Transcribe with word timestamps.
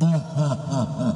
Moin 0.00 0.22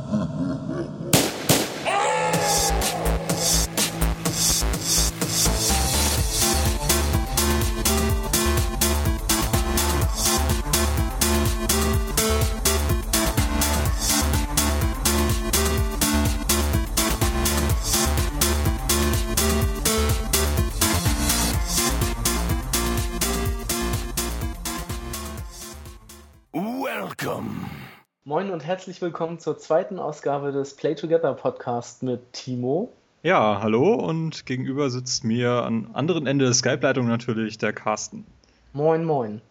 und 28.57 28.65
herzlich 28.65 29.03
willkommen 29.03 29.39
zur 29.39 29.59
zweiten 29.59 29.99
Ausgabe 29.99 30.51
des 30.51 30.77
Play 30.77 30.95
Together 30.95 31.35
Podcast 31.35 32.03
mit 32.03 32.33
Timo. 32.33 32.91
Ja, 33.23 33.61
hallo 33.61 33.93
und 33.93 34.47
gegenüber 34.47 34.89
sitzt 34.89 35.25
mir 35.25 35.51
am 35.63 35.91
anderen 35.93 36.27
Ende 36.27 36.47
der 36.47 36.55
Skype-Leitung 36.55 37.07
natürlich 37.07 37.59
der 37.59 37.75
Carsten. 37.75 38.25
Moin, 38.73 39.05
moin. 39.05 39.43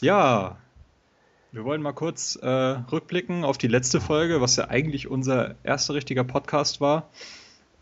Ja, 0.00 0.58
wir 1.50 1.64
wollen 1.64 1.82
mal 1.82 1.90
kurz 1.90 2.36
äh, 2.36 2.46
rückblicken 2.46 3.42
auf 3.42 3.58
die 3.58 3.66
letzte 3.66 4.00
Folge, 4.00 4.40
was 4.40 4.54
ja 4.54 4.68
eigentlich 4.68 5.08
unser 5.08 5.56
erster 5.64 5.94
richtiger 5.94 6.22
Podcast 6.22 6.80
war. 6.80 7.08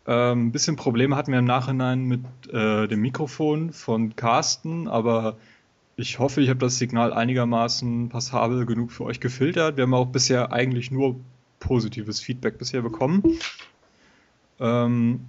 Ähm, 0.07 0.47
ein 0.47 0.53
bisschen 0.53 0.77
Probleme 0.77 1.17
hatten 1.17 1.33
wir 1.33 1.39
im 1.39 1.45
Nachhinein 1.45 2.05
mit 2.05 2.25
äh, 2.51 2.89
dem 2.89 3.03
Mikrofon 3.03 3.75
von 3.75 4.17
Carsten, 4.17 4.89
aber 4.89 5.37
ich 5.99 6.21
hoffe, 6.21 6.41
ich 6.41 6.49
habe 6.49 6.61
das 6.61 6.79
Signal 6.79 7.13
einigermaßen 7.13 8.09
passabel 8.09 8.67
genug 8.67 8.93
für 8.93 9.03
euch 9.03 9.19
gefiltert. 9.19 9.77
Wir 9.77 9.83
haben 9.83 9.95
auch 9.95 10.07
bisher 10.07 10.53
eigentlich 10.53 10.93
nur 10.93 11.17
positives 11.59 12.21
Feedback 12.21 12.57
bisher 12.57 12.83
bekommen. 12.83 13.25
Ähm, 14.61 15.27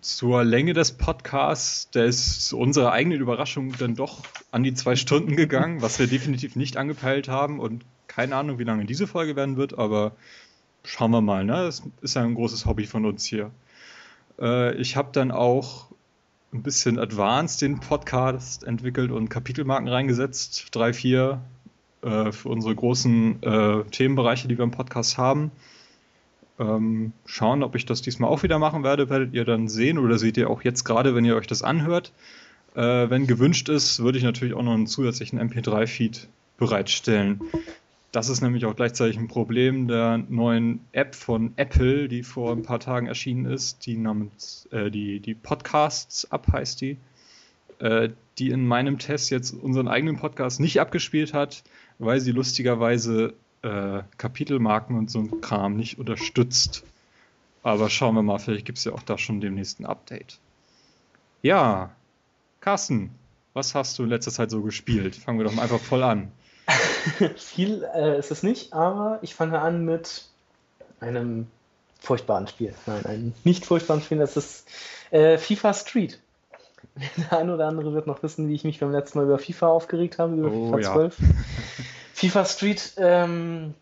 zur 0.00 0.44
Länge 0.44 0.74
des 0.74 0.92
Podcasts, 0.92 1.90
der 1.90 2.04
ist 2.04 2.46
zu 2.46 2.56
unserer 2.56 2.92
eigenen 2.92 3.20
Überraschung 3.20 3.74
dann 3.78 3.96
doch 3.96 4.22
an 4.52 4.62
die 4.62 4.74
zwei 4.74 4.94
Stunden 4.94 5.34
gegangen, 5.34 5.82
was 5.82 5.98
wir 5.98 6.06
definitiv 6.06 6.54
nicht 6.54 6.76
angepeilt 6.76 7.26
haben 7.26 7.58
und 7.58 7.84
keine 8.06 8.36
Ahnung, 8.36 8.60
wie 8.60 8.64
lange 8.64 8.84
diese 8.84 9.08
Folge 9.08 9.34
werden 9.34 9.56
wird, 9.56 9.76
aber 9.76 10.12
schauen 10.84 11.10
wir 11.10 11.20
mal. 11.20 11.44
Ne? 11.44 11.54
Das 11.54 11.82
ist 12.00 12.14
ja 12.14 12.22
ein 12.22 12.34
großes 12.34 12.64
Hobby 12.66 12.86
von 12.86 13.06
uns 13.06 13.24
hier. 13.24 13.50
Äh, 14.40 14.76
ich 14.76 14.94
habe 14.94 15.08
dann 15.12 15.32
auch 15.32 15.91
ein 16.52 16.62
bisschen 16.62 16.98
advanced 16.98 17.62
den 17.62 17.80
Podcast 17.80 18.64
entwickelt 18.64 19.10
und 19.10 19.30
Kapitelmarken 19.30 19.88
reingesetzt. 19.88 20.66
Drei, 20.70 20.92
vier 20.92 21.40
äh, 22.02 22.30
für 22.30 22.48
unsere 22.50 22.74
großen 22.74 23.42
äh, 23.42 23.84
Themenbereiche, 23.90 24.48
die 24.48 24.58
wir 24.58 24.64
im 24.64 24.70
Podcast 24.70 25.16
haben. 25.16 25.50
Ähm, 26.58 27.12
schauen, 27.24 27.62
ob 27.62 27.74
ich 27.74 27.86
das 27.86 28.02
diesmal 28.02 28.30
auch 28.30 28.42
wieder 28.42 28.58
machen 28.58 28.84
werde, 28.84 29.08
werdet 29.08 29.32
ihr 29.32 29.46
dann 29.46 29.68
sehen 29.68 29.98
oder 29.98 30.18
seht 30.18 30.36
ihr 30.36 30.50
auch 30.50 30.62
jetzt 30.62 30.84
gerade, 30.84 31.14
wenn 31.14 31.24
ihr 31.24 31.36
euch 31.36 31.46
das 31.46 31.62
anhört. 31.62 32.12
Äh, 32.74 33.08
wenn 33.08 33.26
gewünscht 33.26 33.70
ist, 33.70 34.02
würde 34.02 34.18
ich 34.18 34.24
natürlich 34.24 34.54
auch 34.54 34.62
noch 34.62 34.74
einen 34.74 34.86
zusätzlichen 34.86 35.40
MP3-Feed 35.40 36.28
bereitstellen. 36.58 37.40
Das 38.12 38.28
ist 38.28 38.42
nämlich 38.42 38.66
auch 38.66 38.76
gleichzeitig 38.76 39.16
ein 39.16 39.28
Problem 39.28 39.88
der 39.88 40.18
neuen 40.18 40.80
App 40.92 41.14
von 41.14 41.54
Apple, 41.56 42.08
die 42.08 42.22
vor 42.22 42.52
ein 42.52 42.62
paar 42.62 42.78
Tagen 42.78 43.06
erschienen 43.06 43.46
ist, 43.46 43.86
die 43.86 43.96
namens 43.96 44.68
äh, 44.70 44.90
die, 44.90 45.18
die 45.18 45.34
Podcasts-App 45.34 46.52
heißt 46.52 46.82
die, 46.82 46.98
äh, 47.78 48.10
die 48.36 48.50
in 48.50 48.66
meinem 48.66 48.98
Test 48.98 49.30
jetzt 49.30 49.54
unseren 49.54 49.88
eigenen 49.88 50.18
Podcast 50.18 50.60
nicht 50.60 50.78
abgespielt 50.78 51.32
hat, 51.32 51.64
weil 51.98 52.20
sie 52.20 52.32
lustigerweise 52.32 53.32
äh, 53.62 54.02
Kapitelmarken 54.18 54.98
und 54.98 55.10
so 55.10 55.20
ein 55.20 55.40
Kram 55.40 55.76
nicht 55.76 55.98
unterstützt. 55.98 56.84
Aber 57.62 57.88
schauen 57.88 58.14
wir 58.14 58.22
mal, 58.22 58.38
vielleicht 58.38 58.66
gibt 58.66 58.76
es 58.76 58.84
ja 58.84 58.92
auch 58.92 59.02
da 59.02 59.16
schon 59.16 59.40
demnächst 59.40 59.80
ein 59.80 59.86
Update. 59.86 60.38
Ja, 61.40 61.90
Carsten, 62.60 63.10
was 63.54 63.74
hast 63.74 63.98
du 63.98 64.02
in 64.02 64.10
letzter 64.10 64.32
Zeit 64.32 64.50
so 64.50 64.60
gespielt? 64.60 65.16
Fangen 65.16 65.38
wir 65.38 65.44
doch 65.44 65.54
mal 65.54 65.62
einfach 65.62 65.80
voll 65.80 66.02
an. 66.02 66.30
Viel 67.36 67.84
äh, 67.94 68.18
ist 68.18 68.30
es 68.30 68.42
nicht, 68.42 68.72
aber 68.72 69.18
ich 69.22 69.34
fange 69.34 69.60
an 69.60 69.84
mit 69.84 70.24
einem 71.00 71.48
furchtbaren 71.98 72.46
Spiel. 72.46 72.74
Nein, 72.86 73.06
einem 73.06 73.34
nicht 73.44 73.64
furchtbaren 73.66 74.02
Spiel, 74.02 74.18
das 74.18 74.36
ist 74.36 74.66
äh, 75.10 75.38
FIFA 75.38 75.74
Street. 75.74 76.20
Der 77.30 77.38
eine 77.38 77.54
oder 77.54 77.68
andere 77.68 77.94
wird 77.94 78.06
noch 78.06 78.22
wissen, 78.22 78.48
wie 78.48 78.54
ich 78.54 78.64
mich 78.64 78.80
beim 78.80 78.92
letzten 78.92 79.18
Mal 79.18 79.24
über 79.24 79.38
FIFA 79.38 79.68
aufgeregt 79.68 80.18
habe, 80.18 80.34
über 80.34 80.50
oh, 80.50 80.76
FIFA 80.76 80.92
12. 80.92 81.18
Ja. 81.20 81.26
FIFA 82.14 82.44
Street, 82.44 82.92
ähm, 82.98 83.74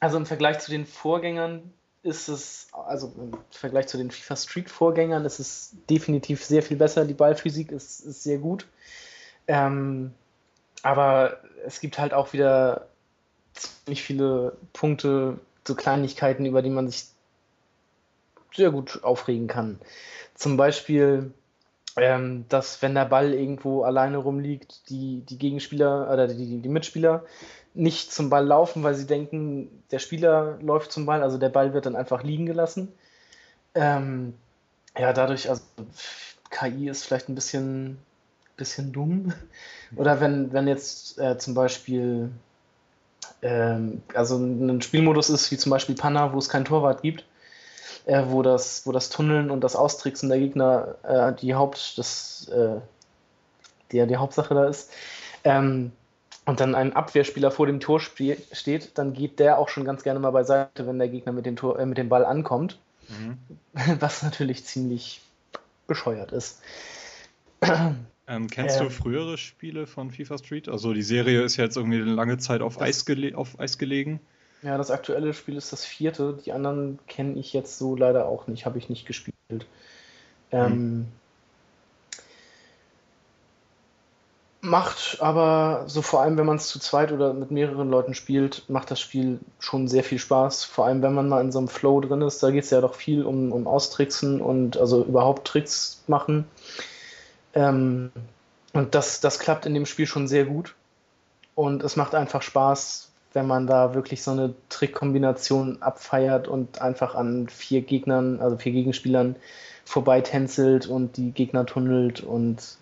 also 0.00 0.16
im 0.18 0.26
Vergleich 0.26 0.60
zu 0.60 0.70
den 0.70 0.86
Vorgängern 0.86 1.72
ist 2.02 2.28
es, 2.28 2.68
also 2.72 3.12
im 3.16 3.32
Vergleich 3.50 3.88
zu 3.88 3.96
den 3.98 4.10
FIFA 4.10 4.36
Street 4.36 4.70
Vorgängern 4.70 5.24
ist 5.24 5.40
es 5.40 5.74
definitiv 5.90 6.44
sehr 6.44 6.62
viel 6.62 6.76
besser. 6.76 7.04
Die 7.04 7.14
Ballphysik 7.14 7.72
ist, 7.72 8.00
ist 8.00 8.22
sehr 8.22 8.38
gut. 8.38 8.66
Ähm, 9.46 10.12
aber 10.82 11.38
es 11.64 11.80
gibt 11.80 11.98
halt 11.98 12.14
auch 12.14 12.32
wieder 12.32 12.86
ziemlich 13.54 14.02
viele 14.02 14.56
Punkte, 14.72 15.38
so 15.66 15.74
Kleinigkeiten, 15.74 16.46
über 16.46 16.62
die 16.62 16.70
man 16.70 16.88
sich 16.88 17.06
sehr 18.54 18.70
gut 18.70 19.04
aufregen 19.04 19.48
kann. 19.48 19.78
Zum 20.34 20.56
Beispiel, 20.56 21.32
ähm, 21.96 22.44
dass 22.48 22.80
wenn 22.80 22.94
der 22.94 23.04
Ball 23.04 23.34
irgendwo 23.34 23.82
alleine 23.82 24.18
rumliegt, 24.18 24.88
die, 24.88 25.22
die 25.28 25.38
Gegenspieler 25.38 26.10
oder 26.12 26.28
die, 26.28 26.60
die 26.60 26.68
Mitspieler 26.68 27.24
nicht 27.74 28.12
zum 28.12 28.30
Ball 28.30 28.46
laufen, 28.46 28.82
weil 28.82 28.94
sie 28.94 29.06
denken, 29.06 29.82
der 29.90 29.98
Spieler 29.98 30.58
läuft 30.62 30.92
zum 30.92 31.06
Ball, 31.06 31.22
also 31.22 31.38
der 31.38 31.50
Ball 31.50 31.74
wird 31.74 31.86
dann 31.86 31.96
einfach 31.96 32.22
liegen 32.22 32.46
gelassen. 32.46 32.92
Ähm, 33.74 34.34
ja, 34.96 35.12
dadurch, 35.12 35.48
also 35.48 35.62
KI 36.50 36.88
ist 36.88 37.04
vielleicht 37.04 37.28
ein 37.28 37.34
bisschen 37.34 37.98
bisschen 38.58 38.92
dumm. 38.92 39.32
Oder 39.96 40.20
wenn, 40.20 40.52
wenn 40.52 40.68
jetzt 40.68 41.18
äh, 41.18 41.38
zum 41.38 41.54
Beispiel 41.54 42.30
ähm, 43.42 44.02
also 44.14 44.36
ein 44.36 44.82
Spielmodus 44.82 45.30
ist 45.30 45.50
wie 45.50 45.56
zum 45.56 45.70
Beispiel 45.70 45.94
Panna, 45.94 46.32
wo 46.32 46.38
es 46.38 46.48
keinen 46.48 46.64
Torwart 46.64 47.02
gibt, 47.02 47.24
äh, 48.06 48.24
wo, 48.26 48.42
das, 48.42 48.86
wo 48.86 48.92
das 48.92 49.10
Tunneln 49.10 49.50
und 49.50 49.62
das 49.62 49.76
Austricksen 49.76 50.28
der 50.28 50.38
Gegner 50.38 50.96
äh, 51.02 51.32
die 51.40 51.54
Haupt, 51.54 51.98
das, 51.98 52.48
äh, 52.48 52.80
die, 53.92 54.06
die 54.06 54.16
Hauptsache 54.16 54.54
da 54.54 54.66
ist. 54.66 54.90
Ähm, 55.44 55.92
und 56.44 56.60
dann 56.60 56.74
ein 56.74 56.94
Abwehrspieler 56.94 57.50
vor 57.50 57.66
dem 57.66 57.78
Tor 57.78 58.00
steht, 58.00 58.96
dann 58.96 59.12
geht 59.12 59.38
der 59.38 59.58
auch 59.58 59.68
schon 59.68 59.84
ganz 59.84 60.02
gerne 60.02 60.18
mal 60.18 60.30
beiseite, 60.30 60.86
wenn 60.86 60.98
der 60.98 61.08
Gegner 61.08 61.32
mit 61.32 61.44
dem, 61.44 61.56
Tor, 61.56 61.78
äh, 61.78 61.86
mit 61.86 61.98
dem 61.98 62.08
Ball 62.08 62.24
ankommt. 62.24 62.78
Mhm. 63.08 63.38
Was 64.00 64.22
natürlich 64.22 64.64
ziemlich 64.64 65.20
bescheuert 65.86 66.32
ist. 66.32 66.60
Ähm, 68.28 68.48
kennst 68.48 68.78
ähm, 68.78 68.84
du 68.84 68.90
frühere 68.90 69.38
Spiele 69.38 69.86
von 69.86 70.10
FIFA 70.10 70.38
Street? 70.38 70.68
Also 70.68 70.92
die 70.92 71.02
Serie 71.02 71.42
ist 71.42 71.56
ja 71.56 71.64
jetzt 71.64 71.76
irgendwie 71.76 72.00
eine 72.00 72.12
lange 72.12 72.36
Zeit 72.36 72.60
auf, 72.60 72.80
Eis, 72.80 73.06
gele 73.06 73.36
auf 73.36 73.58
Eis 73.58 73.78
gelegen. 73.78 74.20
Ja, 74.62 74.76
das 74.76 74.90
aktuelle 74.90 75.32
Spiel 75.32 75.56
ist 75.56 75.72
das 75.72 75.86
vierte. 75.86 76.38
Die 76.44 76.52
anderen 76.52 76.98
kenne 77.06 77.38
ich 77.38 77.52
jetzt 77.54 77.78
so 77.78 77.96
leider 77.96 78.26
auch 78.26 78.46
nicht, 78.46 78.66
habe 78.66 78.76
ich 78.78 78.90
nicht 78.90 79.06
gespielt. 79.06 79.66
Ähm, 80.50 80.72
hm. 80.72 81.06
Macht 84.60 85.18
aber 85.20 85.84
so 85.86 86.02
vor 86.02 86.20
allem, 86.20 86.36
wenn 86.36 86.44
man 86.44 86.56
es 86.56 86.68
zu 86.68 86.80
zweit 86.80 87.12
oder 87.12 87.32
mit 87.32 87.50
mehreren 87.50 87.88
Leuten 87.88 88.12
spielt, 88.12 88.68
macht 88.68 88.90
das 88.90 89.00
Spiel 89.00 89.38
schon 89.60 89.88
sehr 89.88 90.02
viel 90.04 90.18
Spaß. 90.18 90.64
Vor 90.64 90.84
allem, 90.84 91.00
wenn 91.00 91.14
man 91.14 91.28
mal 91.28 91.40
in 91.40 91.52
so 91.52 91.60
einem 91.60 91.68
Flow 91.68 92.00
drin 92.00 92.20
ist. 92.22 92.42
Da 92.42 92.50
geht 92.50 92.64
es 92.64 92.70
ja 92.70 92.82
doch 92.82 92.94
viel 92.94 93.24
um, 93.24 93.52
um 93.52 93.66
Austricksen 93.66 94.42
und 94.42 94.76
also 94.76 95.04
überhaupt 95.04 95.46
Tricks 95.46 96.02
machen. 96.08 96.44
Ähm, 97.58 98.12
und 98.72 98.94
das, 98.94 99.20
das 99.20 99.40
klappt 99.40 99.66
in 99.66 99.74
dem 99.74 99.86
Spiel 99.86 100.06
schon 100.06 100.28
sehr 100.28 100.44
gut. 100.44 100.76
Und 101.56 101.82
es 101.82 101.96
macht 101.96 102.14
einfach 102.14 102.42
Spaß, 102.42 103.10
wenn 103.32 103.46
man 103.46 103.66
da 103.66 103.94
wirklich 103.94 104.22
so 104.22 104.30
eine 104.30 104.54
Trickkombination 104.68 105.82
abfeiert 105.82 106.46
und 106.46 106.80
einfach 106.80 107.16
an 107.16 107.48
vier 107.48 107.82
Gegnern, 107.82 108.40
also 108.40 108.56
vier 108.56 108.72
Gegenspielern 108.72 109.36
vorbeitänzelt 109.84 110.86
und 110.86 111.16
die 111.16 111.32
Gegner 111.32 111.66
tunnelt 111.66 112.22
und 112.22 112.76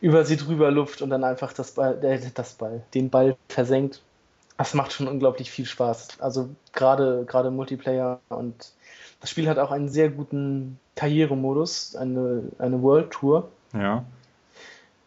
über 0.00 0.24
sie 0.24 0.36
drüber 0.36 0.70
luft 0.70 1.02
und 1.02 1.10
dann 1.10 1.24
einfach 1.24 1.52
das 1.52 1.72
Ball, 1.72 2.02
äh, 2.02 2.20
das 2.32 2.54
Ball, 2.54 2.82
den 2.94 3.10
Ball 3.10 3.36
versenkt. 3.48 4.00
Das 4.56 4.72
macht 4.72 4.92
schon 4.92 5.06
unglaublich 5.06 5.50
viel 5.50 5.66
Spaß. 5.66 6.20
Also 6.20 6.48
gerade 6.72 7.24
gerade 7.26 7.50
Multiplayer 7.50 8.20
und 8.30 8.72
das 9.20 9.30
Spiel 9.30 9.48
hat 9.48 9.58
auch 9.58 9.70
einen 9.70 9.88
sehr 9.88 10.08
guten 10.08 10.78
Karrieremodus, 10.96 11.94
eine, 11.96 12.44
eine 12.58 12.82
World 12.82 13.10
Tour. 13.10 13.50
Ja. 13.72 14.04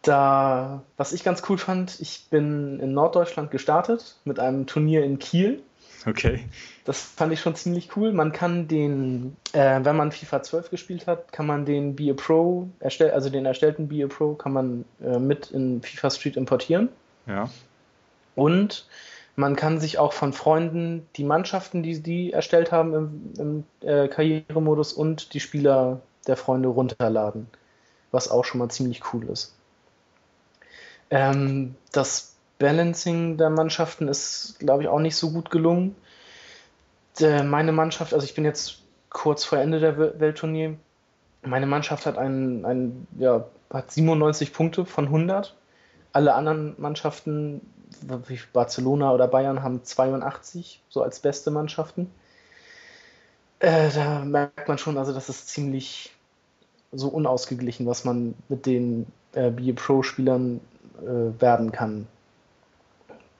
Da, 0.02 0.82
was 0.96 1.12
ich 1.12 1.22
ganz 1.22 1.42
cool 1.48 1.58
fand, 1.58 2.00
ich 2.00 2.26
bin 2.30 2.80
in 2.80 2.92
Norddeutschland 2.92 3.50
gestartet 3.50 4.16
mit 4.24 4.40
einem 4.40 4.66
Turnier 4.66 5.04
in 5.04 5.18
Kiel. 5.18 5.62
Okay. 6.04 6.44
Das 6.84 7.00
fand 7.00 7.32
ich 7.32 7.40
schon 7.40 7.54
ziemlich 7.54 7.96
cool. 7.96 8.12
Man 8.12 8.32
kann 8.32 8.66
den, 8.66 9.36
äh, 9.52 9.80
wenn 9.84 9.96
man 9.96 10.10
FIFA 10.10 10.42
12 10.42 10.70
gespielt 10.70 11.06
hat, 11.06 11.30
kann 11.32 11.46
man 11.46 11.64
den 11.64 11.94
Be 11.94 12.10
a 12.10 12.14
Pro, 12.14 12.68
erstell, 12.80 13.12
also 13.12 13.30
den 13.30 13.46
erstellten 13.46 13.86
Be 13.86 14.04
a 14.04 14.08
Pro, 14.08 14.34
kann 14.34 14.52
man 14.52 14.84
äh, 15.00 15.20
mit 15.20 15.52
in 15.52 15.80
FIFA 15.82 16.10
Street 16.10 16.36
importieren. 16.36 16.88
Ja. 17.26 17.48
Und 18.34 18.86
Man 19.34 19.56
kann 19.56 19.80
sich 19.80 19.98
auch 19.98 20.12
von 20.12 20.32
Freunden 20.32 21.06
die 21.16 21.24
Mannschaften, 21.24 21.82
die 21.82 22.02
die 22.02 22.32
erstellt 22.32 22.70
haben 22.70 22.94
im, 22.94 23.32
im 23.38 23.88
äh, 23.88 24.08
Karrieremodus 24.08 24.92
und 24.92 25.32
die 25.32 25.40
Spieler 25.40 26.00
der 26.26 26.36
Freunde 26.36 26.68
runterladen, 26.68 27.46
was 28.12 28.30
auch 28.30 28.44
schon 28.44 28.60
mal 28.60 28.68
ziemlich 28.68 29.02
cool 29.12 29.28
ist. 29.28 29.56
Ähm, 31.10 31.74
das 31.90 32.36
Balancing 32.58 33.38
der 33.38 33.50
Mannschaften 33.50 34.06
ist, 34.06 34.56
glaube 34.60 34.84
ich, 34.84 34.88
auch 34.88 35.00
nicht 35.00 35.16
so 35.16 35.32
gut 35.32 35.50
gelungen. 35.50 35.96
Der, 37.18 37.42
meine 37.42 37.72
Mannschaft, 37.72 38.14
also 38.14 38.24
ich 38.24 38.34
bin 38.34 38.44
jetzt 38.44 38.82
kurz 39.10 39.44
vor 39.44 39.58
Ende 39.58 39.80
der 39.80 40.20
Weltturnier, 40.20 40.76
meine 41.42 41.66
Mannschaft 41.66 42.06
hat 42.06 42.18
einen, 42.18 42.64
einen 42.64 43.06
ja, 43.18 43.44
hat 43.72 43.90
97 43.90 44.52
Punkte 44.52 44.86
von 44.86 45.06
100. 45.06 45.56
Alle 46.12 46.34
anderen 46.34 46.74
Mannschaften, 46.78 47.60
wie 48.28 48.38
Barcelona 48.52 49.12
oder 49.12 49.26
Bayern, 49.26 49.62
haben 49.62 49.82
82, 49.82 50.82
so 50.88 51.02
als 51.02 51.20
beste 51.20 51.50
Mannschaften. 51.50 52.10
Äh, 53.58 53.90
da 53.90 54.24
merkt 54.24 54.68
man 54.68 54.78
schon, 54.78 54.98
also 54.98 55.12
das 55.12 55.28
ist 55.28 55.48
ziemlich 55.48 56.12
so 56.92 57.08
unausgeglichen, 57.08 57.86
was 57.86 58.04
man 58.04 58.34
mit 58.48 58.66
den 58.66 59.06
äh, 59.32 59.50
BE 59.50 59.72
Pro-Spielern 59.72 60.60
äh, 61.00 61.40
werden 61.40 61.72
kann. 61.72 62.06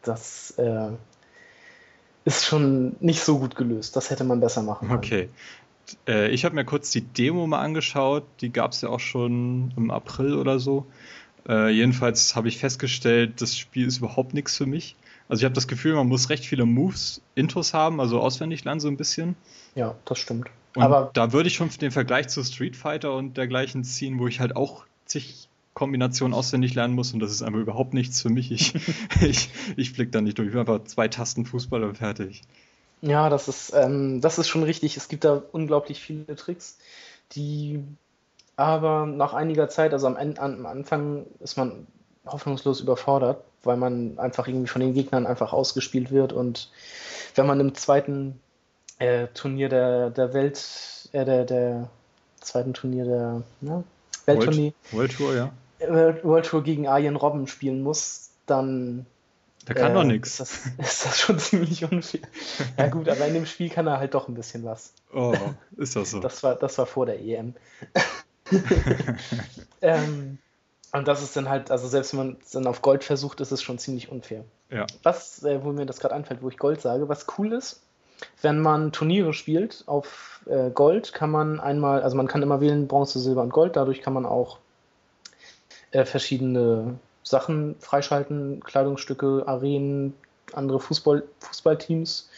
Das 0.03 0.53
äh, 0.59 0.91
ist 2.25 2.45
schon 2.45 2.97
nicht 3.01 3.23
so 3.23 3.39
gut 3.39 3.55
gelöst. 3.55 3.95
Das 3.97 4.11
hätte 4.11 4.25
man 4.25 4.41
besser 4.41 4.63
machen 4.63 4.89
können. 4.89 4.99
Okay. 4.99 5.29
Äh, 6.09 6.31
ich 6.31 6.45
habe 6.45 6.55
mir 6.55 6.65
kurz 6.65 6.91
die 6.91 7.03
Demo 7.03 7.47
mal 7.47 7.61
angeschaut. 7.61 8.25
Die 8.41 8.51
gab 8.51 8.73
es 8.73 8.81
ja 8.81 8.89
auch 8.89 9.01
schon 9.01 9.73
im 9.77 9.91
April 9.91 10.35
oder 10.35 10.59
so. 10.59 10.87
Äh, 11.49 11.71
jedenfalls 11.71 12.37
habe 12.37 12.49
ich 12.49 12.59
festgestellt, 12.59 13.41
das 13.41 13.57
Spiel 13.57 13.87
ist 13.87 13.99
überhaupt 13.99 14.33
nichts 14.33 14.57
für 14.57 14.67
mich. 14.67 14.97
Also 15.29 15.41
ich 15.41 15.45
habe 15.45 15.55
das 15.55 15.67
Gefühl, 15.67 15.95
man 15.95 16.09
muss 16.09 16.31
recht 16.31 16.45
viele 16.45 16.67
Moves, 16.67 17.21
Intos 17.35 17.75
haben, 17.75 18.01
also 18.01 18.21
auswendig 18.21 18.65
lernen 18.65 18.81
so 18.81 18.89
ein 18.89 18.97
bisschen. 18.97 19.35
Ja, 19.75 19.95
das 20.05 20.19
stimmt. 20.19 20.49
Und 20.75 20.83
Aber 20.83 21.11
da 21.13 21.33
würde 21.33 21.49
ich 21.49 21.55
schon 21.55 21.69
den 21.81 21.91
Vergleich 21.91 22.29
zu 22.29 22.43
Street 22.43 22.77
Fighter 22.77 23.15
und 23.15 23.37
dergleichen 23.37 23.85
ziehen, 23.85 24.19
wo 24.19 24.27
ich 24.27 24.41
halt 24.41 24.57
auch 24.57 24.85
zig 25.05 25.49
Kombinationen 25.75 26.35
auswendig 26.35 26.75
lernen 26.75 26.95
muss 26.95 27.13
und 27.13 27.21
das 27.21 27.31
ist 27.31 27.43
einfach 27.43 27.61
überhaupt 27.61 27.95
nichts 27.95 28.21
für 28.21 28.29
mich. 28.29 28.53
Ich, 28.53 28.75
ich, 29.21 29.49
ich 29.77 29.93
blick 29.95 30.13
da 30.13 30.21
nicht 30.21 30.39
durch. 30.39 30.49
Ich 30.49 30.55
will 30.55 30.61
einfach 30.61 30.85
zwei 30.85 31.09
Tasten 31.09 31.47
Fußball 31.47 31.83
und 31.85 31.97
fertig. 31.97 32.43
Ja, 33.01 33.29
das 33.29 33.49
ist, 33.49 33.73
ähm, 33.75 34.21
das 34.21 34.39
ist 34.39 34.49
schon 34.49 34.63
richtig. 34.63 34.97
Es 34.97 35.09
gibt 35.09 35.25
da 35.25 35.43
unglaublich 35.53 36.01
viele 36.01 36.37
Tricks, 36.37 36.79
die 37.33 37.83
aber 38.57 39.07
nach 39.07 39.33
einiger 39.33 39.69
Zeit, 39.69 39.93
also 39.93 40.07
am, 40.07 40.17
am 40.17 40.67
Anfang 40.67 41.27
ist 41.41 41.57
man 41.57 41.87
hoffnungslos 42.27 42.81
überfordert, 42.81 43.43
weil 43.65 43.77
man 43.77 44.19
einfach 44.19 44.47
irgendwie 44.47 44.69
von 44.69 44.81
den 44.81 44.95
Gegnern 44.95 45.27
einfach 45.27 45.53
ausgespielt 45.53 46.11
wird 46.13 46.33
und 46.33 46.71
wenn 47.35 47.47
man 47.47 47.59
im 47.59 47.75
zweiten 47.75 48.41
äh, 48.99 49.29
Turnier 49.29 49.69
der, 49.69 50.11
der 50.11 50.35
Welt, 50.35 51.09
äh, 51.13 51.25
der, 51.25 51.45
der 51.45 51.89
zweiten 52.41 52.75
Turnier 52.75 53.05
der 53.05 53.43
ne? 53.61 53.85
Weltturnier, 54.27 54.73
World, 54.93 54.93
World 54.93 55.13
Tour, 55.17 55.35
ja. 55.35 56.23
World, 56.23 56.47
Tour 56.47 56.63
gegen 56.63 56.87
Arjen 56.87 57.17
Robben 57.17 57.47
spielen 57.47 57.83
muss, 57.83 58.31
dann 58.47 59.07
der 59.67 59.77
kann 59.77 59.93
äh, 59.93 59.95
doch 59.95 60.05
nichts. 60.05 60.41
Ist, 60.41 60.67
ist 60.79 61.07
das 61.07 61.21
schon 61.21 61.39
ziemlich 61.39 61.85
unfair. 61.85 62.21
ja 62.77 62.89
gut, 62.89 63.09
aber 63.09 63.27
in 63.27 63.35
dem 63.35 63.47
Spiel 63.47 63.69
kann 63.69 63.87
er 63.87 63.99
halt 63.99 64.15
doch 64.15 64.29
ein 64.29 64.35
bisschen 64.35 64.65
was. 64.65 64.93
Oh, 65.13 65.35
ist 65.77 65.97
das 65.97 66.11
so? 66.11 66.21
Das 66.21 66.43
war, 66.43 66.57
das 66.57 66.79
war 66.79 66.87
vor 66.87 67.07
der 67.07 67.21
EM. 67.21 67.55
ähm, 69.81 70.39
und 70.93 71.09
das 71.09 71.23
ist 71.23 71.37
dann 71.37 71.49
halt, 71.49 71.71
also 71.71 71.89
selbst 71.89 72.13
wenn 72.13 72.19
man 72.19 72.37
es 72.43 72.51
dann 72.51 72.67
auf 72.67 72.83
Gold 72.83 73.05
versucht, 73.05 73.41
ist 73.41 73.51
es 73.51 73.63
schon 73.63 73.79
ziemlich 73.79 74.11
unfair. 74.11 74.45
Ja. 74.71 74.87
Was, 75.03 75.43
äh, 75.43 75.63
wo 75.65 75.73
mir 75.73 75.87
das 75.87 76.01
gerade 76.01 76.15
einfällt, 76.15 76.43
wo 76.43 76.49
ich 76.49 76.59
Gold 76.59 76.81
sage, 76.81 77.09
was 77.09 77.27
cool 77.39 77.53
ist, 77.53 77.81
wenn 78.41 78.61
man 78.61 78.93
Turniere 78.93 79.33
spielt 79.33 79.85
auf 79.87 80.41
äh, 80.47 80.71
Gold, 80.71 81.13
kann 81.13 81.31
man 81.31 81.61
einmal, 81.61 82.03
also 82.03 82.17
man 82.17 82.29
kann 82.29 82.43
immer 82.43 82.61
wählen 82.61 82.89
Bronze, 82.89 83.19
Silber 83.19 83.43
und 83.43 83.53
Gold, 83.53 83.77
dadurch 83.77 84.01
kann 84.01 84.13
man 84.13 84.27
auch 84.27 84.59
äh, 85.93 86.05
verschiedene 86.05 86.99
Sachen 87.23 87.77
freischalten, 87.79 88.63
Kleidungsstücke, 88.65 89.45
Arenen, 89.47 90.15
andere 90.53 90.81
Fußball, 90.81 91.23
Fußballteams 91.41 92.29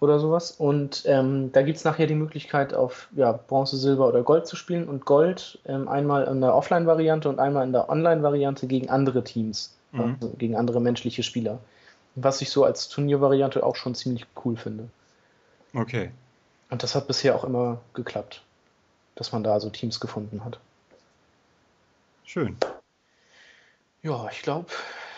oder 0.00 0.18
sowas. 0.18 0.52
Und 0.52 1.02
ähm, 1.06 1.50
da 1.52 1.62
gibt 1.62 1.78
es 1.78 1.84
nachher 1.84 2.06
die 2.06 2.14
Möglichkeit, 2.14 2.74
auf 2.74 3.08
ja, 3.16 3.32
Bronze, 3.32 3.76
Silber 3.76 4.08
oder 4.08 4.22
Gold 4.22 4.46
zu 4.46 4.56
spielen. 4.56 4.88
Und 4.88 5.04
Gold 5.04 5.58
ähm, 5.66 5.88
einmal 5.88 6.24
in 6.24 6.40
der 6.40 6.54
Offline-Variante 6.54 7.28
und 7.28 7.38
einmal 7.38 7.64
in 7.66 7.72
der 7.72 7.88
Online-Variante 7.88 8.66
gegen 8.66 8.90
andere 8.90 9.24
Teams, 9.24 9.74
mhm. 9.92 10.16
also 10.20 10.34
gegen 10.36 10.56
andere 10.56 10.80
menschliche 10.80 11.22
Spieler. 11.22 11.58
Was 12.14 12.40
ich 12.40 12.50
so 12.50 12.64
als 12.64 12.88
Turniervariante 12.88 13.64
auch 13.64 13.76
schon 13.76 13.94
ziemlich 13.94 14.26
cool 14.44 14.56
finde. 14.56 14.88
Okay. 15.76 16.10
Und 16.70 16.82
das 16.82 16.94
hat 16.94 17.06
bisher 17.06 17.36
auch 17.36 17.44
immer 17.44 17.80
geklappt, 17.92 18.42
dass 19.14 19.32
man 19.32 19.44
da 19.44 19.60
so 19.60 19.68
Teams 19.68 20.00
gefunden 20.00 20.44
hat. 20.44 20.58
Schön. 22.24 22.56
Ja, 24.02 24.28
ich 24.32 24.40
glaube, 24.40 24.68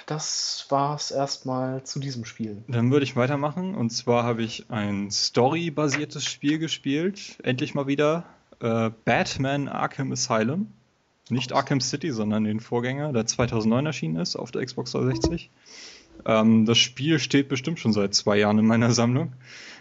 das 0.06 0.66
war 0.68 0.96
es 0.96 1.10
erstmal 1.10 1.84
zu 1.84 2.00
diesem 2.00 2.24
Spiel. 2.24 2.62
Dann 2.66 2.90
würde 2.90 3.04
ich 3.04 3.14
weitermachen. 3.14 3.74
Und 3.76 3.90
zwar 3.90 4.24
habe 4.24 4.42
ich 4.42 4.66
ein 4.68 5.10
Story-basiertes 5.10 6.24
Spiel 6.24 6.58
gespielt. 6.58 7.38
Endlich 7.42 7.74
mal 7.74 7.86
wieder. 7.86 8.24
Äh, 8.60 8.90
Batman 9.04 9.68
Arkham 9.68 10.10
Asylum. 10.10 10.72
Nicht 11.30 11.52
Arkham 11.52 11.80
City, 11.80 12.10
sondern 12.10 12.44
den 12.44 12.58
Vorgänger, 12.58 13.12
der 13.12 13.26
2009 13.26 13.86
erschienen 13.86 14.16
ist 14.16 14.34
auf 14.34 14.50
der 14.50 14.64
Xbox 14.64 14.92
360. 14.92 15.50
Ähm, 16.24 16.66
das 16.66 16.78
Spiel 16.78 17.18
steht 17.18 17.48
bestimmt 17.48 17.78
schon 17.78 17.92
seit 17.92 18.14
zwei 18.14 18.38
Jahren 18.38 18.58
in 18.58 18.66
meiner 18.66 18.92
Sammlung. 18.92 19.32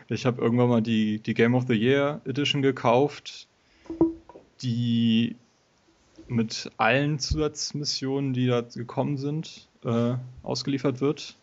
Ich 0.09 0.25
habe 0.25 0.41
irgendwann 0.41 0.69
mal 0.69 0.81
die, 0.81 1.19
die 1.19 1.33
Game 1.33 1.53
of 1.53 1.65
the 1.67 1.73
Year 1.73 2.21
Edition 2.25 2.61
gekauft, 2.61 3.47
die 4.61 5.35
mit 6.27 6.71
allen 6.77 7.19
Zusatzmissionen, 7.19 8.33
die 8.33 8.47
da 8.47 8.61
gekommen 8.61 9.17
sind, 9.17 9.67
äh, 9.83 10.15
ausgeliefert 10.43 11.01
wird. 11.01 11.35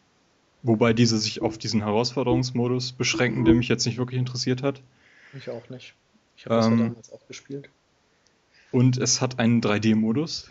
Wobei 0.63 0.95
diese 0.95 1.19
sich 1.19 1.43
auf 1.43 1.59
diesen 1.59 1.83
Herausforderungsmodus 1.83 2.93
beschränken, 2.93 3.45
der 3.45 3.55
mich 3.55 3.69
jetzt 3.69 3.85
nicht 3.85 3.99
wirklich 3.99 4.19
interessiert 4.19 4.63
hat. 4.63 4.81
Ich 5.37 5.51
auch 5.51 5.69
nicht. 5.69 5.95
Ich 6.37 6.47
habe 6.47 6.57
das 6.57 6.67
ähm, 6.67 6.79
ja 6.79 6.85
damals 6.89 7.13
auch 7.13 7.27
gespielt. 7.29 7.69
Und 8.73 8.97
es 8.97 9.21
hat 9.21 9.39
einen 9.39 9.61
3D-Modus. 9.61 10.51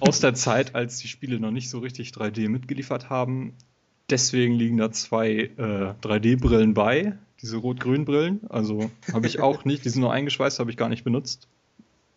Aus 0.00 0.20
der 0.20 0.34
Zeit, 0.34 0.74
als 0.74 0.98
die 0.98 1.08
Spiele 1.08 1.40
noch 1.40 1.50
nicht 1.50 1.70
so 1.70 1.80
richtig 1.80 2.10
3D 2.10 2.48
mitgeliefert 2.48 3.10
haben. 3.10 3.54
Deswegen 4.10 4.54
liegen 4.54 4.78
da 4.78 4.90
zwei 4.90 5.30
äh, 5.30 5.94
3D-Brillen 6.02 6.72
bei, 6.72 7.18
diese 7.42 7.58
rot-grün 7.58 8.04
Brillen. 8.04 8.40
Also 8.48 8.90
habe 9.12 9.26
ich 9.26 9.40
auch 9.40 9.64
nicht, 9.64 9.84
die 9.84 9.90
sind 9.90 10.00
nur 10.00 10.12
eingeschweißt, 10.12 10.58
habe 10.60 10.70
ich 10.70 10.76
gar 10.76 10.88
nicht 10.88 11.04
benutzt. 11.04 11.46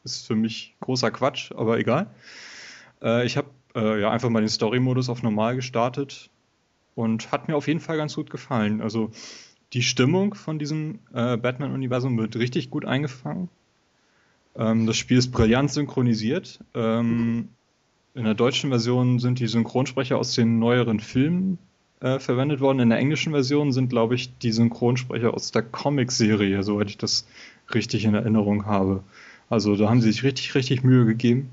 Ist 0.03 0.25
für 0.25 0.35
mich 0.35 0.73
großer 0.79 1.11
Quatsch, 1.11 1.51
aber 1.51 1.77
egal. 1.79 2.07
Äh, 3.01 3.25
ich 3.25 3.35
habe 3.37 3.49
äh, 3.75 4.01
ja 4.01 4.09
einfach 4.09 4.29
mal 4.29 4.39
den 4.39 4.49
Story-Modus 4.49 5.09
auf 5.09 5.21
normal 5.21 5.55
gestartet 5.55 6.29
und 6.95 7.31
hat 7.31 7.47
mir 7.47 7.55
auf 7.55 7.67
jeden 7.67 7.79
Fall 7.81 7.97
ganz 7.97 8.15
gut 8.15 8.29
gefallen. 8.29 8.81
Also 8.81 9.11
die 9.73 9.83
Stimmung 9.83 10.33
von 10.33 10.59
diesem 10.59 10.99
äh, 11.13 11.37
Batman-Universum 11.37 12.17
wird 12.17 12.35
richtig 12.35 12.69
gut 12.69 12.85
eingefangen. 12.85 13.49
Ähm, 14.55 14.87
das 14.87 14.97
Spiel 14.97 15.17
ist 15.17 15.31
brillant 15.31 15.71
synchronisiert. 15.71 16.59
Ähm, 16.73 17.49
in 18.13 18.23
der 18.25 18.33
deutschen 18.33 18.69
Version 18.69 19.19
sind 19.19 19.39
die 19.39 19.47
Synchronsprecher 19.47 20.17
aus 20.17 20.35
den 20.35 20.59
neueren 20.59 20.99
Filmen 20.99 21.57
äh, 22.01 22.19
verwendet 22.19 22.59
worden. 22.59 22.79
In 22.79 22.89
der 22.89 22.99
englischen 22.99 23.31
Version 23.31 23.71
sind, 23.71 23.89
glaube 23.89 24.15
ich, 24.15 24.37
die 24.39 24.51
Synchronsprecher 24.51 25.33
aus 25.33 25.51
der 25.51 25.61
Comic-Serie, 25.61 26.63
soweit 26.63 26.89
ich 26.89 26.97
das 26.97 27.25
richtig 27.73 28.05
in 28.05 28.15
Erinnerung 28.15 28.65
habe. 28.65 29.03
Also 29.49 29.75
da 29.75 29.89
haben 29.89 30.01
sie 30.01 30.11
sich 30.11 30.23
richtig, 30.23 30.55
richtig 30.55 30.83
Mühe 30.83 31.05
gegeben. 31.05 31.51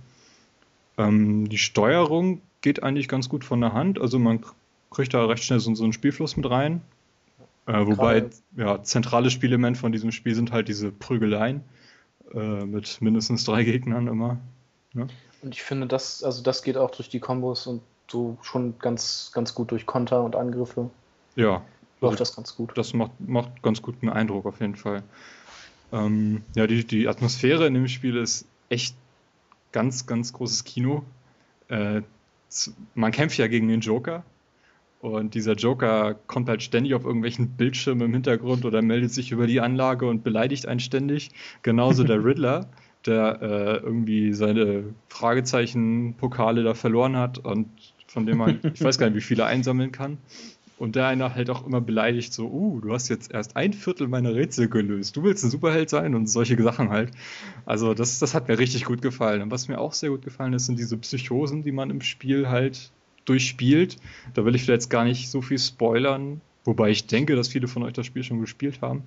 Ähm, 0.96 1.48
die 1.48 1.58
Steuerung 1.58 2.40
geht 2.60 2.82
eigentlich 2.82 3.08
ganz 3.08 3.28
gut 3.28 3.44
von 3.44 3.60
der 3.60 3.72
Hand. 3.72 4.00
Also 4.00 4.18
man 4.18 4.40
kriegt 4.90 5.14
da 5.14 5.24
recht 5.26 5.44
schnell 5.44 5.60
so, 5.60 5.74
so 5.74 5.84
einen 5.84 5.92
Spielfluss 5.92 6.36
mit 6.36 6.48
rein. 6.48 6.80
Äh, 7.66 7.86
wobei, 7.86 8.24
ja, 8.56 8.82
zentrales 8.82 9.32
Spielelement 9.32 9.76
von 9.76 9.92
diesem 9.92 10.10
Spiel 10.10 10.34
sind 10.34 10.52
halt 10.52 10.68
diese 10.68 10.90
Prügeleien 10.90 11.62
äh, 12.32 12.64
mit 12.64 13.00
mindestens 13.02 13.44
drei 13.44 13.64
Gegnern 13.64 14.06
immer. 14.06 14.38
Ne? 14.94 15.08
Und 15.42 15.54
ich 15.54 15.62
finde, 15.62 15.86
das, 15.86 16.24
also 16.24 16.42
das 16.42 16.62
geht 16.62 16.76
auch 16.76 16.90
durch 16.90 17.10
die 17.10 17.20
Kombos 17.20 17.66
und 17.66 17.82
so 18.10 18.38
schon 18.42 18.78
ganz, 18.78 19.30
ganz 19.34 19.54
gut 19.54 19.70
durch 19.70 19.86
Konter 19.86 20.22
und 20.22 20.36
Angriffe. 20.36 20.90
Ja. 21.36 21.62
Läuft 22.00 22.12
also, 22.12 22.16
das 22.18 22.36
ganz 22.36 22.56
gut. 22.56 22.76
Das 22.76 22.94
macht, 22.94 23.12
macht 23.20 23.62
ganz 23.62 23.82
guten 23.82 24.08
Eindruck 24.08 24.46
auf 24.46 24.60
jeden 24.60 24.76
Fall. 24.76 25.02
Ähm, 25.92 26.42
ja, 26.54 26.66
die, 26.66 26.84
die 26.84 27.08
Atmosphäre 27.08 27.66
in 27.66 27.74
dem 27.74 27.88
Spiel 27.88 28.16
ist 28.16 28.46
echt 28.68 28.94
ganz, 29.72 30.06
ganz 30.06 30.32
großes 30.32 30.64
Kino. 30.64 31.04
Äh, 31.68 32.02
man 32.94 33.12
kämpft 33.12 33.36
ja 33.38 33.46
gegen 33.46 33.68
den 33.68 33.80
Joker 33.80 34.24
und 35.00 35.34
dieser 35.34 35.54
Joker 35.54 36.14
kommt 36.26 36.48
halt 36.48 36.62
ständig 36.62 36.94
auf 36.94 37.04
irgendwelchen 37.04 37.50
Bildschirmen 37.50 38.06
im 38.06 38.14
Hintergrund 38.14 38.64
oder 38.64 38.82
meldet 38.82 39.12
sich 39.12 39.30
über 39.30 39.46
die 39.46 39.60
Anlage 39.60 40.08
und 40.08 40.24
beleidigt 40.24 40.66
einen 40.66 40.80
ständig. 40.80 41.30
Genauso 41.62 42.04
der 42.04 42.24
Riddler, 42.24 42.68
der 43.06 43.40
äh, 43.40 43.76
irgendwie 43.76 44.32
seine 44.32 44.94
Fragezeichen-Pokale 45.08 46.64
da 46.64 46.74
verloren 46.74 47.16
hat 47.16 47.38
und 47.38 47.68
von 48.08 48.26
dem 48.26 48.38
man, 48.38 48.58
ich 48.74 48.82
weiß 48.82 48.98
gar 48.98 49.06
nicht, 49.06 49.16
wie 49.16 49.26
viele 49.26 49.44
einsammeln 49.44 49.92
kann. 49.92 50.18
Und 50.78 50.94
der 50.94 51.08
einer 51.08 51.34
halt 51.34 51.50
auch 51.50 51.66
immer 51.66 51.80
beleidigt, 51.80 52.32
so, 52.32 52.46
uh, 52.46 52.80
du 52.80 52.92
hast 52.92 53.08
jetzt 53.08 53.32
erst 53.32 53.56
ein 53.56 53.72
Viertel 53.72 54.06
meiner 54.06 54.34
Rätsel 54.34 54.68
gelöst. 54.68 55.16
Du 55.16 55.24
willst 55.24 55.44
ein 55.44 55.50
Superheld 55.50 55.90
sein 55.90 56.14
und 56.14 56.28
solche 56.28 56.60
Sachen 56.62 56.90
halt. 56.90 57.10
Also 57.66 57.94
das, 57.94 58.20
das 58.20 58.32
hat 58.32 58.46
mir 58.46 58.58
richtig 58.58 58.84
gut 58.84 59.02
gefallen. 59.02 59.42
Und 59.42 59.50
was 59.50 59.66
mir 59.66 59.80
auch 59.80 59.92
sehr 59.92 60.10
gut 60.10 60.22
gefallen 60.22 60.52
ist, 60.52 60.66
sind 60.66 60.78
diese 60.78 60.96
Psychosen, 60.96 61.62
die 61.62 61.72
man 61.72 61.90
im 61.90 62.00
Spiel 62.00 62.48
halt 62.48 62.92
durchspielt. 63.24 63.96
Da 64.34 64.44
will 64.44 64.54
ich 64.54 64.62
vielleicht 64.62 64.88
gar 64.88 65.04
nicht 65.04 65.30
so 65.30 65.42
viel 65.42 65.58
spoilern, 65.58 66.40
wobei 66.64 66.90
ich 66.90 67.08
denke, 67.08 67.34
dass 67.34 67.48
viele 67.48 67.66
von 67.66 67.82
euch 67.82 67.92
das 67.92 68.06
Spiel 68.06 68.22
schon 68.22 68.40
gespielt 68.40 68.80
haben. 68.80 69.02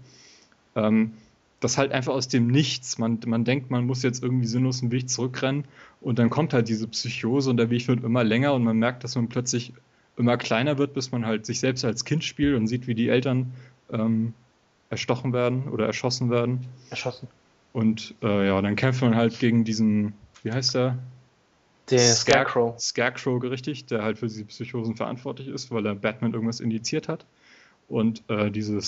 Ähm, 0.76 1.14
das 1.62 1.78
halt 1.78 1.94
einfach 1.94 2.14
aus 2.14 2.28
dem 2.28 2.48
Nichts. 2.48 2.98
Man, 2.98 3.20
man 3.26 3.46
denkt, 3.46 3.72
man 3.72 3.86
muss 3.86 4.04
jetzt 4.04 4.22
irgendwie 4.22 4.48
sinnlos 4.48 4.82
einen 4.82 4.92
Weg 4.92 5.10
zurückrennen 5.10 5.64
und 6.02 6.20
dann 6.20 6.30
kommt 6.30 6.54
halt 6.54 6.68
diese 6.68 6.88
Psychose 6.88 7.50
und 7.50 7.58
der 7.58 7.70
Weg 7.70 7.88
wird 7.88 8.04
immer 8.04 8.24
länger 8.26 8.54
und 8.54 8.64
man 8.64 8.78
merkt, 8.78 9.06
dass 9.06 9.16
man 9.16 9.30
plötzlich 9.30 9.74
immer 10.18 10.38
kleiner 10.38 10.78
wird, 10.78 10.94
bis 10.94 11.12
man 11.12 11.26
halt 11.26 11.46
sich 11.46 11.60
selbst 11.60 11.86
als 11.86 12.04
Kind 12.04 12.24
spielt 12.24 12.58
und 12.58 12.68
sieht, 12.68 12.88
wie 12.88 12.96
die 12.96 13.10
Eltern 13.10 13.54
ähm, 13.92 14.34
erstochen 14.90 15.34
werden 15.34 15.70
oder 15.70 15.86
erschossen 15.86 16.30
werden. 16.30 16.66
Erschossen. 16.90 17.28
Und 17.74 18.16
äh, 18.22 18.48
ja, 18.48 18.62
dann 18.62 18.76
kämpft 18.76 19.02
man 19.02 19.16
halt 19.16 19.40
gegen 19.40 19.64
diesen, 19.64 20.14
wie 20.44 20.52
heißt 20.52 20.76
der? 20.76 20.98
Der 21.90 22.00
Scarecrow. 22.00 22.80
Scarecrow, 22.80 23.42
richtig, 23.44 23.86
der 23.86 24.04
halt 24.04 24.18
für 24.18 24.28
diese 24.28 24.46
Psychosen 24.46 24.96
verantwortlich 24.96 25.48
ist, 25.48 25.72
weil 25.72 25.86
er 25.86 25.96
Batman 25.96 26.34
irgendwas 26.34 26.60
indiziert 26.60 27.08
hat. 27.08 27.26
Und 27.88 28.24
äh, 28.30 28.50
diese 28.50 28.82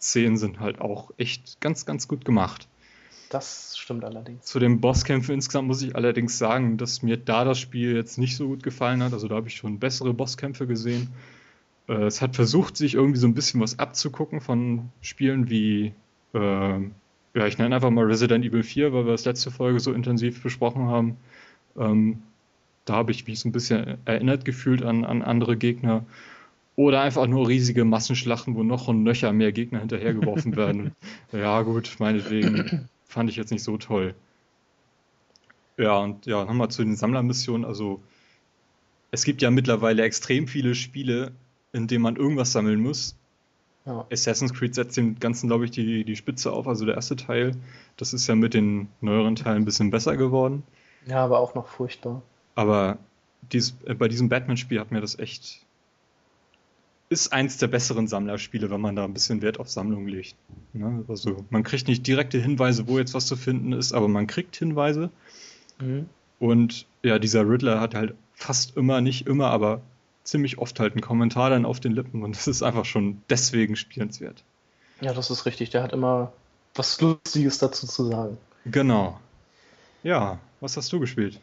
Scarecrow-Szenen 0.00 0.36
sind 0.36 0.60
halt 0.60 0.80
auch 0.80 1.10
echt 1.18 1.60
ganz, 1.60 1.86
ganz 1.86 2.08
gut 2.08 2.24
gemacht. 2.24 2.68
Das 3.28 3.76
stimmt 3.78 4.04
allerdings. 4.04 4.44
Zu 4.44 4.58
den 4.58 4.80
Bosskämpfen 4.80 5.34
insgesamt 5.34 5.68
muss 5.68 5.82
ich 5.82 5.94
allerdings 5.94 6.36
sagen, 6.36 6.78
dass 6.78 7.02
mir 7.02 7.16
da 7.16 7.44
das 7.44 7.58
Spiel 7.60 7.94
jetzt 7.94 8.18
nicht 8.18 8.36
so 8.36 8.48
gut 8.48 8.62
gefallen 8.62 9.02
hat. 9.02 9.12
Also 9.12 9.28
da 9.28 9.36
habe 9.36 9.46
ich 9.46 9.54
schon 9.54 9.78
bessere 9.78 10.12
Bosskämpfe 10.12 10.66
gesehen. 10.66 11.12
Äh, 11.88 12.06
es 12.06 12.20
hat 12.20 12.34
versucht, 12.34 12.76
sich 12.76 12.94
irgendwie 12.94 13.20
so 13.20 13.28
ein 13.28 13.34
bisschen 13.34 13.60
was 13.60 13.78
abzugucken 13.78 14.40
von 14.40 14.88
Spielen 15.00 15.48
wie, 15.48 15.94
äh, 16.34 16.38
ja, 16.38 17.46
ich 17.46 17.58
nenne 17.58 17.74
einfach 17.76 17.90
mal 17.90 18.04
Resident 18.04 18.44
Evil 18.44 18.64
4, 18.64 18.92
weil 18.92 19.04
wir 19.04 19.12
das 19.12 19.24
letzte 19.24 19.52
Folge 19.52 19.78
so 19.78 19.92
intensiv 19.92 20.42
besprochen 20.42 20.88
haben. 20.88 21.16
Ähm, 21.78 22.22
da 22.84 22.94
habe 22.94 23.12
ich 23.12 23.28
mich 23.28 23.38
so 23.38 23.48
ein 23.48 23.52
bisschen 23.52 23.98
erinnert 24.06 24.44
gefühlt 24.44 24.82
an, 24.82 25.04
an 25.04 25.22
andere 25.22 25.56
Gegner. 25.56 26.04
Oder 26.76 27.02
einfach 27.02 27.26
nur 27.26 27.48
riesige 27.48 27.84
Massenschlachten, 27.84 28.54
wo 28.54 28.62
noch 28.62 28.88
und 28.88 29.02
nöcher 29.02 29.32
mehr 29.32 29.52
Gegner 29.52 29.80
hinterhergeworfen 29.80 30.56
werden. 30.56 30.92
ja, 31.32 31.62
gut, 31.62 31.96
meinetwegen 31.98 32.88
fand 33.04 33.28
ich 33.28 33.36
jetzt 33.36 33.50
nicht 33.50 33.64
so 33.64 33.76
toll. 33.76 34.14
Ja, 35.76 35.98
und 35.98 36.26
ja, 36.26 36.44
nochmal 36.44 36.70
zu 36.70 36.84
den 36.84 36.96
Sammlermissionen. 36.96 37.64
Also, 37.64 38.00
es 39.10 39.24
gibt 39.24 39.42
ja 39.42 39.50
mittlerweile 39.50 40.02
extrem 40.02 40.46
viele 40.46 40.74
Spiele, 40.74 41.32
in 41.72 41.86
denen 41.86 42.02
man 42.02 42.16
irgendwas 42.16 42.52
sammeln 42.52 42.80
muss. 42.80 43.16
Ja. 43.86 44.06
Assassin's 44.12 44.52
Creed 44.52 44.74
setzt 44.74 44.96
dem 44.96 45.18
Ganzen, 45.18 45.48
glaube 45.48 45.64
ich, 45.64 45.70
die, 45.70 46.04
die 46.04 46.16
Spitze 46.16 46.52
auf. 46.52 46.68
Also 46.68 46.84
der 46.84 46.94
erste 46.94 47.16
Teil, 47.16 47.56
das 47.96 48.12
ist 48.12 48.26
ja 48.26 48.34
mit 48.34 48.54
den 48.54 48.88
neueren 49.00 49.36
Teilen 49.36 49.62
ein 49.62 49.64
bisschen 49.64 49.90
besser 49.90 50.16
geworden. 50.16 50.62
Ja, 51.06 51.24
aber 51.24 51.40
auch 51.40 51.54
noch 51.54 51.66
furchtbar. 51.66 52.22
Aber 52.54 52.98
dies, 53.52 53.76
äh, 53.86 53.94
bei 53.94 54.08
diesem 54.08 54.28
Batman-Spiel 54.28 54.80
hat 54.80 54.90
mir 54.90 55.00
das 55.00 55.18
echt 55.18 55.64
ist 57.10 57.32
eins 57.32 57.58
der 57.58 57.66
besseren 57.66 58.06
Sammlerspiele, 58.06 58.70
wenn 58.70 58.80
man 58.80 58.94
da 58.94 59.04
ein 59.04 59.12
bisschen 59.12 59.42
Wert 59.42 59.58
auf 59.58 59.68
Sammlung 59.68 60.06
legt. 60.06 60.36
Ne? 60.72 61.04
Also 61.08 61.44
man 61.50 61.64
kriegt 61.64 61.88
nicht 61.88 62.06
direkte 62.06 62.38
Hinweise, 62.38 62.86
wo 62.86 62.98
jetzt 62.98 63.14
was 63.14 63.26
zu 63.26 63.36
finden 63.36 63.72
ist, 63.72 63.92
aber 63.92 64.06
man 64.06 64.28
kriegt 64.28 64.56
Hinweise. 64.56 65.10
Mhm. 65.80 66.08
Und 66.38 66.86
ja, 67.02 67.18
dieser 67.18 67.48
Riddler 67.48 67.80
hat 67.80 67.96
halt 67.96 68.14
fast 68.34 68.76
immer, 68.76 69.00
nicht 69.00 69.26
immer, 69.26 69.48
aber 69.50 69.82
ziemlich 70.22 70.58
oft 70.58 70.78
halt 70.78 70.92
einen 70.92 71.00
Kommentar 71.00 71.50
dann 71.50 71.66
auf 71.66 71.80
den 71.80 71.92
Lippen 71.92 72.22
und 72.22 72.36
das 72.36 72.46
ist 72.46 72.62
einfach 72.62 72.84
schon 72.84 73.20
deswegen 73.28 73.74
spielenswert. 73.74 74.44
Ja, 75.00 75.12
das 75.12 75.30
ist 75.30 75.46
richtig. 75.46 75.70
Der 75.70 75.82
hat 75.82 75.92
immer 75.92 76.32
was 76.76 77.00
Lustiges 77.00 77.58
dazu 77.58 77.88
zu 77.88 78.04
sagen. 78.04 78.38
Genau. 78.66 79.18
Ja, 80.04 80.38
was 80.60 80.76
hast 80.76 80.92
du 80.92 81.00
gespielt? 81.00 81.40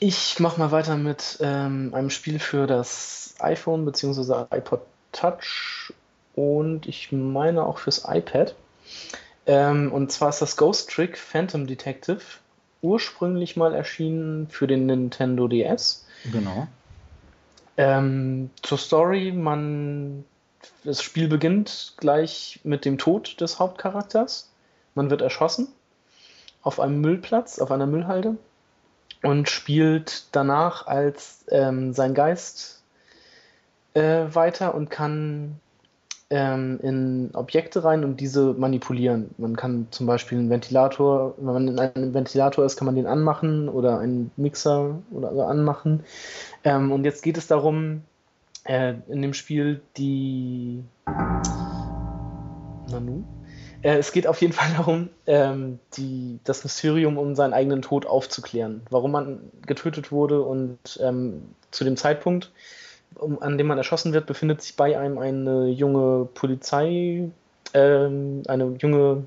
Ich 0.00 0.40
mach 0.40 0.56
mal 0.56 0.72
weiter 0.72 0.96
mit 0.96 1.38
ähm, 1.40 1.92
einem 1.92 2.10
Spiel 2.10 2.38
für 2.38 2.66
das 2.66 3.34
iPhone 3.40 3.84
bzw. 3.84 4.46
iPod 4.50 4.80
Touch 5.14 5.92
und 6.34 6.86
ich 6.86 7.12
meine 7.12 7.64
auch 7.64 7.78
fürs 7.78 8.04
iPad. 8.06 8.54
Ähm, 9.46 9.92
und 9.92 10.10
zwar 10.12 10.30
ist 10.30 10.42
das 10.42 10.56
Ghost 10.56 10.90
Trick 10.90 11.16
Phantom 11.16 11.66
Detective 11.66 12.20
ursprünglich 12.82 13.56
mal 13.56 13.74
erschienen 13.74 14.48
für 14.48 14.66
den 14.66 14.86
Nintendo 14.86 15.48
DS. 15.48 16.06
Genau. 16.30 16.66
Ähm, 17.76 18.50
zur 18.62 18.78
Story, 18.78 19.32
man 19.32 20.24
das 20.84 21.02
Spiel 21.02 21.28
beginnt 21.28 21.94
gleich 21.96 22.60
mit 22.64 22.84
dem 22.84 22.98
Tod 22.98 23.40
des 23.40 23.58
Hauptcharakters. 23.58 24.50
Man 24.94 25.10
wird 25.10 25.22
erschossen 25.22 25.68
auf 26.62 26.80
einem 26.80 27.00
Müllplatz, 27.00 27.58
auf 27.58 27.70
einer 27.70 27.86
Müllhalde 27.86 28.36
und 29.22 29.48
spielt 29.50 30.26
danach 30.32 30.86
als 30.86 31.44
ähm, 31.48 31.92
sein 31.92 32.14
Geist 32.14 32.82
äh, 33.94 34.26
weiter 34.32 34.74
und 34.74 34.90
kann 34.90 35.60
ähm, 36.30 36.80
in 36.82 37.30
Objekte 37.34 37.84
rein 37.84 38.04
und 38.04 38.20
diese 38.20 38.54
manipulieren. 38.54 39.30
Man 39.38 39.56
kann 39.56 39.86
zum 39.90 40.06
Beispiel 40.06 40.38
einen 40.38 40.50
Ventilator, 40.50 41.34
wenn 41.36 41.54
man 41.54 41.68
in 41.68 41.78
einem 41.78 42.14
Ventilator 42.14 42.64
ist, 42.64 42.76
kann 42.76 42.86
man 42.86 42.96
den 42.96 43.06
anmachen 43.06 43.68
oder 43.68 43.98
einen 43.98 44.30
Mixer 44.36 44.98
oder 45.10 45.32
so 45.32 45.42
anmachen. 45.42 46.04
Ähm, 46.64 46.92
und 46.92 47.04
jetzt 47.04 47.22
geht 47.22 47.36
es 47.36 47.46
darum, 47.46 48.02
äh, 48.64 48.94
in 49.08 49.22
dem 49.22 49.34
Spiel 49.34 49.80
die 49.96 50.82
Nanu? 52.90 53.24
Äh, 53.82 53.98
es 53.98 54.12
geht 54.12 54.26
auf 54.26 54.40
jeden 54.40 54.54
Fall 54.54 54.70
darum, 54.76 55.10
ähm, 55.26 55.78
die, 55.96 56.40
das 56.44 56.64
Mysterium 56.64 57.18
um 57.18 57.34
seinen 57.34 57.52
eigenen 57.52 57.82
Tod 57.82 58.06
aufzuklären. 58.06 58.82
Warum 58.90 59.12
man 59.12 59.40
getötet 59.66 60.10
wurde 60.10 60.42
und 60.42 60.78
ähm, 61.02 61.42
zu 61.70 61.84
dem 61.84 61.96
Zeitpunkt 61.96 62.50
an 63.40 63.58
dem 63.58 63.66
man 63.66 63.78
erschossen 63.78 64.12
wird, 64.12 64.26
befindet 64.26 64.62
sich 64.62 64.76
bei 64.76 64.98
einem 64.98 65.18
eine 65.18 65.68
junge 65.68 66.28
Polizei, 66.34 67.30
ähm, 67.72 68.42
eine 68.46 68.76
junge 68.80 69.24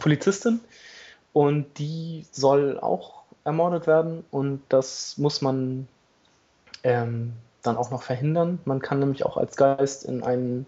Polizistin 0.00 0.60
und 1.32 1.78
die 1.78 2.24
soll 2.30 2.78
auch 2.78 3.22
ermordet 3.44 3.86
werden 3.86 4.24
und 4.30 4.62
das 4.68 5.18
muss 5.18 5.40
man 5.40 5.88
ähm, 6.82 7.32
dann 7.62 7.76
auch 7.76 7.90
noch 7.90 8.02
verhindern. 8.02 8.58
Man 8.64 8.80
kann 8.80 8.98
nämlich 8.98 9.24
auch 9.24 9.36
als 9.36 9.56
Geist 9.56 10.04
in 10.04 10.22
einen 10.22 10.66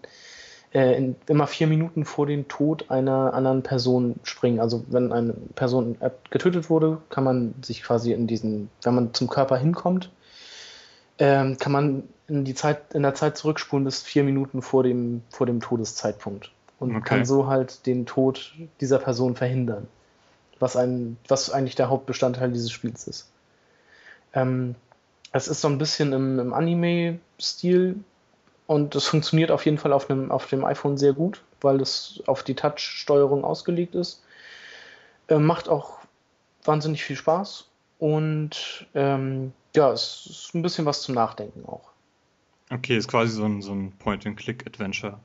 äh, 0.73 0.95
in, 0.97 1.15
immer 1.27 1.47
vier 1.47 1.67
Minuten 1.67 2.05
vor 2.05 2.27
dem 2.27 2.47
Tod 2.47 2.91
einer 2.91 3.33
anderen 3.33 3.63
Person 3.63 4.19
springen. 4.23 4.59
Also 4.59 4.83
wenn 4.89 5.11
eine 5.11 5.33
Person 5.55 5.97
getötet 6.29 6.69
wurde, 6.69 6.99
kann 7.09 7.23
man 7.23 7.55
sich 7.63 7.83
quasi 7.83 8.13
in 8.13 8.27
diesen, 8.27 8.69
wenn 8.83 8.95
man 8.95 9.13
zum 9.13 9.29
Körper 9.29 9.57
hinkommt, 9.57 10.11
ähm, 11.19 11.57
kann 11.57 11.71
man 11.71 12.03
in 12.27 12.45
die 12.45 12.55
Zeit, 12.55 12.93
in 12.93 13.03
der 13.03 13.13
Zeit 13.13 13.37
zurückspulen 13.37 13.83
bis 13.83 14.01
vier 14.01 14.23
Minuten 14.23 14.61
vor 14.61 14.83
dem, 14.83 15.21
vor 15.29 15.45
dem 15.45 15.59
Todeszeitpunkt. 15.59 16.51
Und 16.79 16.95
okay. 16.95 17.03
kann 17.03 17.25
so 17.25 17.47
halt 17.47 17.85
den 17.85 18.05
Tod 18.05 18.53
dieser 18.79 18.99
Person 18.99 19.35
verhindern. 19.35 19.87
Was 20.59 20.75
ein, 20.75 21.17
was 21.27 21.51
eigentlich 21.51 21.75
der 21.75 21.89
Hauptbestandteil 21.89 22.51
dieses 22.51 22.71
Spiels 22.71 23.07
ist. 23.07 23.29
Ähm, 24.33 24.75
es 25.31 25.47
ist 25.47 25.61
so 25.61 25.67
ein 25.67 25.77
bisschen 25.77 26.13
im, 26.13 26.39
im 26.39 26.53
Anime-Stil 26.53 27.99
und 28.67 28.95
es 28.95 29.05
funktioniert 29.05 29.51
auf 29.51 29.65
jeden 29.65 29.77
Fall 29.77 29.93
auf, 29.93 30.09
einem, 30.09 30.31
auf 30.31 30.47
dem 30.47 30.63
iPhone 30.63 30.97
sehr 30.97 31.13
gut, 31.13 31.41
weil 31.61 31.81
es 31.81 32.21
auf 32.27 32.43
die 32.43 32.55
Touch-Steuerung 32.55 33.43
ausgelegt 33.43 33.95
ist. 33.95 34.23
Äh, 35.27 35.39
macht 35.39 35.69
auch 35.69 35.99
wahnsinnig 36.63 37.03
viel 37.03 37.15
Spaß 37.15 37.68
und 37.99 38.87
ähm, 38.95 39.53
ja, 39.75 39.91
es 39.91 40.27
ist 40.29 40.55
ein 40.55 40.61
bisschen 40.61 40.85
was 40.85 41.03
zum 41.03 41.15
Nachdenken 41.15 41.65
auch. 41.67 41.89
Okay, 42.71 42.97
ist 42.97 43.07
quasi 43.07 43.31
so 43.33 43.45
ein, 43.45 43.61
so 43.61 43.73
ein 43.73 43.91
Point-and-Click-Adventure. 43.99 45.19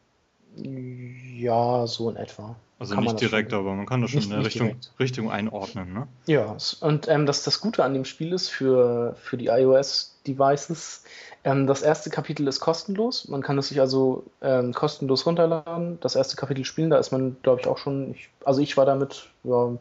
Ja, 0.56 1.86
so 1.86 2.10
in 2.10 2.16
etwa. 2.16 2.56
Also 2.78 2.94
kann 2.94 3.04
nicht 3.04 3.20
direkt, 3.20 3.52
aber 3.52 3.74
man 3.74 3.86
kann 3.86 4.02
das 4.02 4.10
schon 4.10 4.18
nicht, 4.18 4.30
in 4.30 4.36
der 4.36 4.44
Richtung, 4.44 4.76
Richtung 4.98 5.30
einordnen, 5.30 5.92
ne? 5.92 6.08
Ja, 6.26 6.56
und 6.80 7.08
ähm, 7.08 7.26
das, 7.26 7.44
das 7.44 7.60
Gute 7.60 7.84
an 7.84 7.94
dem 7.94 8.04
Spiel 8.04 8.32
ist 8.32 8.48
für, 8.50 9.16
für 9.20 9.36
die 9.36 9.46
iOS-Devices, 9.46 11.04
ähm, 11.44 11.66
das 11.66 11.82
erste 11.82 12.08
Kapitel 12.08 12.48
ist 12.48 12.60
kostenlos. 12.60 13.28
Man 13.28 13.42
kann 13.42 13.58
es 13.58 13.68
sich 13.68 13.80
also 13.80 14.24
ähm, 14.40 14.72
kostenlos 14.72 15.26
runterladen. 15.26 15.98
Das 16.00 16.16
erste 16.16 16.36
Kapitel 16.36 16.64
spielen, 16.64 16.90
da 16.90 16.98
ist 16.98 17.12
man, 17.12 17.36
glaube 17.42 17.60
ich, 17.60 17.66
auch 17.66 17.78
schon, 17.78 18.12
ich, 18.12 18.30
also 18.44 18.60
ich 18.62 18.76
war 18.78 18.86
damit 18.86 19.28
ja, 19.44 19.72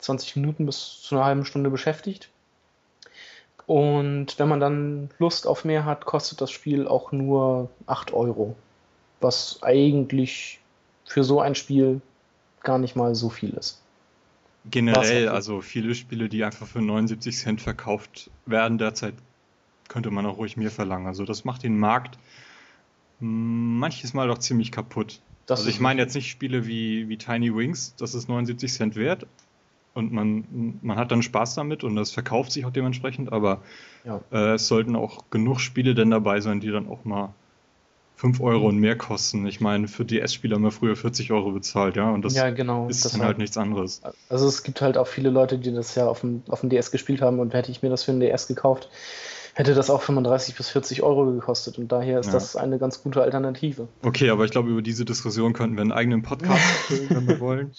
20 0.00 0.36
Minuten 0.36 0.66
bis 0.66 1.00
zu 1.02 1.14
einer 1.14 1.24
halben 1.24 1.44
Stunde 1.44 1.70
beschäftigt. 1.70 2.28
Und 3.66 4.38
wenn 4.38 4.48
man 4.48 4.60
dann 4.60 5.10
Lust 5.18 5.46
auf 5.46 5.64
mehr 5.64 5.84
hat, 5.84 6.04
kostet 6.04 6.40
das 6.40 6.50
Spiel 6.50 6.86
auch 6.86 7.12
nur 7.12 7.70
8 7.86 8.12
Euro. 8.12 8.56
Was 9.20 9.62
eigentlich 9.62 10.60
für 11.04 11.24
so 11.24 11.40
ein 11.40 11.54
Spiel 11.54 12.00
gar 12.62 12.78
nicht 12.78 12.96
mal 12.96 13.14
so 13.14 13.30
viel 13.30 13.50
ist. 13.50 13.80
Generell, 14.70 15.28
also 15.28 15.60
viele 15.60 15.94
Spiele, 15.94 16.28
die 16.28 16.44
einfach 16.44 16.66
für 16.66 16.80
79 16.80 17.36
Cent 17.36 17.60
verkauft 17.60 18.30
werden 18.46 18.78
derzeit, 18.78 19.14
könnte 19.88 20.10
man 20.10 20.24
auch 20.26 20.38
ruhig 20.38 20.56
mehr 20.56 20.70
verlangen. 20.70 21.06
Also 21.06 21.24
das 21.24 21.44
macht 21.44 21.64
den 21.64 21.78
Markt 21.78 22.18
manches 23.18 24.14
Mal 24.14 24.28
doch 24.28 24.38
ziemlich 24.38 24.72
kaputt. 24.72 25.20
Das 25.46 25.60
also 25.60 25.70
ich 25.70 25.80
meine 25.80 26.02
jetzt 26.02 26.14
nicht 26.14 26.30
Spiele 26.30 26.66
wie, 26.66 27.08
wie 27.08 27.18
Tiny 27.18 27.54
Wings, 27.54 27.94
das 27.96 28.14
ist 28.14 28.28
79 28.28 28.72
Cent 28.72 28.96
wert 28.96 29.26
und 29.94 30.12
man, 30.12 30.78
man 30.82 30.96
hat 30.96 31.10
dann 31.12 31.22
Spaß 31.22 31.54
damit 31.54 31.84
und 31.84 31.96
das 31.96 32.10
verkauft 32.10 32.52
sich 32.52 32.64
auch 32.64 32.70
dementsprechend, 32.70 33.32
aber 33.32 33.62
Ja. 34.04 34.20
äh, 34.32 34.54
es 34.54 34.66
sollten 34.66 34.96
auch 34.96 35.24
genug 35.30 35.60
Spiele 35.60 35.94
denn 35.94 36.10
dabei 36.10 36.40
sein, 36.40 36.60
die 36.60 36.70
dann 36.70 36.88
auch 36.88 37.04
mal 37.04 37.34
5 38.16 38.40
Euro 38.40 38.68
und 38.68 38.78
mehr 38.78 38.96
kosten. 38.96 39.46
Ich 39.46 39.60
meine, 39.60 39.88
für 39.88 40.04
DS-Spieler 40.04 40.54
haben 40.54 40.62
wir 40.62 40.70
früher 40.70 40.94
40 40.94 41.32
Euro 41.32 41.50
bezahlt, 41.50 41.96
ja, 41.96 42.10
und 42.10 42.24
das 42.24 42.36
ja, 42.36 42.50
genau. 42.50 42.86
ist 42.88 43.04
das 43.04 43.12
dann 43.12 43.22
halt 43.22 43.38
nichts 43.38 43.56
anderes. 43.56 44.00
Also 44.28 44.46
es 44.46 44.62
gibt 44.62 44.80
halt 44.80 44.96
auch 44.96 45.08
viele 45.08 45.30
Leute, 45.30 45.58
die 45.58 45.72
das 45.72 45.94
ja 45.96 46.06
auf 46.06 46.20
dem, 46.20 46.42
auf 46.48 46.60
dem 46.60 46.70
DS 46.70 46.92
gespielt 46.92 47.20
haben 47.20 47.40
und 47.40 47.52
hätte 47.52 47.72
ich 47.72 47.82
mir 47.82 47.88
das 47.88 48.04
für 48.04 48.12
den 48.12 48.20
DS 48.20 48.46
gekauft, 48.46 48.88
hätte 49.54 49.74
das 49.74 49.90
auch 49.90 50.02
35 50.02 50.54
bis 50.56 50.70
40 50.70 51.02
Euro 51.02 51.26
gekostet 51.32 51.78
und 51.78 51.92
daher 51.92 52.20
ist 52.20 52.26
Ja. 52.26 52.32
das 52.32 52.56
eine 52.56 52.78
ganz 52.78 53.02
gute 53.02 53.22
Alternative. 53.22 53.88
Okay, 54.02 54.30
aber 54.30 54.44
ich 54.44 54.50
glaube, 54.50 54.70
über 54.70 54.82
diese 54.82 55.04
Diskussion 55.04 55.52
könnten 55.52 55.76
wir 55.76 55.82
einen 55.82 55.92
eigenen 55.92 56.22
Podcast 56.22 56.60
füllen, 56.86 57.10
wenn 57.10 57.28
wir 57.28 57.40
wollen. 57.40 57.72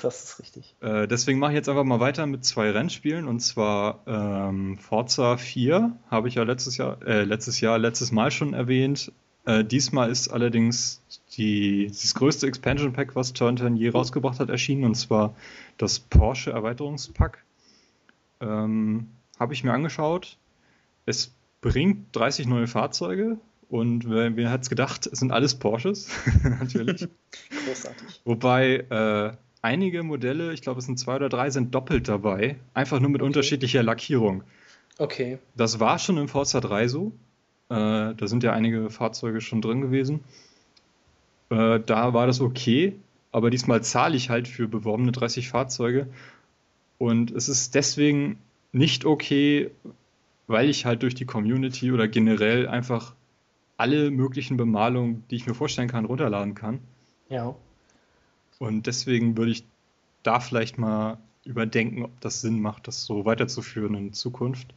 Das 0.00 0.24
ist 0.24 0.40
richtig. 0.40 0.74
Äh, 0.80 1.06
deswegen 1.06 1.38
mache 1.38 1.52
ich 1.52 1.56
jetzt 1.56 1.68
einfach 1.68 1.84
mal 1.84 2.00
weiter 2.00 2.26
mit 2.26 2.44
zwei 2.44 2.70
Rennspielen 2.70 3.28
und 3.28 3.40
zwar 3.40 4.00
ähm, 4.06 4.78
Forza 4.78 5.36
4 5.36 5.92
habe 6.10 6.28
ich 6.28 6.34
ja 6.36 6.42
letztes 6.42 6.76
Jahr, 6.78 6.96
äh, 7.06 7.22
letztes 7.24 7.60
Jahr, 7.60 7.78
letztes 7.78 8.10
Mal 8.10 8.30
schon 8.30 8.54
erwähnt. 8.54 9.12
Äh, 9.46 9.64
diesmal 9.64 10.10
ist 10.10 10.28
allerdings 10.28 11.00
die, 11.36 11.86
das 11.88 12.14
größte 12.14 12.46
Expansion 12.46 12.92
Pack, 12.92 13.14
was 13.14 13.32
Turn 13.34 13.76
je 13.76 13.88
rausgebracht 13.90 14.40
hat, 14.40 14.48
erschienen 14.50 14.84
und 14.84 14.94
zwar 14.96 15.34
das 15.78 15.98
Porsche 16.00 16.50
Erweiterungspack. 16.50 17.38
Ähm, 18.40 19.08
habe 19.38 19.52
ich 19.54 19.64
mir 19.64 19.72
angeschaut. 19.72 20.36
Es 21.06 21.32
bringt 21.60 22.14
30 22.16 22.46
neue 22.46 22.66
Fahrzeuge 22.66 23.38
und 23.68 24.08
wer, 24.08 24.36
wer 24.36 24.50
hat 24.50 24.62
es 24.62 24.68
gedacht, 24.68 25.06
es 25.06 25.18
sind 25.18 25.32
alles 25.32 25.54
Porsches, 25.54 26.08
natürlich. 26.42 27.06
Großartig. 27.66 28.20
Wobei 28.24 28.76
äh, 28.90 29.32
einige 29.62 30.02
Modelle, 30.02 30.52
ich 30.52 30.62
glaube 30.62 30.80
es 30.80 30.86
sind 30.86 30.98
zwei 30.98 31.16
oder 31.16 31.28
drei, 31.28 31.50
sind 31.50 31.74
doppelt 31.74 32.08
dabei, 32.08 32.56
einfach 32.74 33.00
nur 33.00 33.10
mit 33.10 33.20
Okay. 33.20 33.26
unterschiedlicher 33.26 33.82
Lackierung. 33.82 34.42
Okay. 34.98 35.38
Das 35.54 35.80
war 35.80 35.98
schon 35.98 36.18
im 36.18 36.28
Forza 36.28 36.60
3 36.60 36.88
so. 36.88 37.12
Äh, 37.68 38.14
da 38.14 38.26
sind 38.26 38.42
ja 38.42 38.52
einige 38.52 38.90
Fahrzeuge 38.90 39.40
schon 39.40 39.62
drin 39.62 39.80
gewesen. 39.80 40.20
Äh, 41.50 41.80
da 41.80 42.12
war 42.12 42.26
das 42.26 42.40
okay, 42.40 42.96
aber 43.32 43.50
diesmal 43.50 43.82
zahle 43.82 44.16
ich 44.16 44.30
halt 44.30 44.48
für 44.48 44.68
beworbene 44.68 45.12
30 45.12 45.48
Fahrzeuge. 45.48 46.06
Und 46.98 47.30
es 47.30 47.48
ist 47.48 47.74
deswegen 47.74 48.38
nicht 48.72 49.04
okay, 49.04 49.70
weil 50.50 50.68
ich 50.68 50.84
halt 50.84 51.04
durch 51.04 51.14
die 51.14 51.26
Community 51.26 51.92
oder 51.92 52.08
generell 52.08 52.66
einfach 52.66 53.14
alle 53.76 54.10
möglichen 54.10 54.56
Bemalungen, 54.56 55.22
die 55.30 55.36
ich 55.36 55.46
mir 55.46 55.54
vorstellen 55.54 55.88
kann, 55.88 56.04
runterladen 56.04 56.54
kann. 56.54 56.80
Ja. 57.28 57.54
Und 58.58 58.86
deswegen 58.88 59.36
würde 59.36 59.52
ich 59.52 59.64
da 60.24 60.40
vielleicht 60.40 60.76
mal 60.76 61.18
überdenken, 61.44 62.02
ob 62.02 62.20
das 62.20 62.40
Sinn 62.40 62.60
macht, 62.60 62.88
das 62.88 63.04
so 63.04 63.24
weiterzuführen 63.24 63.94
in 63.94 64.12
Zukunft. 64.12 64.74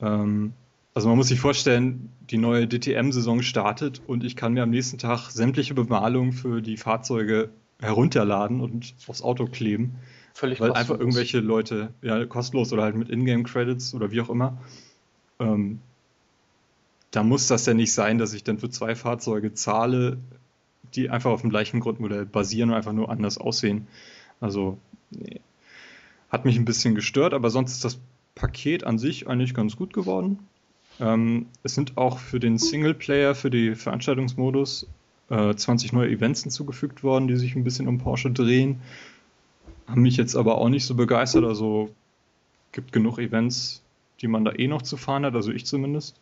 Ähm, 0.00 0.52
also 0.94 1.08
man 1.08 1.18
muss 1.18 1.28
sich 1.28 1.40
vorstellen, 1.40 2.12
die 2.30 2.38
neue 2.38 2.68
DTM-Saison 2.68 3.42
startet 3.42 4.00
und 4.06 4.22
ich 4.22 4.36
kann 4.36 4.54
mir 4.54 4.62
am 4.62 4.70
nächsten 4.70 4.98
Tag 4.98 5.30
sämtliche 5.30 5.74
Bemalungen 5.74 6.32
für 6.32 6.62
die 6.62 6.76
Fahrzeuge 6.76 7.50
herunterladen 7.80 8.60
und 8.60 8.94
aufs 9.08 9.22
Auto 9.22 9.46
kleben, 9.46 9.96
Völlig 10.38 10.60
weil 10.60 10.68
einfach 10.68 10.90
kostenlos. 10.90 11.00
irgendwelche 11.00 11.40
Leute, 11.40 11.92
ja, 12.00 12.24
kostenlos 12.24 12.72
oder 12.72 12.84
halt 12.84 12.94
mit 12.94 13.10
Ingame-Credits 13.10 13.92
oder 13.92 14.12
wie 14.12 14.20
auch 14.20 14.30
immer, 14.30 14.56
ähm, 15.40 15.80
da 17.10 17.24
muss 17.24 17.48
das 17.48 17.66
ja 17.66 17.74
nicht 17.74 17.92
sein, 17.92 18.18
dass 18.18 18.34
ich 18.34 18.44
dann 18.44 18.58
für 18.58 18.70
zwei 18.70 18.94
Fahrzeuge 18.94 19.52
zahle, 19.54 20.16
die 20.94 21.10
einfach 21.10 21.32
auf 21.32 21.40
dem 21.40 21.50
gleichen 21.50 21.80
Grundmodell 21.80 22.24
basieren 22.24 22.70
und 22.70 22.76
einfach 22.76 22.92
nur 22.92 23.10
anders 23.10 23.36
aussehen. 23.36 23.88
Also, 24.38 24.78
nee. 25.10 25.40
Hat 26.30 26.44
mich 26.44 26.56
ein 26.56 26.64
bisschen 26.64 26.94
gestört, 26.94 27.34
aber 27.34 27.50
sonst 27.50 27.72
ist 27.72 27.84
das 27.84 27.98
Paket 28.36 28.84
an 28.84 28.96
sich 28.96 29.26
eigentlich 29.26 29.54
ganz 29.54 29.74
gut 29.74 29.92
geworden. 29.92 30.38
Ähm, 31.00 31.46
es 31.64 31.74
sind 31.74 31.96
auch 31.96 32.20
für 32.20 32.38
den 32.38 32.58
Singleplayer, 32.58 33.34
für 33.34 33.50
die 33.50 33.74
Veranstaltungsmodus, 33.74 34.86
äh, 35.30 35.52
20 35.52 35.92
neue 35.92 36.10
Events 36.10 36.42
hinzugefügt 36.42 37.02
worden, 37.02 37.26
die 37.26 37.36
sich 37.36 37.56
ein 37.56 37.64
bisschen 37.64 37.88
um 37.88 37.98
Porsche 37.98 38.30
drehen. 38.30 38.80
Haben 39.88 40.02
mich 40.02 40.16
jetzt 40.16 40.36
aber 40.36 40.58
auch 40.58 40.68
nicht 40.68 40.84
so 40.84 40.94
begeistert. 40.94 41.44
Also 41.44 41.90
gibt 42.72 42.92
genug 42.92 43.18
Events, 43.18 43.82
die 44.20 44.28
man 44.28 44.44
da 44.44 44.52
eh 44.52 44.68
noch 44.68 44.82
zu 44.82 44.96
fahren 44.96 45.24
hat, 45.24 45.34
also 45.34 45.50
ich 45.50 45.64
zumindest. 45.64 46.16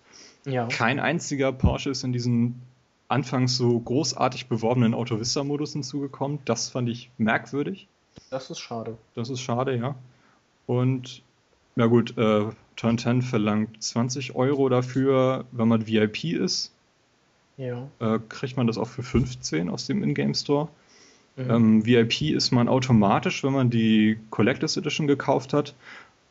Ja. 0.44 0.66
Kein 0.68 1.00
einziger 1.00 1.52
Porsche 1.52 1.90
ist 1.90 2.04
in 2.04 2.12
diesen 2.12 2.62
anfangs 3.08 3.56
so 3.56 3.78
großartig 3.78 4.46
beworbenen 4.46 4.94
Auto-Vista-Modus 4.94 5.72
hinzugekommen. 5.72 6.38
Das 6.44 6.68
fand 6.68 6.88
ich 6.88 7.10
merkwürdig. 7.18 7.88
Das 8.30 8.50
ist 8.50 8.60
schade. 8.60 8.96
Das 9.14 9.28
ist 9.30 9.40
schade, 9.40 9.76
ja. 9.76 9.94
Und 10.66 11.22
ja 11.76 11.86
gut, 11.86 12.16
äh, 12.16 12.46
Turn 12.76 12.98
10 12.98 13.22
verlangt 13.22 13.82
20 13.82 14.34
Euro 14.34 14.68
dafür, 14.68 15.44
wenn 15.52 15.68
man 15.68 15.86
VIP 15.86 16.24
ist. 16.24 16.72
Ja. 17.56 17.88
Äh, 18.00 18.18
kriegt 18.28 18.56
man 18.56 18.66
das 18.66 18.78
auch 18.78 18.88
für 18.88 19.02
15 19.02 19.68
aus 19.68 19.86
dem 19.86 20.02
Ingame 20.02 20.34
Store. 20.34 20.68
Mhm. 21.36 21.50
Ähm, 21.50 21.86
VIP 21.86 22.22
ist 22.22 22.50
man 22.50 22.68
automatisch, 22.68 23.44
wenn 23.44 23.52
man 23.52 23.70
die 23.70 24.18
Collectors 24.30 24.76
Edition 24.76 25.06
gekauft 25.06 25.52
hat. 25.52 25.74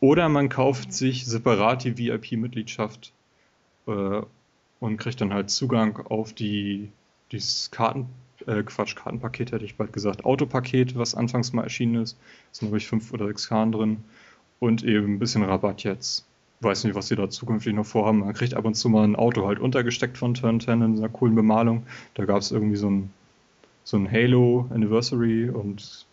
Oder 0.02 0.30
man 0.30 0.50
kauft 0.50 0.94
sich 0.94 1.26
separat 1.26 1.84
die 1.84 1.98
VIP-Mitgliedschaft 1.98 3.14
äh, 3.88 4.22
und 4.80 4.98
kriegt 4.98 5.22
dann 5.22 5.34
halt 5.34 5.50
Zugang 5.50 5.98
auf 6.08 6.34
die 6.34 6.90
dieses 7.32 7.72
Karten, 7.72 8.08
äh, 8.46 8.64
Quatsch, 8.64 8.96
Kartenpaket 8.96 9.52
hätte 9.52 9.66
ich 9.66 9.76
bald 9.76 9.94
gesagt, 9.94 10.26
Autopaket, 10.26 10.98
was 10.98 11.16
anfangs 11.16 11.54
mal 11.54 11.64
erschienen 11.64 12.02
ist. 12.04 12.18
Es 12.52 12.60
sind, 12.60 12.68
glaube 12.68 12.78
ich, 12.78 12.88
fünf 12.88 13.12
oder 13.14 13.28
sechs 13.28 13.50
Karten 13.50 13.72
drin. 13.72 14.04
Und 14.60 14.84
eben 14.84 15.16
ein 15.16 15.20
bisschen 15.20 15.44
Rabatt 15.44 15.84
jetzt. 15.84 16.26
Weiß 16.62 16.84
nicht, 16.86 16.96
was 16.96 17.08
sie 17.08 17.16
da 17.16 17.30
zukünftig 17.30 17.74
noch 17.74 17.86
vorhaben. 17.86 18.20
Man 18.20 18.34
kriegt 18.34 18.54
ab 18.54 18.66
und 18.66 18.76
zu 18.76 18.90
mal 18.90 19.04
ein 19.04 19.16
Auto 19.16 19.46
halt 19.46 19.60
untergesteckt 19.60 20.18
von 20.18 20.34
Turn 20.34 20.60
10 20.62 20.82
in 20.82 20.98
einer 20.98 21.10
coolen 21.10 21.36
Bemalung. 21.36 21.86
Da 22.14 22.26
gab 22.26 22.40
es 22.40 22.52
irgendwie 22.52 22.78
so 22.78 22.90
ein, 22.90 23.12
so 23.86 23.96
ein 23.98 24.12
Halo 24.12 24.68
Anniversary 24.74 25.50
und 25.50 26.06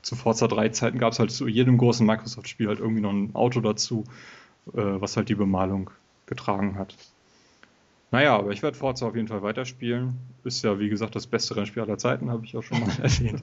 zu 0.00 0.16
Forza 0.16 0.48
3 0.48 0.70
Zeiten 0.70 0.98
gab 0.98 1.12
es 1.12 1.18
halt 1.18 1.30
zu 1.30 1.46
jedem 1.48 1.76
großen 1.76 2.06
Microsoft-Spiel 2.06 2.68
halt 2.68 2.78
irgendwie 2.78 3.02
noch 3.02 3.12
ein 3.12 3.34
Auto 3.34 3.60
dazu, 3.60 4.04
äh, 4.72 4.76
was 4.80 5.16
halt 5.18 5.28
die 5.28 5.34
Bemalung 5.34 5.90
getragen 6.26 6.78
hat. 6.78 6.94
Naja, 8.10 8.34
aber 8.38 8.52
ich 8.52 8.62
werde 8.62 8.78
Forza 8.78 9.06
auf 9.06 9.14
jeden 9.16 9.28
Fall 9.28 9.42
weiterspielen. 9.42 10.14
Ist 10.44 10.64
ja, 10.64 10.78
wie 10.78 10.88
gesagt, 10.88 11.14
das 11.14 11.26
beste 11.26 11.56
Rennspiel 11.56 11.82
aller 11.82 11.98
Zeiten, 11.98 12.30
habe 12.30 12.46
ich 12.46 12.56
auch 12.56 12.62
schon 12.62 12.80
mal 12.80 12.88
erwähnt. 13.02 13.42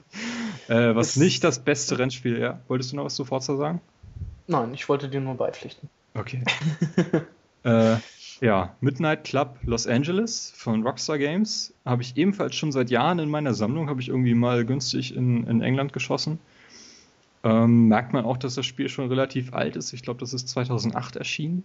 Äh, 0.66 0.96
was 0.96 1.10
Es- 1.10 1.16
nicht 1.16 1.44
das 1.44 1.60
beste 1.60 1.98
Rennspiel, 2.00 2.38
ja. 2.40 2.58
Wolltest 2.66 2.90
du 2.90 2.96
noch 2.96 3.04
was 3.04 3.14
zu 3.14 3.24
Forza 3.24 3.56
sagen? 3.56 3.80
Nein, 4.48 4.74
ich 4.74 4.88
wollte 4.88 5.08
dir 5.08 5.20
nur 5.20 5.34
beipflichten. 5.36 5.88
Okay. 6.14 6.42
äh, 7.64 7.96
ja, 8.40 8.74
Midnight 8.80 9.24
Club 9.24 9.58
Los 9.64 9.86
Angeles 9.86 10.52
von 10.56 10.82
Rockstar 10.82 11.18
Games 11.18 11.74
habe 11.84 12.02
ich 12.02 12.16
ebenfalls 12.16 12.54
schon 12.54 12.72
seit 12.72 12.90
Jahren 12.90 13.18
in 13.18 13.30
meiner 13.30 13.54
Sammlung, 13.54 13.88
habe 13.88 14.00
ich 14.00 14.08
irgendwie 14.08 14.34
mal 14.34 14.64
günstig 14.64 15.14
in, 15.14 15.46
in 15.46 15.60
England 15.62 15.92
geschossen. 15.92 16.38
Ähm, 17.44 17.88
merkt 17.88 18.12
man 18.12 18.24
auch, 18.24 18.36
dass 18.36 18.54
das 18.54 18.66
Spiel 18.66 18.88
schon 18.88 19.08
relativ 19.08 19.54
alt 19.54 19.76
ist. 19.76 19.92
Ich 19.92 20.02
glaube, 20.02 20.20
das 20.20 20.32
ist 20.34 20.48
2008 20.48 21.16
erschienen. 21.16 21.64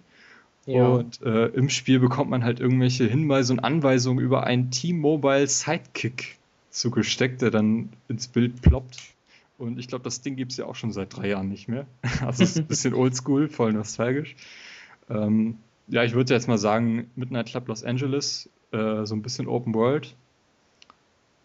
Ja. 0.66 0.88
Und 0.88 1.22
äh, 1.24 1.48
im 1.48 1.70
Spiel 1.70 2.00
bekommt 2.00 2.30
man 2.30 2.44
halt 2.44 2.60
irgendwelche 2.60 3.06
Hinweise 3.06 3.54
und 3.54 3.60
Anweisungen 3.60 4.24
über 4.24 4.44
einen 4.44 4.70
T-Mobile 4.70 5.48
Sidekick 5.48 6.38
zugesteckt, 6.70 7.42
der 7.42 7.52
dann 7.52 7.90
ins 8.08 8.28
Bild 8.28 8.62
ploppt. 8.62 8.98
Und 9.58 9.80
ich 9.80 9.88
glaube, 9.88 10.04
das 10.04 10.22
Ding 10.22 10.36
gibt 10.36 10.52
es 10.52 10.58
ja 10.58 10.66
auch 10.66 10.76
schon 10.76 10.92
seit 10.92 11.16
drei 11.16 11.30
Jahren 11.30 11.50
nicht 11.50 11.68
mehr. 11.68 11.86
Also 12.22 12.44
es 12.44 12.52
ist 12.52 12.58
ein 12.58 12.68
bisschen 12.68 12.94
oldschool, 12.94 13.48
voll 13.50 13.74
nostalgisch. 13.74 14.36
Ähm, 15.10 15.58
ja, 15.91 16.04
ich 16.04 16.13
würde 16.13 16.34
jetzt 16.34 16.47
mal 16.47 16.58
sagen, 16.58 17.12
Midnight 17.15 17.47
Club 17.47 17.67
Los 17.67 17.84
Angeles, 17.84 18.49
äh, 18.71 19.06
so 19.06 19.13
ein 19.13 19.21
bisschen 19.21 19.47
Open 19.47 19.75
World. 19.75 20.15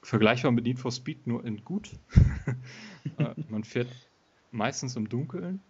Vergleichbar 0.02 0.52
mit 0.52 0.64
Need 0.64 0.78
for 0.78 0.92
Speed, 0.92 1.26
nur 1.26 1.44
in 1.44 1.64
gut. 1.64 1.90
äh, 3.18 3.34
man 3.48 3.64
fährt 3.64 3.88
meistens 4.52 4.94
im 4.94 5.08
Dunkeln. 5.08 5.60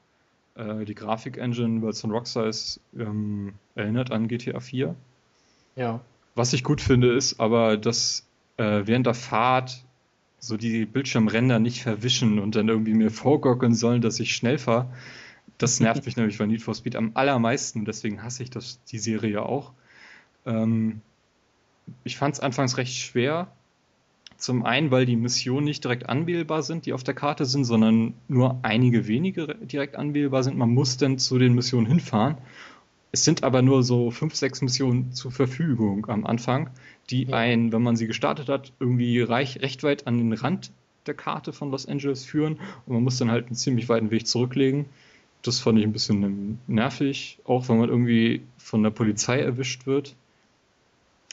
Äh, 0.56 0.84
die 0.84 0.94
Grafik-Engine, 0.94 1.80
weil 1.80 1.90
es 1.90 2.02
von 2.02 2.10
Rockstar 2.10 2.46
ist, 2.46 2.80
ähm, 2.98 3.54
erinnert 3.74 4.12
an 4.12 4.28
GTA 4.28 4.60
4. 4.60 4.94
ja. 5.74 6.00
Was 6.34 6.52
ich 6.52 6.62
gut 6.62 6.82
finde, 6.82 7.14
ist 7.14 7.40
aber, 7.40 7.78
dass 7.78 8.26
äh, 8.58 8.82
während 8.84 9.06
der 9.06 9.14
Fahrt 9.14 9.82
so 10.38 10.58
die 10.58 10.84
Bildschirmränder 10.84 11.58
nicht 11.58 11.82
verwischen 11.82 12.38
und 12.38 12.54
dann 12.56 12.68
irgendwie 12.68 12.92
mir 12.92 13.10
vorgockeln 13.10 13.74
sollen, 13.74 14.02
dass 14.02 14.20
ich 14.20 14.36
schnell 14.36 14.58
fahre. 14.58 14.86
Das 15.58 15.80
nervt 15.80 16.04
mich 16.04 16.16
nämlich 16.16 16.38
bei 16.38 16.46
Need 16.46 16.62
for 16.62 16.74
Speed 16.74 16.96
am 16.96 17.12
allermeisten, 17.14 17.84
deswegen 17.84 18.22
hasse 18.22 18.42
ich 18.42 18.50
das, 18.50 18.82
die 18.84 18.98
Serie 18.98 19.42
auch. 19.42 19.72
Ähm, 20.44 21.00
ich 22.04 22.16
fand 22.16 22.34
es 22.34 22.40
anfangs 22.40 22.76
recht 22.76 22.94
schwer. 22.94 23.48
Zum 24.36 24.66
einen, 24.66 24.90
weil 24.90 25.06
die 25.06 25.16
Missionen 25.16 25.64
nicht 25.64 25.82
direkt 25.82 26.08
anwählbar 26.10 26.62
sind, 26.62 26.84
die 26.84 26.92
auf 26.92 27.02
der 27.02 27.14
Karte 27.14 27.46
sind, 27.46 27.64
sondern 27.64 28.12
nur 28.28 28.58
einige 28.62 29.06
wenige 29.06 29.54
direkt 29.54 29.96
anwählbar 29.96 30.42
sind. 30.42 30.58
Man 30.58 30.70
muss 30.70 30.98
dann 30.98 31.18
zu 31.18 31.38
den 31.38 31.54
Missionen 31.54 31.86
hinfahren. 31.86 32.36
Es 33.12 33.24
sind 33.24 33.44
aber 33.44 33.62
nur 33.62 33.82
so 33.82 34.10
fünf, 34.10 34.34
sechs 34.34 34.60
Missionen 34.60 35.12
zur 35.12 35.32
Verfügung 35.32 36.06
am 36.10 36.26
Anfang, 36.26 36.68
die 37.08 37.24
ja. 37.24 37.36
ein, 37.36 37.72
wenn 37.72 37.82
man 37.82 37.96
sie 37.96 38.06
gestartet 38.06 38.50
hat, 38.50 38.74
irgendwie 38.78 39.22
reich, 39.22 39.62
recht 39.62 39.82
weit 39.82 40.06
an 40.06 40.18
den 40.18 40.34
Rand 40.34 40.70
der 41.06 41.14
Karte 41.14 41.54
von 41.54 41.70
Los 41.70 41.86
Angeles 41.86 42.26
führen 42.26 42.58
und 42.84 42.92
man 42.92 43.02
muss 43.02 43.16
dann 43.16 43.30
halt 43.30 43.46
einen 43.46 43.54
ziemlich 43.54 43.88
weiten 43.88 44.10
Weg 44.10 44.26
zurücklegen. 44.26 44.86
Das 45.46 45.60
fand 45.60 45.78
ich 45.78 45.84
ein 45.84 45.92
bisschen 45.92 46.58
nervig, 46.66 47.38
auch 47.44 47.68
wenn 47.68 47.78
man 47.78 47.88
irgendwie 47.88 48.42
von 48.58 48.82
der 48.82 48.90
Polizei 48.90 49.40
erwischt 49.40 49.86
wird. 49.86 50.16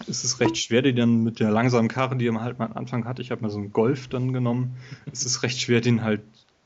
Es 0.08 0.24
ist 0.24 0.40
recht 0.40 0.58
schwer, 0.58 0.82
die 0.82 0.94
dann 0.94 1.24
mit 1.24 1.40
der 1.40 1.52
langsamen 1.52 1.88
Karre, 1.88 2.16
die 2.16 2.30
man 2.30 2.44
halt 2.44 2.60
mal 2.60 2.66
am 2.66 2.74
Anfang 2.74 3.06
hatte, 3.06 3.22
ich 3.22 3.32
habe 3.32 3.42
mal 3.42 3.50
so 3.50 3.60
einen 3.60 3.74
Golf 3.74 4.08
dann 4.08 4.34
genommen, 4.34 4.76
es 5.12 5.26
ist 5.26 5.44
recht 5.44 5.60
schwer, 5.60 5.82
den 5.82 6.04
halt 6.04 6.22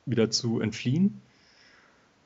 wieder 0.05 0.29
zu 0.29 0.59
entfliehen. 0.59 1.21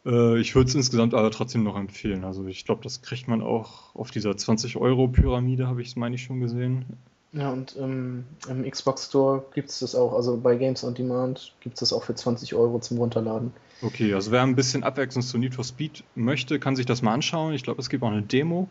Äh, 0.06 0.40
ich 0.40 0.56
würde 0.56 0.70
es 0.70 0.76
insgesamt 0.76 1.14
aber 1.14 1.32
trotzdem 1.32 1.64
noch 1.64 1.76
empfehlen. 1.76 2.24
Also 2.24 2.46
ich 2.46 2.66
glaube, 2.66 2.84
das 2.84 3.02
kriegt 3.02 3.28
man 3.28 3.42
auch 3.42 3.96
auf 3.96 4.12
dieser 4.12 4.32
20-Euro-Pyramide, 4.32 5.68
habe 5.68 5.82
ich 5.82 5.90
es, 5.90 5.96
meine 5.96 6.16
ich, 6.16 6.24
schon 6.24 6.40
gesehen. 6.40 6.86
Ja, 7.34 7.52
und 7.52 7.76
ähm, 7.80 8.26
im 8.50 8.70
Xbox 8.70 9.06
Store 9.06 9.46
gibt 9.54 9.70
es 9.70 9.80
das 9.80 9.96
auch. 9.96 10.14
Also 10.14 10.38
bei 10.38 10.56
Games 10.56 10.84
on 10.84 10.94
Demand 10.94 11.54
gibt 11.62 11.76
es 11.76 11.80
das 11.80 11.94
auch 11.94 12.04
für 12.04 12.14
20 12.14 12.56
Euro 12.56 12.80
zum 12.80 12.98
Runterladen. 12.98 13.54
Okay, 13.82 14.14
also 14.14 14.32
wer 14.32 14.42
ein 14.44 14.56
bisschen 14.56 14.84
Abwechslung 14.84 15.24
zu 15.24 15.38
Need 15.38 15.56
for 15.56 15.64
Speed 15.64 16.04
möchte, 16.16 16.60
kann 16.60 16.76
sich 16.76 16.86
das 16.86 17.02
mal 17.02 17.14
anschauen. 17.14 17.54
Ich 17.54 17.64
glaube, 17.64 17.82
es 17.82 17.90
gibt 17.90 18.04
auch 18.04 18.12
eine 18.12 18.22
Demo. 18.22 18.70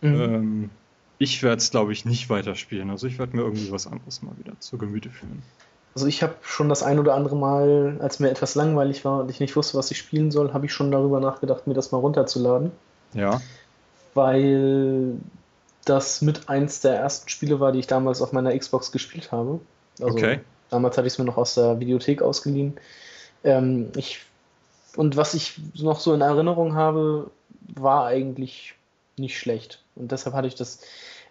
Mhm. 0.00 0.20
Ähm, 0.20 0.70
ich 1.18 1.42
werde 1.42 1.58
es, 1.58 1.70
glaube 1.70 1.92
ich, 1.92 2.04
nicht 2.06 2.30
weiterspielen. 2.30 2.88
Also 2.90 3.06
ich 3.06 3.18
werde 3.18 3.36
mir 3.36 3.42
irgendwie 3.42 3.70
was 3.70 3.86
anderes 3.86 4.22
mal 4.22 4.32
wieder 4.38 4.58
zur 4.58 4.78
Gemüte 4.78 5.10
führen. 5.10 5.42
Also 5.94 6.06
ich 6.06 6.22
habe 6.22 6.34
schon 6.42 6.68
das 6.68 6.82
ein 6.82 6.98
oder 6.98 7.14
andere 7.14 7.36
Mal, 7.36 7.98
als 8.00 8.20
mir 8.20 8.30
etwas 8.30 8.54
langweilig 8.54 9.04
war 9.04 9.20
und 9.20 9.30
ich 9.30 9.40
nicht 9.40 9.56
wusste, 9.56 9.76
was 9.76 9.90
ich 9.90 9.98
spielen 9.98 10.30
soll, 10.30 10.52
habe 10.52 10.66
ich 10.66 10.72
schon 10.72 10.90
darüber 10.90 11.20
nachgedacht, 11.20 11.66
mir 11.66 11.74
das 11.74 11.92
mal 11.92 11.98
runterzuladen. 11.98 12.70
Ja. 13.12 13.40
Weil 14.14 15.16
das 15.84 16.22
mit 16.22 16.48
eins 16.48 16.80
der 16.80 16.94
ersten 16.94 17.28
Spiele 17.28 17.60
war, 17.60 17.72
die 17.72 17.80
ich 17.80 17.86
damals 17.86 18.22
auf 18.22 18.32
meiner 18.32 18.56
Xbox 18.56 18.92
gespielt 18.92 19.32
habe. 19.32 19.60
Also 20.00 20.14
okay. 20.14 20.40
Damals 20.70 20.96
hatte 20.96 21.08
ich 21.08 21.14
es 21.14 21.18
mir 21.18 21.24
noch 21.24 21.36
aus 21.36 21.54
der 21.54 21.80
Videothek 21.80 22.22
ausgeliehen. 22.22 22.74
Ähm, 23.42 23.90
ich, 23.96 24.20
und 24.96 25.16
was 25.16 25.34
ich 25.34 25.60
noch 25.74 26.00
so 26.00 26.14
in 26.14 26.20
Erinnerung 26.20 26.74
habe, 26.74 27.30
war 27.74 28.06
eigentlich 28.06 28.74
nicht 29.16 29.38
schlecht. 29.38 29.82
Und 29.94 30.12
deshalb 30.12 30.34
hatte 30.34 30.48
ich 30.48 30.54
das, 30.54 30.80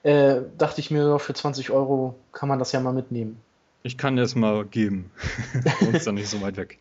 äh, 0.04 0.41
dachte 0.58 0.80
ich 0.80 0.91
mir, 0.91 1.19
für 1.19 1.34
20 1.34 1.72
Euro 1.72 2.15
kann 2.32 2.50
man 2.50 2.60
das 2.60 2.72
ja 2.72 2.80
mal 2.80 2.93
mitnehmen. 2.93 3.41
Ich 3.84 3.98
kann 3.98 4.15
dir 4.15 4.22
das 4.22 4.36
mal 4.36 4.65
geben. 4.65 5.12
Und 5.82 5.95
ist 5.95 6.08
dann 6.08 6.15
nicht 6.15 6.30
so 6.30 6.41
weit 6.41 6.58
weg. 6.58 6.80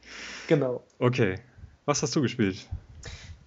Genau. 0.49 0.83
Okay. 0.99 1.38
Was 1.87 2.03
hast 2.03 2.14
du 2.17 2.21
gespielt? 2.21 2.67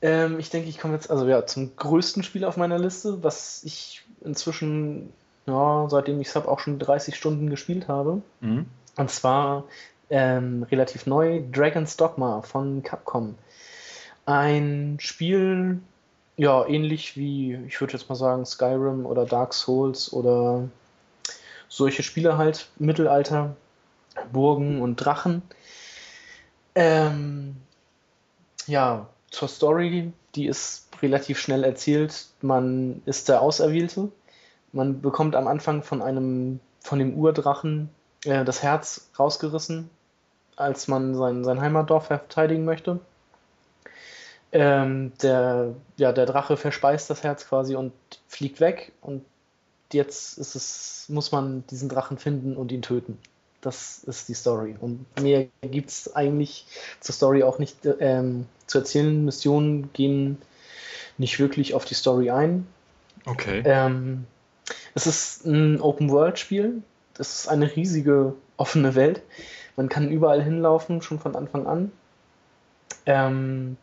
Ähm, 0.02 0.40
ich 0.40 0.50
denke, 0.50 0.70
ich 0.70 0.80
komme 0.80 0.96
jetzt 0.96 1.12
also 1.12 1.28
ja 1.28 1.46
zum 1.46 1.76
größten 1.76 2.24
Spiel 2.24 2.46
auf 2.46 2.58
meiner 2.58 2.80
Liste, 2.80 3.24
was 3.24 3.64
ich 3.64 4.04
inzwischen, 4.24 5.12
ja, 5.46 5.88
seitdem 5.90 6.20
ich 6.22 6.30
es 6.30 6.36
habe, 6.36 6.48
auch 6.48 6.60
schon 6.60 6.80
30 6.80 7.16
Stunden 7.16 7.50
gespielt 7.50 7.88
habe. 7.88 8.22
Mhm. 8.40 8.66
Und 8.96 9.12
zwar 9.12 9.66
ähm, 10.12 10.64
relativ 10.70 11.08
neu 11.08 11.42
Dragon's 11.52 11.98
Dogma 11.98 12.42
von 12.42 12.84
Capcom. 12.84 13.36
Ein 14.26 14.98
Spiel, 15.00 15.80
ja, 16.38 16.66
ähnlich 16.68 17.18
wie, 17.18 17.56
ich 17.68 17.80
würde 17.80 17.94
jetzt 17.94 18.10
mal 18.10 18.16
sagen, 18.16 18.46
Skyrim 18.46 19.06
oder 19.06 19.26
Dark 19.26 19.54
Souls 19.54 20.12
oder 20.14 20.68
solche 21.70 22.04
Spiele 22.04 22.38
halt, 22.38 22.70
Mittelalter, 22.78 23.56
Burgen 24.32 24.82
und 24.82 24.98
Drachen. 24.98 25.42
Ähm, 26.76 27.56
ja, 28.68 29.08
zur 29.30 29.48
Story, 29.48 30.12
die 30.36 30.46
ist 30.46 30.90
relativ 31.02 31.40
schnell 31.40 31.64
erzählt. 31.64 32.28
Man 32.42 33.02
ist 33.06 33.30
der 33.30 33.42
Auserwählte. 33.42 34.12
Man 34.74 35.02
bekommt 35.02 35.36
am 35.36 35.48
Anfang 35.48 35.84
von 35.84 36.02
einem, 36.02 36.60
von 36.82 37.00
dem 37.00 37.16
Urdrachen 37.16 37.90
äh, 38.26 38.44
das 38.46 38.62
Herz 38.62 39.10
rausgerissen, 39.18 39.90
als 40.62 40.88
man 40.88 41.16
sein, 41.16 41.44
sein 41.44 41.62
Heimatdorf 41.62 42.08
verteidigen 42.08 42.66
möchte. 42.66 43.00
Ähm, 44.54 45.14
der, 45.22 45.76
ja, 45.98 46.12
der 46.12 46.26
Drache 46.26 46.58
verspeist 46.58 47.10
das 47.10 47.24
Herz 47.24 47.48
quasi 47.48 47.76
und 47.76 47.94
fliegt 48.28 48.60
weg 48.60 48.92
und 49.02 49.24
jetzt 49.94 50.38
ist 50.38 50.56
es, 50.56 51.06
muss 51.10 51.32
man 51.32 51.66
diesen 51.68 51.90
Drachen 51.90 52.18
finden 52.18 52.56
und 52.58 52.72
ihn 52.72 52.82
töten. 52.82 53.18
Das 53.62 54.04
ist 54.04 54.28
die 54.28 54.34
Story. 54.34 54.76
Und 54.80 55.06
mehr 55.22 55.48
gibt 55.62 55.90
es 55.90 56.16
eigentlich 56.16 56.66
zur 57.00 57.14
Story 57.14 57.44
auch 57.44 57.60
nicht 57.60 57.78
ähm, 58.00 58.48
zu 58.66 58.80
erzählen. 58.80 59.24
Missionen 59.24 59.94
gehen 59.94 60.42
nicht 61.18 61.40
wirklich 61.40 61.76
auf 61.76 61.86
die 61.86 61.94
Story 61.94 62.32
ein. 62.32 62.68
Okay. 63.26 63.62
Ähm, 63.64 64.26
es 64.96 65.06
ist 65.06 65.46
ein 65.46 65.80
Open-World-Spiel. 65.80 66.82
Es 67.18 67.42
ist 67.42 67.48
eine 67.48 67.76
riesige 67.76 68.34
offene 68.58 68.96
Welt. 68.96 69.22
Man 69.76 69.90
kann 69.90 70.10
überall 70.10 70.44
hinlaufen, 70.44 71.02
schon 71.02 71.20
von 71.20 71.36
Anfang 71.36 71.68
an. 71.68 71.92
Ähm, 73.06 73.78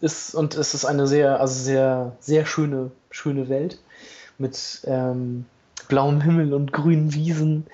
ist, 0.00 0.34
und 0.34 0.54
es 0.54 0.74
ist 0.74 0.84
eine 0.84 1.06
sehr, 1.06 1.40
also 1.40 1.54
sehr, 1.60 2.16
sehr 2.20 2.46
schöne, 2.46 2.90
schöne 3.10 3.48
Welt 3.48 3.78
mit 4.38 4.82
ähm, 4.84 5.44
blauem 5.88 6.20
Himmel 6.20 6.54
und 6.54 6.72
grünen 6.72 7.12
Wiesen. 7.14 7.66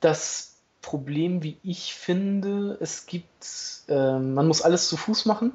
Das 0.00 0.54
Problem, 0.80 1.42
wie 1.42 1.58
ich 1.62 1.94
finde, 1.94 2.76
es 2.80 3.06
gibt, 3.06 3.46
äh, 3.88 4.18
man 4.18 4.48
muss 4.48 4.62
alles 4.62 4.88
zu 4.88 4.96
Fuß 4.96 5.26
machen. 5.26 5.52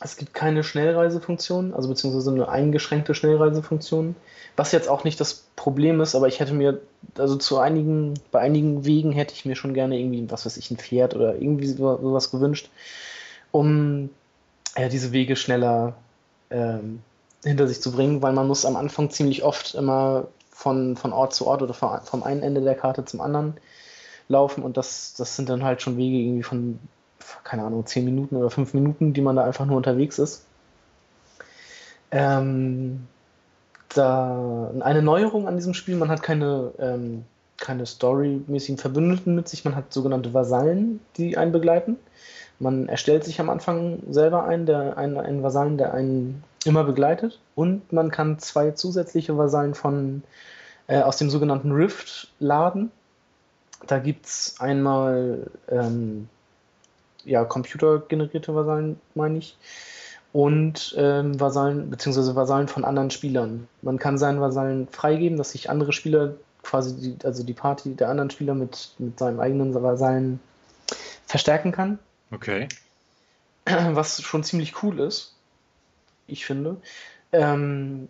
Es 0.00 0.16
gibt 0.16 0.32
keine 0.32 0.62
Schnellreisefunktion, 0.62 1.74
also 1.74 1.88
beziehungsweise 1.88 2.30
eine 2.30 2.48
eingeschränkte 2.48 3.14
Schnellreisefunktion. 3.14 4.14
Was 4.56 4.72
jetzt 4.72 4.88
auch 4.88 5.04
nicht 5.04 5.20
das 5.20 5.46
Problem 5.56 6.00
ist, 6.00 6.14
aber 6.14 6.28
ich 6.28 6.38
hätte 6.40 6.54
mir, 6.54 6.80
also 7.16 7.36
zu 7.36 7.58
einigen, 7.58 8.14
bei 8.30 8.40
einigen 8.40 8.84
Wegen 8.84 9.12
hätte 9.12 9.34
ich 9.34 9.44
mir 9.44 9.56
schon 9.56 9.74
gerne 9.74 9.98
irgendwie, 9.98 10.30
was 10.30 10.46
weiß 10.46 10.56
ich, 10.56 10.70
ein 10.70 10.76
Pferd 10.76 11.16
oder 11.16 11.34
irgendwie 11.34 11.66
sowas 11.66 12.30
gewünscht, 12.30 12.70
um 13.50 14.10
ja, 14.76 14.88
diese 14.88 15.12
Wege 15.12 15.34
schneller 15.36 15.94
ähm, 16.50 17.02
hinter 17.44 17.66
sich 17.66 17.80
zu 17.80 17.92
bringen, 17.92 18.22
weil 18.22 18.32
man 18.32 18.46
muss 18.46 18.64
am 18.64 18.76
Anfang 18.76 19.10
ziemlich 19.10 19.42
oft 19.42 19.74
immer 19.74 20.28
von, 20.50 20.96
von 20.96 21.12
Ort 21.12 21.34
zu 21.34 21.46
Ort 21.46 21.62
oder 21.62 21.74
vom 21.74 22.22
einen 22.22 22.42
Ende 22.42 22.60
der 22.60 22.74
Karte 22.74 23.04
zum 23.04 23.20
anderen 23.20 23.54
laufen 24.28 24.62
und 24.62 24.76
das, 24.76 25.14
das 25.14 25.36
sind 25.36 25.48
dann 25.48 25.64
halt 25.64 25.82
schon 25.82 25.96
Wege 25.96 26.18
irgendwie 26.18 26.42
von, 26.42 26.78
keine 27.44 27.64
Ahnung, 27.64 27.86
10 27.86 28.04
Minuten 28.04 28.36
oder 28.36 28.50
5 28.50 28.74
Minuten, 28.74 29.12
die 29.12 29.20
man 29.20 29.36
da 29.36 29.44
einfach 29.44 29.66
nur 29.66 29.76
unterwegs 29.76 30.18
ist. 30.18 30.44
Ähm, 32.10 33.06
da 33.88 34.70
eine 34.80 35.02
Neuerung 35.02 35.48
an 35.48 35.56
diesem 35.56 35.74
Spiel, 35.74 35.96
man 35.96 36.10
hat 36.10 36.22
keine, 36.22 36.72
ähm, 36.78 37.24
keine 37.56 37.86
storymäßigen 37.86 38.78
Verbündeten 38.78 39.34
mit 39.34 39.48
sich, 39.48 39.64
man 39.64 39.76
hat 39.76 39.92
sogenannte 39.92 40.34
Vasallen, 40.34 41.00
die 41.16 41.36
einen 41.36 41.52
begleiten. 41.52 41.96
Man 42.60 42.88
erstellt 42.88 43.24
sich 43.24 43.40
am 43.40 43.50
Anfang 43.50 44.00
selber 44.10 44.44
ein, 44.44 44.66
der, 44.66 44.98
einen, 44.98 45.16
einen 45.16 45.42
Vasallen, 45.42 45.78
der 45.78 45.94
einen 45.94 46.42
immer 46.64 46.84
begleitet. 46.84 47.38
Und 47.54 47.92
man 47.92 48.10
kann 48.10 48.38
zwei 48.38 48.72
zusätzliche 48.72 49.36
Vasallen 49.38 49.74
von, 49.74 50.22
äh, 50.88 51.00
aus 51.00 51.18
dem 51.18 51.30
sogenannten 51.30 51.72
Rift 51.72 52.32
laden. 52.40 52.90
Da 53.86 53.98
gibt 53.98 54.26
es 54.26 54.56
einmal 54.58 55.46
ähm, 55.68 56.28
ja, 57.24 57.44
computergenerierte 57.44 58.54
Vasallen, 58.54 59.00
meine 59.14 59.38
ich, 59.38 59.56
und 60.32 60.94
ähm, 60.98 61.38
Vasallen, 61.40 61.90
beziehungsweise 61.90 62.36
Vasallen 62.36 62.68
von 62.68 62.84
anderen 62.84 63.10
Spielern. 63.10 63.68
Man 63.82 63.98
kann 63.98 64.18
seinen 64.18 64.40
Vasallen 64.40 64.88
freigeben, 64.88 65.38
dass 65.38 65.52
sich 65.52 65.70
andere 65.70 65.92
Spieler, 65.92 66.34
quasi 66.62 66.96
die, 66.96 67.24
also 67.24 67.42
die 67.42 67.54
Party 67.54 67.94
der 67.94 68.08
anderen 68.10 68.30
Spieler 68.30 68.54
mit, 68.54 68.94
mit 68.98 69.18
seinem 69.18 69.40
eigenen 69.40 69.74
Vasallen 69.74 70.40
verstärken 71.26 71.72
kann. 71.72 71.98
Okay. 72.30 72.68
Was 73.64 74.22
schon 74.22 74.44
ziemlich 74.44 74.82
cool 74.82 75.00
ist 75.00 75.34
ich 76.28 76.46
finde. 76.46 76.76
Ähm, 77.32 78.08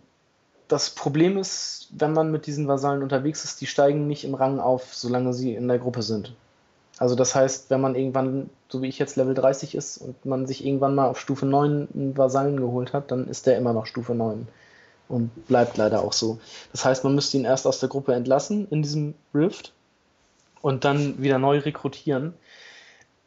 das 0.67 0.91
Problem 0.91 1.37
ist, 1.37 1.87
wenn 1.97 2.13
man 2.13 2.29
mit 2.29 2.45
diesen 2.45 2.67
Vasallen 2.67 3.01
unterwegs 3.01 3.43
ist, 3.43 3.59
die 3.59 3.65
steigen 3.65 4.05
nicht 4.05 4.23
im 4.23 4.35
Rang 4.35 4.59
auf, 4.59 4.93
solange 4.93 5.33
sie 5.33 5.55
in 5.55 5.67
der 5.67 5.79
Gruppe 5.79 6.03
sind. 6.03 6.35
Also 6.99 7.15
das 7.15 7.33
heißt, 7.33 7.69
wenn 7.69 7.79
man 7.79 7.95
irgendwann, 7.95 8.49
so 8.67 8.81
wie 8.81 8.89
ich 8.89 8.99
jetzt 8.99 9.15
Level 9.15 9.33
30 9.33 9.73
ist 9.73 9.97
und 9.97 10.25
man 10.25 10.45
sich 10.45 10.65
irgendwann 10.65 10.95
mal 10.95 11.07
auf 11.07 11.17
Stufe 11.17 11.45
9 11.45 11.87
einen 11.93 12.17
Vasallen 12.17 12.57
geholt 12.57 12.91
hat, 12.91 13.09
dann 13.11 13.29
ist 13.29 13.47
der 13.47 13.57
immer 13.57 13.71
noch 13.71 13.85
Stufe 13.85 14.13
9 14.13 14.47
und 15.07 15.47
bleibt 15.47 15.77
leider 15.77 16.01
auch 16.03 16.11
so. 16.11 16.39
Das 16.73 16.83
heißt, 16.83 17.05
man 17.05 17.15
müsste 17.15 17.37
ihn 17.37 17.45
erst 17.45 17.65
aus 17.65 17.79
der 17.79 17.87
Gruppe 17.87 18.13
entlassen 18.13 18.67
in 18.69 18.81
diesem 18.81 19.15
Rift 19.33 19.71
und 20.61 20.83
dann 20.83 21.21
wieder 21.21 21.39
neu 21.39 21.59
rekrutieren. 21.59 22.33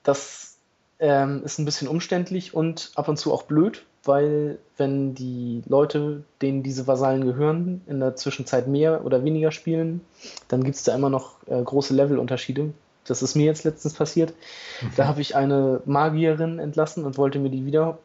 Das 0.02 0.58
ähm, 0.98 1.42
ist 1.42 1.58
ein 1.58 1.64
bisschen 1.64 1.88
umständlich 1.88 2.52
und 2.52 2.92
ab 2.94 3.08
und 3.08 3.16
zu 3.16 3.32
auch 3.32 3.44
blöd, 3.44 3.86
weil 4.04 4.58
wenn 4.76 5.14
die 5.14 5.62
Leute, 5.66 6.24
denen 6.42 6.62
diese 6.62 6.86
Vasallen 6.86 7.24
gehören, 7.24 7.80
in 7.86 8.00
der 8.00 8.16
Zwischenzeit 8.16 8.68
mehr 8.68 9.06
oder 9.06 9.24
weniger 9.24 9.50
spielen, 9.50 10.02
dann 10.48 10.62
gibt 10.62 10.76
es 10.76 10.84
da 10.84 10.94
immer 10.94 11.08
noch 11.08 11.36
äh, 11.46 11.62
große 11.62 11.94
Levelunterschiede. 11.94 12.74
Das 13.04 13.22
ist 13.22 13.34
mir 13.34 13.46
jetzt 13.46 13.64
letztens 13.64 13.94
passiert. 13.94 14.34
Mhm. 14.80 14.92
Da 14.96 15.06
habe 15.06 15.20
ich 15.20 15.36
eine 15.36 15.80
Magierin 15.84 16.58
entlassen 16.58 17.04
und 17.04 17.18
wollte 17.18 17.38
mir 17.38 17.50
die 17.50 17.66
wieder 17.66 17.98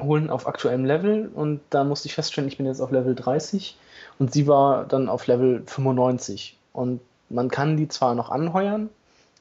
holen 0.00 0.30
auf 0.30 0.46
aktuellem 0.46 0.84
Level 0.84 1.30
und 1.34 1.60
da 1.70 1.84
musste 1.84 2.06
ich 2.06 2.14
feststellen, 2.14 2.48
ich 2.48 2.56
bin 2.56 2.66
jetzt 2.66 2.80
auf 2.80 2.92
Level 2.92 3.14
30 3.14 3.76
und 4.18 4.32
sie 4.32 4.46
war 4.46 4.84
dann 4.84 5.08
auf 5.08 5.26
Level 5.26 5.62
95. 5.66 6.56
Und 6.72 7.00
man 7.28 7.50
kann 7.50 7.76
die 7.76 7.88
zwar 7.88 8.14
noch 8.14 8.30
anheuern, 8.30 8.90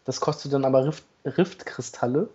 das 0.05 0.19
kostet 0.19 0.53
dann 0.53 0.65
aber 0.65 0.85
Rift, 0.85 1.03
Riftkristalle. 1.25 2.29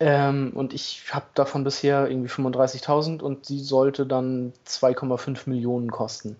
Ähm, 0.00 0.52
und 0.54 0.72
ich 0.74 1.02
habe 1.10 1.26
davon 1.34 1.64
bisher 1.64 2.08
irgendwie 2.08 2.30
35.000 2.30 3.20
und 3.20 3.46
sie 3.46 3.60
sollte 3.60 4.06
dann 4.06 4.52
2,5 4.66 5.48
Millionen 5.48 5.90
kosten. 5.90 6.36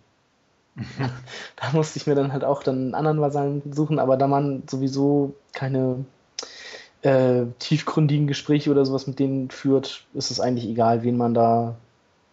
da 1.57 1.73
musste 1.73 1.99
ich 1.99 2.07
mir 2.07 2.15
dann 2.15 2.33
halt 2.33 2.45
auch 2.45 2.63
dann 2.63 2.77
einen 2.77 2.95
anderen 2.95 3.21
Vasallen 3.21 3.63
suchen, 3.73 3.99
aber 3.99 4.17
da 4.17 4.27
man 4.27 4.63
sowieso 4.69 5.35
keine 5.53 6.05
äh, 7.03 7.45
tiefgründigen 7.59 8.27
Gespräche 8.27 8.71
oder 8.71 8.85
sowas 8.85 9.07
mit 9.07 9.19
denen 9.19 9.51
führt, 9.51 10.05
ist 10.15 10.31
es 10.31 10.41
eigentlich 10.41 10.69
egal, 10.69 11.03
wen 11.03 11.17
man 11.17 11.35
da 11.35 11.77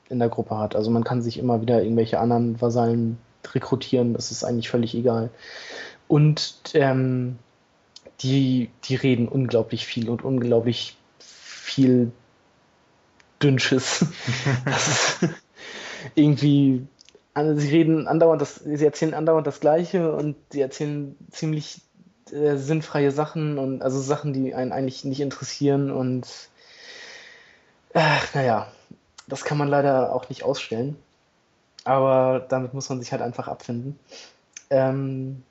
in 0.09 0.19
der 0.19 0.29
Gruppe 0.29 0.57
hat. 0.57 0.75
Also 0.75 0.91
man 0.91 1.03
kann 1.03 1.21
sich 1.21 1.37
immer 1.37 1.61
wieder 1.61 1.81
irgendwelche 1.81 2.19
anderen 2.19 2.61
Vasallen 2.61 3.17
rekrutieren, 3.53 4.13
das 4.13 4.31
ist 4.31 4.43
eigentlich 4.43 4.69
völlig 4.69 4.95
egal. 4.95 5.29
Und 6.07 6.55
ähm, 6.73 7.37
die, 8.21 8.69
die 8.83 8.95
reden 8.95 9.27
unglaublich 9.27 9.85
viel 9.85 10.09
und 10.09 10.23
unglaublich 10.23 10.97
viel 11.19 12.11
Dünnsches. 13.41 14.05
irgendwie, 16.15 16.87
also 17.35 17.59
sie 17.59 17.69
reden 17.69 18.07
andauernd, 18.07 18.41
das, 18.41 18.55
sie 18.55 18.85
erzählen 18.85 19.13
andauernd 19.13 19.45
das 19.45 19.59
Gleiche 19.59 20.15
und 20.15 20.35
sie 20.51 20.61
erzählen 20.61 21.15
ziemlich 21.31 21.81
äh, 22.31 22.55
sinnfreie 22.55 23.11
Sachen 23.11 23.59
und 23.59 23.81
also 23.81 23.99
Sachen, 23.99 24.33
die 24.33 24.55
einen 24.55 24.71
eigentlich 24.71 25.03
nicht 25.03 25.19
interessieren 25.19 25.91
und 25.91 26.25
äh, 27.93 28.17
naja, 28.33 28.71
das 29.27 29.43
kann 29.43 29.57
man 29.57 29.67
leider 29.67 30.13
auch 30.13 30.29
nicht 30.29 30.43
ausstellen. 30.43 30.95
Aber 31.83 32.39
damit 32.49 32.73
muss 32.73 32.89
man 32.89 32.99
sich 32.99 33.11
halt 33.11 33.21
einfach 33.21 33.47
abfinden. 33.47 33.99
Ähm, 34.69 35.43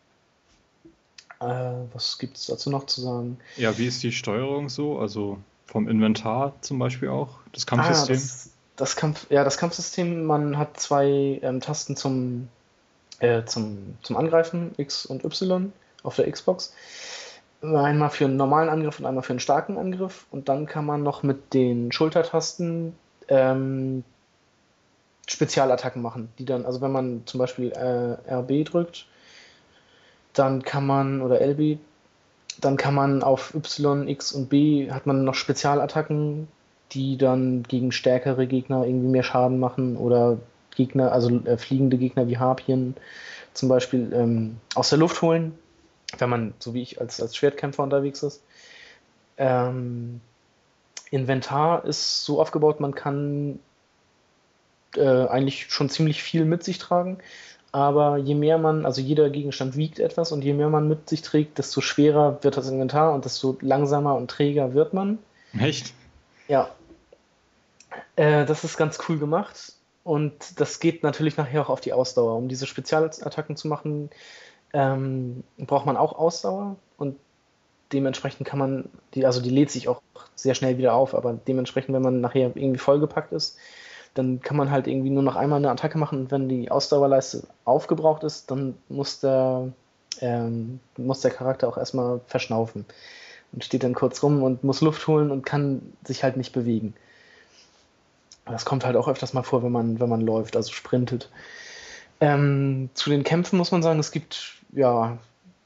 äh, 1.41 1.45
was 1.93 2.19
gibt 2.19 2.39
es 2.39 2.47
dazu 2.47 2.71
noch 2.71 2.87
zu 2.87 3.03
sagen? 3.03 3.39
Ja, 3.57 3.77
wie 3.77 3.87
ist 3.87 4.03
die 4.03 4.11
Steuerung 4.11 4.69
so? 4.69 4.99
Also 4.99 5.39
vom 5.67 5.87
Inventar 5.87 6.55
zum 6.63 6.79
Beispiel 6.79 7.11
auch? 7.11 7.39
Das 7.53 7.67
Kampfsystem? 7.67 8.17
Ah, 8.17 8.19
das, 8.19 8.51
das, 8.77 8.97
Kampf, 8.97 9.27
ja, 9.31 9.45
das 9.45 9.59
Kampfsystem, 9.59 10.25
man 10.25 10.59
hat 10.59 10.79
zwei 10.81 11.39
ähm, 11.43 11.61
Tasten 11.61 11.97
zum, 11.97 12.49
äh, 13.21 13.45
zum, 13.45 13.97
zum 14.03 14.17
Angreifen, 14.17 14.73
X 14.77 15.07
und 15.07 15.25
Y 15.25 15.73
auf 16.03 16.17
der 16.17 16.31
Xbox. 16.31 16.75
Einmal 17.63 18.11
für 18.11 18.27
einen 18.27 18.37
normalen 18.37 18.69
Angriff 18.69 18.99
und 18.99 19.07
einmal 19.07 19.23
für 19.23 19.33
einen 19.33 19.41
starken 19.41 19.79
Angriff. 19.79 20.27
Und 20.31 20.49
dann 20.51 20.67
kann 20.67 20.85
man 20.85 21.03
noch 21.03 21.23
mit 21.23 21.55
den 21.55 21.93
Schultertasten 21.93 22.95
ähm, 23.29 24.05
Spezialattacken 25.27 26.03
machen, 26.03 26.29
die 26.39 26.45
dann, 26.45 26.67
also 26.67 26.83
wenn 26.83 26.93
man 26.93 27.23
zum 27.25 27.39
Beispiel 27.39 27.73
äh, 27.73 28.35
RB 28.35 28.67
drückt, 28.67 29.07
dann 30.35 30.63
kann 30.63 30.87
man, 30.87 31.23
oder 31.23 31.41
LB, 31.41 31.79
dann 32.61 32.77
kann 32.77 32.95
man 32.95 33.23
auf 33.23 33.55
Y, 33.55 34.09
X 34.09 34.33
und 34.33 34.49
B 34.49 34.91
hat 34.91 35.07
man 35.07 35.25
noch 35.25 35.35
Spezialattacken, 35.35 36.49
die 36.95 37.19
dann 37.19 37.63
gegen 37.65 37.93
stärkere 37.93 38.47
Gegner 38.47 38.85
irgendwie 38.87 39.09
mehr 39.09 39.23
Schaden 39.23 39.59
machen 39.59 39.97
oder 39.97 40.39
Gegner, 40.75 41.13
also 41.13 41.31
äh, 41.45 41.57
fliegende 41.57 41.99
Gegner 41.99 42.29
wie 42.29 42.39
Harpien 42.39 42.97
zum 43.53 43.69
Beispiel 43.69 44.13
ähm, 44.13 44.57
aus 44.75 44.91
der 44.91 44.99
Luft 44.99 45.23
holen, 45.23 45.57
wenn 46.19 46.31
man, 46.31 46.55
so 46.59 46.75
wie 46.75 46.83
ich, 46.83 47.01
als, 47.01 47.21
als 47.21 47.37
Schwertkämpfer 47.37 47.83
unterwegs 47.83 48.23
ist. 48.23 48.43
Ähm, 49.37 50.21
Inventar 51.11 51.85
ist 51.85 52.25
so 52.25 52.41
aufgebaut, 52.41 52.81
man 52.81 52.95
kann 52.95 53.61
äh, 54.97 55.27
eigentlich 55.27 55.71
schon 55.71 55.89
ziemlich 55.89 56.23
viel 56.23 56.45
mit 56.45 56.65
sich 56.65 56.79
tragen. 56.79 57.19
Aber 57.73 58.19
je 58.19 58.37
mehr 58.37 58.57
man, 58.59 58.87
also 58.87 59.01
jeder 59.01 59.31
Gegenstand 59.31 59.77
wiegt 59.77 59.99
etwas 59.99 60.31
und 60.31 60.45
je 60.45 60.53
mehr 60.53 60.69
man 60.69 60.87
mit 60.87 61.09
sich 61.09 61.23
trägt, 61.23 61.59
desto 61.59 61.81
schwerer 61.81 62.39
wird 62.43 62.57
das 62.57 62.69
Inventar 62.69 63.13
und 63.13 63.25
desto 63.25 63.59
langsamer 63.61 64.15
und 64.15 64.31
träger 64.31 64.75
wird 64.75 64.95
man. 64.95 65.19
Echt? 65.59 65.93
Ja. 66.47 66.71
Äh, 68.17 68.45
das 68.45 68.65
ist 68.65 68.77
ganz 68.77 68.99
cool 69.09 69.19
gemacht. 69.19 69.75
Und 70.05 70.61
das 70.61 70.81
geht 70.81 71.03
natürlich 71.03 71.37
nachher 71.37 71.63
auch 71.63 71.71
auf 71.71 71.81
die 71.81 71.93
Ausdauer. 71.93 72.37
Um 72.37 72.49
diese 72.49 72.67
Spezialattacken 72.67 73.57
zu 73.57 73.69
machen, 73.69 74.11
ähm, 74.75 75.45
braucht 75.57 75.87
man 75.87 75.97
auch 75.97 76.19
Ausdauer 76.19 76.77
und 76.99 77.17
dementsprechend 77.93 78.47
kann 78.47 78.59
man, 78.59 78.91
die, 79.15 79.25
also 79.25 79.41
die 79.41 79.51
lädt 79.51 79.71
sich 79.71 79.89
auch 79.89 80.03
sehr 80.35 80.55
schnell 80.55 80.79
wieder 80.79 80.95
auf, 80.95 81.15
aber 81.15 81.33
dementsprechend, 81.47 81.95
wenn 81.95 82.03
man 82.03 82.21
nachher 82.21 82.53
irgendwie 82.55 82.79
vollgepackt 82.79 83.33
ist, 83.33 83.57
dann 84.15 84.41
kann 84.41 84.57
man 84.57 84.71
halt 84.71 84.87
irgendwie 84.87 85.11
nur 85.11 85.23
noch 85.23 85.37
einmal 85.37 85.59
eine 85.59 85.71
Attacke 85.71 85.97
machen 85.97 86.21
und 86.21 86.31
wenn 86.31 86.49
die 86.49 86.71
Ausdauerleiste 86.71 87.45
aufgebraucht 87.65 88.25
ist, 88.25 88.51
dann 88.51 88.77
muss 88.89 89.21
der, 89.21 89.73
ähm, 90.21 90.81
muss 90.97 91.21
der 91.21 91.31
Charakter 91.31 91.69
auch 91.69 91.79
erstmal 91.79 92.21
verschnaufen 92.27 92.85
und 93.53 93.65
steht 93.65 93.85
dann 93.85 93.95
kurz 93.95 94.23
rum 94.23 94.43
und 94.43 94.65
muss 94.65 94.81
Luft 94.81 95.07
holen 95.07 95.31
und 95.31 95.47
kann 95.47 95.93
sich 96.05 96.25
halt 96.25 96.37
nicht 96.37 96.53
bewegen. 96.53 96.95
Das 98.47 98.65
kommt 98.65 98.85
halt 98.85 98.97
auch 98.97 99.09
öfters 99.09 99.33
mal 99.33 99.43
vor, 99.43 99.63
wenn 99.63 99.73
man, 99.73 100.01
wenn 100.01 100.09
man 100.09 100.21
läuft, 100.21 100.57
also 100.57 100.73
sprintet. 100.73 101.31
Ähm, 102.21 102.91
zu 102.95 103.11
den 103.11 103.25
Kämpfen 103.25 103.57
muss 103.57 103.73
man 103.73 103.83
sagen, 103.83 103.99
es 103.99 104.13
gibt 104.13 104.55
ja 104.73 105.19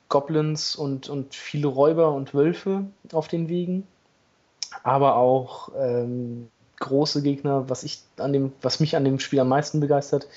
Goblins 0.09 0.77
und, 0.77 1.09
und 1.09 1.35
viele 1.35 1.69
Räuber 1.69 2.13
und 2.13 2.35
Wölfe 2.35 2.85
auf 3.13 3.29
den 3.29 3.49
Wegen, 3.49 3.87
aber 4.83 5.17
auch 5.17 5.71
ähm, 5.77 6.49
große 6.81 7.23
Gegner, 7.23 7.69
was 7.69 7.83
ich 7.83 8.01
an 8.17 8.33
dem, 8.33 8.53
was 8.63 8.81
mich 8.81 8.97
an 8.97 9.05
dem 9.05 9.19
Spiel 9.19 9.41
am 9.41 9.49
meisten 9.49 9.81
begeistert, 9.81 10.29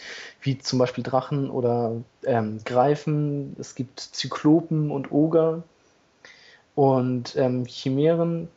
wie 0.42 0.58
zum 0.58 0.80
Beispiel 0.80 1.04
Drachen 1.04 1.50
oder 1.50 1.94
ähm, 2.24 2.60
Greifen. 2.66 3.56
Es 3.60 3.76
gibt 3.76 4.00
Zyklopen 4.00 4.92
und 4.92 5.12
Oger 5.12 5.64
und 6.76 7.36
ähm, 7.36 7.66
Chimären. 7.66 8.50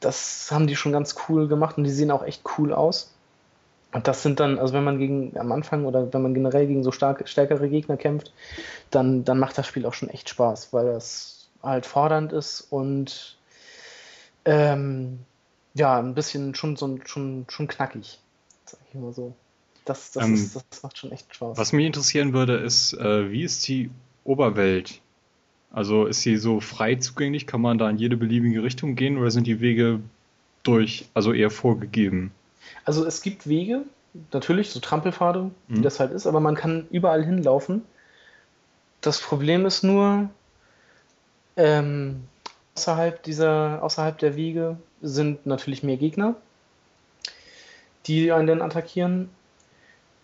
Das 0.00 0.48
haben 0.50 0.66
die 0.66 0.76
schon 0.76 0.92
ganz 0.92 1.16
cool 1.28 1.48
gemacht 1.48 1.76
und 1.76 1.84
die 1.84 1.90
sehen 1.90 2.10
auch 2.10 2.24
echt 2.24 2.42
cool 2.56 2.72
aus. 2.72 3.14
Und 3.92 4.06
das 4.06 4.22
sind 4.22 4.38
dann, 4.38 4.58
also 4.58 4.74
wenn 4.74 4.84
man 4.84 4.98
gegen 4.98 5.38
am 5.38 5.50
Anfang 5.50 5.86
oder 5.86 6.12
wenn 6.12 6.22
man 6.22 6.34
generell 6.34 6.66
gegen 6.66 6.84
so 6.84 6.92
stark, 6.92 7.26
stärkere 7.28 7.68
Gegner 7.68 7.96
kämpft, 7.96 8.32
dann, 8.90 9.24
dann 9.24 9.38
macht 9.38 9.56
das 9.56 9.66
Spiel 9.66 9.86
auch 9.86 9.94
schon 9.94 10.10
echt 10.10 10.28
Spaß, 10.28 10.72
weil 10.72 10.86
das 10.86 11.48
halt 11.62 11.86
fordernd 11.86 12.32
ist 12.32 12.60
und 12.70 13.38
ähm, 14.44 15.20
ja, 15.74 15.98
ein 15.98 16.14
bisschen 16.14 16.54
schon, 16.54 16.76
so, 16.76 16.98
schon, 17.04 17.46
schon 17.48 17.68
knackig, 17.68 18.18
sag 18.66 18.80
ich 18.88 19.00
mal 19.00 19.12
so. 19.12 19.34
Das, 19.84 20.12
das, 20.12 20.24
ähm, 20.24 20.34
ist, 20.34 20.54
das 20.54 20.82
macht 20.82 20.98
schon 20.98 21.12
echt 21.12 21.34
Spaß. 21.34 21.56
Was 21.56 21.72
mich 21.72 21.86
interessieren 21.86 22.34
würde, 22.34 22.56
ist, 22.56 22.92
äh, 22.92 23.30
wie 23.30 23.42
ist 23.42 23.66
die 23.68 23.90
Oberwelt? 24.24 25.00
Also 25.70 26.06
ist 26.06 26.22
sie 26.22 26.36
so 26.36 26.60
frei 26.60 26.96
zugänglich? 26.96 27.46
Kann 27.46 27.62
man 27.62 27.78
da 27.78 27.88
in 27.88 27.96
jede 27.96 28.16
beliebige 28.16 28.62
Richtung 28.62 28.96
gehen 28.96 29.16
oder 29.16 29.30
sind 29.30 29.46
die 29.46 29.60
Wege 29.60 30.00
durch, 30.62 31.08
also 31.14 31.32
eher 31.32 31.50
vorgegeben? 31.50 32.32
Also 32.84 33.04
es 33.04 33.22
gibt 33.22 33.48
Wege, 33.48 33.82
natürlich, 34.32 34.70
so 34.70 34.80
Trampelpfade, 34.80 35.50
wie 35.68 35.78
mhm. 35.78 35.82
das 35.82 36.00
halt 36.00 36.12
ist, 36.12 36.26
aber 36.26 36.40
man 36.40 36.54
kann 36.54 36.86
überall 36.90 37.24
hinlaufen. 37.24 37.84
Das 39.00 39.20
Problem 39.20 39.66
ist 39.66 39.84
nur, 39.84 40.28
ähm, 41.56 42.24
außerhalb 42.74 43.22
dieser, 43.22 43.82
außerhalb 43.82 44.18
der 44.18 44.36
Wege 44.36 44.76
sind 45.02 45.46
natürlich 45.46 45.82
mehr 45.82 45.96
Gegner, 45.96 46.34
die 48.06 48.32
einen 48.32 48.46
dann 48.46 48.62
attackieren. 48.62 49.30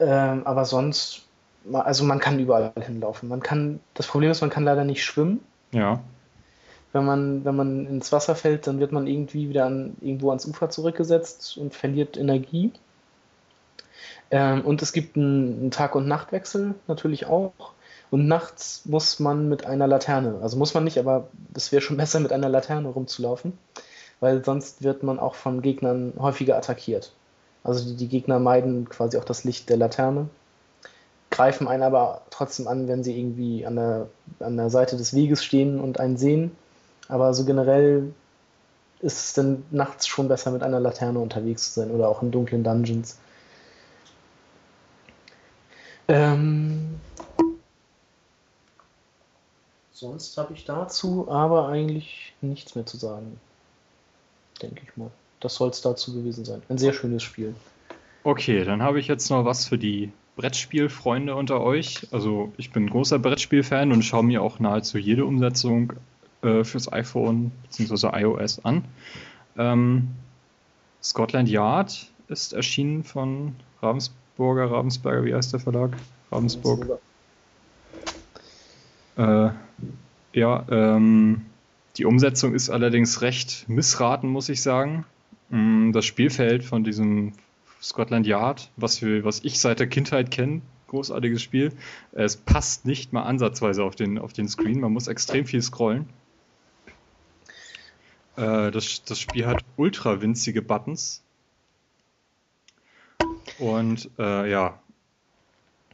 Ähm, 0.01 0.43
aber 0.45 0.65
sonst, 0.65 1.27
also 1.73 2.05
man 2.05 2.19
kann 2.19 2.41
überall 2.41 2.73
hinlaufen. 2.81 3.29
Man 3.29 3.41
kann, 3.41 3.81
das 3.95 4.07
Problem 4.07 4.31
ist, 4.31 4.41
man 4.41 4.51
kann 4.51 4.65
leider 4.65 4.85
nicht 4.85 5.05
schwimmen. 5.05 5.41
Ja. 5.73 6.01
Wenn 6.95 7.05
man, 7.05 7.45
wenn 7.45 7.57
man 7.57 7.87
ins 7.87 8.11
Wasser 8.13 8.35
fällt, 8.35 8.67
dann 8.67 8.81
wird 8.81 8.93
man 8.93 9.07
irgendwie 9.07 9.51
wieder 9.51 9.67
an, 9.67 9.97
irgendwo 10.01 10.31
ans 10.31 10.47
Ufer 10.47 10.71
zurückgesetzt 10.71 11.59
und 11.59 11.75
verliert 11.75 12.17
Energie. 12.17 12.73
Ähm, 14.31 14.63
und 14.63 14.81
es 14.81 14.95
gibt 14.95 15.17
einen, 15.17 15.61
einen 15.61 15.71
Tag- 15.71 15.95
und 15.95 16.09
Nachtwechsel 16.09 16.75
natürlich 16.87 17.27
auch. 17.27 17.53
Und 18.11 18.27
nachts 18.27 18.87
muss 18.87 19.21
man 19.21 19.51
mit 19.51 19.67
einer 19.67 19.87
Laterne, 19.87 20.39
also 20.41 20.57
muss 20.57 20.73
man 20.73 20.85
nicht, 20.85 20.99
aber 20.99 21.29
es 21.55 21.71
wäre 21.73 21.83
schon 21.83 21.97
besser, 21.99 22.21
mit 22.21 22.33
einer 22.33 22.49
Laterne 22.49 22.89
rumzulaufen 22.89 23.53
weil 24.25 24.43
sonst 24.43 24.83
wird 24.83 25.03
man 25.03 25.19
auch 25.19 25.35
von 25.35 25.61
Gegnern 25.61 26.15
häufiger 26.19 26.57
attackiert. 26.57 27.13
Also 27.63 27.85
die, 27.85 27.97
die 27.97 28.09
Gegner 28.09 28.39
meiden 28.39 28.89
quasi 28.89 29.19
auch 29.19 29.25
das 29.25 29.45
Licht 29.45 29.69
der 29.69 29.77
Laterne, 29.77 30.31
greifen 31.31 31.69
einen 31.69 31.83
aber 31.83 32.23
trotzdem 32.31 32.67
an, 32.67 32.89
wenn 32.89 33.05
sie 33.05 33.19
irgendwie 33.19 33.67
an 33.67 33.77
der, 33.77 34.07
an 34.41 34.57
der 34.57 34.71
Seite 34.71 34.97
des 34.97 35.15
Weges 35.15 35.45
stehen 35.45 35.79
und 35.79 36.01
einen 36.01 36.17
sehen. 36.17 36.53
Aber 37.09 37.35
so 37.35 37.45
generell 37.45 38.13
ist 39.01 39.19
es 39.19 39.33
dann 39.35 39.65
nachts 39.71 40.07
schon 40.07 40.29
besser, 40.29 40.51
mit 40.51 40.63
einer 40.63 40.81
Laterne 40.81 41.19
unterwegs 41.19 41.73
zu 41.73 41.81
sein 41.81 41.91
oder 41.91 42.09
auch 42.09 42.23
in 42.23 42.31
dunklen 42.31 42.65
Dungeons. 42.65 43.19
Ähm, 46.09 47.01
sonst 49.93 50.37
habe 50.37 50.53
ich 50.53 50.65
dazu 50.65 51.31
aber 51.31 51.69
eigentlich 51.69 52.35
nichts 52.41 52.75
mehr 52.75 52.87
zu 52.87 52.97
sagen 52.97 53.39
denke 54.63 54.83
ich 54.85 54.97
mal. 54.97 55.11
das 55.41 55.57
soll 55.57 55.71
es 55.71 55.83
dazu 55.83 56.15
gewesen 56.15 56.45
sein. 56.45 56.63
Ein 56.69 56.79
sehr 56.79 56.93
schönes 56.93 57.23
Spiel. 57.23 57.55
Okay, 58.23 58.65
dann 58.65 58.83
habe 58.83 58.99
ich 58.99 59.09
jetzt 59.09 59.29
noch 59.31 59.45
was 59.45 59.67
für 59.67 59.77
die 59.77 60.11
Brettspielfreunde 60.37 61.35
unter 61.35 61.61
euch. 61.61 62.07
Also 62.11 62.53
ich 62.57 62.73
bin 62.73 62.89
großer 62.89 63.19
Brettspielfan 63.19 63.93
und 63.93 64.03
schaue 64.03 64.25
mir 64.25 64.43
auch 64.43 64.59
nahezu 64.59 64.99
jede 64.99 65.27
Umsetzung 65.27 65.93
äh, 66.45 66.65
fürs 66.65 66.93
iPhone 66.93 67.51
bzw. 67.63 68.09
iOS 68.21 68.65
an. 68.65 68.85
Ähm, 69.57 70.09
Scotland 71.03 71.49
Yard 71.49 72.07
ist 72.29 72.53
erschienen 72.53 73.05
von 73.05 73.57
Ravensburger, 73.83 74.71
Ravensburger, 74.71 75.25
wie 75.25 75.35
heißt 75.35 75.53
der 75.53 75.61
Verlag? 75.61 75.97
Ravensburg. 76.31 76.99
Äh, 79.17 79.51
ja, 80.33 80.65
ähm, 80.71 81.47
die 81.97 82.05
Umsetzung 82.05 82.55
ist 82.55 82.71
allerdings 82.71 83.23
recht 83.23 83.69
missraten, 83.69 84.29
muss 84.29 84.49
ich 84.49 84.63
sagen. 84.63 85.05
Mm, 85.51 85.93
das 85.93 86.05
Spielfeld 86.05 86.65
von 86.65 86.83
diesem 86.83 87.33
Scotland 87.81 88.27
Yard, 88.27 88.71
was, 88.77 89.03
wir, 89.03 89.25
was 89.25 89.45
ich 89.45 89.61
seit 89.61 89.79
der 89.79 89.87
Kindheit 89.87 90.31
kenne, 90.31 90.63
großartiges 90.89 91.43
Spiel. 91.43 91.73
Es 92.13 92.37
passt 92.37 92.87
nicht 92.87 93.13
mal 93.13 93.23
ansatzweise 93.23 93.85
auf 93.85 93.95
den, 93.95 94.19
auf 94.19 94.33
den 94.33 94.49
Screen. 94.49 94.81
Man 94.81 94.93
muss 94.93 95.07
extrem 95.07 95.45
viel 95.47 95.63
scrollen. 95.63 96.09
Äh, 98.37 98.71
das, 98.71 99.05
das 99.05 99.21
Spiel 99.21 99.47
hat 99.47 99.65
ultra 99.77 100.21
winzige 100.21 100.63
Buttons. 100.63 101.23
Und 103.59 104.11
äh, 104.19 104.51
ja, 104.51 104.79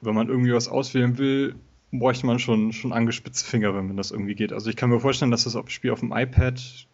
wenn 0.01 0.15
man 0.15 0.29
irgendwie 0.29 0.53
was 0.53 0.69
auswählen 0.69 1.19
will, 1.19 1.57
bräuchte 1.93 2.27
man 2.27 2.39
schon, 2.39 2.73
schon 2.73 2.93
angespitzte 2.93 3.49
Finger, 3.49 3.75
wenn 3.75 3.89
man 3.89 3.97
das 3.97 4.11
irgendwie 4.11 4.35
geht. 4.35 4.53
Also 4.53 4.71
ich 4.71 4.77
kann 4.77 4.91
mir 4.91 5.01
vorstellen, 5.01 5.31
dass 5.31 5.45
das 5.45 5.57
Spiel 5.71 5.91
auf 5.91 6.01
dem 6.01 6.13
iPad 6.13 6.87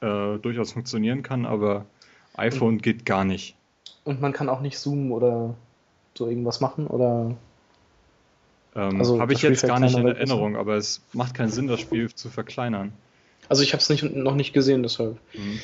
äh, 0.00 0.38
durchaus 0.38 0.72
funktionieren 0.72 1.22
kann, 1.22 1.44
aber 1.44 1.86
iPhone 2.36 2.74
mhm. 2.74 2.82
geht 2.82 3.04
gar 3.04 3.24
nicht. 3.24 3.56
Und 4.04 4.20
man 4.20 4.32
kann 4.32 4.48
auch 4.48 4.60
nicht 4.60 4.78
zoomen 4.78 5.12
oder 5.12 5.54
so 6.14 6.28
irgendwas 6.28 6.60
machen 6.60 6.86
oder. 6.86 7.36
Ähm, 8.74 8.98
also, 8.98 9.20
Habe 9.20 9.32
ich 9.32 9.42
jetzt 9.42 9.66
gar 9.66 9.80
nicht 9.80 9.96
in 9.96 10.06
Erinnerung, 10.06 10.56
aber 10.56 10.76
es 10.76 11.02
macht 11.12 11.34
keinen 11.34 11.50
Sinn, 11.50 11.66
das 11.66 11.80
Spiel 11.80 12.12
zu 12.14 12.30
verkleinern. 12.30 12.92
Also 13.48 13.62
ich 13.62 13.72
habe 13.72 13.82
es 13.82 14.02
noch 14.02 14.34
nicht 14.34 14.52
gesehen, 14.52 14.82
deshalb. 14.82 15.18
Mhm. 15.34 15.60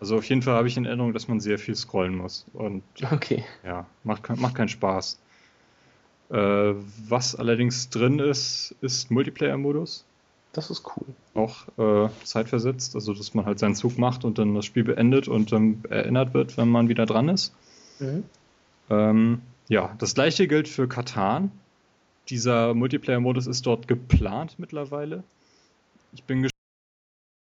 Also 0.00 0.16
auf 0.16 0.24
jeden 0.24 0.42
Fall 0.42 0.54
habe 0.54 0.66
ich 0.66 0.76
in 0.76 0.84
Erinnerung, 0.84 1.12
dass 1.12 1.28
man 1.28 1.40
sehr 1.40 1.58
viel 1.58 1.76
scrollen 1.76 2.16
muss. 2.16 2.44
Und 2.52 2.82
okay. 3.12 3.44
ja, 3.64 3.86
macht, 4.02 4.28
macht 4.36 4.54
keinen 4.54 4.68
Spaß. 4.68 5.18
Äh, 6.30 6.74
was 7.08 7.36
allerdings 7.36 7.90
drin 7.90 8.18
ist, 8.18 8.74
ist 8.80 9.10
Multiplayer-Modus. 9.10 10.04
Das 10.52 10.70
ist 10.70 10.84
cool. 10.96 11.06
Auch 11.34 11.68
äh, 11.78 12.10
zeitversetzt, 12.24 12.94
also 12.94 13.14
dass 13.14 13.32
man 13.32 13.46
halt 13.46 13.58
seinen 13.58 13.74
Zug 13.74 13.96
macht 13.96 14.24
und 14.24 14.38
dann 14.38 14.54
das 14.54 14.66
Spiel 14.66 14.84
beendet 14.84 15.28
und 15.28 15.52
dann 15.52 15.82
erinnert 15.88 16.34
wird, 16.34 16.56
wenn 16.56 16.68
man 16.68 16.88
wieder 16.88 17.06
dran 17.06 17.28
ist. 17.28 17.54
Mhm. 18.00 18.24
Ähm, 18.90 19.42
ja, 19.68 19.94
das 19.98 20.14
gleiche 20.14 20.48
gilt 20.48 20.68
für 20.68 20.88
Katan. 20.88 21.50
Dieser 22.28 22.74
Multiplayer-Modus 22.74 23.46
ist 23.46 23.66
dort 23.66 23.88
geplant 23.88 24.56
mittlerweile. 24.58 25.24
Ich 26.14 26.24
bin 26.24 26.42
gespannt, 26.42 26.52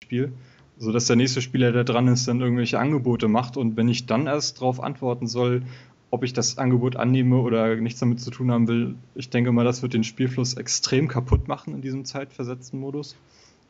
Spiel, 0.03 0.33
so 0.77 0.91
dass 0.91 1.07
der 1.07 1.15
nächste 1.15 1.41
Spieler, 1.41 1.71
der 1.71 1.83
dran 1.83 2.07
ist, 2.07 2.27
dann 2.27 2.39
irgendwelche 2.39 2.79
Angebote 2.79 3.27
macht 3.27 3.57
und 3.57 3.77
wenn 3.77 3.87
ich 3.89 4.05
dann 4.05 4.27
erst 4.27 4.57
darauf 4.57 4.79
antworten 4.79 5.27
soll, 5.27 5.63
ob 6.11 6.23
ich 6.23 6.33
das 6.33 6.59
Angebot 6.59 6.95
annehme 6.95 7.37
oder 7.37 7.75
nichts 7.77 7.99
damit 7.99 8.19
zu 8.19 8.29
tun 8.29 8.51
haben 8.51 8.67
will, 8.67 8.95
ich 9.15 9.31
denke 9.31 9.51
mal, 9.51 9.65
das 9.65 9.81
wird 9.81 9.95
den 9.95 10.03
Spielfluss 10.03 10.53
extrem 10.53 11.07
kaputt 11.07 11.47
machen 11.47 11.73
in 11.73 11.81
diesem 11.81 12.05
zeitversetzten 12.05 12.79
Modus. 12.79 13.15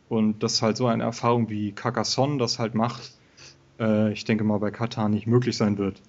Und 0.10 0.43
das 0.43 0.62
halt 0.62 0.76
so 0.76 0.88
eine 0.88 1.04
Erfahrung 1.04 1.50
wie 1.50 1.72
Carcassonne 1.72 2.38
das 2.38 2.60
halt 2.60 2.76
macht, 2.76 3.13
äh, 3.80 4.12
ich 4.12 4.26
denke 4.26 4.43
mal 4.43 4.58
bei 4.58 4.72
Katar 4.72 5.08
nicht 5.08 5.28
möglich 5.28 5.56
sein 5.56 5.78
wird. 5.78 6.02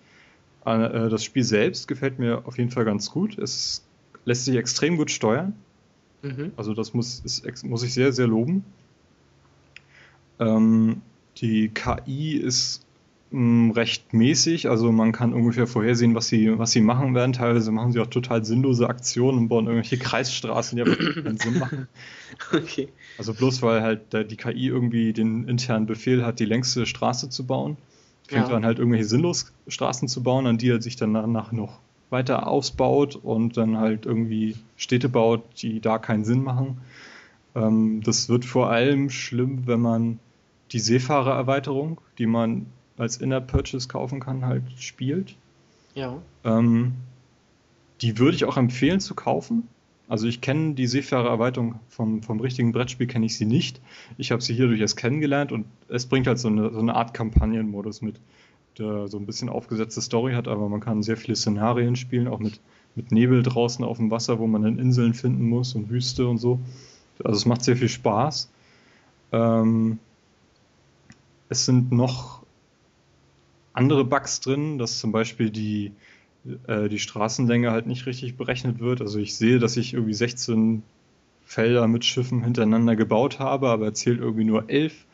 Äh, 0.65 1.09
das 1.09 1.23
Spiel 1.23 1.45
selbst 1.45 1.87
gefällt 1.87 2.19
mir 2.19 2.43
auf 2.47 2.59
jeden 2.59 2.71
Fall 2.71 2.85
ganz 2.85 3.11
gut. 3.11 3.39
Es 3.39 3.87
lässt 4.25 4.47
sich 4.47 4.57
extrem 4.57 4.97
gut 4.97 5.13
steuern. 5.13 5.55
Mhm. 6.25 6.53
Also 6.57 6.75
das 6.75 6.95
muss, 6.95 7.21
ist, 7.21 7.65
muss 7.65 7.83
ich 7.83 7.93
sehr, 7.93 8.13
sehr 8.13 8.27
loben. 8.27 8.65
Ähm, 10.41 11.03
die 11.37 11.69
KI 11.69 12.37
ist 12.37 12.85
mh, 13.31 13.75
recht 13.75 14.15
mäßig. 14.15 14.71
Also 14.71 14.91
man 14.91 15.13
kann 15.13 15.35
ungefähr 15.35 15.67
vorhersehen, 15.67 16.15
was 16.15 16.29
sie, 16.29 16.59
was 16.59 16.71
sie 16.71 16.81
machen 16.81 17.15
werden. 17.15 17.35
Teilweise 17.35 17.71
machen 17.73 17.93
sie 17.93 18.01
auch 18.01 18.07
total 18.07 18.45
sinnlose 18.45 18.89
Aktionen 18.89 19.39
und 19.39 19.49
bauen 19.49 19.67
irgendwelche 19.67 19.99
Kreisstraßen, 20.03 20.77
die 20.77 20.83
aber 20.83 20.97
keinen 20.97 21.37
Sinn 21.39 21.59
machen. 21.59 21.89
Okay. 22.53 22.89
Also 23.19 23.35
bloß 23.35 23.61
weil 23.63 23.83
halt 23.83 24.31
die 24.31 24.37
KI 24.37 24.69
irgendwie 24.69 25.13
den 25.13 25.47
internen 25.47 25.87
Befehl 25.87 26.25
hat, 26.25 26.41
die 26.41 26.47
längste 26.47 26.87
Straße 26.87 27.29
zu 27.29 27.47
bauen, 27.47 27.77
fängt 28.27 28.49
ja. 28.49 28.57
an 28.57 28.65
halt 28.65 28.79
irgendwelche 28.79 29.05
sinnlos 29.05 29.53
Straßen 29.69 30.09
zu 30.09 30.23
bauen, 30.23 30.47
an 30.47 30.57
die 30.57 30.71
er 30.71 30.81
sich 30.81 30.97
dann 30.97 31.13
danach 31.13 31.53
noch 31.53 31.81
weiter 32.11 32.47
ausbaut 32.47 33.17
und 33.17 33.57
dann 33.57 33.79
halt 33.79 34.07
irgendwie 34.07 34.57
Städte 34.77 35.09
baut, 35.09 35.43
die 35.63 35.81
da 35.81 35.99
keinen 35.99 36.25
Sinn 36.25 36.43
machen. 36.43 36.81
Ähm, 37.55 38.03
das 38.05 38.29
wird 38.29 38.45
vor 38.45 38.71
allem 38.71 39.11
schlimm, 39.11 39.67
wenn 39.67 39.81
man 39.81 40.19
die 40.73 40.81
Seefahrererweiterung, 40.81 42.01
die 42.19 42.27
man 42.27 42.67
als 42.97 43.17
Inner 43.17 43.41
Purchase 43.41 43.89
kaufen 43.89 44.21
kann, 44.21 44.45
halt 44.45 44.65
spielt. 44.79 45.37
Ja. 45.95 46.19
Ähm, 46.45 46.95
die 48.01 48.19
würde 48.19 48.37
ich 48.37 48.45
auch 48.45 48.57
empfehlen 48.57 49.01
zu 49.01 49.15
kaufen. 49.15 49.69
Also 50.09 50.27
ich 50.27 50.41
kenne 50.41 50.75
die 50.75 50.87
Seefahrererweiterung 50.87 51.77
vom, 51.89 52.23
vom 52.23 52.41
richtigen 52.41 52.73
Brettspiel, 52.73 53.07
kenne 53.07 53.27
ich 53.27 53.37
sie 53.37 53.47
nicht. 53.47 53.81
Ich 54.19 54.33
habe 54.33 54.43
sie 54.43 54.55
hierdurch 54.55 54.81
erst 54.81 54.97
kennengelernt 54.97 55.51
und 55.51 55.67
es 55.89 56.07
bringt 56.07 56.27
halt 56.27 56.39
so 56.39 56.49
eine, 56.49 56.71
so 56.71 56.79
eine 56.79 56.95
Art 56.95 57.15
Kampagnenmodus 57.15 58.03
mit, 58.03 58.21
der 58.79 59.09
so 59.09 59.19
ein 59.19 59.27
bisschen 59.27 59.49
aufgesetzte 59.49 60.01
Story 60.01 60.35
hat, 60.35 60.49
aber 60.49 60.69
man 60.69 60.81
kann 60.81 61.03
sehr 61.03 61.17
viele 61.17 61.37
Szenarien 61.37 61.97
spielen, 61.97 62.29
auch 62.29 62.41
mit, 62.41 62.61
mit 62.95 63.13
Nebel 63.13 63.43
draußen 63.43 63.85
auf 63.85 63.99
dem 63.99 64.11
Wasser, 64.11 64.39
wo 64.39 64.47
man 64.47 64.63
dann 64.63 64.79
Inseln 64.79 65.15
finden 65.15 65.49
muss 65.49 65.75
und 65.75 65.91
Wüste 65.91 66.27
und 66.27 66.39
so. 66.39 66.59
Also 67.23 67.37
es 67.37 67.47
macht 67.47 67.63
sehr 67.63 67.77
viel 67.77 67.89
Spaß. 67.89 68.51
Ähm, 69.33 69.99
es 71.49 71.65
sind 71.67 71.93
noch 71.93 72.43
andere 73.73 74.05
Bugs 74.05 74.41
drin, 74.41 74.79
dass 74.79 74.99
zum 74.99 75.13
Beispiel 75.13 75.51
die, 75.51 75.93
äh, 76.67 76.89
die 76.89 76.99
Straßenlänge 76.99 77.71
halt 77.71 77.87
nicht 77.87 78.07
richtig 78.07 78.37
berechnet 78.37 78.81
wird. 78.81 79.01
Also 79.01 79.19
ich 79.19 79.37
sehe, 79.37 79.59
dass 79.59 79.77
ich 79.77 79.95
irgendwie 79.95 80.15
16 80.15 80.83
Felder 81.45 81.87
mit 81.89 82.05
Schiffen 82.05 82.43
hintereinander 82.43 82.97
gebaut 82.97 83.39
habe, 83.39 83.69
aber 83.69 83.87
er 83.87 83.95
zählt 83.95 84.21
irgendwie 84.21 84.45
nur 84.45 84.71
11. 84.71 85.05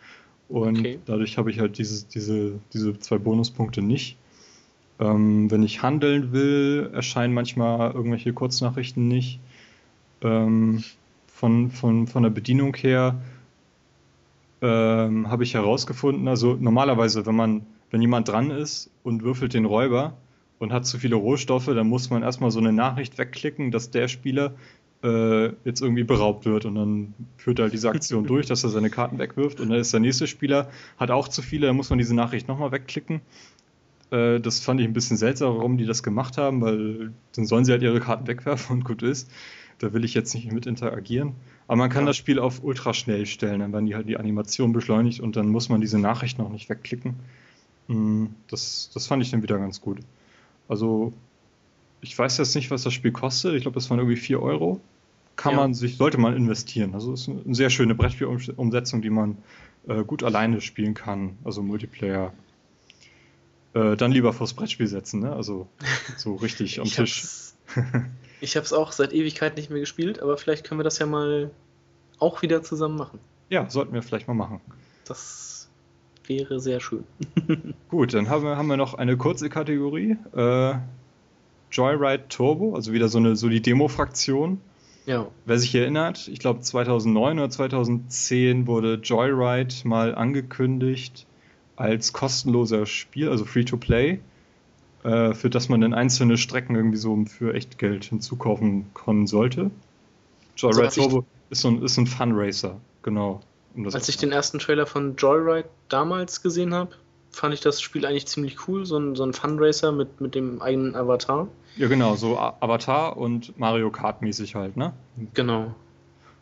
Und 0.50 0.80
okay. 0.80 0.98
dadurch 1.06 1.38
habe 1.38 1.50
ich 1.50 1.60
halt 1.60 1.78
diese, 1.78 2.06
diese, 2.06 2.58
diese 2.72 2.98
zwei 2.98 3.18
Bonuspunkte 3.18 3.82
nicht. 3.82 4.16
Ähm, 4.98 5.50
wenn 5.50 5.62
ich 5.62 5.82
handeln 5.82 6.32
will, 6.32 6.90
erscheinen 6.92 7.32
manchmal 7.32 7.92
irgendwelche 7.92 8.32
Kurznachrichten 8.32 9.08
nicht. 9.08 9.40
Ähm, 10.22 10.84
von, 11.28 11.70
von, 11.70 12.06
von 12.06 12.22
der 12.22 12.30
Bedienung 12.30 12.74
her 12.74 13.22
ähm, 14.60 15.30
habe 15.30 15.44
ich 15.44 15.54
herausgefunden, 15.54 16.28
also 16.28 16.58
normalerweise, 16.60 17.24
wenn 17.24 17.36
man 17.36 17.62
wenn 17.90 18.00
jemand 18.00 18.28
dran 18.28 18.50
ist 18.50 18.90
und 19.02 19.22
würfelt 19.22 19.54
den 19.54 19.64
Räuber 19.64 20.16
und 20.58 20.72
hat 20.72 20.86
zu 20.86 20.98
viele 20.98 21.16
Rohstoffe, 21.16 21.66
dann 21.66 21.88
muss 21.88 22.10
man 22.10 22.22
erstmal 22.22 22.50
so 22.50 22.60
eine 22.60 22.72
Nachricht 22.72 23.18
wegklicken, 23.18 23.70
dass 23.70 23.90
der 23.90 24.08
Spieler 24.08 24.54
äh, 25.02 25.46
jetzt 25.64 25.80
irgendwie 25.80 26.04
beraubt 26.04 26.44
wird 26.44 26.64
und 26.64 26.74
dann 26.74 27.14
führt 27.36 27.58
er 27.58 27.64
halt 27.64 27.72
diese 27.72 27.88
Aktion 27.90 28.24
durch, 28.26 28.46
dass 28.46 28.64
er 28.64 28.70
seine 28.70 28.90
Karten 28.90 29.18
wegwirft 29.18 29.60
und 29.60 29.70
dann 29.70 29.78
ist 29.78 29.92
der 29.92 30.00
nächste 30.00 30.26
Spieler, 30.26 30.70
hat 30.98 31.10
auch 31.10 31.28
zu 31.28 31.42
viele, 31.42 31.68
dann 31.68 31.76
muss 31.76 31.90
man 31.90 31.98
diese 31.98 32.14
Nachricht 32.14 32.48
nochmal 32.48 32.72
wegklicken. 32.72 33.20
Äh, 34.10 34.40
das 34.40 34.60
fand 34.60 34.80
ich 34.80 34.86
ein 34.86 34.92
bisschen 34.92 35.16
seltsam, 35.16 35.56
warum 35.56 35.78
die 35.78 35.86
das 35.86 36.02
gemacht 36.02 36.36
haben, 36.38 36.60
weil 36.60 37.12
dann 37.34 37.46
sollen 37.46 37.64
sie 37.64 37.72
halt 37.72 37.82
ihre 37.82 38.00
Karten 38.00 38.26
wegwerfen 38.26 38.78
und 38.78 38.84
gut 38.84 39.02
ist. 39.02 39.30
Da 39.78 39.94
will 39.94 40.04
ich 40.04 40.12
jetzt 40.12 40.34
nicht 40.34 40.52
mit 40.52 40.66
interagieren. 40.66 41.32
Aber 41.66 41.76
man 41.76 41.90
kann 41.90 42.02
ja. 42.02 42.08
das 42.08 42.16
Spiel 42.18 42.38
auf 42.38 42.62
ultra 42.62 42.92
schnell 42.92 43.24
stellen, 43.24 43.60
dann 43.60 43.72
werden 43.72 43.86
die 43.86 43.94
halt 43.94 44.08
die 44.08 44.18
Animation 44.18 44.72
beschleunigt 44.72 45.20
und 45.20 45.36
dann 45.36 45.48
muss 45.48 45.70
man 45.70 45.80
diese 45.80 45.98
Nachricht 45.98 46.38
noch 46.38 46.50
nicht 46.50 46.68
wegklicken. 46.68 47.14
Mm, 47.88 48.26
das, 48.48 48.90
das 48.92 49.06
fand 49.06 49.22
ich 49.22 49.30
dann 49.30 49.42
wieder 49.42 49.58
ganz 49.58 49.80
gut. 49.80 50.00
Also, 50.68 51.12
ich 52.02 52.18
weiß 52.18 52.38
jetzt 52.38 52.54
nicht, 52.54 52.70
was 52.70 52.82
das 52.82 52.92
Spiel 52.92 53.12
kostet. 53.12 53.54
Ich 53.54 53.62
glaube, 53.62 53.76
das 53.76 53.88
waren 53.88 53.98
irgendwie 53.98 54.16
4 54.16 54.42
Euro. 54.42 54.80
Kann 55.40 55.52
ja. 55.52 55.60
man 55.60 55.72
sich, 55.72 55.96
sollte 55.96 56.18
man 56.18 56.36
investieren. 56.36 56.92
Also, 56.92 57.14
es 57.14 57.22
ist 57.22 57.28
eine 57.30 57.54
sehr 57.54 57.70
schöne 57.70 57.94
Brettspielumsetzung, 57.94 59.00
die 59.00 59.08
man 59.08 59.38
äh, 59.88 60.04
gut 60.04 60.22
alleine 60.22 60.60
spielen 60.60 60.92
kann. 60.92 61.38
Also, 61.44 61.62
Multiplayer. 61.62 62.34
Äh, 63.72 63.96
dann 63.96 64.12
lieber 64.12 64.34
vors 64.34 64.52
Brettspiel 64.52 64.86
setzen, 64.86 65.20
ne? 65.20 65.32
Also, 65.32 65.66
so 66.18 66.34
richtig 66.42 66.78
am 66.78 66.84
Tisch. 66.84 67.24
ich 68.42 68.54
habe 68.54 68.66
es 68.66 68.74
auch 68.74 68.92
seit 68.92 69.14
Ewigkeit 69.14 69.56
nicht 69.56 69.70
mehr 69.70 69.80
gespielt, 69.80 70.20
aber 70.20 70.36
vielleicht 70.36 70.66
können 70.66 70.78
wir 70.78 70.84
das 70.84 70.98
ja 70.98 71.06
mal 71.06 71.50
auch 72.18 72.42
wieder 72.42 72.62
zusammen 72.62 72.98
machen. 72.98 73.18
Ja, 73.48 73.70
sollten 73.70 73.94
wir 73.94 74.02
vielleicht 74.02 74.28
mal 74.28 74.34
machen. 74.34 74.60
Das 75.06 75.70
wäre 76.26 76.60
sehr 76.60 76.80
schön. 76.80 77.04
Gut, 77.88 78.12
dann 78.12 78.28
haben 78.28 78.44
wir, 78.44 78.58
haben 78.58 78.66
wir 78.66 78.76
noch 78.76 78.92
eine 78.92 79.16
kurze 79.16 79.48
Kategorie. 79.48 80.18
Äh, 80.36 80.74
Joyride 81.72 82.28
Turbo, 82.28 82.74
also 82.74 82.92
wieder 82.92 83.08
so 83.08 83.16
eine 83.16 83.36
so 83.36 83.48
die 83.48 83.62
Demo-Fraktion. 83.62 84.60
Ja. 85.10 85.26
Wer 85.44 85.58
sich 85.58 85.74
erinnert, 85.74 86.28
ich 86.28 86.38
glaube 86.38 86.60
2009 86.60 87.40
oder 87.40 87.50
2010 87.50 88.68
wurde 88.68 88.94
Joyride 89.02 89.74
mal 89.82 90.14
angekündigt 90.14 91.26
als 91.74 92.12
kostenloser 92.12 92.86
Spiel, 92.86 93.28
also 93.28 93.44
Free-to-Play, 93.44 94.20
äh, 95.02 95.34
für 95.34 95.50
das 95.50 95.68
man 95.68 95.80
dann 95.80 95.94
einzelne 95.94 96.36
Strecken 96.38 96.76
irgendwie 96.76 96.98
so 96.98 97.24
für 97.24 97.54
Echtgeld 97.54 98.04
hinzukaufen 98.04 98.86
können 98.94 99.26
sollte. 99.26 99.72
Joyride 100.56 100.84
Also, 100.84 101.00
Turbo 101.00 101.26
ist 101.50 101.62
so 101.62 101.68
ein, 101.70 101.82
ist 101.82 101.96
ein 101.96 102.06
Fun-Racer, 102.06 102.80
genau. 103.02 103.40
Um 103.74 103.86
Als 103.86 104.08
ich 104.08 104.16
den 104.16 104.30
ersten 104.30 104.60
Trailer 104.60 104.86
von 104.86 105.16
Joyride 105.16 105.68
damals 105.88 106.40
gesehen 106.40 106.72
habe, 106.72 106.92
fand 107.30 107.54
ich 107.54 107.60
das 107.60 107.80
Spiel 107.80 108.04
eigentlich 108.06 108.26
ziemlich 108.26 108.68
cool. 108.68 108.84
So 108.84 108.98
ein, 108.98 109.14
so 109.14 109.24
ein 109.24 109.32
Funracer 109.32 109.92
mit, 109.92 110.20
mit 110.20 110.34
dem 110.34 110.60
eigenen 110.60 110.94
Avatar. 110.94 111.48
ja, 111.76 111.88
genau, 111.88 112.16
so 112.16 112.38
Avatar 112.38 113.16
und 113.16 113.58
Mario 113.58 113.90
Kart 113.90 114.22
mäßig 114.22 114.54
halt, 114.54 114.76
ne? 114.76 114.92
Genau. 115.34 115.74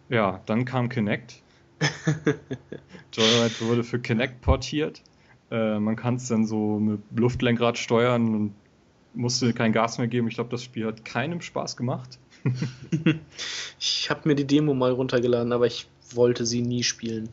Ja, 0.09 0.41
dann 0.47 0.65
kam 0.65 0.89
Kinect. 0.89 1.43
Joyride 3.13 3.61
wurde 3.61 3.85
für 3.85 3.99
Kinect 3.99 4.41
portiert. 4.41 5.03
Äh, 5.51 5.79
man 5.79 5.97
kann 5.97 6.17
es 6.17 6.29
dann 6.29 6.47
so 6.47 6.79
mit 6.79 7.01
Luftlenkrad 7.15 7.79
steuern 7.79 8.35
und 8.35 8.55
musste 9.15 9.53
kein 9.53 9.73
Gas 9.73 9.99
mehr 9.99 10.09
geben. 10.09 10.29
Ich 10.29 10.35
glaube, 10.35 10.51
das 10.51 10.63
Spiel 10.63 10.87
hat 10.87 11.05
keinem 11.05 11.41
Spaß 11.41 11.77
gemacht. 11.77 12.19
Ich 13.81 14.11
habe 14.11 14.29
mir 14.29 14.35
die 14.35 14.47
Demo 14.47 14.75
mal 14.75 14.91
runtergeladen, 14.91 15.53
aber 15.53 15.67
ich 15.67 15.87
wollte 16.15 16.47
sie 16.47 16.63
nie 16.63 16.83
spielen. 16.83 17.29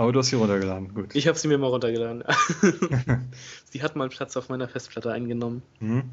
Aber 0.00 0.12
du 0.12 0.18
hast 0.20 0.28
sie 0.28 0.36
runtergeladen, 0.36 0.94
gut. 0.94 1.14
Ich 1.14 1.28
habe 1.28 1.36
sie 1.36 1.46
mir 1.46 1.58
mal 1.58 1.66
runtergeladen. 1.66 2.24
sie 3.70 3.82
hat 3.82 3.96
mal 3.96 4.08
Platz 4.08 4.34
auf 4.34 4.48
meiner 4.48 4.66
Festplatte 4.66 5.12
eingenommen. 5.12 5.60
Mhm. 5.80 6.04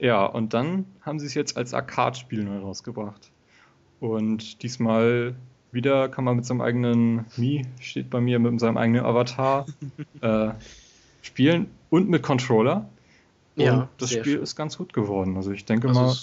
Ja, 0.00 0.26
und 0.26 0.52
dann 0.52 0.84
haben 1.02 1.20
sie 1.20 1.26
es 1.26 1.34
jetzt 1.34 1.56
als 1.56 1.74
Arcade-Spiel 1.74 2.42
neu 2.42 2.58
rausgebracht. 2.58 3.30
Und 4.00 4.64
diesmal 4.64 5.36
wieder 5.70 6.08
kann 6.08 6.24
man 6.24 6.34
mit 6.34 6.44
seinem 6.44 6.60
eigenen 6.60 7.24
Mi, 7.36 7.66
steht 7.78 8.10
bei 8.10 8.20
mir, 8.20 8.40
mit 8.40 8.58
seinem 8.58 8.78
eigenen 8.78 9.04
Avatar 9.04 9.66
äh, 10.20 10.48
spielen 11.22 11.68
und 11.88 12.08
mit 12.08 12.24
Controller. 12.24 12.88
Und 13.54 13.62
Ja, 13.62 13.88
das 13.98 14.10
sehr 14.10 14.22
Spiel 14.22 14.32
schön. 14.34 14.42
ist 14.42 14.56
ganz 14.56 14.76
gut 14.76 14.92
geworden. 14.92 15.36
Also 15.36 15.52
ich 15.52 15.66
denke 15.66 15.86
Also 15.86 16.00
mal, 16.00 16.16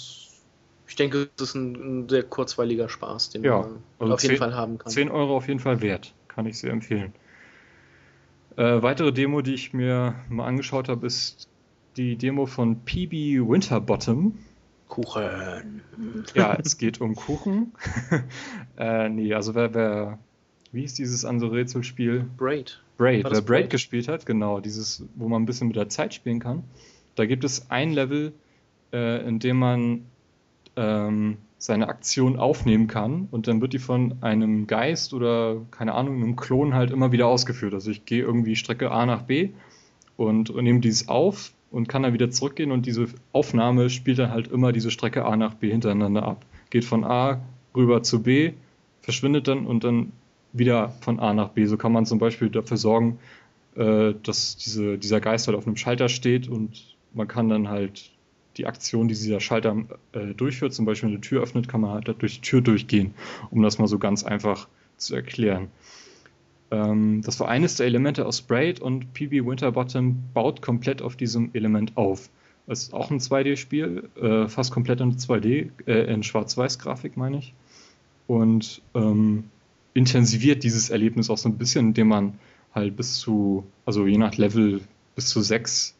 ich 0.92 0.96
denke, 0.96 1.30
es 1.36 1.42
ist 1.42 1.54
ein, 1.54 2.02
ein 2.04 2.08
sehr 2.10 2.22
kurzweiliger 2.22 2.88
Spaß, 2.90 3.30
den 3.30 3.44
Ja, 3.44 3.60
man 3.60 3.82
also 3.98 4.12
auf 4.12 4.22
jeden 4.22 4.34
zehn- 4.34 4.38
Fall 4.38 4.54
haben 4.54 4.76
kann. 4.76 4.92
10 4.92 5.10
Euro 5.10 5.36
auf 5.38 5.48
jeden 5.48 5.58
Fall 5.58 5.80
wert. 5.80 6.14
Kann 6.28 6.44
ich 6.44 6.58
sehr 6.58 6.70
empfehlen. 6.70 7.14
Äh, 8.56 8.82
weitere 8.82 9.10
Demo, 9.12 9.40
die 9.40 9.54
ich 9.54 9.72
mir 9.72 10.14
mal 10.28 10.44
angeschaut 10.46 10.88
habe, 10.90 11.06
ist 11.06 11.48
die 11.96 12.16
Demo 12.16 12.44
von 12.44 12.84
PB 12.84 13.40
Winterbottom. 13.40 14.38
Kuchen. 14.88 15.80
Ja, 16.34 16.58
es 16.62 16.76
geht 16.76 17.00
um 17.00 17.14
Kuchen. 17.14 17.72
äh, 18.76 19.08
nee, 19.08 19.32
also 19.32 19.54
wer, 19.54 19.72
wer, 19.72 20.18
wie 20.72 20.84
ist 20.84 20.98
dieses 20.98 21.24
andere 21.24 21.52
Rätselspiel? 21.52 22.26
Braid. 22.36 22.82
Braid. 22.98 23.24
Wer 23.24 23.30
Braid 23.30 23.46
Braid? 23.46 23.70
gespielt 23.70 24.08
hat, 24.08 24.26
genau, 24.26 24.60
dieses, 24.60 25.04
wo 25.14 25.28
man 25.28 25.42
ein 25.42 25.46
bisschen 25.46 25.68
mit 25.68 25.76
der 25.76 25.88
Zeit 25.88 26.12
spielen 26.12 26.38
kann. 26.40 26.64
Da 27.14 27.24
gibt 27.24 27.44
es 27.44 27.70
ein 27.70 27.92
Level, 27.94 28.34
äh, 28.92 29.26
in 29.26 29.38
dem 29.38 29.56
man 29.58 30.06
ähm, 30.76 31.38
seine 31.58 31.88
Aktion 31.88 32.36
aufnehmen 32.38 32.88
kann 32.88 33.28
und 33.30 33.46
dann 33.46 33.60
wird 33.60 33.72
die 33.72 33.78
von 33.78 34.16
einem 34.20 34.66
Geist 34.66 35.14
oder 35.14 35.60
keine 35.70 35.94
Ahnung, 35.94 36.16
einem 36.16 36.36
Klon 36.36 36.74
halt 36.74 36.90
immer 36.90 37.12
wieder 37.12 37.28
ausgeführt. 37.28 37.72
Also 37.72 37.90
ich 37.90 38.04
gehe 38.04 38.22
irgendwie 38.22 38.56
Strecke 38.56 38.90
A 38.90 39.06
nach 39.06 39.22
B 39.22 39.50
und, 40.16 40.50
und 40.50 40.64
nehme 40.64 40.80
dieses 40.80 41.08
auf 41.08 41.52
und 41.70 41.88
kann 41.88 42.02
dann 42.02 42.14
wieder 42.14 42.30
zurückgehen 42.30 42.72
und 42.72 42.86
diese 42.86 43.06
Aufnahme 43.32 43.90
spielt 43.90 44.18
dann 44.18 44.30
halt 44.30 44.48
immer 44.48 44.72
diese 44.72 44.90
Strecke 44.90 45.24
A 45.24 45.36
nach 45.36 45.54
B 45.54 45.70
hintereinander 45.70 46.24
ab. 46.24 46.44
Geht 46.70 46.84
von 46.84 47.04
A 47.04 47.40
rüber 47.76 48.02
zu 48.02 48.22
B, 48.22 48.52
verschwindet 49.00 49.46
dann 49.46 49.66
und 49.66 49.84
dann 49.84 50.12
wieder 50.52 50.90
von 51.00 51.20
A 51.20 51.32
nach 51.32 51.50
B. 51.50 51.66
So 51.66 51.76
kann 51.76 51.92
man 51.92 52.06
zum 52.06 52.18
Beispiel 52.18 52.50
dafür 52.50 52.76
sorgen, 52.76 53.18
äh, 53.76 54.14
dass 54.22 54.56
diese, 54.56 54.98
dieser 54.98 55.20
Geist 55.20 55.46
halt 55.46 55.56
auf 55.56 55.66
einem 55.66 55.76
Schalter 55.76 56.08
steht 56.08 56.48
und 56.48 56.96
man 57.14 57.28
kann 57.28 57.48
dann 57.48 57.68
halt 57.68 58.10
die 58.56 58.66
Aktion, 58.66 59.08
die 59.08 59.14
dieser 59.14 59.40
Schalter 59.40 59.76
äh, 60.12 60.34
durchführt, 60.34 60.74
zum 60.74 60.84
Beispiel 60.84 61.08
eine 61.08 61.20
Tür 61.20 61.42
öffnet, 61.42 61.68
kann 61.68 61.80
man 61.80 61.90
halt 61.90 62.14
durch 62.18 62.36
die 62.36 62.40
Tür 62.40 62.60
durchgehen, 62.60 63.14
um 63.50 63.62
das 63.62 63.78
mal 63.78 63.88
so 63.88 63.98
ganz 63.98 64.24
einfach 64.24 64.68
zu 64.96 65.14
erklären. 65.14 65.68
Ähm, 66.70 67.22
das 67.22 67.38
war 67.40 67.48
eines 67.48 67.76
der 67.76 67.86
Elemente 67.86 68.26
aus 68.26 68.42
Braid 68.42 68.80
und 68.80 69.12
PB 69.14 69.44
Winterbottom 69.46 70.22
baut 70.34 70.62
komplett 70.62 71.02
auf 71.02 71.16
diesem 71.16 71.50
Element 71.52 71.96
auf. 71.96 72.30
Es 72.66 72.84
ist 72.84 72.94
auch 72.94 73.10
ein 73.10 73.18
2D-Spiel, 73.18 74.08
äh, 74.20 74.48
fast 74.48 74.72
komplett 74.72 75.00
in 75.00 75.16
2D, 75.16 75.70
äh, 75.86 76.12
in 76.12 76.22
Schwarz-Weiß-Grafik 76.22 77.16
meine 77.16 77.38
ich. 77.38 77.54
Und 78.26 78.80
ähm, 78.94 79.44
intensiviert 79.94 80.62
dieses 80.62 80.88
Erlebnis 80.88 81.28
auch 81.28 81.38
so 81.38 81.48
ein 81.48 81.58
bisschen, 81.58 81.88
indem 81.88 82.08
man 82.08 82.38
halt 82.74 82.96
bis 82.96 83.14
zu, 83.14 83.66
also 83.84 84.06
je 84.06 84.16
nach 84.16 84.36
Level 84.36 84.80
bis 85.14 85.26
zu 85.26 85.42
sechs 85.42 85.94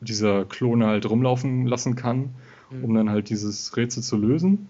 dieser 0.00 0.44
Klone 0.44 0.86
halt 0.86 1.08
rumlaufen 1.08 1.66
lassen 1.66 1.96
kann, 1.96 2.30
um 2.82 2.94
dann 2.94 3.10
halt 3.10 3.30
dieses 3.30 3.76
Rätsel 3.76 4.02
zu 4.02 4.16
lösen. 4.16 4.68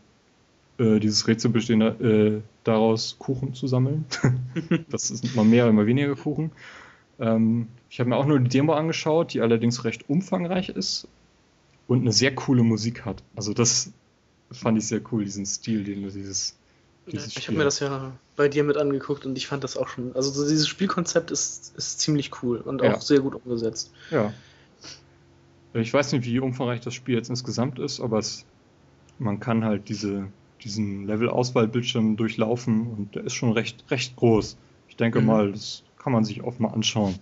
Äh, 0.78 1.00
dieses 1.00 1.26
Rätsel 1.26 1.50
besteht 1.50 1.80
äh, 1.80 2.40
daraus, 2.64 3.16
Kuchen 3.18 3.54
zu 3.54 3.66
sammeln. 3.66 4.04
das 4.90 5.10
ist 5.10 5.34
mal 5.34 5.44
mehr 5.44 5.64
oder 5.64 5.72
mal 5.72 5.86
weniger 5.86 6.14
Kuchen. 6.14 6.52
Ähm, 7.18 7.66
ich 7.90 7.98
habe 8.00 8.10
mir 8.10 8.16
auch 8.16 8.26
nur 8.26 8.38
die 8.38 8.48
Demo 8.48 8.74
angeschaut, 8.74 9.34
die 9.34 9.40
allerdings 9.40 9.84
recht 9.84 10.08
umfangreich 10.08 10.68
ist 10.68 11.08
und 11.88 12.02
eine 12.02 12.12
sehr 12.12 12.34
coole 12.34 12.62
Musik 12.62 13.04
hat. 13.04 13.22
Also 13.34 13.52
das 13.54 13.90
fand 14.52 14.78
ich 14.78 14.86
sehr 14.86 15.00
cool, 15.10 15.24
diesen 15.24 15.46
Stil, 15.46 15.84
den 15.84 16.02
du 16.02 16.10
dieses, 16.10 16.54
dieses 17.10 17.36
Ich 17.36 17.48
habe 17.48 17.58
mir 17.58 17.64
das 17.64 17.80
ja 17.80 18.12
bei 18.36 18.48
dir 18.48 18.62
mit 18.62 18.76
angeguckt 18.76 19.26
und 19.26 19.36
ich 19.36 19.48
fand 19.48 19.64
das 19.64 19.76
auch 19.76 19.88
schon. 19.88 20.14
Also 20.14 20.30
so 20.30 20.48
dieses 20.48 20.68
Spielkonzept 20.68 21.30
ist, 21.30 21.74
ist 21.76 22.00
ziemlich 22.00 22.42
cool 22.42 22.58
und 22.58 22.82
auch 22.82 22.86
Ja. 22.86 23.00
sehr 23.00 23.20
gut 23.20 23.34
umgesetzt. 23.34 23.90
Ja. 24.10 24.32
Ich 25.82 25.92
weiß 25.92 26.12
nicht, 26.12 26.24
wie 26.24 26.38
umfangreich 26.40 26.80
das 26.80 26.94
Spiel 26.94 27.14
jetzt 27.14 27.30
insgesamt 27.30 27.78
ist, 27.78 28.00
aber 28.00 28.18
es, 28.18 28.44
man 29.18 29.40
kann 29.40 29.64
halt 29.64 29.88
diese, 29.88 30.28
diesen 30.62 31.06
Level-Auswahlbildschirm 31.06 32.16
durchlaufen 32.16 32.86
und 32.86 33.14
der 33.14 33.24
ist 33.24 33.34
schon 33.34 33.52
recht, 33.52 33.84
recht 33.90 34.16
groß. 34.16 34.56
Ich 34.88 34.96
denke 34.96 35.20
Mhm. 35.20 35.26
mal, 35.26 35.52
das 35.52 35.82
kann 35.98 36.12
man 36.12 36.24
sich 36.24 36.42
auch 36.42 36.58
mal 36.58 36.68
anschauen, 36.68 37.18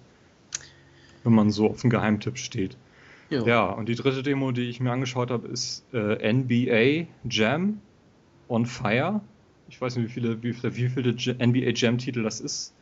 wenn 1.24 1.34
man 1.34 1.50
so 1.50 1.68
auf 1.68 1.82
einen 1.82 1.90
Geheimtipp 1.90 2.38
steht. 2.38 2.76
Ja, 3.30 3.66
und 3.70 3.88
die 3.88 3.96
dritte 3.96 4.22
Demo, 4.22 4.52
die 4.52 4.68
ich 4.68 4.80
mir 4.80 4.92
angeschaut 4.92 5.30
habe, 5.30 5.48
ist 5.48 5.84
äh, 5.92 6.32
NBA 6.32 7.06
Jam 7.28 7.80
on 8.48 8.66
Fire. 8.66 9.20
Ich 9.68 9.80
weiß 9.80 9.96
nicht, 9.96 10.08
wie 10.08 10.12
viele, 10.12 10.42
wie 10.42 10.52
viele, 10.52 10.76
wie 10.76 10.88
viele 10.88 11.36
NBA 11.38 11.70
Jam-Titel 11.74 12.22
das 12.22 12.40
ist. 12.40 12.72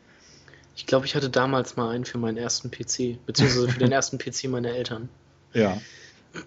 Ich 0.77 0.87
glaube, 0.87 1.07
ich 1.07 1.14
hatte 1.14 1.31
damals 1.31 1.77
mal 1.77 1.91
einen 1.91 2.05
für 2.05 2.18
meinen 2.18 2.37
ersten 2.37 2.70
PC, 2.70 3.16
beziehungsweise 3.27 3.68
für 3.68 3.79
den 3.79 3.93
ersten 3.93 4.18
PC 4.18 4.49
meiner 4.49 4.70
Eltern. 4.70 5.09
Ja. 5.55 5.81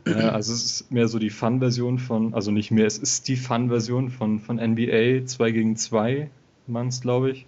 Äh, 0.06 0.14
also 0.14 0.54
es 0.54 0.64
ist 0.66 0.92
mehr 0.92 1.08
so 1.08 1.18
die 1.20 1.30
Fun-Version 1.30 2.00
von, 2.00 2.34
also 2.34 2.52
nicht 2.52 2.72
mehr, 2.72 2.86
es 2.86 2.98
ist 2.98 3.28
die 3.28 3.38
Fun-Version 3.38 4.10
von, 4.10 4.40
von 4.40 4.58
NBA 4.58 5.26
2 5.26 5.52
gegen 5.52 5.78
2, 5.78 6.30
man 6.68 6.90
es, 6.90 7.02
glaube 7.02 7.32
ich. 7.32 7.46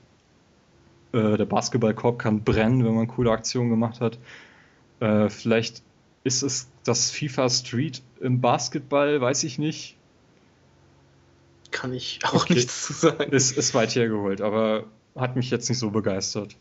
Äh, 1.12 1.38
der 1.38 1.46
Basketballkorb 1.46 2.20
kann 2.20 2.44
brennen, 2.44 2.86
wenn 2.86 2.94
man 2.94 3.08
coole 3.08 3.32
Aktionen 3.32 3.70
gemacht 3.70 4.00
hat. 4.00 4.18
Äh, 5.00 5.30
vielleicht 5.30 5.82
ist 6.24 6.44
es 6.44 6.70
das 6.84 7.12
FIFA 7.12 7.50
Street 7.50 8.02
im 8.22 8.42
Basketball, 8.42 9.20
weiß 9.20 9.44
ich 9.44 9.58
nicht. 9.58 9.96
Kann 11.72 11.94
ich 11.94 12.20
auch 12.24 12.44
Okay. 12.44 12.56
nichts 12.56 12.88
zu 12.88 12.94
sagen. 12.94 13.32
Ist, 13.32 13.58
ist 13.58 13.74
weit 13.74 13.96
hergeholt, 13.96 14.42
aber 14.42 14.86
hat 15.16 15.36
mich 15.36 15.50
jetzt 15.50 15.70
nicht 15.70 15.80
so 15.80 15.92
begeistert. 15.92 16.56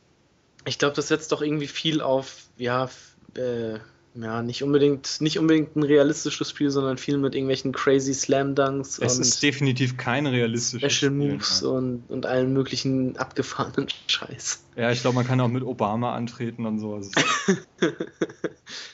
Ich 0.64 0.78
glaube, 0.78 0.94
das 0.96 1.08
setzt 1.08 1.32
doch 1.32 1.40
irgendwie 1.42 1.66
viel 1.66 2.00
auf, 2.00 2.44
ja, 2.56 2.90
äh, 3.36 3.78
ja, 4.20 4.42
nicht 4.42 4.62
unbedingt, 4.64 5.20
nicht 5.20 5.38
unbedingt 5.38 5.76
ein 5.76 5.82
realistisches 5.84 6.50
Spiel, 6.50 6.70
sondern 6.70 6.98
viel 6.98 7.18
mit 7.18 7.34
irgendwelchen 7.34 7.72
crazy 7.72 8.12
Slam 8.14 8.54
Dunks 8.54 8.98
Es 8.98 9.16
und 9.16 9.22
ist 9.22 9.42
definitiv 9.42 9.96
kein 9.96 10.26
realistisches 10.26 10.92
Special 10.92 11.12
Spiel, 11.12 11.32
Moves 11.32 11.60
ja. 11.60 11.68
und, 11.68 12.02
und 12.08 12.26
allen 12.26 12.52
möglichen 12.52 13.16
abgefahrenen 13.16 13.88
Scheiß. 14.08 14.64
Ja, 14.76 14.90
ich 14.90 15.00
glaube, 15.02 15.14
man 15.14 15.26
kann 15.26 15.40
auch 15.40 15.48
mit 15.48 15.62
Obama 15.62 16.14
antreten 16.14 16.66
und 16.66 16.78
so. 16.80 16.94
Also, 16.94 17.10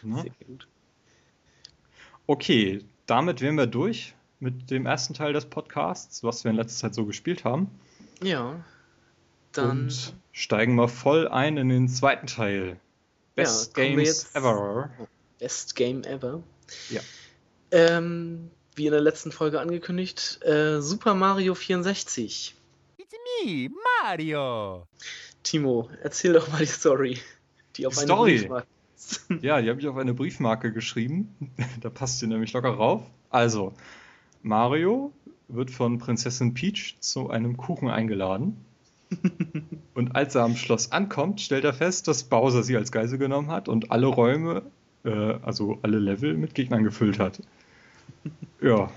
ne? 0.02 0.22
Sehr 0.22 0.32
gut. 0.46 0.66
Okay, 2.26 2.84
damit 3.06 3.40
wären 3.40 3.56
wir 3.56 3.66
durch 3.66 4.14
mit 4.40 4.70
dem 4.70 4.84
ersten 4.86 5.14
Teil 5.14 5.32
des 5.32 5.46
Podcasts, 5.46 6.22
was 6.22 6.44
wir 6.44 6.50
in 6.50 6.56
letzter 6.56 6.88
Zeit 6.88 6.94
so 6.94 7.06
gespielt 7.06 7.44
haben. 7.44 7.70
Ja. 8.22 8.62
Dann 9.52 9.70
Und 9.82 10.14
steigen 10.32 10.74
wir 10.74 10.88
voll 10.88 11.28
ein 11.28 11.56
in 11.56 11.68
den 11.68 11.88
zweiten 11.88 12.26
Teil. 12.26 12.78
Best 13.36 13.76
wir 13.76 13.84
Games 13.84 14.08
jetzt- 14.08 14.36
Ever. 14.36 14.90
Best 15.38 15.76
Game 15.76 16.04
Ever. 16.04 16.42
Ja. 16.90 17.00
Ähm, 17.70 18.50
wie 18.76 18.86
in 18.86 18.92
der 18.92 19.00
letzten 19.00 19.32
Folge 19.32 19.60
angekündigt, 19.60 20.40
äh, 20.42 20.80
Super 20.80 21.14
Mario 21.14 21.54
64. 21.54 22.54
It's 22.96 23.14
me, 23.44 23.70
Mario. 24.02 24.86
Timo, 25.42 25.90
erzähl 26.02 26.32
doch 26.32 26.48
mal 26.48 26.58
die 26.58 26.66
Story. 26.66 27.18
Die 27.76 27.86
auf 27.86 27.94
Die 27.94 28.00
eine 28.00 28.06
Story? 28.06 28.48
Ja, 29.42 29.60
die 29.60 29.68
habe 29.68 29.80
ich 29.80 29.86
auf 29.86 29.96
eine 29.96 30.14
Briefmarke 30.14 30.72
geschrieben. 30.72 31.34
da 31.80 31.90
passt 31.90 32.20
sie 32.20 32.26
nämlich 32.26 32.52
locker 32.52 32.70
rauf. 32.70 33.02
Also, 33.30 33.74
Mario 34.42 35.12
wird 35.48 35.70
von 35.70 35.98
Prinzessin 35.98 36.54
Peach 36.54 36.96
zu 37.00 37.30
einem 37.30 37.56
Kuchen 37.56 37.88
eingeladen. 37.88 38.64
und 39.94 40.16
als 40.16 40.34
er 40.34 40.42
am 40.42 40.56
Schloss 40.56 40.90
ankommt, 40.92 41.40
stellt 41.40 41.64
er 41.64 41.74
fest, 41.74 42.08
dass 42.08 42.24
Bowser 42.24 42.62
sie 42.62 42.76
als 42.76 42.90
Geisel 42.90 43.18
genommen 43.18 43.50
hat 43.50 43.68
und 43.68 43.90
alle 43.90 44.06
Räume, 44.06 44.62
äh, 45.04 45.38
also 45.42 45.78
alle 45.82 45.98
Level 45.98 46.34
mit 46.34 46.54
Gegnern 46.54 46.84
gefüllt 46.84 47.18
hat. 47.18 47.40
Ja. 48.60 48.90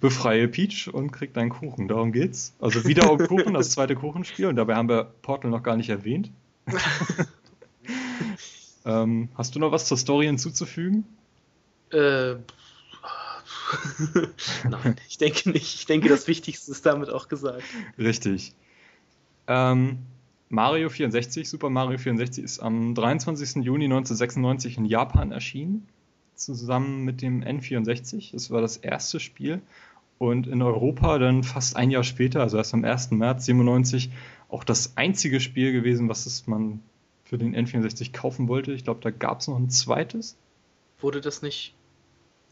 Befreie 0.00 0.48
Peach 0.48 0.92
und 0.92 1.12
kriegt 1.12 1.38
einen 1.38 1.50
Kuchen. 1.50 1.88
Darum 1.88 2.12
geht's. 2.12 2.54
Also 2.60 2.84
wieder 2.84 3.10
um 3.10 3.18
Kuchen, 3.26 3.54
das 3.54 3.70
zweite 3.70 3.94
Kuchenspiel. 3.94 4.46
Und 4.46 4.56
dabei 4.56 4.74
haben 4.74 4.88
wir 4.88 5.04
Portal 5.22 5.50
noch 5.50 5.62
gar 5.62 5.76
nicht 5.76 5.90
erwähnt. 5.90 6.30
ähm, 8.84 9.28
hast 9.34 9.54
du 9.54 9.60
noch 9.60 9.72
was 9.72 9.86
zur 9.86 9.96
Story 9.96 10.26
hinzuzufügen? 10.26 11.04
Äh, 11.90 12.34
Nein, 14.68 14.96
ich 15.08 15.18
denke 15.18 15.50
nicht. 15.50 15.74
Ich 15.74 15.86
denke, 15.86 16.08
das 16.08 16.26
Wichtigste 16.26 16.70
ist 16.70 16.84
damit 16.84 17.10
auch 17.10 17.28
gesagt. 17.28 17.62
Richtig. 17.98 18.54
Ähm, 19.46 19.98
Mario 20.52 20.90
64, 20.90 21.48
Super 21.48 21.70
Mario 21.70 21.96
64 21.96 22.44
ist 22.44 22.58
am 22.60 22.94
23. 22.94 23.64
Juni 23.64 23.86
1996 23.86 24.76
in 24.76 24.84
Japan 24.84 25.32
erschienen, 25.32 25.88
zusammen 26.34 27.04
mit 27.04 27.22
dem 27.22 27.42
N64. 27.42 28.32
Das 28.32 28.50
war 28.50 28.60
das 28.60 28.76
erste 28.76 29.18
Spiel. 29.18 29.62
Und 30.18 30.46
in 30.46 30.60
Europa 30.60 31.18
dann 31.18 31.42
fast 31.42 31.74
ein 31.74 31.90
Jahr 31.90 32.04
später, 32.04 32.42
also 32.42 32.58
erst 32.58 32.74
am 32.74 32.84
1. 32.84 33.12
März 33.12 33.46
97, 33.46 34.10
auch 34.50 34.62
das 34.62 34.98
einzige 34.98 35.40
Spiel 35.40 35.72
gewesen, 35.72 36.10
was 36.10 36.26
es 36.26 36.46
man 36.46 36.80
für 37.24 37.38
den 37.38 37.56
N64 37.56 38.12
kaufen 38.12 38.46
wollte. 38.46 38.74
Ich 38.74 38.84
glaube, 38.84 39.00
da 39.00 39.10
gab 39.10 39.40
es 39.40 39.48
noch 39.48 39.56
ein 39.56 39.70
zweites. 39.70 40.36
Wurde 41.00 41.22
das 41.22 41.40
nicht 41.40 41.72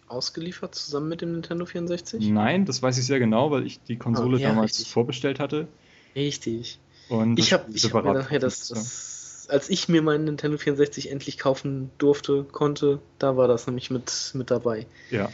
ausgeliefert 0.09 0.75
zusammen 0.75 1.11
mit 1.11 1.21
dem 1.21 1.33
Nintendo 1.33 1.67
64? 1.67 2.31
Nein, 2.31 2.65
das 2.65 2.83
weiß 2.83 2.97
ich 2.97 3.05
sehr 3.05 3.19
genau, 3.19 3.51
weil 3.51 3.67
ich 3.67 3.79
die 3.83 3.97
Konsole 3.97 4.39
oh, 4.39 4.41
ja, 4.41 4.49
damals 4.49 4.79
richtig. 4.79 4.91
vorbestellt 4.91 5.39
hatte. 5.39 5.69
Richtig. 6.17 6.79
Und 7.11 7.39
ich 7.41 7.53
habe 7.53 7.65
hab 7.73 8.05
mir 8.05 8.15
nachher 8.15 8.39
das, 8.39 8.69
das, 8.69 9.47
als 9.51 9.69
ich 9.69 9.89
mir 9.89 10.01
meinen 10.01 10.25
Nintendo 10.25 10.57
64 10.57 11.11
endlich 11.11 11.39
kaufen 11.39 11.91
durfte, 11.99 12.45
konnte, 12.45 13.01
da 13.19 13.37
war 13.37 13.49
das 13.49 13.67
nämlich 13.67 13.91
mit, 13.91 14.31
mit 14.35 14.51
dabei. 14.51 14.87
Ja. 15.11 15.29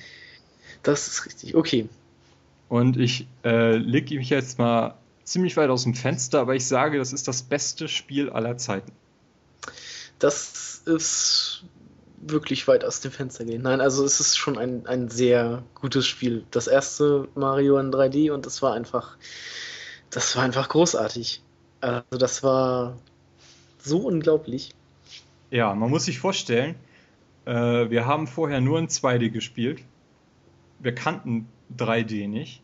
Das 0.82 1.06
ist 1.06 1.26
richtig, 1.26 1.54
okay. 1.54 1.88
Und 2.70 2.96
ich 2.96 3.26
äh, 3.44 3.76
lege 3.76 4.16
mich 4.16 4.30
jetzt 4.30 4.58
mal 4.58 4.96
ziemlich 5.22 5.56
weit 5.58 5.68
aus 5.68 5.82
dem 5.82 5.94
Fenster, 5.94 6.40
aber 6.40 6.54
ich 6.54 6.66
sage, 6.66 6.96
das 6.96 7.12
ist 7.12 7.28
das 7.28 7.42
beste 7.42 7.88
Spiel 7.88 8.30
aller 8.30 8.56
Zeiten. 8.56 8.92
Das 10.18 10.80
ist 10.86 11.64
wirklich 12.16 12.66
weit 12.68 12.84
aus 12.84 13.00
dem 13.00 13.12
Fenster 13.12 13.44
gehen. 13.44 13.60
Nein, 13.60 13.82
also 13.82 14.02
es 14.02 14.18
ist 14.18 14.38
schon 14.38 14.56
ein, 14.56 14.86
ein 14.86 15.10
sehr 15.10 15.62
gutes 15.74 16.06
Spiel. 16.06 16.44
Das 16.50 16.68
erste 16.68 17.28
Mario 17.34 17.78
in 17.78 17.92
3D 17.92 18.32
und 18.32 18.46
das 18.46 18.62
war 18.62 18.72
einfach, 18.72 19.18
das 20.08 20.34
war 20.36 20.42
einfach 20.42 20.70
großartig. 20.70 21.42
Also 21.86 22.18
das 22.18 22.42
war 22.42 22.96
so 23.78 23.98
unglaublich. 23.98 24.74
Ja, 25.52 25.72
man 25.72 25.88
muss 25.88 26.06
sich 26.06 26.18
vorstellen, 26.18 26.74
äh, 27.44 27.52
wir 27.52 28.06
haben 28.06 28.26
vorher 28.26 28.60
nur 28.60 28.80
in 28.80 28.88
2D 28.88 29.30
gespielt. 29.30 29.82
Wir 30.80 30.94
kannten 30.94 31.46
3D 31.78 32.28
nicht. 32.28 32.60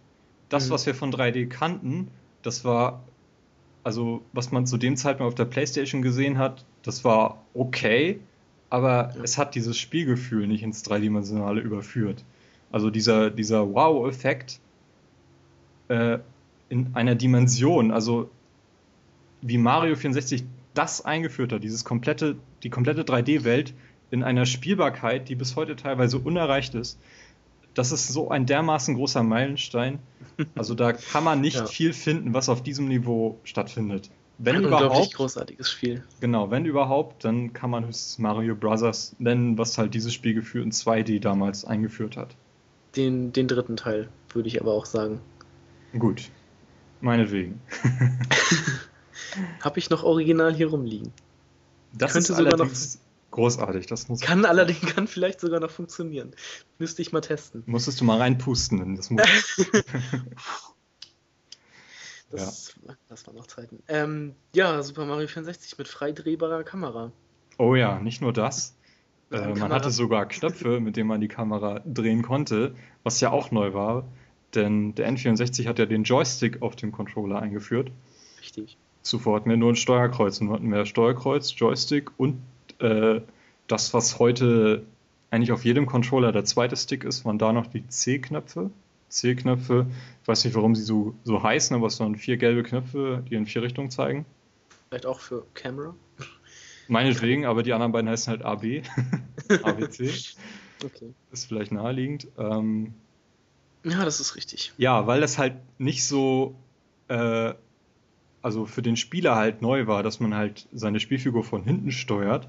Das, 0.49 0.67
mhm. 0.67 0.73
was 0.73 0.87
wir 0.87 0.97
von 0.97 1.13
3D 1.13 1.49
kannten, 1.49 2.09
das 2.43 2.65
war, 2.65 3.05
also 3.85 4.23
was 4.33 4.51
man 4.51 4.67
zu 4.67 4.77
dem 4.77 4.97
Zeitpunkt 4.97 5.29
auf 5.29 5.37
der 5.37 5.45
PlayStation 5.45 6.03
gesehen 6.03 6.39
hat, 6.39 6.65
das 6.83 7.05
war 7.05 7.45
okay, 7.55 8.19
aber 8.71 9.13
ja. 9.15 9.23
es 9.23 9.39
hat 9.39 9.55
dieses 9.55 9.79
Spielgefühl 9.79 10.49
nicht 10.49 10.65
ins 10.65 10.83
Dreidimensionale 10.83 11.61
überführt. 11.61 12.25
Also 12.73 12.91
dieser, 12.91 13.31
dieser 13.31 13.73
Wow-Effekt 13.73 14.59
äh, 15.87 16.19
in 16.69 16.91
einer 16.95 17.15
Dimension, 17.15 17.93
also 17.93 18.29
wie 19.43 19.59
Mario 19.59 19.97
64 19.97 20.45
das 20.75 21.05
eingeführt 21.05 21.53
hat, 21.53 21.63
dieses 21.63 21.85
komplette, 21.85 22.37
die 22.63 22.71
komplette 22.71 23.03
3D-Welt 23.03 23.75
in 24.11 24.23
einer 24.23 24.47
Spielbarkeit, 24.47 25.29
die 25.29 25.35
bis 25.35 25.57
heute 25.57 25.77
teilweise 25.77 26.19
unerreicht 26.19 26.75
ist, 26.75 26.99
das 27.75 27.93
ist 27.93 28.09
so 28.09 28.31
ein 28.31 28.47
dermaßen 28.47 28.95
großer 28.95 29.23
Meilenstein. 29.23 29.99
Also 30.55 30.75
da 30.75 30.93
kann 30.93 31.25
man 31.25 31.41
nicht 31.41 31.57
ja. 31.57 31.67
viel 31.67 31.93
finden, 31.93 32.33
was 32.33 32.49
auf 32.49 32.63
diesem 32.63 32.89
Niveau 32.89 33.39
stattfindet. 33.45 34.11
Wenn 34.39 34.57
ein 34.57 34.65
überhaupt, 34.65 35.15
großartiges 35.15 35.71
Spiel. 35.71 36.03
Genau, 36.21 36.51
wenn 36.51 36.65
überhaupt, 36.65 37.25
dann 37.25 37.53
kann 37.53 37.71
man 37.71 37.85
höchstens 37.85 38.19
Mario 38.19 38.57
Bros. 38.57 39.15
nennen, 39.19 39.59
was 39.59 39.77
halt 39.77 39.95
dieses 39.95 40.15
Spielgefühl 40.15 40.63
in 40.63 40.73
2D 40.73 41.21
damals 41.21 41.65
eingeführt 41.65 42.17
hat. 42.17 42.35
Den, 42.97 43.33
den 43.33 43.47
dritten 43.47 43.77
Teil, 43.77 44.09
würde 44.33 44.49
ich 44.49 44.61
aber 44.61 44.73
auch 44.73 44.87
sagen. 44.87 45.21
Gut, 45.99 46.31
meinetwegen. 47.01 47.61
Habe 49.61 49.79
ich 49.79 49.91
noch 49.91 50.03
original 50.03 50.55
hier 50.55 50.69
rumliegen. 50.69 51.13
Das 51.93 52.13
Könnte 52.13 52.33
ist 52.33 52.39
sogar 52.39 52.57
noch 52.57 52.71
großartig. 53.31 53.87
Das 53.87 54.09
muss 54.09 54.21
kann 54.21 54.45
allerdings 54.45 54.81
kann 54.95 55.07
vielleicht 55.07 55.41
sogar 55.41 55.61
noch 55.61 55.71
funktionieren. 55.71 56.33
Müsste 56.79 57.03
ich 57.03 57.13
mal 57.13 57.21
testen. 57.21 57.63
Musstest 57.67 58.01
du 58.01 58.05
mal 58.05 58.19
reinpusten. 58.19 58.97
Das 58.97 59.11
muss 59.11 59.23
Das, 62.33 62.75
ja. 62.87 62.95
das 63.09 63.27
waren 63.27 63.37
noch 63.37 63.47
Zeiten. 63.47 63.83
Ähm, 63.89 64.35
ja, 64.55 64.83
Super 64.83 65.05
Mario 65.05 65.29
64 65.29 65.77
mit 65.77 65.87
frei 65.87 66.13
drehbarer 66.13 66.65
Kamera. 66.65 67.13
Oh 67.59 67.75
ja, 67.75 68.01
nicht 68.01 68.23
nur 68.23 68.33
das. 68.33 68.75
Äh, 69.31 69.55
man 69.55 69.71
hatte 69.73 69.91
sogar 69.91 70.27
Knöpfe, 70.27 70.81
mit 70.81 70.97
denen 70.97 71.09
man 71.09 71.21
die 71.21 71.29
Kamera 71.29 71.81
drehen 71.85 72.23
konnte, 72.23 72.75
was 73.03 73.21
ja 73.21 73.31
auch 73.31 73.51
neu 73.51 73.75
war, 73.75 74.05
denn 74.55 74.95
der 74.95 75.11
N64 75.11 75.67
hat 75.69 75.79
ja 75.79 75.87
den 75.87 76.05
Joystick 76.05 76.63
auf 76.63 76.75
dem 76.75 76.91
Controller 76.91 77.41
eingeführt. 77.41 77.91
Richtig. 78.41 78.79
Zuvor 79.03 79.37
hatten 79.37 79.51
wir 79.51 79.57
nur 79.57 79.73
ein 79.73 79.77
Steuerkreuz 79.77 80.41
und 80.41 80.51
hatten 80.51 80.71
wir 80.71 80.87
Steuerkreuz, 80.87 81.55
Joystick 81.57 82.11
und 82.19 82.41
äh, 82.79 83.21
das, 83.67 83.95
was 83.95 84.19
heute 84.19 84.85
eigentlich 85.31 85.53
auf 85.53 85.65
jedem 85.65 85.87
Controller 85.87 86.33
der 86.33 86.45
zweite 86.45 86.77
Stick 86.77 87.05
ist, 87.05 87.25
waren 87.25 87.39
da 87.39 87.53
noch 87.53 87.67
die 87.67 87.87
C-Knöpfe. 87.87 88.71
C-Knöpfe. 89.09 89.87
Ich 90.23 90.29
weiß 90.29 90.45
nicht, 90.45 90.55
warum 90.55 90.75
sie 90.75 90.83
so, 90.83 91.15
so 91.25 91.43
heißen, 91.43 91.75
aber 91.75 91.87
es 91.87 91.99
waren 92.01 92.17
vier 92.17 92.37
gelbe 92.37 92.63
Knöpfe, 92.63 93.25
die 93.29 93.35
in 93.35 93.47
vier 93.47 93.63
Richtungen 93.63 93.91
zeigen. 93.91 94.25
Vielleicht 94.89 95.07
auch 95.07 95.21
für 95.21 95.45
Camera? 95.55 95.95
Meinetwegen, 96.89 97.47
aber 97.47 97.63
die 97.63 97.73
anderen 97.73 97.93
beiden 97.93 98.11
heißen 98.11 98.31
halt 98.31 98.43
AB. 98.43 98.83
ABC. 99.63 100.11
Okay. 100.85 101.15
Ist 101.31 101.47
vielleicht 101.47 101.71
naheliegend. 101.71 102.27
Ähm, 102.37 102.95
ja, 103.85 104.05
das 104.05 104.21
ist 104.21 104.37
richtig. 104.37 104.73
Ja, 104.79 105.07
weil 105.07 105.21
das 105.21 105.39
halt 105.39 105.55
nicht 105.79 106.05
so, 106.05 106.57
äh, 107.09 107.55
also 108.43 108.67
für 108.67 108.83
den 108.83 108.97
Spieler 108.97 109.37
halt 109.37 109.63
neu 109.63 109.87
war, 109.87 110.03
dass 110.03 110.21
man 110.21 110.35
halt 110.35 110.69
seine 110.73 111.01
Spielfigur 111.01 111.45
von 111.45 111.65
hinten 111.65 111.93
steuert, 111.93 112.49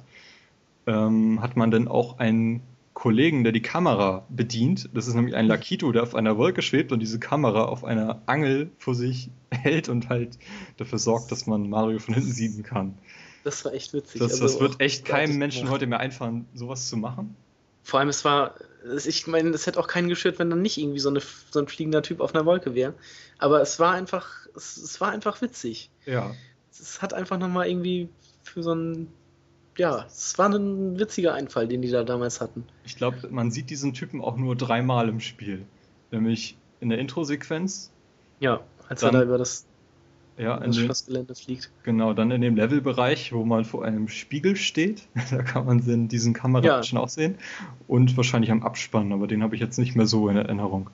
ähm, 0.87 1.41
hat 1.41 1.55
man 1.55 1.71
dann 1.71 1.87
auch 1.87 2.19
einen 2.19 2.61
Kollegen, 2.93 3.43
der 3.43 3.53
die 3.53 3.61
Kamera 3.61 4.25
bedient. 4.29 4.89
Das 4.93 5.07
ist 5.07 5.15
nämlich 5.15 5.35
ein 5.35 5.45
Lakito, 5.45 5.91
der 5.91 6.03
auf 6.03 6.15
einer 6.15 6.37
Wolke 6.37 6.61
schwebt 6.61 6.91
und 6.91 6.99
diese 6.99 7.19
Kamera 7.19 7.65
auf 7.65 7.83
einer 7.83 8.21
Angel 8.25 8.71
vor 8.77 8.95
sich 8.95 9.29
hält 9.51 9.89
und 9.89 10.09
halt 10.09 10.37
dafür 10.77 10.99
sorgt, 10.99 11.31
dass 11.31 11.47
man 11.47 11.69
Mario 11.69 11.99
von 11.99 12.13
hinten 12.13 12.31
sehen 12.31 12.63
kann. 12.63 12.97
Das 13.43 13.65
war 13.65 13.73
echt 13.73 13.93
witzig. 13.93 14.19
Das, 14.19 14.33
also 14.33 14.43
das 14.43 14.59
wird 14.59 14.79
echt 14.79 15.05
keinem 15.05 15.37
Menschen 15.37 15.69
heute 15.69 15.87
mehr 15.87 15.99
einfallen, 15.99 16.45
sowas 16.53 16.87
zu 16.87 16.97
machen. 16.97 17.35
Vor 17.83 17.99
allem, 17.99 18.09
es 18.09 18.23
war, 18.25 18.55
ich 19.05 19.27
meine, 19.27 19.49
es 19.49 19.67
hätte 19.67 19.79
auch 19.79 19.87
keinen 19.87 20.09
gestört, 20.09 20.39
wenn 20.39 20.49
dann 20.49 20.61
nicht 20.61 20.77
irgendwie 20.77 20.99
so, 20.99 21.09
eine, 21.09 21.21
so 21.51 21.59
ein 21.59 21.67
fliegender 21.67 22.01
Typ 22.01 22.21
auf 22.21 22.33
einer 22.33 22.45
Wolke 22.45 22.73
wäre. 22.75 22.93
Aber 23.37 23.61
es 23.61 23.79
war 23.79 23.93
einfach, 23.93 24.47
es, 24.55 24.77
es 24.77 25.01
war 25.01 25.11
einfach 25.11 25.41
witzig. 25.41 25.89
Ja. 26.05 26.33
Es 26.71 27.01
hat 27.01 27.13
einfach 27.13 27.37
nochmal 27.37 27.67
irgendwie 27.67 28.09
für 28.43 28.63
so 28.63 28.73
ein 28.73 29.07
ja, 29.77 30.05
es 30.05 30.37
war 30.37 30.49
ein 30.49 30.99
witziger 30.99 31.33
Einfall, 31.33 31.67
den 31.67 31.81
die 31.81 31.89
da 31.89 32.03
damals 32.03 32.41
hatten. 32.41 32.65
Ich 32.85 32.95
glaube, 32.95 33.27
man 33.29 33.51
sieht 33.51 33.69
diesen 33.69 33.93
Typen 33.93 34.21
auch 34.21 34.37
nur 34.37 34.55
dreimal 34.55 35.09
im 35.09 35.19
Spiel. 35.19 35.65
Nämlich 36.11 36.57
in 36.79 36.89
der 36.89 36.99
Intro-Sequenz. 36.99 37.91
Ja, 38.39 38.61
als 38.87 39.01
er 39.01 39.11
da 39.11 39.23
über 39.23 39.37
das, 39.37 39.65
ja, 40.37 40.59
das 40.59 40.77
Schlossgelände 40.77 41.35
fliegt. 41.35 41.69
Genau, 41.83 42.13
dann 42.13 42.31
in 42.31 42.41
dem 42.41 42.55
Levelbereich, 42.55 43.33
wo 43.33 43.45
man 43.45 43.65
vor 43.65 43.85
einem 43.85 44.07
Spiegel 44.07 44.55
steht. 44.55 45.03
da 45.31 45.43
kann 45.43 45.65
man 45.65 45.85
den, 45.85 46.07
diesen 46.07 46.33
Kameramenschen 46.33 46.97
ja. 46.97 47.03
auch 47.03 47.09
sehen. 47.09 47.35
Und 47.87 48.17
wahrscheinlich 48.17 48.51
am 48.51 48.63
Abspann, 48.63 49.11
aber 49.13 49.27
den 49.27 49.43
habe 49.43 49.55
ich 49.55 49.61
jetzt 49.61 49.77
nicht 49.77 49.95
mehr 49.95 50.07
so 50.07 50.29
in 50.29 50.37
Erinnerung. 50.37 50.89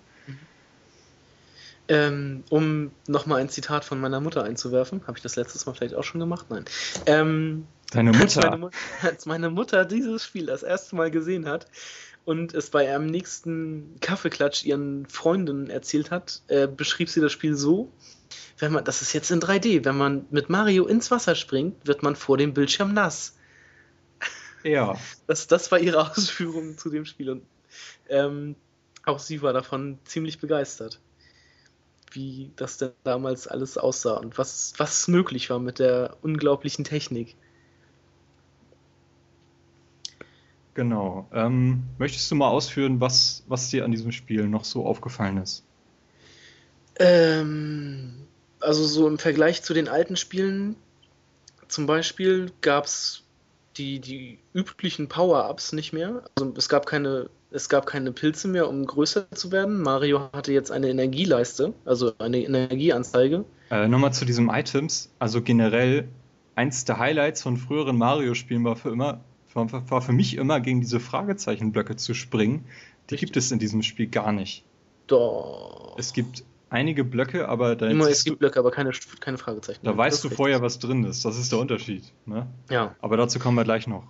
Ähm, 1.88 2.44
um 2.50 2.92
nochmal 3.08 3.42
ein 3.42 3.50
Zitat 3.50 3.84
von 3.84 4.00
meiner 4.00 4.20
Mutter 4.20 4.44
einzuwerfen, 4.44 5.02
habe 5.08 5.18
ich 5.18 5.24
das 5.24 5.36
letztes 5.36 5.66
Mal 5.66 5.74
vielleicht 5.74 5.96
auch 5.96 6.04
schon 6.04 6.20
gemacht? 6.20 6.46
Nein. 6.50 6.66
Ähm, 7.08 7.66
Deine 7.92 8.12
Mutter? 8.12 8.44
Als 8.44 8.60
meine, 8.60 8.70
als 9.02 9.26
meine 9.26 9.50
Mutter 9.50 9.86
dieses 9.86 10.24
Spiel 10.24 10.46
das 10.46 10.62
erste 10.62 10.96
Mal 10.96 11.10
gesehen 11.10 11.48
hat 11.48 11.66
und 12.26 12.54
es 12.54 12.70
bei 12.70 12.94
einem 12.94 13.08
nächsten 13.08 13.96
Kaffeeklatsch 14.02 14.66
ihren 14.66 15.08
Freundinnen 15.08 15.72
erzählt 15.72 16.12
hat, 16.12 16.44
äh, 16.48 16.68
beschrieb 16.68 17.10
sie 17.10 17.22
das 17.22 17.32
Spiel 17.32 17.56
so, 17.56 17.92
wenn 18.58 18.72
man, 18.72 18.84
das 18.84 19.02
ist 19.02 19.14
jetzt 19.14 19.32
in 19.32 19.40
3D, 19.40 19.86
wenn 19.86 19.98
man 19.98 20.26
mit 20.32 20.50
Mario 20.50 20.86
ins 20.86 21.12
Wasser 21.12 21.36
springt, 21.36 21.88
wird 21.88 22.04
man 22.04 22.16
vor 22.16 22.38
dem 22.38 22.54
Bildschirm 22.54 22.94
nass. 22.94 23.38
Ja. 24.64 24.98
Das, 25.28 25.48
das 25.48 25.72
war 25.72 25.80
ihre 25.80 26.00
Ausführung 26.12 26.78
zu 26.78 26.90
dem 26.90 27.06
Spiel 27.06 27.30
und 27.30 27.44
ähm, 28.10 28.56
auch 29.06 29.20
sie 29.20 29.42
war 29.42 29.54
davon 29.54 30.00
ziemlich 30.04 30.40
begeistert 30.40 31.00
wie 32.16 32.52
das 32.56 32.78
denn 32.78 32.92
damals 33.04 33.48
alles 33.48 33.78
aussah 33.78 34.18
und 34.18 34.38
was, 34.38 34.74
was 34.78 35.08
möglich 35.08 35.50
war 35.50 35.60
mit 35.60 35.80
der 35.80 36.18
unglaublichen 36.22 36.84
Technik. 36.84 37.36
Genau. 40.74 41.28
Ähm, 41.34 41.84
möchtest 41.98 42.30
du 42.32 42.36
mal 42.36 42.50
ausführen, 42.50 43.02
was, 43.02 43.44
was 43.48 43.70
dir 43.70 43.84
an 43.84 43.92
diesem 43.92 44.12
Spiel 44.12 44.48
noch 44.48 44.64
so 44.64 44.86
aufgefallen 44.86 45.38
ist? 45.38 45.66
Ähm, 46.98 48.19
also 48.60 48.86
so 48.86 49.08
im 49.08 49.18
Vergleich 49.18 49.64
zu 49.64 49.74
den 49.74 49.88
alten 49.88 50.16
Spielen, 50.16 50.76
zum 51.68 51.86
Beispiel 51.86 52.52
gab 52.62 52.86
es 52.86 53.24
die, 53.78 54.00
die 54.00 54.40
üblichen 54.54 55.08
Power-Ups 55.08 55.74
nicht 55.74 55.94
mehr. 55.94 56.24
Also 56.38 56.54
es 56.58 56.68
gab 56.68 56.86
keine, 56.86 57.30
es 57.52 57.70
gab 57.70 57.86
keine 57.86 58.12
Pilze 58.12 58.48
mehr, 58.48 58.68
um 58.68 58.86
größer 58.86 59.30
zu 59.32 59.52
werden. 59.52 59.82
Mario 59.82 60.30
hatte 60.34 60.52
jetzt 60.52 60.72
eine 60.72 60.90
Energieleiste, 60.90 61.74
also 61.86 62.14
eine 62.20 62.44
Energieanzeige. 62.44 63.46
Äh, 63.72 63.88
Nochmal 63.88 64.14
zu 64.14 64.26
diesen 64.26 64.50
Items. 64.50 65.12
Also 65.20 65.42
generell, 65.42 66.08
eins 66.56 66.86
der 66.86 67.00
Highlights 67.00 67.42
von 67.42 67.58
früheren 67.58 67.98
Mario-Spielen 67.98 68.64
war 68.66 68.76
für 68.76 68.90
immer, 68.90 69.22
war, 69.54 69.90
war 69.90 70.02
für 70.02 70.14
mich 70.14 70.36
immer 70.36 70.60
gegen 70.60 70.82
diese 70.82 71.00
Fragezeichenblöcke 71.00 71.96
zu 71.96 72.14
springen. 72.14 72.66
Die 73.10 73.16
Richtig. 73.16 73.20
gibt 73.20 73.38
es 73.38 73.52
in 73.52 73.60
diesem 73.60 73.84
Spiel 73.84 74.08
gar 74.08 74.32
nicht. 74.32 74.64
Doch. 75.08 75.96
Es 75.98 76.14
gibt 76.14 76.44
einige 76.70 77.04
Blöcke, 77.04 77.48
aber 77.48 77.76
da, 77.76 77.88
Immer, 77.88 78.10
es 78.10 78.24
gibt 78.24 78.40
Blöcke, 78.40 78.60
aber 78.60 78.72
keine, 78.72 78.92
keine 79.20 79.38
Fragezeichen. 79.38 79.80
da 79.84 79.96
weißt 79.96 80.24
du 80.24 80.30
vorher, 80.30 80.62
was 80.62 80.80
drin 80.80 81.04
ist. 81.04 81.26
Das 81.26 81.38
ist 81.38 81.52
der 81.52 81.60
Unterschied. 81.60 82.04
Ne? 82.26 82.48
Ja. 82.70 82.96
Aber 83.02 83.18
dazu 83.18 83.40
kommen 83.40 83.56
wir 83.58 83.64
gleich 83.64 83.88
noch. 83.88 84.04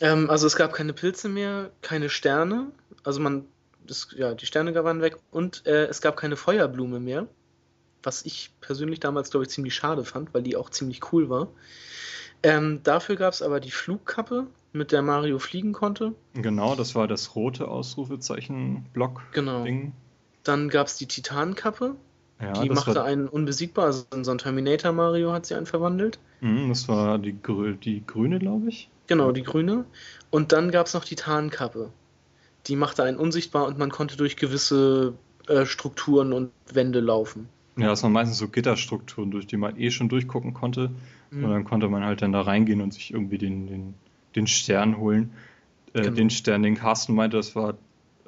Ähm, 0.00 0.28
also 0.30 0.46
es 0.46 0.56
gab 0.56 0.72
keine 0.72 0.92
Pilze 0.92 1.28
mehr, 1.28 1.70
keine 1.82 2.08
Sterne. 2.08 2.68
Also 3.04 3.20
man, 3.20 3.44
das, 3.86 4.08
ja, 4.16 4.34
die 4.34 4.46
Sterne 4.46 4.74
waren 4.74 5.00
weg 5.00 5.16
und 5.30 5.66
äh, 5.66 5.86
es 5.86 6.00
gab 6.00 6.16
keine 6.16 6.36
Feuerblume 6.36 7.00
mehr. 7.00 7.26
Was 8.02 8.24
ich 8.24 8.52
persönlich 8.60 9.00
damals, 9.00 9.30
glaube 9.30 9.44
ich, 9.44 9.50
ziemlich 9.50 9.74
schade 9.74 10.04
fand, 10.04 10.32
weil 10.32 10.42
die 10.42 10.56
auch 10.56 10.70
ziemlich 10.70 11.12
cool 11.12 11.28
war. 11.28 11.48
Ähm, 12.42 12.80
dafür 12.82 13.16
gab 13.16 13.32
es 13.32 13.42
aber 13.42 13.58
die 13.58 13.70
Flugkappe, 13.70 14.46
mit 14.72 14.92
der 14.92 15.02
Mario 15.02 15.38
fliegen 15.38 15.72
konnte. 15.72 16.14
Genau, 16.34 16.74
das 16.76 16.94
war 16.94 17.08
das 17.08 17.34
rote 17.34 17.66
Ausrufezeichen-Block-Ding. 17.66 19.32
Genau. 19.32 19.64
Dann 20.46 20.68
gab 20.68 20.86
es 20.86 20.96
die 20.96 21.06
Titankappe, 21.06 21.96
Ja, 22.40 22.52
die 22.52 22.68
machte 22.68 22.94
war, 22.94 23.04
einen 23.04 23.28
unbesiegbar. 23.28 23.86
Also 23.86 24.04
in 24.14 24.24
so 24.24 24.30
ein 24.30 24.38
Terminator 24.38 24.92
Mario 24.92 25.32
hat 25.32 25.46
sie 25.46 25.54
einen 25.54 25.66
verwandelt. 25.66 26.18
Mhm, 26.40 26.68
das 26.68 26.88
war 26.88 27.18
die, 27.18 27.36
grü 27.40 27.74
die 27.74 28.04
grüne, 28.06 28.38
glaube 28.38 28.68
ich. 28.68 28.88
Genau, 29.06 29.32
die 29.32 29.42
grüne. 29.42 29.84
Und 30.30 30.52
dann 30.52 30.70
gab 30.70 30.86
es 30.86 30.94
noch 30.94 31.04
die 31.04 31.16
Tarnkappe. 31.16 31.90
Die 32.66 32.76
machte 32.76 33.02
einen 33.04 33.16
unsichtbar 33.16 33.66
und 33.66 33.78
man 33.78 33.90
konnte 33.90 34.16
durch 34.16 34.36
gewisse 34.36 35.14
äh, 35.48 35.66
Strukturen 35.66 36.32
und 36.32 36.50
Wände 36.72 37.00
laufen. 37.00 37.48
Ja, 37.76 37.88
das 37.88 38.02
waren 38.02 38.12
meistens 38.12 38.38
so 38.38 38.48
Gitterstrukturen, 38.48 39.30
durch 39.30 39.46
die 39.46 39.56
man 39.56 39.78
eh 39.78 39.90
schon 39.90 40.08
durchgucken 40.08 40.54
konnte. 40.54 40.90
Mhm. 41.30 41.44
Und 41.44 41.50
dann 41.50 41.64
konnte 41.64 41.88
man 41.88 42.04
halt 42.04 42.22
dann 42.22 42.32
da 42.32 42.40
reingehen 42.40 42.80
und 42.80 42.94
sich 42.94 43.12
irgendwie 43.12 43.38
den, 43.38 43.66
den, 43.66 43.94
den 44.34 44.46
Stern 44.46 44.96
holen. 44.96 45.32
Äh, 45.92 46.02
Genau. 46.02 46.16
Den 46.16 46.30
Stern, 46.30 46.62
den 46.62 46.74
Carsten 46.74 47.14
meinte, 47.14 47.36
das 47.36 47.54
war 47.56 47.74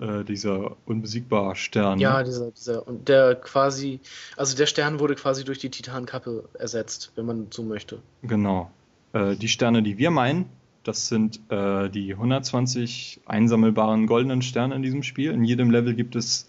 äh, 0.00 0.24
dieser 0.24 0.76
unbesiegbare 0.86 1.56
Stern. 1.56 1.98
Ja, 1.98 2.18
ne? 2.18 2.24
dieser, 2.24 2.50
dieser, 2.50 2.86
und 2.86 3.08
der 3.08 3.34
quasi, 3.34 4.00
also 4.36 4.56
der 4.56 4.66
Stern 4.66 5.00
wurde 5.00 5.14
quasi 5.14 5.44
durch 5.44 5.58
die 5.58 5.70
Titankappe 5.70 6.48
ersetzt, 6.58 7.12
wenn 7.16 7.26
man 7.26 7.46
so 7.50 7.62
möchte. 7.62 8.00
Genau. 8.22 8.70
Äh, 9.12 9.36
die 9.36 9.48
Sterne, 9.48 9.82
die 9.82 9.98
wir 9.98 10.10
meinen, 10.10 10.46
das 10.84 11.08
sind 11.08 11.40
äh, 11.50 11.90
die 11.90 12.14
120 12.14 13.20
einsammelbaren 13.26 14.06
goldenen 14.06 14.42
Sterne 14.42 14.74
in 14.74 14.82
diesem 14.82 15.02
Spiel. 15.02 15.32
In 15.32 15.44
jedem 15.44 15.70
Level 15.70 15.94
gibt 15.94 16.16
es 16.16 16.48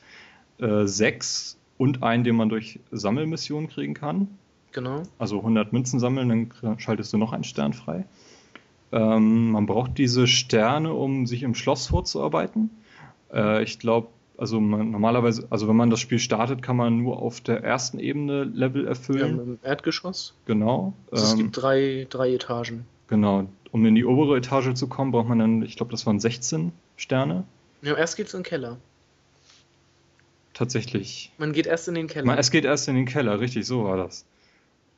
äh, 0.60 0.86
sechs 0.86 1.58
und 1.78 2.04
einen, 2.04 2.24
den 2.24 2.36
man 2.36 2.50
durch 2.50 2.80
Sammelmissionen 2.92 3.70
kriegen 3.70 3.94
kann. 3.94 4.28
Genau. 4.72 5.04
Also 5.18 5.40
100 5.40 5.74
Münzen 5.74 6.00
sammeln, 6.00 6.52
dann 6.62 6.80
schaltest 6.80 7.12
du 7.12 7.18
noch 7.18 7.34
einen 7.34 7.44
Stern 7.44 7.74
frei. 7.74 8.06
Ähm, 8.92 9.52
man 9.52 9.66
braucht 9.66 9.98
diese 9.98 10.28
Sterne, 10.28 10.94
um 10.94 11.28
sich 11.28 11.44
im 11.44 11.56
Schloss 11.56 11.88
vorzuarbeiten. 11.88 12.70
Äh, 13.34 13.64
ich 13.64 13.80
glaube, 13.80 14.08
also 14.38 14.60
man, 14.62 14.92
normalerweise, 14.92 15.48
also 15.50 15.68
wenn 15.68 15.76
man 15.76 15.90
das 15.90 16.00
Spiel 16.00 16.20
startet, 16.20 16.62
kann 16.62 16.78
man 16.78 16.98
nur 17.04 17.20
auf 17.20 17.42
der 17.42 17.64
ersten 17.64 18.00
Ebene 18.00 18.44
Level 18.46 18.88
erfüllen. 18.88 19.22
haben 19.40 19.40
im 19.40 19.60
Erdgeschoss. 19.64 20.34
Genau. 20.46 20.94
Also 21.12 21.26
es 21.26 21.32
Ähm, 21.34 21.38
gibt 21.40 21.62
drei, 21.62 22.08
drei 22.10 22.34
Etagen. 22.34 22.86
Genau. 23.08 23.48
Um 23.72 23.86
in 23.86 23.96
die 23.96 24.06
obere 24.06 24.38
Etage 24.38 24.74
zu 24.76 24.88
kommen, 24.88 25.12
braucht 25.12 25.28
man 25.28 25.40
dann, 25.40 25.62
ich 25.62 25.76
glaube, 25.76 25.92
das 25.92 26.06
waren 26.06 26.20
16 26.20 26.72
Sterne. 26.96 27.44
Ja, 27.82 27.96
erst 27.96 28.18
geht's 28.18 28.34
in 28.34 28.40
den 28.40 28.46
Keller. 28.46 28.78
Tatsächlich. 30.54 31.32
Man 31.38 31.54
geht 31.54 31.68
erst 31.68 31.88
in 31.88 31.96
den 31.96 32.08
Keller. 32.08 32.26
Man, 32.26 32.38
es 32.38 32.52
geht 32.52 32.66
erst 32.66 32.88
in 32.88 32.96
den 32.96 33.06
Keller, 33.06 33.40
richtig, 33.40 33.66
so 33.66 33.84
war 33.86 33.98
das. 33.98 34.26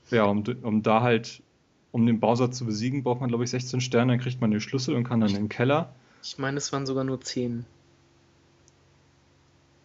Ja, 0.09 0.23
um, 0.25 0.43
um 0.63 0.81
da 0.81 1.01
halt, 1.01 1.41
um 1.91 2.05
den 2.05 2.19
Bowser 2.19 2.51
zu 2.51 2.65
besiegen, 2.65 3.03
braucht 3.03 3.21
man, 3.21 3.29
glaube 3.29 3.43
ich, 3.43 3.49
16 3.51 3.81
Sterne, 3.81 4.13
dann 4.13 4.19
kriegt 4.21 4.41
man 4.41 4.51
den 4.51 4.59
Schlüssel 4.61 4.95
und 4.95 5.03
kann 5.03 5.19
dann 5.19 5.29
in 5.29 5.35
den 5.35 5.49
Keller. 5.49 5.93
ich 6.23 6.37
meine, 6.37 6.57
es 6.57 6.71
waren 6.73 6.85
sogar 6.85 7.03
nur 7.03 7.21
zehn. 7.21 7.65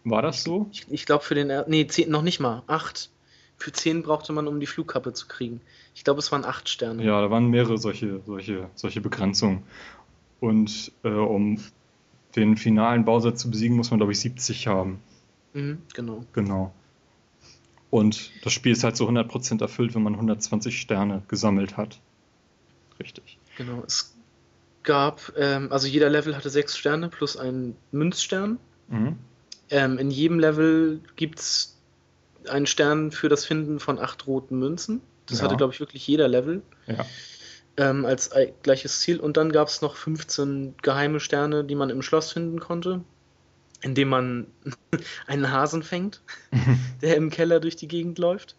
War 0.09 0.23
das 0.23 0.45
so? 0.45 0.69
Ich, 0.71 0.87
ich 0.89 1.05
glaube 1.05 1.25
für 1.25 1.35
den, 1.35 1.53
nee, 1.67 1.85
zehn, 1.89 2.09
noch 2.09 2.23
nicht 2.23 2.39
mal, 2.39 2.63
acht. 2.69 3.11
Für 3.57 3.73
zehn 3.73 4.05
brauchte 4.05 4.33
man, 4.33 4.47
um 4.47 4.61
die 4.61 4.67
Flugkappe 4.67 5.13
zu 5.13 5.27
kriegen. 5.27 5.61
Ich 5.97 6.05
glaube, 6.05 6.21
es 6.21 6.31
waren 6.31 6.45
acht 6.45 6.69
Sterne. 6.69 7.03
Ja, 7.05 7.21
da 7.21 7.29
waren 7.29 7.49
mehrere 7.49 7.77
solche, 7.77 8.21
solche, 8.25 8.71
solche 8.77 9.01
Begrenzungen. 9.01 9.65
Und 10.39 10.93
äh, 11.03 11.09
um 11.09 11.59
den 12.37 12.57
finalen 12.57 13.05
Bowser 13.05 13.35
zu 13.35 13.51
besiegen, 13.51 13.77
muss 13.77 13.91
man, 13.91 13.99
glaube 13.99 14.13
ich, 14.13 14.21
70 14.21 14.69
haben. 14.69 15.01
Mhm, 15.55 15.83
genau. 15.93 16.25
Genau. 16.35 16.73
Und 17.91 18.31
das 18.45 18.53
Spiel 18.53 18.73
ist 18.73 18.85
halt 18.85 18.97
so 18.97 19.09
100% 19.09 19.61
erfüllt, 19.61 19.97
wenn 19.97 20.05
man 20.05 20.15
120 20.15 20.81
Sterne 20.81 21.23
gesammelt 21.27 21.77
hat. 21.77 22.01
Richtig. 23.01 23.39
Genau. 23.57 23.83
Es 23.85 24.15
gab, 24.85 25.33
ähm, 25.37 25.73
also 25.73 25.89
jeder 25.89 26.11
Level 26.11 26.37
hatte 26.37 26.51
sechs 26.51 26.79
Sterne 26.79 27.09
plus 27.09 27.37
einen 27.37 27.77
Münzstern. 27.91 28.59
Mhm. 28.87 29.17
Ähm, 29.71 29.99
in 29.99 30.11
jedem 30.11 30.39
Level 30.39 31.01
gibt 31.17 31.41
es 31.41 31.77
einen 32.49 32.67
Stern 32.67 33.11
für 33.11 33.29
das 33.29 33.45
Finden 33.45 33.81
von 33.81 33.99
acht 33.99 34.27
roten 34.27 34.59
Münzen. 34.59 35.01
Das 35.27 35.39
Ja. 35.39 35.45
hatte, 35.45 35.57
glaube 35.57 35.73
ich, 35.75 35.81
wirklich 35.81 36.07
jeder 36.07 36.29
Level 36.29 36.63
Ja. 36.87 37.05
ähm, 37.77 38.05
als 38.07 38.33
ei- 38.33 38.55
gleiches 38.63 39.01
Ziel. 39.01 39.19
Und 39.19 39.37
dann 39.37 39.51
gab 39.51 39.69
es 39.69 39.83
noch 39.83 39.97
15 39.97 40.75
geheime 40.83 41.19
Sterne, 41.21 41.65
die 41.65 41.75
man 41.75 41.91
im 41.91 42.03
Schloss 42.03 42.33
finden 42.33 42.61
konnte, 42.61 43.01
indem 43.83 44.09
man 44.09 44.47
einen 45.27 45.51
Hasen 45.51 45.83
fängt, 45.83 46.23
der 47.03 47.17
im 47.17 47.31
Keller 47.31 47.59
durch 47.61 47.75
die 47.77 47.89
Gegend 47.89 48.19
läuft. 48.19 48.55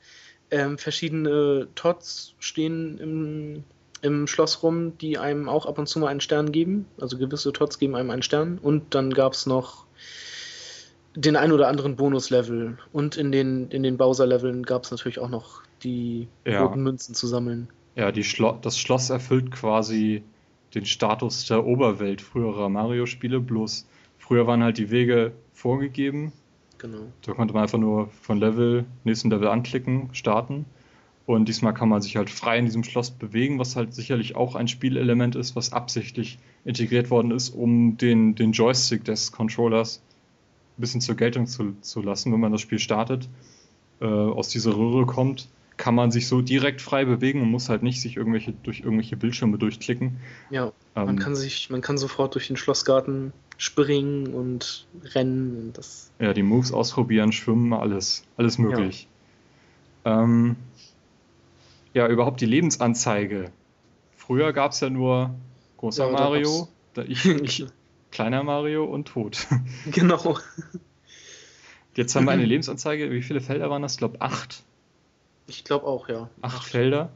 Ähm, 0.52 0.78
verschiedene 0.78 1.68
Tots 1.76 2.36
stehen 2.40 2.98
im, 3.00 3.64
im 4.02 4.28
Schloss 4.28 4.62
rum, 4.64 4.98
die 4.98 5.18
einem 5.18 5.48
auch 5.50 5.66
ab 5.66 5.78
und 5.80 5.88
zu 5.88 6.00
mal 6.00 6.08
einen 6.08 6.22
Stern 6.22 6.52
geben. 6.52 6.86
Also 7.00 7.18
gewisse 7.18 7.52
Tots 7.54 7.80
geben 7.80 7.96
einem 7.96 8.10
einen 8.12 8.24
Stern. 8.24 8.58
Und 8.62 8.94
dann 8.94 9.14
gab 9.14 9.34
es 9.34 9.46
noch 9.46 9.87
den 11.18 11.36
ein 11.36 11.52
oder 11.52 11.68
anderen 11.68 11.96
Bonuslevel. 11.96 12.78
Und 12.94 13.18
in 13.18 13.32
den, 13.32 13.70
in 13.70 13.84
den 13.84 13.98
Bowser-Leveln 13.98 14.64
gab 14.64 14.84
es 14.84 14.92
natürlich 14.92 15.20
auch 15.20 15.30
noch 15.30 15.64
die 15.84 16.28
Ja. 16.46 16.64
roten 16.64 16.84
Münzen 16.84 17.16
zu 17.16 17.26
sammeln. 17.28 17.68
Ja, 17.96 18.14
Schlo 18.24 18.58
das 18.62 18.78
Schloss 18.78 19.10
erfüllt 19.10 19.52
quasi 19.52 20.24
den 20.76 20.86
Status 20.86 21.46
der 21.48 21.66
Oberwelt 21.66 22.22
früherer 22.22 22.70
Mario-Spiele, 22.70 23.40
bloß 23.40 23.88
früher 24.20 24.46
waren 24.46 24.62
halt 24.64 24.78
die 24.78 24.92
Wege 24.92 25.32
vorgegeben. 25.54 26.34
Genau. 26.78 27.08
Da 27.26 27.34
konnte 27.34 27.56
man 27.56 27.64
einfach 27.64 27.80
nur 27.80 28.10
von 28.22 28.38
Level, 28.38 28.86
nächsten 29.04 29.32
Level 29.32 29.48
anklicken, 29.48 30.10
starten. 30.14 30.66
Und 31.26 31.50
diesmal 31.50 31.74
kann 31.74 31.90
man 31.90 32.02
sich 32.02 32.16
halt 32.16 32.30
frei 32.30 32.60
in 32.60 32.66
diesem 32.66 32.84
Schloss 32.84 33.10
bewegen, 33.10 33.58
was 33.58 33.76
halt 33.76 33.94
sicherlich 33.94 34.36
auch 34.36 34.56
ein 34.56 34.68
Spielelement 34.68 35.36
ist, 35.36 35.56
was 35.56 35.74
absichtlich 35.74 36.38
integriert 36.64 37.10
worden 37.10 37.32
ist, 37.32 37.50
um 37.50 37.98
den, 37.98 38.36
den 38.36 38.52
Joystick 38.52 39.04
des 39.04 39.32
Controllers 39.32 40.02
bisschen 40.82 41.02
zur 41.02 41.16
Geltung 41.16 41.48
zu, 41.48 41.76
zu 41.82 42.02
lassen, 42.02 42.32
wenn 42.32 42.40
man 42.40 42.52
das 42.52 42.62
Spiel 42.62 42.80
startet, 42.80 43.30
äh, 44.00 44.06
aus 44.06 44.50
dieser 44.50 44.76
Röhre 44.76 45.06
kommt, 45.06 45.50
kann 45.78 45.96
man 45.96 46.12
sich 46.12 46.28
so 46.28 46.42
direkt 46.42 46.82
frei 46.82 47.06
bewegen 47.06 47.42
und 47.42 47.52
muss 47.52 47.70
halt 47.70 47.84
nicht 47.84 48.02
sich 48.02 48.18
irgendwelche, 48.18 48.54
durch 48.64 48.80
irgendwelche 48.82 49.16
Bildschirme 49.16 49.58
durchklicken. 49.58 50.18
Ja, 50.50 50.72
man 50.96 51.10
Ähm, 51.10 51.20
kann 51.20 51.36
sich, 51.36 51.70
man 51.70 51.82
kann 51.82 51.98
sofort 51.98 52.34
durch 52.36 52.48
den 52.48 52.58
Schlossgarten 52.58 53.32
springen 53.58 54.34
und 54.34 54.88
rennen 55.16 55.58
und 55.58 55.78
das. 55.78 56.12
Ja, 56.20 56.34
die 56.34 56.44
Moves 56.44 56.72
ausprobieren, 56.72 57.32
schwimmen, 57.32 57.74
alles, 57.74 58.24
alles 58.38 58.58
möglich. 58.58 59.08
Ja, 60.06 60.24
ähm, 60.24 60.56
ja 61.94 62.08
überhaupt 62.08 62.42
die 62.42 62.46
Lebensanzeige. 62.46 63.52
Früher 64.16 64.54
gab 64.54 64.72
es 64.72 64.80
ja 64.80 64.90
nur 64.90 65.34
großer 65.78 66.08
Ja, 66.08 66.12
Mario, 66.12 66.68
da 66.94 67.04
ich, 67.04 67.26
Ich, 67.44 67.66
kleiner 68.12 68.44
Mario 68.44 68.86
und 68.86 69.08
tot. 69.08 69.48
genau. 69.92 70.38
Jetzt 71.96 72.16
haben 72.16 72.26
wir 72.26 72.32
eine 72.32 72.46
Lebensanzeige. 72.46 73.12
Wie 73.12 73.22
viele 73.22 73.42
Felder 73.42 73.70
waren 73.70 73.82
das? 73.82 73.94
Ich 73.94 73.98
glaube 73.98 74.22
acht. 74.22 74.64
Ich 75.48 75.64
glaube 75.64 75.86
auch, 75.86 76.10
ja. 76.10 76.30
Acht 76.42 76.64
Felder. 76.64 77.10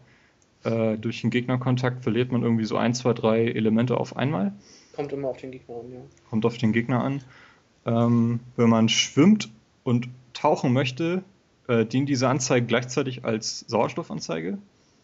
Äh, 0.64 0.98
durch 0.98 1.22
den 1.22 1.32
Gegnerkontakt 1.32 2.04
verliert 2.04 2.32
man 2.32 2.44
irgendwie 2.44 2.66
so 2.66 2.78
ein, 2.78 2.94
zwei, 2.94 3.14
drei 3.14 3.46
Elemente 3.46 3.98
auf 3.98 4.16
einmal. 4.16 4.54
Kommt 4.96 5.12
immer 5.12 5.30
auf 5.30 5.38
den 5.38 5.52
Gegner 5.52 5.76
an, 5.76 5.92
ja. 5.92 6.00
kommt 6.30 6.46
auf 6.46 6.58
den 6.58 6.72
Gegner 6.72 7.04
an. 7.04 7.24
Ähm, 7.86 8.40
wenn 8.58 8.70
man 8.70 8.90
schwimmt 8.90 9.50
und 9.84 10.08
tauchen 10.34 10.72
möchte, 10.72 11.24
äh, 11.68 11.86
dient 11.86 12.10
diese 12.10 12.30
Anzeige 12.30 12.66
gleichzeitig 12.68 13.26
als 13.26 13.62
Sauerstoffanzeige 13.62 14.60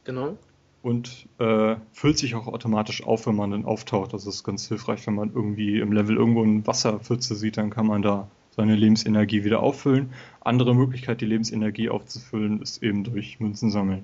Genau. 0.07 0.37
Und 0.81 1.27
äh, 1.39 1.75
füllt 1.91 2.17
sich 2.17 2.35
auch 2.35 2.47
automatisch 2.47 3.03
auf, 3.03 3.27
wenn 3.27 3.35
man 3.35 3.51
dann 3.51 3.65
auftaucht. 3.65 4.13
Das 4.13 4.25
ist 4.25 4.43
ganz 4.43 4.67
hilfreich, 4.67 5.05
wenn 5.07 5.15
man 5.15 5.33
irgendwie 5.33 5.79
im 5.79 5.91
Level 5.91 6.15
irgendwo 6.15 6.43
eine 6.43 6.65
Wasserpfütze 6.65 7.35
sieht, 7.35 7.57
dann 7.57 7.69
kann 7.69 7.87
man 7.87 8.01
da 8.01 8.29
seine 8.55 8.75
Lebensenergie 8.75 9.43
wieder 9.43 9.61
auffüllen. 9.61 10.11
Andere 10.41 10.75
Möglichkeit, 10.75 11.21
die 11.21 11.25
Lebensenergie 11.25 11.89
aufzufüllen, 11.89 12.61
ist 12.61 12.81
eben 12.81 13.03
durch 13.03 13.39
Münzen 13.39 13.69
sammeln. 13.69 14.03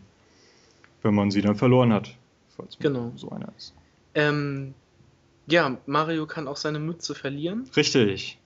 Wenn 1.02 1.16
man 1.16 1.32
sie 1.32 1.42
dann 1.42 1.56
verloren 1.56 1.92
hat. 1.92 2.16
Falls 2.56 2.78
man 2.80 2.94
Genau. 2.94 3.12
so 3.16 3.30
einer 3.32 3.52
ist. 3.58 3.74
Ähm, 4.16 4.74
ja, 5.48 5.78
Mario 5.86 6.28
kann 6.28 6.48
auch 6.48 6.58
seine 6.58 6.80
Mütze 6.80 7.16
verlieren. 7.16 7.70
Richtig. 7.76 8.38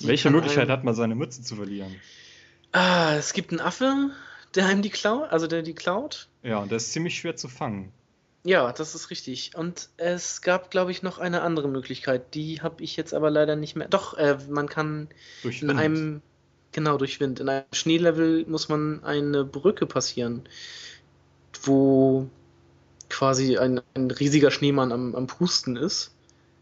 Die 0.00 0.08
Welche 0.08 0.30
Möglichkeit 0.30 0.68
hat 0.68 0.84
man, 0.84 0.94
seine 0.94 1.14
Mütze 1.14 1.42
zu 1.42 1.56
verlieren? 1.56 1.94
Ah, 2.72 3.14
es 3.16 3.32
gibt 3.32 3.50
einen 3.50 3.60
Affe, 3.60 4.10
der 4.54 4.66
einem 4.66 4.82
die 4.82 4.90
klaut, 4.90 5.30
also 5.30 5.46
der 5.46 5.62
die 5.62 5.74
klaut. 5.74 6.28
Ja, 6.46 6.60
und 6.60 6.70
das 6.70 6.84
ist 6.84 6.92
ziemlich 6.92 7.18
schwer 7.18 7.34
zu 7.34 7.48
fangen. 7.48 7.92
Ja, 8.44 8.70
das 8.70 8.94
ist 8.94 9.10
richtig. 9.10 9.56
Und 9.56 9.88
es 9.96 10.42
gab, 10.42 10.70
glaube 10.70 10.92
ich, 10.92 11.02
noch 11.02 11.18
eine 11.18 11.42
andere 11.42 11.68
Möglichkeit. 11.68 12.34
Die 12.34 12.62
habe 12.62 12.84
ich 12.84 12.96
jetzt 12.96 13.14
aber 13.14 13.30
leider 13.30 13.56
nicht 13.56 13.74
mehr. 13.74 13.88
Doch, 13.88 14.16
äh, 14.16 14.38
man 14.48 14.68
kann 14.68 15.08
Durch 15.42 15.62
in 15.62 15.68
Wind. 15.68 15.80
einem, 15.80 16.22
genau 16.70 16.98
durch 16.98 17.18
Wind, 17.18 17.40
in 17.40 17.48
einem 17.48 17.64
Schneelevel 17.72 18.46
muss 18.46 18.68
man 18.68 19.02
eine 19.02 19.44
Brücke 19.44 19.86
passieren, 19.86 20.48
wo 21.64 22.28
quasi 23.10 23.58
ein, 23.58 23.80
ein 23.94 24.12
riesiger 24.12 24.52
Schneemann 24.52 24.92
am, 24.92 25.16
am 25.16 25.26
Pusten 25.26 25.74
ist. 25.74 26.14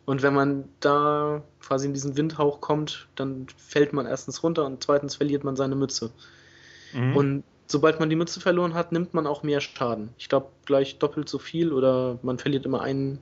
Und 0.06 0.22
wenn 0.22 0.32
man 0.32 0.64
da 0.80 1.42
quasi 1.60 1.86
in 1.86 1.92
diesen 1.92 2.16
Windhauch 2.16 2.62
kommt, 2.62 3.08
dann 3.16 3.48
fällt 3.58 3.92
man 3.92 4.06
erstens 4.06 4.42
runter 4.42 4.64
und 4.64 4.82
zweitens 4.82 5.16
verliert 5.16 5.44
man 5.44 5.56
seine 5.56 5.76
Mütze. 5.76 6.10
Mhm. 6.94 7.16
Und 7.16 7.44
sobald 7.66 8.00
man 8.00 8.10
die 8.10 8.16
Mütze 8.16 8.40
verloren 8.40 8.74
hat, 8.74 8.92
nimmt 8.92 9.14
man 9.14 9.26
auch 9.26 9.42
mehr 9.42 9.60
Schaden. 9.60 10.10
Ich 10.18 10.28
glaube, 10.28 10.48
gleich 10.64 10.98
doppelt 10.98 11.28
so 11.28 11.38
viel 11.38 11.72
oder 11.72 12.18
man 12.22 12.38
verliert 12.38 12.66
immer 12.66 12.82
ein, 12.82 13.18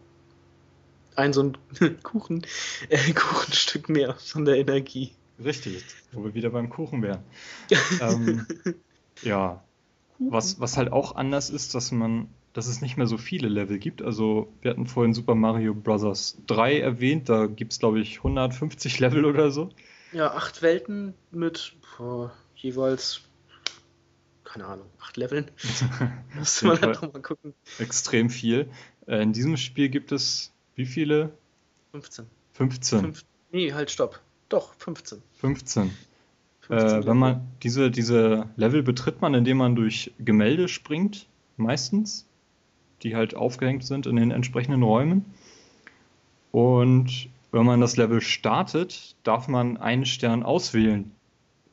ein 1.17 1.33
so 1.33 1.43
ein 1.43 1.57
Kuchen, 2.03 2.43
äh, 2.89 3.13
Kuchenstück 3.13 3.89
mehr 3.89 4.15
von 4.15 4.45
der 4.45 4.57
Energie. 4.57 5.13
Richtig, 5.43 5.85
wo 6.13 6.25
wir 6.25 6.35
wieder 6.35 6.51
beim 6.51 6.69
Kuchen 6.71 7.03
wären. 7.03 7.23
ähm, 8.01 8.47
ja, 9.23 9.63
was, 10.19 10.61
was 10.61 10.77
halt 10.77 10.93
auch 10.93 11.17
anders 11.17 11.51
ist, 11.51 11.75
dass 11.75 11.91
man, 11.91 12.29
dass 12.53 12.67
es 12.67 12.81
nicht 12.81 12.97
mehr 12.97 13.07
so 13.07 13.19
viele 13.19 13.49
Level 13.49 13.79
gibt. 13.79 14.03
Also 14.03 14.53
wir 14.61 14.71
hatten 14.71 14.87
vorhin 14.87 15.15
Super 15.15 15.35
Mario 15.35 15.75
Bros. 15.75 16.39
3 16.47 16.81
erwähnt, 16.81 17.29
da 17.29 17.47
gibt 17.47 17.73
es 17.73 17.79
glaube 17.79 18.01
ich 18.01 18.19
150 18.19 18.99
Level 19.01 19.25
oder 19.25 19.51
so. 19.51 19.71
Ja, 20.13 20.35
acht 20.35 20.63
Welten 20.63 21.15
mit 21.31 21.75
boah, 21.97 22.33
jeweils, 22.55 23.23
keine 24.53 24.67
Ahnung, 24.67 24.87
acht 25.01 25.17
Leveln. 25.17 25.51
Müsste 26.35 26.67
man 26.67 26.75
jeden 26.77 26.87
halt 26.87 26.97
Fall. 26.99 27.07
noch 27.09 27.15
mal 27.15 27.23
gucken. 27.23 27.55
Extrem 27.79 28.29
viel. 28.29 28.69
Äh, 29.07 29.23
in 29.23 29.33
diesem 29.33 29.57
Spiel 29.57 29.89
gibt 29.89 30.13
es 30.13 30.53
wie 30.75 30.85
viele? 30.87 31.33
15. 31.93 32.27
15. 32.55 33.01
Fünf, 33.01 33.25
nee, 33.51 33.73
halt, 33.73 33.91
stopp. 33.91 34.21
Doch, 34.49 34.75
15. 34.75 35.23
15. 35.39 35.91
15 36.61 37.03
Äh, 37.03 37.07
wenn 37.07 37.17
man 37.17 37.47
diese, 37.63 37.91
diese 37.91 38.49
Level 38.57 38.83
betritt 38.83 39.21
man, 39.23 39.33
indem 39.35 39.57
man 39.57 39.75
durch 39.75 40.13
Gemälde 40.19 40.69
springt, 40.69 41.27
meistens, 41.57 42.27
die 43.03 43.17
halt 43.17 43.35
aufgehängt 43.35 43.85
sind 43.85 44.07
in 44.07 44.17
den 44.17 44.31
entsprechenden 44.31 44.83
Räumen. 44.83 45.25
Und 46.51 47.29
wenn 47.51 47.65
man 47.65 47.81
das 47.81 47.97
Level 47.97 48.21
startet, 48.21 49.17
darf 49.25 49.49
man 49.49 49.77
einen 49.79 50.05
Stern 50.07 50.43
auswählen, 50.43 51.11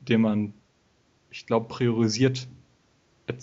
den 0.01 0.21
man, 0.21 0.53
ich 1.29 1.45
glaube, 1.45 1.67
priorisiert 1.67 2.47
er- 2.47 2.58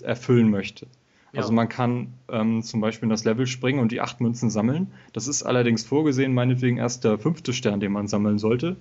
erfüllen 0.01 0.49
möchte. 0.49 0.87
Also 1.35 1.49
Ja. 1.49 1.55
man 1.55 1.69
kann 1.69 2.13
ähm, 2.29 2.63
zum 2.63 2.79
Beispiel 2.81 3.05
in 3.07 3.09
das 3.09 3.23
Level 3.25 3.47
springen 3.47 3.79
und 3.79 3.91
die 3.91 4.01
acht 4.01 4.21
Münzen 4.21 4.49
sammeln. 4.49 4.91
Das 5.13 5.27
ist 5.27 5.43
allerdings 5.43 5.83
vorgesehen, 5.83 6.33
meinetwegen 6.33 6.77
erst 6.77 7.03
der 7.03 7.19
fünfte 7.19 7.53
Stern, 7.53 7.79
den 7.79 7.91
man 7.91 8.07
sammeln 8.07 8.39
sollte. 8.39 8.77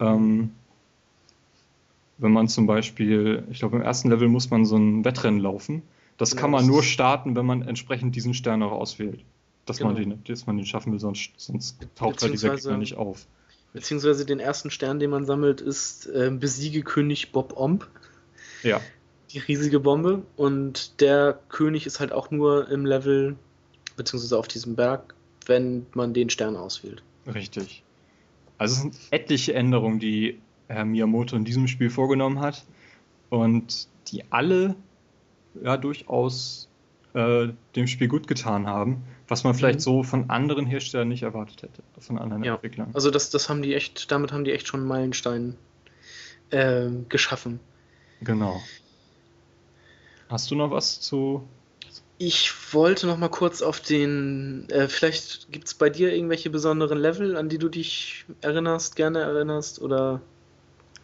Ähm, 0.00 0.52
wenn 2.18 2.32
man 2.32 2.48
zum 2.48 2.66
Beispiel, 2.66 3.44
ich 3.50 3.58
glaube, 3.58 3.76
im 3.76 3.82
ersten 3.82 4.10
Level 4.10 4.28
muss 4.28 4.50
man 4.50 4.64
so 4.64 4.76
ein 4.76 5.04
Wettrennen 5.04 5.40
laufen. 5.40 5.82
Das 6.18 6.30
Genau, 6.30 6.40
kann 6.42 6.50
man 6.52 6.60
das 6.60 6.68
nur 6.68 6.82
starten, 6.82 7.34
wenn 7.34 7.46
man 7.46 7.62
entsprechend 7.62 8.14
diesen 8.14 8.32
Stern 8.34 8.62
auch 8.62 8.72
auswählt. 8.72 9.24
Dass, 9.66 9.80
man, 9.80 9.94
Genau. 9.94 10.14
den, 10.16 10.24
dass 10.24 10.46
man 10.46 10.56
den 10.56 10.66
schaffen 10.66 10.92
will, 10.92 10.98
sonst, 11.00 11.30
sonst 11.36 11.78
taucht 11.94 12.22
halt 12.22 12.32
dieser 12.32 12.54
Gegner 12.54 12.76
nicht 12.78 12.96
auf. 12.96 13.26
Beziehungsweise 13.72 14.26
den 14.26 14.38
ersten 14.38 14.70
Stern, 14.70 14.98
den 14.98 15.10
man 15.10 15.24
sammelt, 15.24 15.60
ist 15.60 16.06
äh, 16.06 16.30
Besiege 16.30 16.82
König 16.82 17.32
Bob 17.32 17.56
Omb. 17.56 17.88
Ja, 18.62 18.80
die 19.32 19.38
riesige 19.38 19.80
Bombe 19.80 20.22
und 20.36 21.00
der 21.00 21.38
König 21.48 21.86
ist 21.86 22.00
halt 22.00 22.12
auch 22.12 22.30
nur 22.30 22.68
im 22.70 22.84
Level, 22.86 23.36
beziehungsweise 23.96 24.38
auf 24.38 24.48
diesem 24.48 24.74
Berg, 24.76 25.14
wenn 25.46 25.86
man 25.94 26.12
den 26.14 26.30
Stern 26.30 26.56
auswählt. 26.56 27.02
richtig. 27.26 27.82
Also 28.58 28.74
es 28.74 28.80
sind 28.82 28.96
etliche 29.10 29.54
Änderungen, 29.54 29.98
die 29.98 30.38
Herr 30.68 30.84
Miyamoto 30.84 31.34
in 31.36 31.44
diesem 31.44 31.66
Spiel 31.66 31.90
vorgenommen 31.90 32.40
hat 32.40 32.64
und 33.30 33.88
die 34.08 34.22
alle 34.30 34.76
ja 35.62 35.76
durchaus 35.76 36.68
äh, 37.14 37.48
dem 37.76 37.86
Spiel 37.88 38.08
gut 38.08 38.26
getan 38.28 38.66
haben, 38.66 39.02
was 39.28 39.42
man 39.44 39.54
vielleicht 39.54 39.80
Mhm. 39.80 39.82
so 39.82 40.02
von 40.02 40.30
anderen 40.30 40.66
Herstellern 40.66 41.08
nicht 41.08 41.22
erwartet 41.24 41.62
hätte, 41.62 41.82
von 41.98 42.18
anderen 42.18 42.44
Ja. 42.44 42.54
Entwicklern. 42.54 42.90
Also 42.94 43.10
das, 43.10 43.30
das 43.30 43.48
haben 43.48 43.62
die 43.62 43.74
echt, 43.74 44.10
damit 44.12 44.32
haben 44.32 44.44
die 44.44 44.52
echt 44.52 44.66
schon 44.68 44.80
einen 44.80 44.88
Meilenstein 44.88 45.56
äh, 46.50 46.88
geschaffen. 47.08 47.58
Genau. 48.20 48.60
Hast 50.32 50.50
du 50.50 50.54
noch 50.54 50.70
was 50.70 51.00
zu 51.00 51.42
Ich 52.16 52.50
wollte 52.72 53.06
noch 53.06 53.18
mal 53.18 53.28
kurz 53.28 53.60
auf 53.60 53.80
den, 53.80 54.66
äh, 54.70 54.88
vielleicht 54.88 55.52
gibt 55.52 55.66
es 55.68 55.74
bei 55.74 55.90
dir 55.90 56.12
irgendwelche 56.14 56.48
besonderen 56.48 56.98
Level, 56.98 57.36
an 57.36 57.48
die 57.50 57.58
du 57.58 57.68
dich 57.68 58.24
erinnerst, 58.40 58.96
gerne 58.96 59.20
erinnerst 59.20 59.80
oder 59.82 60.22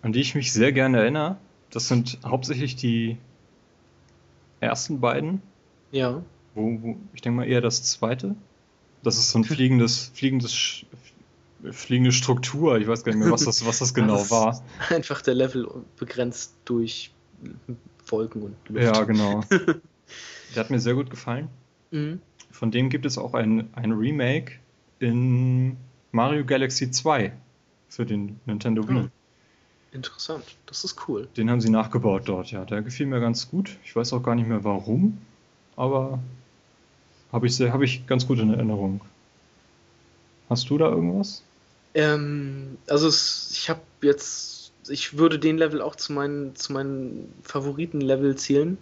an 0.00 0.12
die 0.12 0.20
ich 0.20 0.34
mich 0.34 0.52
sehr 0.52 0.72
gerne 0.72 0.98
erinnere? 1.00 1.36
Das 1.70 1.88
sind 1.88 2.18
hauptsächlich 2.24 2.76
die 2.76 3.18
ersten 4.60 5.00
beiden, 5.00 5.42
ja, 5.92 6.22
wo, 6.54 6.78
wo 6.82 6.96
ich 7.12 7.20
denke 7.20 7.36
mal 7.38 7.46
eher 7.46 7.60
das 7.60 7.82
zweite. 7.82 8.34
Das 9.02 9.18
ist 9.18 9.30
so 9.30 9.38
ein 9.40 9.44
fliegendes, 9.44 10.10
fliegendes, 10.14 10.84
fliegende 11.70 12.12
Struktur. 12.12 12.78
Ich 12.78 12.88
weiß 12.88 13.04
gar 13.04 13.12
nicht 13.12 13.22
mehr, 13.22 13.30
was 13.30 13.44
das, 13.44 13.64
was 13.66 13.78
das 13.80 13.92
genau 14.00 14.16
Das- 14.18 14.30
war. 14.30 14.62
einfach 14.88 15.20
der 15.20 15.34
Level 15.34 15.68
begrenzt 15.98 16.54
durch 16.64 17.10
Wolken 18.10 18.42
und 18.42 18.56
Luft. 18.68 18.84
Ja, 18.84 19.04
genau. 19.04 19.42
Der 20.54 20.64
hat 20.64 20.70
mir 20.70 20.80
sehr 20.80 20.94
gut 20.94 21.10
gefallen. 21.10 21.48
Mhm. 21.90 22.20
Von 22.50 22.70
dem 22.70 22.88
gibt 22.88 23.04
es 23.06 23.18
auch 23.18 23.34
ein, 23.34 23.68
ein 23.74 23.92
Remake 23.92 24.52
in 24.98 25.76
Mario 26.12 26.44
Galaxy 26.44 26.90
2 26.90 27.32
für 27.88 28.06
den 28.06 28.40
Nintendo 28.46 28.88
Wii. 28.88 28.98
Ah. 28.98 29.08
Interessant, 29.92 30.44
das 30.66 30.84
ist 30.84 31.08
cool. 31.08 31.28
Den 31.36 31.50
haben 31.50 31.60
sie 31.60 31.70
nachgebaut 31.70 32.22
dort, 32.26 32.50
ja. 32.50 32.64
Der 32.64 32.82
gefiel 32.82 33.06
mir 33.06 33.20
ganz 33.20 33.48
gut. 33.50 33.76
Ich 33.84 33.94
weiß 33.96 34.12
auch 34.12 34.22
gar 34.22 34.34
nicht 34.34 34.48
mehr 34.48 34.62
warum, 34.64 35.18
aber 35.76 36.18
habe 37.32 37.46
ich, 37.46 37.56
sehr- 37.56 37.72
habe 37.72 37.84
ich 37.84 38.06
ganz 38.06 38.26
gut 38.26 38.38
in 38.38 38.52
Erinnerung. 38.52 39.00
Hast 40.50 40.68
du 40.70 40.78
da 40.78 40.88
irgendwas? 40.88 41.42
Ähm, 41.94 42.76
also 42.86 43.08
es, 43.08 43.50
ich 43.52 43.70
habe 43.70 43.80
jetzt, 44.02 44.57
ich 44.88 45.18
würde 45.18 45.38
den 45.38 45.58
Level 45.58 45.80
auch 45.80 45.96
zu 45.96 46.12
meinen, 46.12 46.54
zu 46.56 46.72
meinen 46.72 47.32
Favoriten-Level 47.42 48.36
zählen. 48.36 48.78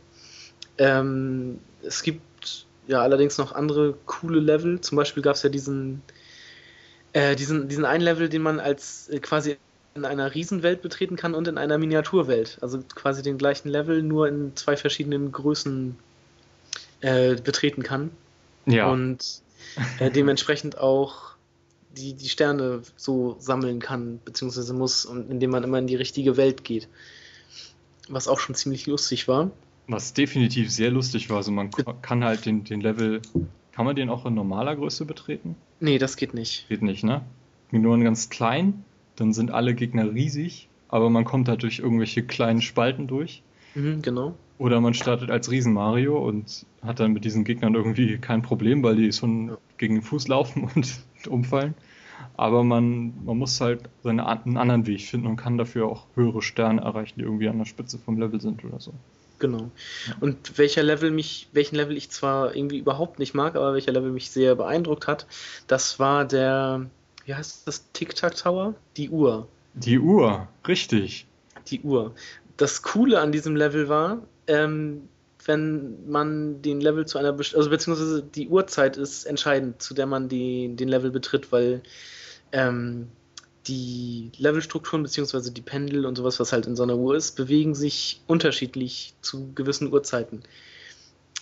Ähm, 0.78 1.58
es 1.82 2.02
gibt 2.02 2.66
ja 2.86 3.00
allerdings 3.02 3.38
noch 3.38 3.52
andere 3.52 3.94
coole 4.06 4.40
Level. 4.40 4.80
Zum 4.80 4.96
Beispiel 4.96 5.22
gab 5.22 5.36
es 5.36 5.42
ja 5.42 5.48
diesen, 5.48 6.02
äh, 7.12 7.36
diesen, 7.36 7.68
diesen 7.68 7.84
einen 7.84 8.02
Level, 8.02 8.28
den 8.28 8.42
man 8.42 8.60
als 8.60 9.08
äh, 9.08 9.20
quasi 9.20 9.56
in 9.94 10.04
einer 10.04 10.34
Riesenwelt 10.34 10.82
betreten 10.82 11.16
kann 11.16 11.34
und 11.34 11.48
in 11.48 11.58
einer 11.58 11.78
Miniaturwelt. 11.78 12.58
Also 12.60 12.82
quasi 12.94 13.22
den 13.22 13.38
gleichen 13.38 13.68
Level, 13.68 14.02
nur 14.02 14.28
in 14.28 14.54
zwei 14.54 14.76
verschiedenen 14.76 15.32
Größen 15.32 15.96
äh, 17.00 17.36
betreten 17.36 17.82
kann. 17.82 18.10
Ja. 18.66 18.90
Und 18.90 19.40
äh, 19.98 20.10
dementsprechend 20.10 20.78
auch 20.78 21.35
die, 21.96 22.14
die 22.14 22.28
Sterne 22.28 22.82
so 22.96 23.36
sammeln 23.38 23.80
kann, 23.80 24.20
beziehungsweise 24.24 24.74
muss, 24.74 25.04
und 25.04 25.30
indem 25.30 25.50
man 25.50 25.64
immer 25.64 25.78
in 25.78 25.86
die 25.86 25.96
richtige 25.96 26.36
Welt 26.36 26.64
geht. 26.64 26.88
Was 28.08 28.28
auch 28.28 28.38
schon 28.38 28.54
ziemlich 28.54 28.86
lustig 28.86 29.28
war. 29.28 29.50
Was 29.88 30.12
definitiv 30.12 30.70
sehr 30.70 30.90
lustig 30.90 31.30
war. 31.30 31.38
Also 31.38 31.52
man 31.52 31.70
kann 32.02 32.24
halt 32.24 32.46
den, 32.46 32.64
den 32.64 32.80
Level, 32.80 33.22
kann 33.72 33.84
man 33.84 33.96
den 33.96 34.10
auch 34.10 34.26
in 34.26 34.34
normaler 34.34 34.76
Größe 34.76 35.04
betreten? 35.04 35.56
Nee, 35.80 35.98
das 35.98 36.16
geht 36.16 36.34
nicht. 36.34 36.68
Geht 36.68 36.82
nicht, 36.82 37.04
ne? 37.04 37.22
Nur 37.70 37.94
in 37.94 38.04
ganz 38.04 38.28
klein, 38.28 38.84
dann 39.16 39.32
sind 39.32 39.50
alle 39.50 39.74
Gegner 39.74 40.12
riesig, 40.12 40.68
aber 40.88 41.10
man 41.10 41.24
kommt 41.24 41.48
halt 41.48 41.62
durch 41.62 41.80
irgendwelche 41.80 42.22
kleinen 42.22 42.62
Spalten 42.62 43.06
durch. 43.06 43.42
Mhm, 43.74 44.02
genau. 44.02 44.36
Oder 44.58 44.80
man 44.80 44.94
startet 44.94 45.30
als 45.30 45.50
Riesen 45.50 45.74
Mario 45.74 46.18
und 46.18 46.64
hat 46.82 47.00
dann 47.00 47.12
mit 47.12 47.24
diesen 47.24 47.44
Gegnern 47.44 47.74
irgendwie 47.74 48.18
kein 48.18 48.42
Problem, 48.42 48.82
weil 48.82 48.96
die 48.96 49.12
schon 49.12 49.48
Ja. 49.48 49.58
gegen 49.76 49.96
den 49.96 50.02
Fuß 50.02 50.28
laufen 50.28 50.64
und 50.74 51.02
umfallen. 51.28 51.74
aber 52.36 52.64
man, 52.64 53.12
man 53.24 53.36
muss 53.36 53.60
halt 53.60 53.88
seine, 54.02 54.26
einen 54.26 54.56
anderen 54.56 54.86
Weg 54.86 55.02
finden 55.02 55.26
und 55.26 55.36
kann 55.36 55.58
dafür 55.58 55.86
auch 55.86 56.06
höhere 56.14 56.40
Sterne 56.42 56.80
erreichen, 56.80 57.14
die 57.18 57.24
irgendwie 57.24 57.48
an 57.48 57.58
der 57.58 57.66
Spitze 57.66 57.98
vom 57.98 58.18
Level 58.18 58.40
sind 58.40 58.64
oder 58.64 58.80
so. 58.80 58.94
Genau. 59.38 59.70
Und 60.20 60.56
welcher 60.56 60.82
Level 60.82 61.10
mich, 61.10 61.48
welchen 61.52 61.76
Level 61.76 61.94
ich 61.94 62.10
zwar 62.10 62.56
irgendwie 62.56 62.78
überhaupt 62.78 63.18
nicht 63.18 63.34
mag, 63.34 63.54
aber 63.56 63.74
welcher 63.74 63.92
Level 63.92 64.10
mich 64.10 64.30
sehr 64.30 64.54
beeindruckt 64.54 65.06
hat, 65.06 65.26
das 65.66 65.98
war 65.98 66.24
der, 66.24 66.86
wie 67.26 67.34
heißt 67.34 67.68
das, 67.68 67.92
Tic-Tac 67.92 68.34
Tower? 68.36 68.74
Die 68.96 69.10
Uhr. 69.10 69.46
Die 69.74 69.98
Uhr, 69.98 70.48
richtig. 70.66 71.26
Die 71.68 71.80
Uhr. 71.82 72.14
Das 72.56 72.80
Coole 72.82 73.20
an 73.20 73.30
diesem 73.30 73.56
Level 73.56 73.90
war, 73.90 74.22
ähm, 74.46 75.08
wenn 75.44 76.10
man 76.10 76.62
den 76.62 76.80
Level 76.80 77.06
zu 77.06 77.18
einer, 77.18 77.36
also 77.38 77.70
beziehungsweise 77.70 78.22
die 78.22 78.48
Uhrzeit 78.48 78.96
ist 78.96 79.24
entscheidend, 79.24 79.80
zu 79.80 79.94
der 79.94 80.06
man 80.06 80.28
die, 80.28 80.74
den 80.74 80.88
Level 80.88 81.10
betritt, 81.10 81.52
weil 81.52 81.82
ähm, 82.52 83.08
die 83.66 84.30
Levelstrukturen 84.36 85.02
beziehungsweise 85.02 85.52
die 85.52 85.62
Pendel 85.62 86.06
und 86.06 86.16
sowas, 86.16 86.38
was 86.40 86.52
halt 86.52 86.66
in 86.66 86.76
so 86.76 86.82
einer 86.82 86.96
Uhr 86.96 87.16
ist, 87.16 87.36
bewegen 87.36 87.74
sich 87.74 88.20
unterschiedlich 88.26 89.14
zu 89.20 89.52
gewissen 89.54 89.92
Uhrzeiten. 89.92 90.42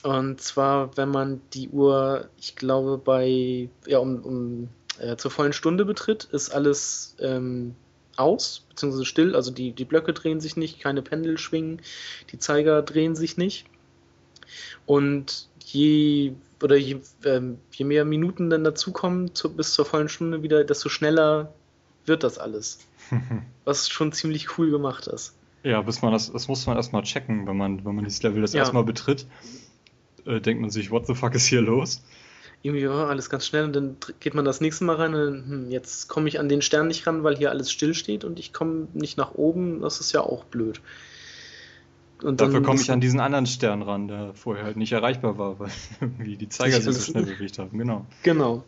Und 0.02 0.40
zwar, 0.40 0.96
wenn 0.96 1.10
man 1.10 1.40
die 1.54 1.68
Uhr, 1.70 2.28
ich 2.38 2.56
glaube, 2.56 2.98
bei, 2.98 3.68
ja, 3.86 3.98
um, 3.98 4.22
um 4.22 4.68
äh, 4.98 5.16
zur 5.16 5.30
vollen 5.30 5.52
Stunde 5.52 5.84
betritt, 5.84 6.24
ist 6.24 6.50
alles 6.50 7.16
ähm, 7.20 7.74
aus, 8.16 8.66
beziehungsweise 8.68 9.04
still, 9.04 9.36
also 9.36 9.50
die, 9.50 9.72
die 9.72 9.84
Blöcke 9.84 10.12
drehen 10.12 10.40
sich 10.40 10.56
nicht, 10.56 10.80
keine 10.80 11.02
Pendel 11.02 11.38
schwingen, 11.38 11.80
die 12.32 12.38
Zeiger 12.38 12.82
drehen 12.82 13.16
sich 13.16 13.36
nicht. 13.36 13.66
Und 14.86 15.48
je 15.64 16.32
oder 16.62 16.76
je, 16.76 16.98
ähm, 17.24 17.58
je 17.72 17.84
mehr 17.84 18.04
Minuten 18.04 18.50
dann 18.50 18.64
dazukommen 18.64 19.34
zu, 19.34 19.54
bis 19.54 19.74
zur 19.74 19.84
vollen 19.84 20.08
Stunde 20.08 20.42
wieder, 20.42 20.64
desto 20.64 20.88
schneller 20.88 21.52
wird 22.06 22.22
das 22.22 22.38
alles. 22.38 22.78
was 23.64 23.88
schon 23.88 24.12
ziemlich 24.12 24.58
cool 24.58 24.70
gemacht 24.70 25.06
ist. 25.06 25.34
Ja, 25.62 25.80
bis 25.82 26.02
man 26.02 26.12
das, 26.12 26.30
das 26.30 26.48
muss 26.48 26.66
man 26.66 26.76
erstmal 26.76 27.02
checken, 27.02 27.46
wenn 27.46 27.56
man, 27.56 27.84
wenn 27.84 27.94
man 27.94 28.04
dieses 28.04 28.22
Level 28.22 28.42
das 28.42 28.52
ja. 28.52 28.60
erstmal 28.60 28.84
betritt, 28.84 29.26
äh, 30.26 30.40
denkt 30.40 30.60
man 30.60 30.70
sich, 30.70 30.90
what 30.90 31.06
the 31.06 31.14
fuck 31.14 31.34
ist 31.34 31.46
hier 31.46 31.62
los? 31.62 32.02
Irgendwie, 32.64 32.88
oh, 32.88 32.92
alles 32.92 33.28
ganz 33.28 33.46
schnell 33.46 33.64
und 33.64 33.76
dann 33.76 33.96
geht 34.20 34.32
man 34.32 34.46
das 34.46 34.62
nächste 34.62 34.84
Mal 34.84 34.96
rein 34.96 35.14
und 35.14 35.20
dann, 35.20 35.44
hm, 35.46 35.70
jetzt 35.70 36.08
komme 36.08 36.28
ich 36.28 36.40
an 36.40 36.48
den 36.48 36.62
Stern 36.62 36.88
nicht 36.88 37.06
ran, 37.06 37.22
weil 37.22 37.36
hier 37.36 37.50
alles 37.50 37.70
still 37.70 37.92
steht 37.92 38.24
und 38.24 38.38
ich 38.38 38.54
komme 38.54 38.88
nicht 38.94 39.18
nach 39.18 39.34
oben, 39.34 39.82
das 39.82 40.00
ist 40.00 40.12
ja 40.12 40.22
auch 40.22 40.44
blöd. 40.44 40.80
Und 42.22 42.40
Dafür 42.40 42.62
komme 42.62 42.80
ich 42.80 42.90
an 42.90 43.02
diesen 43.02 43.20
anderen 43.20 43.44
Stern 43.44 43.82
ran, 43.82 44.08
der 44.08 44.32
vorher 44.32 44.64
halt 44.64 44.78
nicht 44.78 44.92
erreichbar 44.92 45.36
war, 45.36 45.58
weil 45.60 45.68
irgendwie 46.00 46.38
die 46.38 46.48
Zeiger 46.48 46.80
sich 46.80 46.94
so 46.94 47.12
schnell 47.12 47.26
bewegt 47.26 47.58
haben. 47.58 47.76
Genau. 47.76 48.06
Genau. 48.22 48.64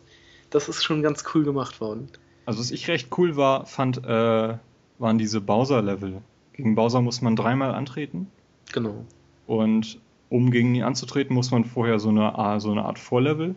Das 0.51 0.69
ist 0.69 0.83
schon 0.83 1.01
ganz 1.01 1.23
cool 1.33 1.43
gemacht 1.43 1.81
worden. 1.81 2.07
Also 2.45 2.59
was 2.59 2.69
ich 2.69 2.87
recht 2.89 3.09
cool 3.17 3.35
war, 3.35 3.65
fand, 3.65 4.05
äh, 4.05 4.57
waren 4.99 5.17
diese 5.17 5.41
Bowser-Level. 5.41 6.21
Gegen 6.53 6.75
Bowser 6.75 7.01
muss 7.01 7.23
man 7.23 7.35
dreimal 7.35 7.73
antreten. 7.73 8.27
Genau. 8.71 9.05
Und 9.47 9.99
um 10.29 10.51
gegen 10.51 10.75
ihn 10.75 10.83
anzutreten, 10.83 11.33
muss 11.33 11.49
man 11.49 11.65
vorher 11.65 11.97
so 11.97 12.09
eine, 12.09 12.59
so 12.59 12.69
eine 12.69 12.85
Art 12.85 12.99
Vorlevel 12.99 13.55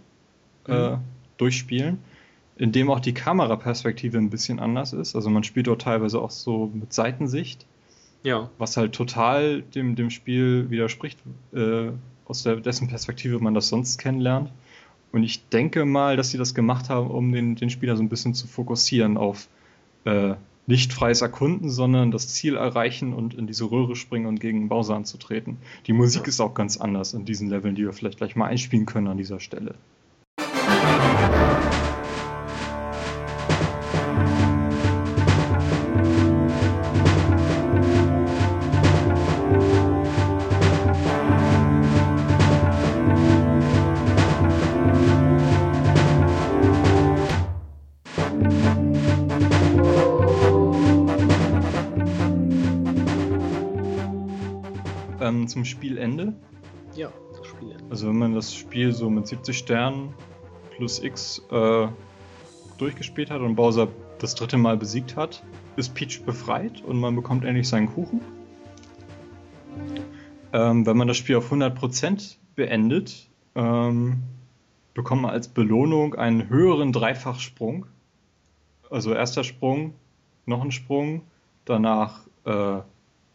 äh, 0.69 0.91
mhm. 0.91 0.99
durchspielen, 1.37 1.99
in 2.57 2.73
dem 2.73 2.91
auch 2.91 3.01
die 3.01 3.15
Kameraperspektive 3.15 4.19
ein 4.19 4.31
bisschen 4.31 4.59
anders 4.59 4.93
ist. 4.93 5.15
Also 5.15 5.31
man 5.31 5.45
spielt 5.45 5.67
dort 5.67 5.83
teilweise 5.83 6.21
auch 6.21 6.31
so 6.31 6.71
mit 6.73 6.93
Seitensicht. 6.93 7.67
Ja. 8.23 8.51
Was 8.59 8.77
halt 8.77 8.95
total 8.95 9.63
dem, 9.63 9.97
dem 9.97 10.11
Spiel 10.11 10.69
widerspricht, 10.69 11.19
äh, 11.55 11.89
aus 12.27 12.43
der, 12.43 12.57
dessen 12.57 12.89
Perspektive 12.89 13.39
man 13.41 13.55
das 13.55 13.69
sonst 13.69 13.99
kennenlernt. 13.99 14.51
Und 15.13 15.25
ich 15.25 15.49
denke 15.49 15.85
mal, 15.85 16.17
dass 16.17 16.31
sie 16.31 16.39
das 16.39 16.55
gemacht 16.55 16.89
haben, 16.89 17.11
um 17.11 17.33
den, 17.33 17.57
den 17.57 17.71
Spieler 17.71 17.97
so 17.97 18.03
ein 18.03 18.09
bisschen 18.09 18.35
zu 18.35 18.47
fokussieren 18.47 19.17
auf 19.17 19.49
äh, 20.05 20.35
nicht 20.67 20.93
freies 20.93 21.21
Erkunden, 21.21 21.69
sondern 21.69 22.13
das 22.13 22.29
Ziel 22.29 22.57
erreichen 22.57 23.13
und 23.13 23.35
in 23.35 23.49
diese 23.49 23.65
Röhre 23.65 23.97
springen 23.97 24.27
und 24.27 24.41
gegen 24.41 24.69
Bowser 24.69 24.95
anzutreten. 24.95 25.57
Die 25.87 25.93
Musik 25.93 26.29
ist 26.29 26.41
auch 26.41 26.55
ganz 26.55 26.77
anders 26.77 27.13
in 27.13 27.25
diesen 27.25 27.51
Leveln, 27.51 27.75
die 27.75 27.83
wir 27.83 27.93
vielleicht 27.93 28.19
gleich 28.19 28.37
mal 28.37 28.47
einspielen 28.47 28.87
können 28.87 29.09
an 29.09 29.17
dieser 29.17 29.41
Stelle. 29.41 29.75
Zum 55.61 55.67
Spielende. 55.67 56.33
Ja, 56.97 57.13
das 57.37 57.47
Spielende. 57.47 57.85
Also 57.91 58.09
wenn 58.09 58.17
man 58.17 58.35
das 58.35 58.55
Spiel 58.55 58.93
so 58.93 59.11
mit 59.11 59.27
70 59.27 59.59
Sternen 59.59 60.15
plus 60.75 61.03
X 61.03 61.43
äh, 61.51 61.89
durchgespielt 62.79 63.31
hat 63.31 63.43
und 63.43 63.57
Bowser 63.57 63.89
das 64.19 64.35
dritte 64.35 64.57
Mal 64.57 64.79
besiegt 64.79 65.17
hat, 65.17 65.43
ist 65.77 65.95
Peach 65.95 66.23
befreit 66.25 66.83
und 66.83 66.99
man 66.99 67.15
bekommt 67.15 67.45
endlich 67.45 67.69
seinen 67.69 67.89
Kuchen. 67.89 68.23
Ähm, 70.55 70.87
wenn 70.87 70.97
man 70.97 71.09
das 71.09 71.19
Spiel 71.19 71.37
auf 71.37 71.53
100% 71.53 72.37
beendet, 72.55 73.29
ähm, 73.55 74.23
bekommt 74.95 75.23
man 75.23 75.33
als 75.33 75.49
Belohnung 75.49 76.15
einen 76.15 76.49
höheren 76.49 76.93
Dreifachsprung. 76.93 77.85
Also 78.89 79.13
erster 79.13 79.45
Sprung, 79.45 79.93
noch 80.47 80.65
ein 80.65 80.73
Sprung, 80.73 81.21
danach 81.67 82.27
äh, 82.47 82.81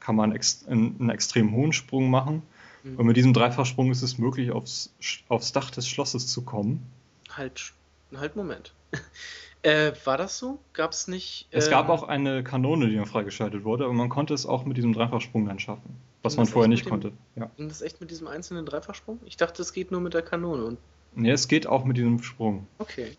kann 0.06 0.16
man 0.16 0.34
ex 0.34 0.66
einen 0.68 1.10
extrem 1.10 1.52
hohen 1.56 1.74
Sprung 1.74 2.12
machen. 2.12 2.44
Mhm. 2.84 2.98
Und 2.98 3.08
mit 3.08 3.18
diesem 3.18 3.34
Dreifachsprung 3.34 3.90
ist 3.90 4.04
es 4.04 4.20
möglich, 4.20 4.52
aufs, 4.52 4.94
aufs 5.30 5.52
Dach 5.52 5.72
des 5.72 5.88
Schlosses 5.88 6.28
zu 6.28 6.44
kommen. 6.44 6.86
Halt, 7.32 7.74
halt, 8.16 8.36
Moment. 8.36 8.72
äh, 9.64 9.94
war 10.04 10.18
das 10.18 10.38
so? 10.38 10.60
Gab 10.74 10.92
es 10.92 11.08
nicht. 11.08 11.48
Äh... 11.50 11.58
Es 11.58 11.72
gab 11.72 11.86
ähm, 11.86 11.92
auch 11.92 12.04
eine 12.04 12.44
Kanone, 12.44 12.88
die 12.88 12.96
dann 12.98 13.08
freigeschaltet 13.08 13.64
wurde, 13.64 13.86
aber 13.86 13.94
man 13.94 14.10
konnte 14.10 14.36
es 14.36 14.46
auch 14.46 14.64
mit 14.66 14.78
diesem 14.78 14.94
Dreifachsprung 14.94 15.48
dann 15.48 15.58
schaffen. 15.58 15.96
Was 16.22 16.38
man 16.38 16.46
vorher 16.46 16.70
nicht 16.70 16.86
dem, 16.86 16.92
konnte. 16.92 17.12
Ja. 17.36 17.50
Ging 17.58 17.68
das 17.68 17.82
echt 17.82 18.00
mit 18.00 18.12
diesem 18.12 18.28
einzelnen 18.28 18.68
Dreifachsprung? 18.68 19.20
Ich 19.26 19.38
dachte, 19.38 19.64
es 19.64 19.74
geht 19.74 19.90
nur 19.90 20.02
mit 20.02 20.14
der 20.14 20.22
Kanone. 20.22 20.66
Und... 20.66 20.78
Ja, 21.16 21.34
es 21.34 21.48
geht 21.48 21.66
auch 21.66 21.84
mit 21.84 21.98
diesem 21.98 22.22
Sprung. 22.22 22.68
Okay. 22.78 23.18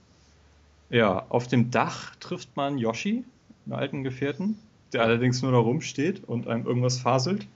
Ja, 0.89 1.27
auf 1.31 1.49
dem 1.49 1.73
Dach 1.73 2.15
trifft 2.21 2.57
man 2.57 2.79
Yoshi, 2.79 3.25
einen 3.65 3.75
alten 3.75 4.05
Gefährten 4.05 4.57
der 4.93 5.03
allerdings 5.03 5.43
nur 5.43 5.53
da 5.53 5.59
rumsteht 5.59 6.25
und 6.27 6.47
einem 6.47 6.67
irgendwas 6.67 6.99
faselt 6.99 7.47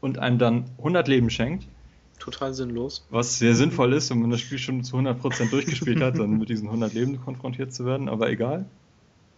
und 0.00 0.18
einem 0.18 0.38
dann 0.38 0.64
100 0.78 1.08
Leben 1.08 1.30
schenkt. 1.30 1.66
Total 2.18 2.54
sinnlos. 2.54 3.06
Was 3.10 3.38
sehr 3.38 3.54
sinnvoll 3.54 3.92
ist, 3.94 4.10
wenn 4.10 4.20
man 4.20 4.30
das 4.30 4.40
Spiel 4.40 4.58
schon 4.58 4.84
zu 4.84 4.96
100% 4.96 5.50
durchgespielt 5.50 6.00
hat, 6.00 6.18
dann 6.18 6.38
mit 6.38 6.48
diesen 6.48 6.68
100 6.68 6.94
Leben 6.94 7.20
konfrontiert 7.20 7.72
zu 7.74 7.84
werden, 7.84 8.08
aber 8.08 8.30
egal. 8.30 8.66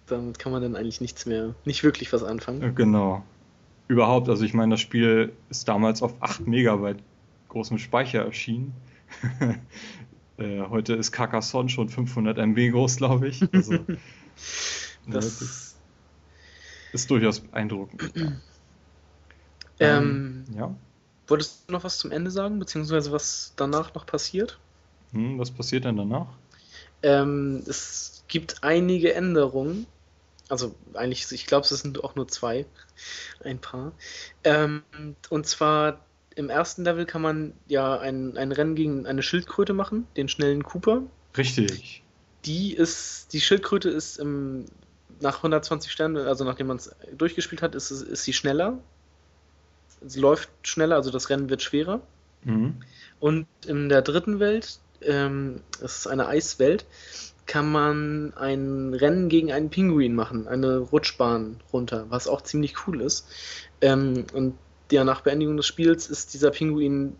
Damit 0.06 0.38
kann 0.38 0.52
man 0.52 0.60
dann 0.60 0.76
eigentlich 0.76 1.00
nichts 1.00 1.24
mehr, 1.24 1.54
nicht 1.64 1.82
wirklich 1.82 2.12
was 2.12 2.22
anfangen. 2.22 2.62
Äh, 2.62 2.72
genau. 2.72 3.24
Überhaupt, 3.88 4.28
also 4.28 4.44
ich 4.44 4.52
meine, 4.52 4.72
das 4.72 4.80
Spiel 4.80 5.32
ist 5.48 5.66
damals 5.66 6.02
auf 6.02 6.14
8 6.20 6.46
Megabyte 6.46 6.98
großem 7.48 7.78
Speicher 7.78 8.24
erschienen. 8.24 8.74
äh, 10.38 10.60
heute 10.68 10.94
ist 10.94 11.12
Carcassonne 11.12 11.68
schon 11.68 11.88
500 11.88 12.36
MB 12.36 12.72
groß, 12.72 12.96
glaube 12.96 13.28
ich. 13.28 13.42
Also, 13.52 13.78
das 15.06 15.73
ist 16.94 17.10
durchaus 17.10 17.40
beeindruckend. 17.40 18.12
Ähm, 19.80 20.44
ähm, 20.48 20.56
ja. 20.56 20.76
Wolltest 21.26 21.64
du 21.66 21.72
noch 21.72 21.82
was 21.82 21.98
zum 21.98 22.12
Ende 22.12 22.30
sagen, 22.30 22.60
beziehungsweise 22.60 23.10
was 23.10 23.54
danach 23.56 23.92
noch 23.94 24.06
passiert? 24.06 24.60
Hm, 25.10 25.36
was 25.36 25.50
passiert 25.50 25.84
denn 25.84 25.96
danach? 25.96 26.28
Ähm, 27.02 27.64
es 27.66 28.22
gibt 28.28 28.62
einige 28.62 29.12
Änderungen. 29.14 29.88
Also 30.48 30.76
eigentlich, 30.94 31.32
ich 31.32 31.46
glaube, 31.46 31.66
es 31.68 31.70
sind 31.70 32.04
auch 32.04 32.14
nur 32.14 32.28
zwei. 32.28 32.66
Ein 33.42 33.58
paar. 33.58 33.90
Ähm, 34.44 34.84
und 35.28 35.44
zwar 35.48 36.04
im 36.36 36.50
ersten 36.50 36.84
Level 36.84 37.04
kann 37.04 37.22
man 37.22 37.52
ja 37.66 37.98
ein, 37.98 38.36
ein 38.36 38.52
Rennen 38.52 38.76
gegen 38.76 39.06
eine 39.06 39.24
Schildkröte 39.24 39.72
machen, 39.72 40.06
den 40.16 40.28
schnellen 40.28 40.62
Cooper. 40.62 41.02
Richtig. 41.36 42.04
Die 42.44 42.74
ist, 42.74 43.32
die 43.32 43.40
Schildkröte 43.40 43.90
ist 43.90 44.18
im 44.18 44.66
nach 45.20 45.38
120 45.38 45.90
Sternen, 45.90 46.26
also 46.26 46.44
nachdem 46.44 46.68
man 46.68 46.76
es 46.76 46.94
durchgespielt 47.16 47.62
hat, 47.62 47.74
ist, 47.74 47.90
ist 47.90 48.24
sie 48.24 48.32
schneller. 48.32 48.78
Sie 50.06 50.20
läuft 50.20 50.50
schneller, 50.62 50.96
also 50.96 51.10
das 51.10 51.30
Rennen 51.30 51.48
wird 51.48 51.62
schwerer. 51.62 52.00
Mhm. 52.42 52.76
Und 53.20 53.46
in 53.66 53.88
der 53.88 54.02
dritten 54.02 54.38
Welt, 54.38 54.78
ähm, 55.00 55.60
das 55.80 55.98
ist 55.98 56.06
eine 56.06 56.28
Eiswelt, 56.28 56.84
kann 57.46 57.70
man 57.70 58.32
ein 58.34 58.94
Rennen 58.94 59.28
gegen 59.28 59.52
einen 59.52 59.70
Pinguin 59.70 60.14
machen, 60.14 60.48
eine 60.48 60.78
Rutschbahn 60.78 61.60
runter, 61.72 62.06
was 62.08 62.28
auch 62.28 62.42
ziemlich 62.42 62.86
cool 62.86 63.00
ist. 63.00 63.26
Ähm, 63.80 64.24
und 64.32 64.54
ja, 64.90 65.04
nach 65.04 65.22
Beendigung 65.22 65.56
des 65.56 65.66
Spiels 65.66 66.08
ist 66.08 66.34
dieser 66.34 66.50
Pinguin 66.50 67.16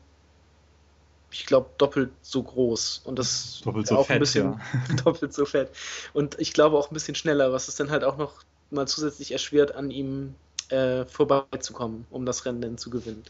ich 1.35 1.47
glaube, 1.47 1.71
doppelt 1.79 2.11
so 2.23 2.43
groß. 2.43 3.03
Und 3.05 3.19
das 3.19 3.61
Doppelt 3.65 3.89
so 3.89 3.97
auch 3.97 4.07
fett, 4.07 4.17
ein 4.17 4.21
bisschen 4.21 4.53
ja. 4.53 4.95
doppelt 5.05 5.35
so 5.35 5.45
fett. 5.45 5.71
Und 6.13 6.39
ich 6.39 6.53
glaube 6.53 6.79
auch 6.79 6.91
ein 6.91 6.95
bisschen 6.95 7.17
schneller, 7.17 7.53
was 7.53 7.67
es 7.67 7.75
dann 7.75 7.91
halt 7.91 8.05
auch 8.05 8.17
noch 8.17 8.45
mal 8.71 8.87
zusätzlich 8.87 9.33
erschwert, 9.33 9.75
an 9.75 9.91
ihm 9.91 10.37
äh, 10.69 11.05
vorbeizukommen, 11.07 12.07
um 12.11 12.25
das 12.25 12.47
Rennen 12.47 12.61
dann 12.61 12.79
zu 12.79 12.89
gewinnen. 12.89 13.25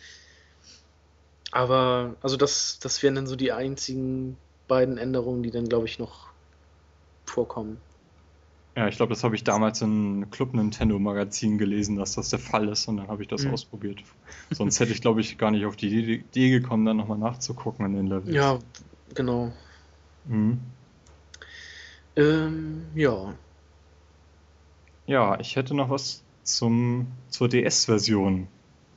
Aber, 1.50 2.14
also 2.20 2.36
das, 2.36 2.78
das 2.78 3.02
wären 3.02 3.14
dann 3.14 3.26
so 3.26 3.36
die 3.36 3.52
einzigen 3.52 4.36
beiden 4.68 4.98
Änderungen, 4.98 5.42
die 5.42 5.50
dann, 5.50 5.68
glaube 5.68 5.86
ich, 5.86 5.98
noch 5.98 6.28
vorkommen. 7.24 7.80
Ja, 8.76 8.88
ich 8.88 8.96
glaube, 8.96 9.10
das 9.10 9.22
habe 9.22 9.36
ich 9.36 9.44
damals 9.44 9.80
in 9.82 10.28
Club 10.32 10.52
Nintendo 10.52 10.98
Magazin 10.98 11.58
gelesen, 11.58 11.94
dass 11.96 12.14
das 12.14 12.30
der 12.30 12.40
Fall 12.40 12.68
ist 12.68 12.88
und 12.88 12.96
dann 12.96 13.06
habe 13.08 13.22
ich 13.22 13.28
das 13.28 13.44
Mhm. 13.44 13.52
ausprobiert. 13.52 14.02
Sonst 14.50 14.80
hätte 14.80 14.92
ich, 14.92 15.00
glaube 15.00 15.20
ich, 15.20 15.38
gar 15.38 15.52
nicht 15.52 15.64
auf 15.64 15.76
die 15.76 15.88
Idee- 15.88 16.50
gekommen, 16.50 16.84
dann 16.84 16.96
nochmal 16.96 17.18
nachzugucken 17.18 17.86
in 17.86 17.92
den 17.94 18.06
Levels. 18.08 18.34
Ja, 18.34 18.58
genau. 19.14 19.52
Mhm. 20.24 20.58
Ähm, 22.16 22.86
ja. 22.94 23.34
Ja, 25.06 25.38
ich 25.38 25.56
hätte 25.56 25.74
noch 25.74 25.90
was 25.90 26.22
zum, 26.42 27.06
zur 27.28 27.48
DS-Version. 27.48 28.48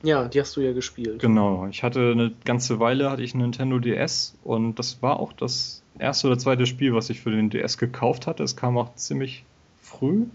Ja, 0.02 0.26
die 0.28 0.40
hast 0.40 0.56
du 0.56 0.60
ja 0.60 0.72
gespielt. 0.72 1.20
Genau, 1.20 1.66
ich 1.68 1.82
hatte 1.82 2.12
eine 2.12 2.32
ganze 2.44 2.78
Weile 2.78 3.10
hatte 3.10 3.22
ich 3.22 3.34
einen 3.34 3.42
Nintendo 3.42 3.78
DS 3.80 4.34
und 4.44 4.78
das 4.78 5.02
war 5.02 5.18
auch 5.18 5.32
das 5.32 5.82
erste 5.98 6.28
oder 6.28 6.38
zweite 6.38 6.66
Spiel, 6.66 6.94
was 6.94 7.10
ich 7.10 7.20
für 7.20 7.30
den 7.30 7.50
DS 7.50 7.78
gekauft 7.78 8.26
hatte. 8.28 8.44
Es 8.44 8.54
kam 8.56 8.78
auch 8.78 8.94
ziemlich 8.94 9.44
früh, 9.88 10.26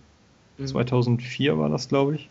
Mhm. 0.57 0.67
2004 0.67 1.57
war 1.57 1.69
das, 1.69 1.87
glaube 1.89 2.15
ich. 2.15 2.29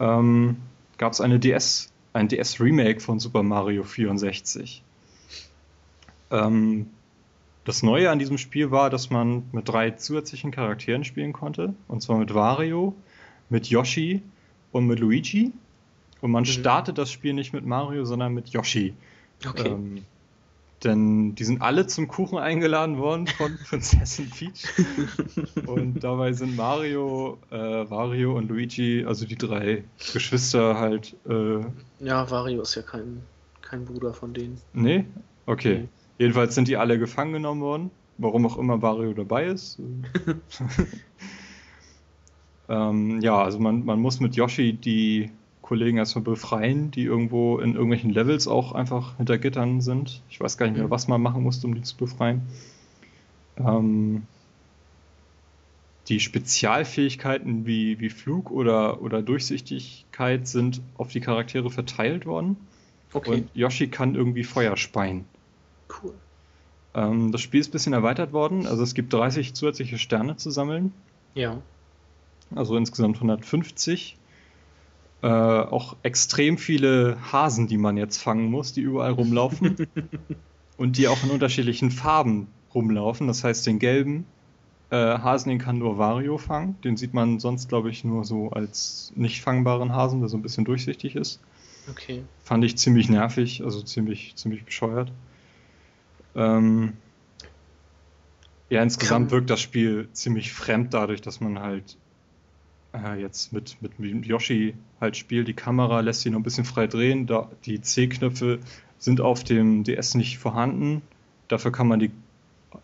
Ähm, 0.00 0.56
Gab 0.98 1.12
es 1.12 1.20
eine 1.20 1.38
DS, 1.38 1.90
ein 2.12 2.28
DS-Remake 2.28 3.00
von 3.00 3.18
Super 3.20 3.42
Mario 3.42 3.84
64. 3.84 4.82
Ähm, 6.30 6.86
das 7.64 7.82
Neue 7.82 8.10
an 8.10 8.18
diesem 8.18 8.38
Spiel 8.38 8.70
war, 8.70 8.90
dass 8.90 9.10
man 9.10 9.44
mit 9.52 9.68
drei 9.68 9.90
zusätzlichen 9.92 10.50
Charakteren 10.50 11.04
spielen 11.04 11.32
konnte. 11.32 11.74
Und 11.86 12.02
zwar 12.02 12.18
mit 12.18 12.34
Wario, 12.34 12.94
mit 13.48 13.68
Yoshi 13.68 14.22
und 14.72 14.86
mit 14.86 14.98
Luigi. 15.00 15.52
Und 16.20 16.30
man 16.32 16.42
Mhm. 16.42 16.46
startet 16.46 16.98
das 16.98 17.10
Spiel 17.12 17.32
nicht 17.34 17.52
mit 17.52 17.64
Mario, 17.64 18.04
sondern 18.04 18.34
mit 18.34 18.48
Yoshi. 18.50 18.94
Okay. 19.48 19.68
Ähm, 19.68 20.04
denn 20.84 21.34
die 21.34 21.44
sind 21.44 21.62
alle 21.62 21.86
zum 21.86 22.08
Kuchen 22.08 22.38
eingeladen 22.38 22.98
worden 22.98 23.26
von 23.26 23.56
Prinzessin 23.68 24.30
Peach. 24.30 24.64
und 25.66 26.02
dabei 26.04 26.32
sind 26.32 26.56
Mario, 26.56 27.38
äh, 27.50 27.56
Wario 27.56 28.36
und 28.36 28.48
Luigi, 28.48 29.04
also 29.06 29.26
die 29.26 29.36
drei 29.36 29.84
Geschwister 30.12 30.78
halt. 30.78 31.14
Äh, 31.28 31.60
Ja, 32.00 32.30
Wario 32.30 32.62
ist 32.62 32.74
ja 32.74 32.82
kein, 32.82 33.22
kein 33.62 33.84
Bruder 33.84 34.12
von 34.14 34.34
denen. 34.34 34.58
nee? 34.72 35.04
Okay. 35.46 35.80
Nee. 35.80 35.88
Jedenfalls 36.18 36.54
sind 36.54 36.68
die 36.68 36.76
alle 36.76 36.98
gefangen 36.98 37.32
genommen 37.32 37.60
worden. 37.60 37.90
Warum 38.18 38.44
auch 38.46 38.58
immer 38.58 38.82
Wario 38.82 39.12
dabei 39.14 39.46
ist. 39.46 39.78
ähm, 42.68 43.20
ja, 43.20 43.42
also 43.42 43.58
man, 43.58 43.84
man 43.84 44.00
muss 44.00 44.20
mit 44.20 44.36
Yoshi 44.36 44.72
die 44.74 45.30
Kollegen 45.68 45.98
erstmal 45.98 46.24
befreien, 46.24 46.90
die 46.90 47.02
irgendwo 47.04 47.58
in 47.58 47.74
irgendwelchen 47.74 48.08
Levels 48.10 48.48
auch 48.48 48.72
einfach 48.72 49.18
hinter 49.18 49.36
Gittern 49.36 49.82
sind. 49.82 50.22
Ich 50.30 50.40
weiß 50.40 50.56
gar 50.56 50.66
nicht 50.66 50.76
mehr, 50.76 50.86
Mhm. 50.86 50.90
was 50.90 51.08
man 51.08 51.20
machen 51.20 51.42
musste, 51.42 51.66
um 51.66 51.74
die 51.74 51.82
zu 51.82 51.94
befreien. 51.96 52.40
Ähm, 53.58 54.22
die 56.08 56.20
Spezialfähigkeiten 56.20 57.66
wie, 57.66 58.00
wie 58.00 58.08
Flug 58.08 58.50
oder, 58.50 59.02
oder 59.02 59.20
Durchsichtigkeit 59.20 60.48
sind 60.48 60.80
auf 60.96 61.08
die 61.08 61.20
Charaktere 61.20 61.70
verteilt 61.70 62.24
worden. 62.24 62.56
Okay, 63.12 63.30
Und 63.30 63.50
Yoshi 63.54 63.88
kann 63.88 64.14
irgendwie 64.14 64.44
Feuer 64.44 64.76
speien. 64.76 65.24
cool. 66.02 66.14
Ähm, 66.94 67.30
das 67.32 67.42
Spiel 67.42 67.60
ist 67.60 67.68
ein 67.68 67.72
bisschen 67.72 67.92
erweitert 67.92 68.32
worden. 68.32 68.66
Also 68.66 68.82
es 68.82 68.94
gibt 68.94 69.12
30 69.12 69.52
zusätzliche 69.54 69.98
Sterne 69.98 70.36
zu 70.36 70.50
sammeln. 70.50 70.92
Ja. 71.34 71.60
Also 72.54 72.76
insgesamt 72.78 73.16
150. 73.16 74.16
Äh, 75.20 75.26
auch 75.26 75.96
extrem 76.02 76.58
viele 76.58 77.18
Hasen, 77.32 77.66
die 77.66 77.78
man 77.78 77.96
jetzt 77.96 78.18
fangen 78.18 78.50
muss, 78.50 78.72
die 78.72 78.82
überall 78.82 79.12
rumlaufen. 79.12 79.76
und 80.76 80.96
die 80.96 81.08
auch 81.08 81.22
in 81.24 81.30
unterschiedlichen 81.30 81.90
Farben 81.90 82.46
rumlaufen. 82.72 83.26
Das 83.26 83.44
heißt, 83.44 83.66
den 83.66 83.78
gelben 83.78 84.26
äh, 84.90 84.96
Hasen, 84.96 85.50
den 85.50 85.58
kann 85.58 85.78
nur 85.78 85.98
Wario 85.98 86.38
fangen. 86.38 86.80
Den 86.82 86.96
sieht 86.96 87.12
man 87.12 87.40
sonst, 87.40 87.68
glaube 87.68 87.90
ich, 87.90 88.04
nur 88.04 88.24
so 88.24 88.50
als 88.50 89.12
nicht 89.16 89.42
fangbaren 89.42 89.92
Hasen, 89.92 90.20
der 90.20 90.28
so 90.28 90.36
ein 90.36 90.42
bisschen 90.42 90.64
durchsichtig 90.64 91.16
ist. 91.16 91.40
Okay. 91.90 92.22
Fand 92.44 92.64
ich 92.64 92.78
ziemlich 92.78 93.08
nervig, 93.08 93.62
also 93.64 93.82
ziemlich, 93.82 94.36
ziemlich 94.36 94.64
bescheuert. 94.64 95.12
Ähm, 96.34 96.94
ja, 98.70 98.82
insgesamt 98.82 99.30
wirkt 99.30 99.50
das 99.50 99.60
Spiel 99.60 100.08
ziemlich 100.12 100.52
fremd 100.52 100.94
dadurch, 100.94 101.22
dass 101.22 101.40
man 101.40 101.58
halt 101.58 101.96
äh, 102.94 103.20
jetzt 103.20 103.52
mit, 103.52 103.76
mit 103.80 104.26
Yoshi 104.26 104.74
halt 105.00 105.16
spielt. 105.16 105.48
Die 105.48 105.54
Kamera 105.54 106.00
lässt 106.00 106.22
sich 106.22 106.32
noch 106.32 106.40
ein 106.40 106.44
bisschen 106.44 106.64
frei 106.64 106.86
drehen. 106.86 107.26
Da, 107.26 107.50
die 107.64 107.80
C-Knöpfe 107.80 108.58
sind 108.98 109.20
auf 109.20 109.44
dem 109.44 109.84
DS 109.84 110.14
nicht 110.14 110.38
vorhanden. 110.38 111.02
Dafür 111.48 111.72
kann 111.72 111.88
man 111.88 112.00
die 112.00 112.10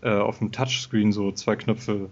äh, 0.02 0.10
auf 0.10 0.38
dem 0.38 0.52
Touchscreen 0.52 1.12
so 1.12 1.32
zwei 1.32 1.56
Knöpfe 1.56 2.08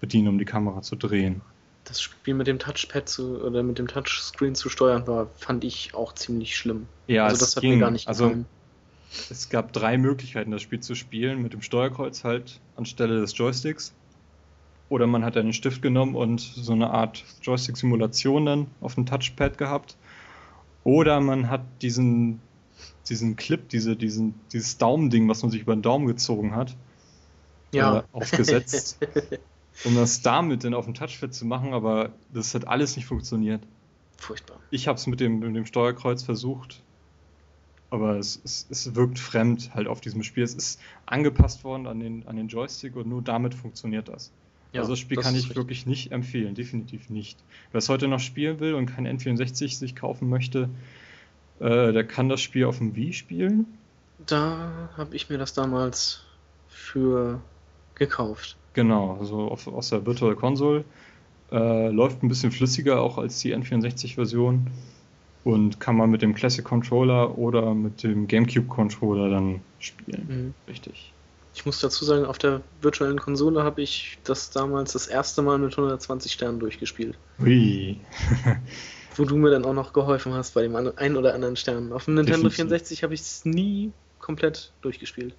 bedienen, 0.00 0.28
um 0.28 0.38
die 0.38 0.44
Kamera 0.44 0.82
zu 0.82 0.96
drehen. 0.96 1.40
Das 1.84 2.00
Spiel 2.00 2.34
mit 2.34 2.46
dem 2.46 2.58
Touchpad 2.58 3.08
zu, 3.08 3.42
oder 3.42 3.62
mit 3.62 3.78
dem 3.78 3.88
Touchscreen 3.88 4.54
zu 4.54 4.68
steuern 4.68 5.06
war, 5.06 5.28
fand 5.36 5.64
ich 5.64 5.94
auch 5.94 6.14
ziemlich 6.14 6.56
schlimm. 6.56 6.86
Ja, 7.08 7.24
also 7.24 7.34
es 7.34 7.40
das 7.40 7.56
hat 7.56 7.62
ging. 7.62 7.74
mir 7.74 7.80
gar 7.80 7.90
nicht 7.90 8.06
Also, 8.06 8.24
gefallen. 8.26 8.46
Es 9.30 9.50
gab 9.50 9.72
drei 9.72 9.98
Möglichkeiten, 9.98 10.50
das 10.52 10.62
Spiel 10.62 10.80
zu 10.80 10.94
spielen. 10.94 11.42
Mit 11.42 11.52
dem 11.52 11.60
Steuerkreuz 11.60 12.24
halt 12.24 12.60
anstelle 12.76 13.20
des 13.20 13.36
Joysticks. 13.36 13.92
Oder 14.88 15.06
man 15.06 15.24
hat 15.24 15.36
einen 15.36 15.52
Stift 15.52 15.80
genommen 15.80 16.14
und 16.14 16.40
so 16.40 16.72
eine 16.72 16.90
Art 16.90 17.24
Joystick-Simulation 17.42 18.46
dann 18.46 18.66
auf 18.80 18.94
dem 18.94 19.06
Touchpad 19.06 19.56
gehabt. 19.56 19.96
Oder 20.84 21.20
man 21.20 21.48
hat 21.48 21.62
diesen, 21.80 22.40
diesen 23.08 23.36
Clip, 23.36 23.68
diese, 23.68 23.96
diesen, 23.96 24.34
dieses 24.52 24.78
Daumending, 24.78 25.28
was 25.28 25.42
man 25.42 25.50
sich 25.50 25.62
über 25.62 25.74
den 25.74 25.82
Daumen 25.82 26.06
gezogen 26.06 26.54
hat, 26.54 26.76
ja. 27.72 27.98
äh, 27.98 28.02
aufgesetzt, 28.12 28.98
um 29.84 29.94
das 29.94 30.22
damit 30.22 30.64
dann 30.64 30.74
auf 30.74 30.84
dem 30.84 30.94
Touchpad 30.94 31.32
zu 31.32 31.46
machen. 31.46 31.72
Aber 31.72 32.12
das 32.32 32.54
hat 32.54 32.68
alles 32.68 32.96
nicht 32.96 33.06
funktioniert. 33.06 33.62
Furchtbar. 34.18 34.58
Ich 34.70 34.88
habe 34.88 34.96
es 34.98 35.06
mit 35.06 35.20
dem, 35.20 35.40
mit 35.40 35.56
dem 35.56 35.66
Steuerkreuz 35.66 36.22
versucht, 36.22 36.82
aber 37.90 38.16
es, 38.18 38.40
es, 38.44 38.66
es 38.70 38.94
wirkt 38.94 39.18
fremd 39.18 39.74
halt 39.74 39.88
auf 39.88 40.00
diesem 40.00 40.22
Spiel. 40.22 40.44
Es 40.44 40.54
ist 40.54 40.80
angepasst 41.06 41.64
worden 41.64 41.86
an 41.86 42.00
den, 42.00 42.26
an 42.26 42.36
den 42.36 42.48
Joystick 42.48 42.96
und 42.96 43.08
nur 43.08 43.20
damit 43.20 43.54
funktioniert 43.54 44.08
das. 44.08 44.32
Ja, 44.72 44.80
also 44.80 44.92
das 44.92 45.00
Spiel 45.00 45.16
das 45.16 45.26
kann 45.26 45.34
ich 45.34 45.42
richtig. 45.42 45.56
wirklich 45.56 45.86
nicht 45.86 46.12
empfehlen, 46.12 46.54
definitiv 46.54 47.10
nicht. 47.10 47.38
Wer 47.72 47.78
es 47.78 47.88
heute 47.88 48.08
noch 48.08 48.20
spielen 48.20 48.58
will 48.60 48.74
und 48.74 48.86
kein 48.86 49.06
N64 49.06 49.76
sich 49.76 49.94
kaufen 49.94 50.28
möchte, 50.28 50.70
äh, 51.60 51.92
der 51.92 52.04
kann 52.04 52.28
das 52.28 52.40
Spiel 52.40 52.64
auf 52.64 52.78
dem 52.78 52.96
Wii 52.96 53.12
spielen. 53.12 53.66
Da 54.26 54.90
habe 54.96 55.14
ich 55.14 55.28
mir 55.28 55.38
das 55.38 55.52
damals 55.52 56.22
für 56.68 57.40
gekauft. 57.94 58.56
Genau, 58.74 59.16
also 59.18 59.50
auf, 59.50 59.66
aus 59.66 59.90
der 59.90 60.06
Virtual 60.06 60.34
Console. 60.34 60.84
Äh, 61.50 61.88
läuft 61.90 62.22
ein 62.22 62.28
bisschen 62.28 62.50
flüssiger 62.50 63.02
auch 63.02 63.18
als 63.18 63.40
die 63.40 63.54
N64-Version 63.54 64.70
und 65.44 65.80
kann 65.80 65.96
man 65.96 66.10
mit 66.10 66.22
dem 66.22 66.34
Classic 66.34 66.64
Controller 66.64 67.36
oder 67.36 67.74
mit 67.74 68.02
dem 68.02 68.26
GameCube 68.26 68.68
Controller 68.68 69.28
dann 69.28 69.60
spielen. 69.78 70.26
Mhm. 70.28 70.54
Richtig. 70.66 71.12
Ich 71.54 71.66
muss 71.66 71.80
dazu 71.80 72.04
sagen, 72.04 72.24
auf 72.24 72.38
der 72.38 72.62
virtuellen 72.80 73.18
Konsole 73.18 73.62
habe 73.62 73.82
ich 73.82 74.18
das 74.24 74.50
damals 74.50 74.92
das 74.92 75.06
erste 75.06 75.42
Mal 75.42 75.58
mit 75.58 75.72
120 75.72 76.32
Sternen 76.32 76.58
durchgespielt. 76.58 77.18
Hui. 77.38 77.98
Wo 79.16 79.24
du 79.26 79.36
mir 79.36 79.50
dann 79.50 79.64
auch 79.66 79.74
noch 79.74 79.92
geholfen 79.92 80.32
hast 80.32 80.54
bei 80.54 80.62
dem 80.62 80.74
einen 80.74 81.16
oder 81.16 81.34
anderen 81.34 81.56
Stern. 81.56 81.92
Auf 81.92 82.06
dem 82.06 82.14
Nintendo 82.14 82.48
Definitiv. 82.48 82.56
64 82.56 83.02
habe 83.02 83.12
ich 83.12 83.20
es 83.20 83.44
nie 83.44 83.92
komplett 84.18 84.72
durchgespielt. 84.80 85.34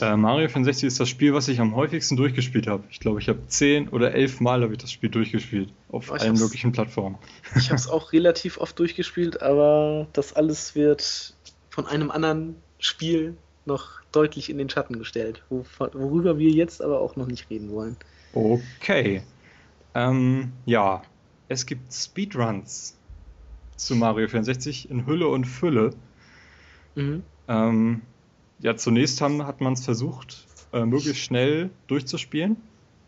äh, 0.00 0.16
Mario 0.16 0.48
64 0.48 0.88
ist 0.88 0.98
das 0.98 1.08
Spiel, 1.08 1.32
was 1.32 1.46
ich 1.46 1.60
am 1.60 1.76
häufigsten 1.76 2.16
durchgespielt 2.16 2.66
habe. 2.66 2.82
Ich 2.90 2.98
glaube, 2.98 3.20
ich 3.20 3.28
habe 3.28 3.46
zehn 3.46 3.88
oder 3.90 4.12
elf 4.12 4.40
Mal 4.40 4.62
habe 4.62 4.72
ich 4.72 4.78
das 4.78 4.90
Spiel 4.90 5.10
durchgespielt. 5.10 5.68
Auf 5.90 6.10
allen 6.10 6.34
möglichen 6.34 6.72
Plattformen. 6.72 7.18
Ich 7.56 7.68
habe 7.68 7.76
es 7.76 7.88
auch 7.88 8.12
relativ 8.12 8.58
oft 8.58 8.76
durchgespielt, 8.76 9.40
aber 9.40 10.08
das 10.12 10.32
alles 10.32 10.74
wird 10.74 11.34
von 11.70 11.86
einem 11.86 12.10
anderen 12.10 12.56
Spiel 12.80 13.36
noch 13.66 14.00
deutlich 14.12 14.48
in 14.50 14.58
den 14.58 14.70
Schatten 14.70 14.98
gestellt, 14.98 15.42
wo- 15.50 15.64
worüber 15.92 16.38
wir 16.38 16.50
jetzt 16.50 16.80
aber 16.82 17.00
auch 17.00 17.16
noch 17.16 17.26
nicht 17.26 17.50
reden 17.50 17.70
wollen. 17.72 17.96
Okay. 18.32 19.22
Ähm, 19.94 20.52
ja, 20.66 21.02
es 21.48 21.66
gibt 21.66 21.92
Speedruns 21.92 22.96
zu 23.76 23.94
Mario 23.94 24.28
64 24.28 24.90
in 24.90 25.06
Hülle 25.06 25.28
und 25.28 25.44
Fülle. 25.44 25.90
Mhm. 26.94 27.22
Ähm, 27.48 28.02
ja, 28.60 28.76
zunächst 28.76 29.20
haben, 29.20 29.46
hat 29.46 29.60
man 29.60 29.74
es 29.74 29.84
versucht, 29.84 30.46
äh, 30.72 30.84
möglichst 30.84 31.22
schnell 31.22 31.70
durchzuspielen. 31.86 32.56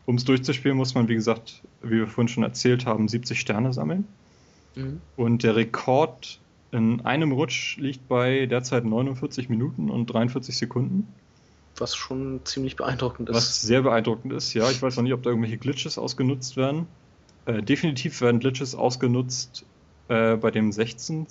Um 0.07 0.17
es 0.17 0.25
durchzuspielen, 0.25 0.77
muss 0.77 0.95
man, 0.95 1.09
wie 1.09 1.15
gesagt, 1.15 1.63
wie 1.83 1.97
wir 1.97 2.07
vorhin 2.07 2.29
schon 2.29 2.43
erzählt 2.43 2.87
haben, 2.87 3.09
70 3.09 3.39
Sterne 3.39 3.73
sammeln. 3.73 4.07
Mhm. 4.75 5.01
Und 5.17 5.43
der 5.43 5.57
Rekord 5.57 6.41
in 6.71 7.01
einem 7.05 7.33
Rutsch 7.33 7.77
liegt 7.79 8.09
bei 8.09 8.47
derzeit 8.47 8.85
49 8.85 9.49
Minuten 9.49 9.91
und 9.91 10.07
43 10.07 10.57
Sekunden. 10.57 11.09
Was 11.77 11.95
schon 11.97 12.41
ziemlich 12.45 12.77
beeindruckend 12.77 13.29
ist. 13.31 13.37
Was 13.37 13.63
sehr 13.63 13.83
beeindruckend 13.83 14.33
ist, 14.33 14.53
ja. 14.55 14.69
Ich 14.71 14.83
weiß 14.83 14.97
noch 14.97 15.03
nicht, 15.03 15.15
ob 15.15 15.23
da 15.23 15.31
irgendwelche 15.31 15.59
Glitches 15.59 15.97
ausgenutzt 15.97 16.57
werden. 16.57 16.87
Äh, 17.47 17.63
definitiv 17.63 18.21
werden 18.21 18.41
Glitches 18.41 18.75
ausgenutzt 18.75 19.65
äh, 20.09 20.37
bei 20.37 20.51
dem 20.51 20.73
16, 20.73 21.27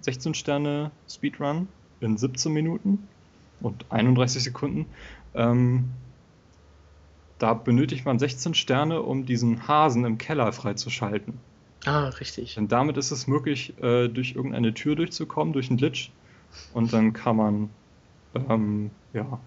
16 0.00 0.34
Sterne 0.34 0.90
Speedrun 1.08 1.68
in 2.00 2.18
17 2.18 2.52
Minuten 2.52 3.06
und 3.60 3.86
31 3.90 4.42
Sekunden. 4.42 4.86
Ähm, 5.34 5.90
da 7.38 7.54
benötigt 7.54 8.04
man 8.04 8.18
16 8.18 8.54
Sterne, 8.54 9.02
um 9.02 9.24
diesen 9.24 9.66
Hasen 9.66 10.04
im 10.04 10.18
Keller 10.18 10.52
freizuschalten. 10.52 11.34
Ah, 11.84 12.08
richtig. 12.08 12.54
Denn 12.54 12.68
damit 12.68 12.96
ist 12.96 13.10
es 13.10 13.26
möglich, 13.26 13.74
äh, 13.82 14.08
durch 14.08 14.34
irgendeine 14.34 14.74
Tür 14.74 14.94
durchzukommen, 14.94 15.52
durch 15.52 15.68
einen 15.68 15.78
Glitch. 15.78 16.10
Und 16.74 16.92
dann 16.92 17.12
kann 17.12 17.36
man 17.36 17.70
ähm, 18.34 18.90
ja, 19.12 19.40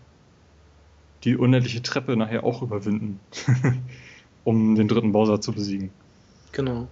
die 1.24 1.38
unendliche 1.38 1.82
Treppe 1.82 2.16
nachher 2.16 2.44
auch 2.44 2.62
überwinden, 2.62 3.20
um 4.44 4.76
den 4.76 4.88
dritten 4.88 5.12
Bowser 5.12 5.42
zu 5.42 5.54
besiegen. 5.54 5.92
Genau. 6.52 6.88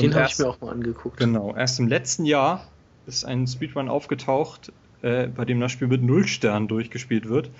Den 0.00 0.14
habe 0.14 0.26
ich 0.28 0.38
mir 0.38 0.48
auch 0.48 0.60
mal 0.60 0.70
angeguckt. 0.70 1.16
Genau, 1.16 1.54
erst 1.56 1.80
im 1.80 1.88
letzten 1.88 2.24
Jahr 2.24 2.66
ist 3.06 3.24
ein 3.24 3.46
Speedrun 3.46 3.88
aufgetaucht, 3.88 4.72
äh, 5.02 5.26
bei 5.26 5.44
dem 5.44 5.60
das 5.60 5.72
Spiel 5.72 5.88
mit 5.88 6.02
null 6.02 6.26
Sternen 6.26 6.68
durchgespielt 6.68 7.28
wird. 7.28 7.50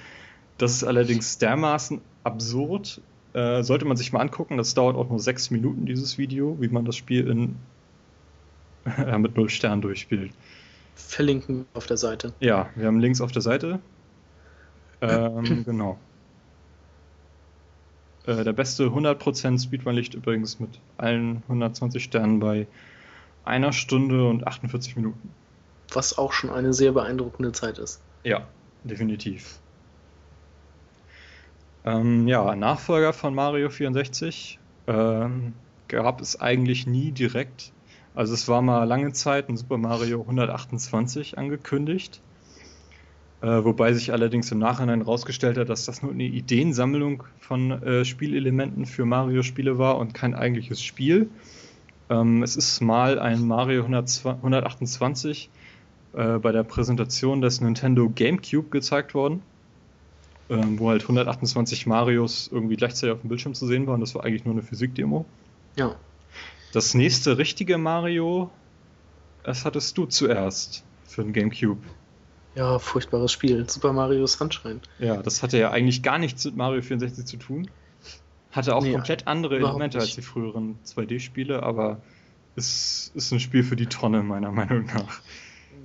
Das 0.57 0.73
ist 0.73 0.85
allerdings 0.85 1.39
dermaßen 1.39 2.01
absurd. 2.23 3.01
Äh, 3.35 3.63
sollte 3.63 3.85
man 3.85 3.97
sich 3.97 4.13
mal 4.13 4.21
angucken, 4.21 4.57
das 4.57 4.75
dauert 4.75 4.97
auch 4.97 5.09
nur 5.09 5.21
sechs 5.21 5.51
Minuten, 5.51 5.87
dieses 5.87 6.17
Video, 6.17 6.57
wie 6.61 6.69
man 6.69 6.85
das 6.85 6.97
Spiel 6.97 7.29
in, 7.29 7.57
äh, 8.97 9.19
mit 9.19 9.37
null 9.37 9.51
Sternen 9.51 9.83
durchspielt. 9.83 10.33
Verlinken 10.95 11.67
auf 11.75 11.87
der 11.87 11.97
Seite. 11.97 12.33
Ja, 12.41 12.71
wir 12.75 12.87
haben 12.87 13.01
Links 13.01 13.21
auf 13.21 13.33
der 13.33 13.43
Seite. 13.43 13.81
Ähm, 15.01 15.63
genau. 15.67 15.99
Äh, 18.27 18.45
der 18.45 18.53
beste 18.53 18.85
100% 18.85 19.63
Speedrun 19.63 19.95
liegt 19.95 20.15
übrigens 20.15 20.59
mit 20.59 20.81
allen 20.97 21.43
120 21.49 22.03
Sternen 22.03 22.41
bei 22.41 22.67
einer 23.45 23.73
Stunde 23.73 24.29
und 24.29 24.47
48 24.47 24.97
Minuten. 24.97 25.31
Was 25.93 26.19
auch 26.19 26.33
schon 26.33 26.51
eine 26.51 26.75
sehr 26.75 26.93
beeindruckende 26.93 27.53
Zeit 27.53 27.79
ist. 27.79 28.03
Ja, 28.25 28.47
definitiv. 28.85 29.59
Ähm, 31.89 32.29
ja, 32.29 32.55
Nachfolger 32.55 33.15
von 33.15 33.35
Mario 33.35 33.71
64 33.71 34.59
ähm, 34.89 35.55
gab 35.89 36.21
es 36.21 36.39
eigentlich 36.39 36.87
nie 36.87 37.13
direkt. 37.13 37.73
Also 38.15 38.35
es 38.35 38.47
war 38.47 38.61
mal 38.61 38.85
lange 38.85 39.13
Zeit 39.13 39.49
ein 39.49 39.57
Super 39.57 39.79
Mario 39.79 40.21
128 40.21 41.39
angekündigt. 41.39 42.21
Äh, 43.41 43.65
wobei 43.65 43.95
sich 43.95 44.13
allerdings 44.13 44.53
im 44.53 44.59
Nachhinein 44.59 45.01
herausgestellt 45.01 45.57
hat, 45.57 45.71
dass 45.71 45.87
das 45.87 46.03
nur 46.03 46.13
eine 46.13 46.25
Ideensammlung 46.25 47.23
von 47.39 47.71
äh, 47.71 48.05
Spielelementen 48.05 48.85
für 48.85 49.07
Mario-Spiele 49.07 49.79
war 49.79 49.97
und 49.97 50.13
kein 50.13 50.35
eigentliches 50.35 50.83
Spiel. 50.83 51.31
Ähm, 52.11 52.43
es 52.43 52.57
ist 52.57 52.83
mal 52.83 53.19
ein 53.19 53.47
Mario 53.47 53.81
102 53.83 54.31
128 54.31 55.49
äh, 56.13 56.39
bei 56.39 56.53
der 56.53 56.65
Präsentation 56.65 57.41
des 57.41 57.63
Nintendo 57.63 58.11
GameCube 58.11 58.69
gezeigt 58.69 59.15
worden, 59.15 59.43
ähm, 60.51 60.79
wo 60.79 60.89
halt 60.91 61.03
128 61.03 61.87
Marios 61.87 62.49
irgendwie 62.53 62.77
gleichzeitig 62.77 63.15
auf 63.15 63.21
dem 63.21 63.29
Bildschirm 63.29 63.55
zu 63.55 63.67
sehen 63.67 63.87
waren. 63.87 64.01
Das 64.01 64.15
war 64.15 64.25
eigentlich 64.25 64.45
nur 64.45 64.55
eine 64.55 64.63
Physikdemo. 64.63 65.27
Ja. 65.77 65.95
Das 66.73 66.95
nächste 66.95 67.39
richtige 67.39 67.79
Mario, 67.79 68.51
das 69.43 69.65
hattest 69.65 69.97
du 69.99 70.07
zuerst 70.07 70.85
für 71.07 71.23
den 71.23 71.33
GameCube. 71.33 71.81
Ja, 72.55 72.79
furchtbares 72.79 73.31
Spiel. 73.33 73.69
Super 73.69 73.93
Mario 73.93 74.27
Sunshine. 74.27 74.81
Ja, 74.99 75.23
das 75.23 75.43
hatte 75.43 75.59
ja 75.59 75.71
eigentlich 75.71 76.03
gar 76.03 76.19
nichts 76.19 76.45
mit 76.45 76.57
Mario 76.57 76.83
64 76.83 77.25
zu 77.25 77.37
tun. 77.37 77.71
Hatte 78.51 78.75
auch 78.75 78.83
Nee, 78.83 78.93
komplett 78.93 79.27
andere 79.27 79.57
Elemente 79.57 79.99
als 79.99 80.07
nicht. 80.09 80.17
die 80.19 80.23
früheren 80.23 80.79
2D-Spiele, 80.85 81.63
aber 81.63 82.01
es 82.57 83.13
ist 83.15 83.31
ein 83.33 83.41
Spiel 83.41 83.63
für 83.63 83.77
die 83.77 83.87
Tonne, 83.87 84.23
meiner 84.23 84.51
Meinung 84.51 84.87
nach. 84.87 85.21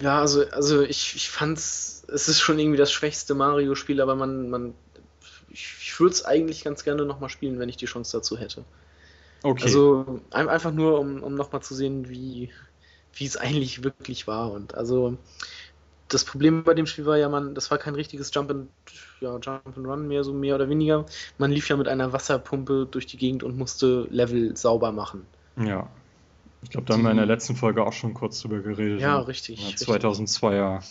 Ja, 0.02 0.20
also, 0.20 0.46
also 0.50 0.82
ich, 0.82 1.16
ich 1.16 1.30
fand's, 1.30 2.04
es 2.08 2.28
ist 2.28 2.40
schon 2.40 2.60
irgendwie 2.60 2.78
das 2.78 2.92
schwächste 2.92 3.36
Mario-Spiel, 3.36 4.02
aber 4.02 4.16
man, 4.16 4.50
man, 4.50 4.74
ich, 5.50 5.76
ich 5.82 6.00
würde 6.00 6.14
es 6.14 6.26
eigentlich 6.26 6.64
ganz 6.64 6.84
gerne 6.84 7.06
nochmal 7.06 7.30
spielen, 7.30 7.60
wenn 7.60 7.70
ich 7.70 7.78
die 7.78 7.86
Chance 7.86 8.18
dazu 8.18 8.38
hätte. 8.38 8.66
Okay. 9.44 9.64
Also 9.64 10.22
ein, 10.32 10.50
einfach 10.50 10.72
nur, 10.72 11.00
um, 11.00 11.22
um 11.22 11.36
nochmal 11.36 11.62
zu 11.62 11.76
sehen, 11.76 12.10
wie, 12.10 12.52
wie 13.14 13.26
es 13.26 13.38
eigentlich 13.38 13.84
wirklich 13.84 14.26
war. 14.26 14.52
Und 14.52 14.76
also 14.76 15.18
das 16.08 16.24
Problem 16.24 16.64
bei 16.64 16.74
dem 16.74 16.86
Spiel 16.86 17.06
war 17.06 17.18
ja, 17.18 17.28
man, 17.30 17.54
das 17.56 17.72
war 17.72 17.78
kein 17.78 17.96
richtiges 17.96 18.32
Jump 18.34 18.52
and, 18.52 18.70
ja, 19.20 19.38
Jump 19.38 19.78
and 19.78 19.88
Run 19.88 20.08
mehr, 20.08 20.24
so 20.24 20.34
mehr 20.34 20.56
oder 20.56 20.70
weniger. 20.70 21.06
Man 21.38 21.52
lief 21.52 21.70
ja 21.70 21.76
mit 21.76 21.88
einer 21.88 22.14
Wasserpumpe 22.14 22.88
durch 22.90 23.06
die 23.06 23.18
Gegend 23.18 23.44
und 23.44 23.58
musste 23.58 24.08
Level 24.10 24.56
sauber 24.56 24.92
machen. 24.92 25.26
Ja. 25.58 25.90
Ich 26.64 26.70
glaube, 26.70 26.86
da 26.88 26.94
haben 26.94 27.04
wir 27.04 27.12
in 27.12 27.18
der 27.18 27.26
letzten 27.26 27.56
Folge 27.56 27.84
auch 27.86 27.94
schon 27.94 28.14
kurz 28.14 28.42
drüber 28.42 28.60
geredet. 28.60 29.02
Ja, 29.02 29.20
In 29.20 29.26
richtig. 29.26 29.60
der 29.60 29.68
richtig. 29.70 29.88
2002er 29.90 30.84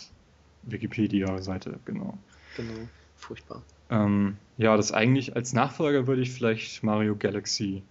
Wikipedia-Seite, 0.63 1.79
genau. 1.85 2.17
Genau, 2.55 2.87
furchtbar. 3.15 3.63
Ähm, 3.89 4.37
ja, 4.57 4.77
das 4.77 4.91
eigentlich 4.91 5.35
als 5.35 5.53
Nachfolger 5.53 6.07
würde 6.07 6.21
ich 6.21 6.31
vielleicht 6.31 6.83
Mario 6.83 7.15
Galaxy 7.15 7.83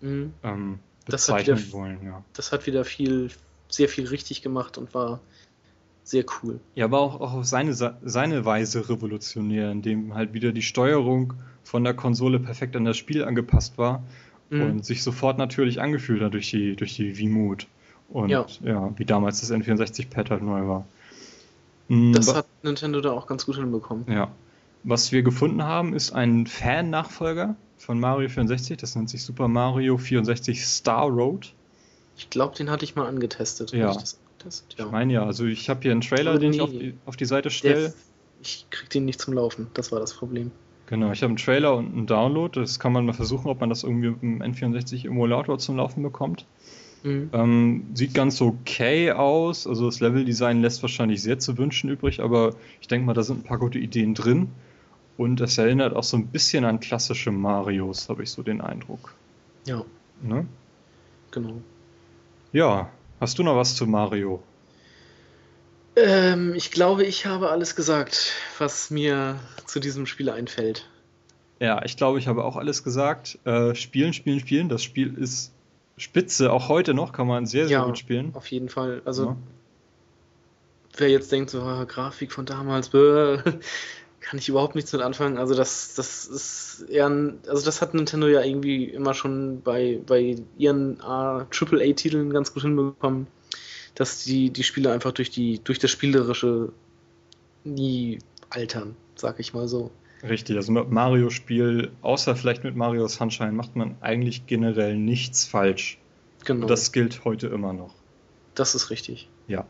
Mhm. 0.00 0.32
ähm, 0.44 0.78
bezeichnen 1.06 1.58
wieder- 1.58 1.72
wollen, 1.72 2.04
ja. 2.04 2.22
Das 2.34 2.52
hat 2.52 2.66
wieder 2.66 2.84
viel, 2.84 3.30
sehr 3.68 3.88
viel 3.88 4.06
richtig 4.06 4.42
gemacht 4.42 4.76
und 4.78 4.94
war 4.94 5.20
sehr 6.04 6.24
cool. 6.42 6.60
Ja, 6.74 6.84
aber 6.84 7.00
auch, 7.00 7.20
auch 7.20 7.32
auf 7.32 7.44
seine, 7.46 7.72
seine 7.74 8.44
Weise 8.44 8.88
revolutionär, 8.88 9.70
indem 9.72 10.14
halt 10.14 10.34
wieder 10.34 10.52
die 10.52 10.62
Steuerung 10.62 11.32
von 11.64 11.82
der 11.82 11.94
Konsole 11.94 12.38
perfekt 12.38 12.76
an 12.76 12.84
das 12.84 12.96
Spiel 12.96 13.24
angepasst 13.24 13.76
war 13.78 14.04
Mhm. 14.50 14.62
und 14.62 14.84
sich 14.86 15.02
sofort 15.02 15.38
natürlich 15.38 15.80
angefühlt 15.80 16.22
hat 16.22 16.34
durch 16.34 16.50
die, 16.50 16.76
durch 16.76 16.94
die 16.96 17.16
Wiimote. 17.18 17.66
Und 18.08 18.28
ja. 18.28 18.46
Ja. 18.62 18.92
wie 18.96 19.04
damals 19.04 19.40
das 19.40 19.50
N64-Pad 19.50 20.30
halt 20.30 20.42
neu 20.42 20.66
war. 20.68 20.86
Das 21.88 22.28
wa- 22.28 22.36
hat 22.36 22.46
Nintendo 22.62 23.00
da 23.00 23.12
auch 23.12 23.26
ganz 23.26 23.46
gut 23.46 23.56
hinbekommen. 23.56 24.04
Ja. 24.08 24.30
Was 24.84 25.10
wir 25.12 25.22
gefunden 25.22 25.62
haben, 25.64 25.94
ist 25.94 26.12
ein 26.12 26.46
Fan-Nachfolger 26.46 27.56
von 27.78 27.98
Mario 27.98 28.28
64. 28.28 28.76
Das 28.76 28.94
nennt 28.96 29.10
sich 29.10 29.22
Super 29.24 29.48
Mario 29.48 29.96
64 29.98 30.64
Star 30.64 31.06
Road. 31.08 31.52
Ich 32.16 32.30
glaube, 32.30 32.54
den 32.56 32.70
hatte 32.70 32.84
ich 32.84 32.94
mal 32.96 33.06
angetestet. 33.08 33.72
Ja. 33.72 33.90
Ich 33.90 33.96
angetestet? 33.96 34.76
Ich 34.78 34.90
meine 34.90 35.12
ja, 35.12 35.24
also 35.26 35.44
ich 35.44 35.68
habe 35.68 35.80
hier 35.82 35.90
einen 35.92 36.00
Trailer, 36.02 36.38
den 36.38 36.52
ich 36.52 36.60
auf 36.60 36.70
die, 36.70 36.94
auf 37.06 37.16
die 37.16 37.24
Seite 37.24 37.50
stelle. 37.50 37.92
ich 38.42 38.66
krieg 38.70 38.88
den 38.90 39.04
nicht 39.04 39.20
zum 39.20 39.34
Laufen. 39.34 39.66
Das 39.74 39.90
war 39.92 39.98
das 40.00 40.14
Problem. 40.14 40.52
Genau, 40.86 41.10
ich 41.10 41.22
habe 41.22 41.30
einen 41.30 41.36
Trailer 41.36 41.76
und 41.76 41.92
einen 41.92 42.06
Download. 42.06 42.60
Das 42.60 42.78
kann 42.78 42.92
man 42.92 43.06
mal 43.06 43.12
versuchen, 43.12 43.48
ob 43.48 43.60
man 43.60 43.68
das 43.68 43.82
irgendwie 43.82 44.10
mit 44.10 44.22
dem 44.22 44.42
N64-Emulator 44.42 45.58
zum 45.58 45.76
Laufen 45.76 46.02
bekommt. 46.02 46.46
Mhm. 47.02 47.30
Ähm, 47.32 47.84
sieht 47.94 48.14
ganz 48.14 48.40
okay 48.40 49.10
aus. 49.12 49.66
Also 49.66 49.86
das 49.86 50.00
Leveldesign 50.00 50.60
lässt 50.62 50.82
wahrscheinlich 50.82 51.22
sehr 51.22 51.38
zu 51.38 51.58
wünschen 51.58 51.90
übrig, 51.90 52.20
aber 52.20 52.54
ich 52.80 52.86
denke 52.88 53.06
mal, 53.06 53.14
da 53.14 53.22
sind 53.22 53.40
ein 53.40 53.44
paar 53.44 53.58
gute 53.58 53.78
Ideen 53.78 54.14
drin. 54.14 54.48
Und 55.16 55.40
es 55.40 55.56
erinnert 55.58 55.96
auch 55.96 56.02
so 56.04 56.16
ein 56.18 56.26
bisschen 56.26 56.64
an 56.64 56.78
klassische 56.78 57.32
Marios, 57.32 58.08
habe 58.08 58.22
ich 58.22 58.30
so 58.30 58.42
den 58.42 58.60
Eindruck. 58.60 59.14
Ja, 59.66 59.82
Ne? 60.22 60.46
genau. 61.30 61.60
Ja, 62.52 62.90
hast 63.20 63.38
du 63.38 63.42
noch 63.42 63.56
was 63.56 63.74
zu 63.74 63.86
Mario? 63.86 64.42
Ähm, 65.96 66.54
ich 66.54 66.70
glaube, 66.70 67.04
ich 67.04 67.24
habe 67.26 67.50
alles 67.50 67.74
gesagt, 67.74 68.32
was 68.58 68.90
mir 68.90 69.40
zu 69.64 69.80
diesem 69.80 70.06
Spiel 70.06 70.28
einfällt. 70.30 70.86
Ja, 71.58 71.82
ich 71.84 71.96
glaube, 71.96 72.18
ich 72.18 72.28
habe 72.28 72.44
auch 72.44 72.56
alles 72.56 72.84
gesagt. 72.84 73.38
Äh, 73.44 73.74
spielen, 73.74 74.12
spielen, 74.12 74.40
spielen. 74.40 74.68
Das 74.68 74.82
Spiel 74.82 75.16
ist 75.16 75.52
spitze. 75.96 76.52
Auch 76.52 76.68
heute 76.68 76.92
noch 76.92 77.12
kann 77.12 77.26
man 77.26 77.46
sehr, 77.46 77.66
sehr 77.66 77.78
Ja. 77.78 77.84
gut 77.84 77.96
spielen. 77.96 78.34
Auf 78.34 78.46
jeden 78.48 78.68
Fall. 78.68 79.00
Also, 79.06 79.24
Ja. 79.24 79.36
wer 80.98 81.08
jetzt 81.08 81.32
denkt, 81.32 81.48
so, 81.48 81.62
ah, 81.62 81.84
Grafik 81.84 82.30
von 82.32 82.44
damals, 82.44 82.90
bäh, 82.90 83.38
kann 84.20 84.38
ich 84.38 84.50
überhaupt 84.50 84.74
nichts 84.74 84.92
mit 84.92 85.00
anfangen. 85.00 85.38
Also, 85.38 85.54
das, 85.54 85.94
das 85.94 86.26
ist 86.26 86.84
eher 86.90 87.08
ein, 87.08 87.38
also 87.48 87.64
das 87.64 87.80
hat 87.80 87.94
Nintendo 87.94 88.26
ja 88.28 88.42
irgendwie 88.42 88.84
immer 88.84 89.14
schon 89.14 89.62
bei, 89.62 89.98
bei 90.06 90.36
ihren 90.58 91.00
AAA-Titeln 91.00 92.30
ganz 92.34 92.52
gut 92.52 92.64
hinbekommen, 92.64 93.28
dass 93.96 94.24
die, 94.24 94.50
die 94.50 94.62
Spiele 94.62 94.92
einfach 94.92 95.12
durch 95.12 95.30
die, 95.30 95.58
durch 95.64 95.80
das 95.80 95.90
Spielerische 95.90 96.72
nie 97.64 98.20
altern, 98.50 98.94
sag 99.16 99.40
ich 99.40 99.52
mal 99.52 99.66
so. 99.66 99.90
Richtig, 100.22 100.56
also 100.56 100.70
mit 100.70 100.90
Mario-Spiel, 100.90 101.90
außer 102.02 102.36
vielleicht 102.36 102.62
mit 102.62 102.76
Mario 102.76 103.08
Sunshine, 103.08 103.52
macht 103.52 103.74
man 103.74 103.96
eigentlich 104.00 104.46
generell 104.46 104.96
nichts 104.96 105.44
falsch. 105.44 105.98
Genau. 106.44 106.62
Und 106.62 106.70
das 106.70 106.92
gilt 106.92 107.24
heute 107.24 107.48
immer 107.48 107.72
noch. 107.72 107.94
das 108.54 108.74
ist 108.74 108.90
richtig. 108.90 109.28
Ja. 109.48 109.66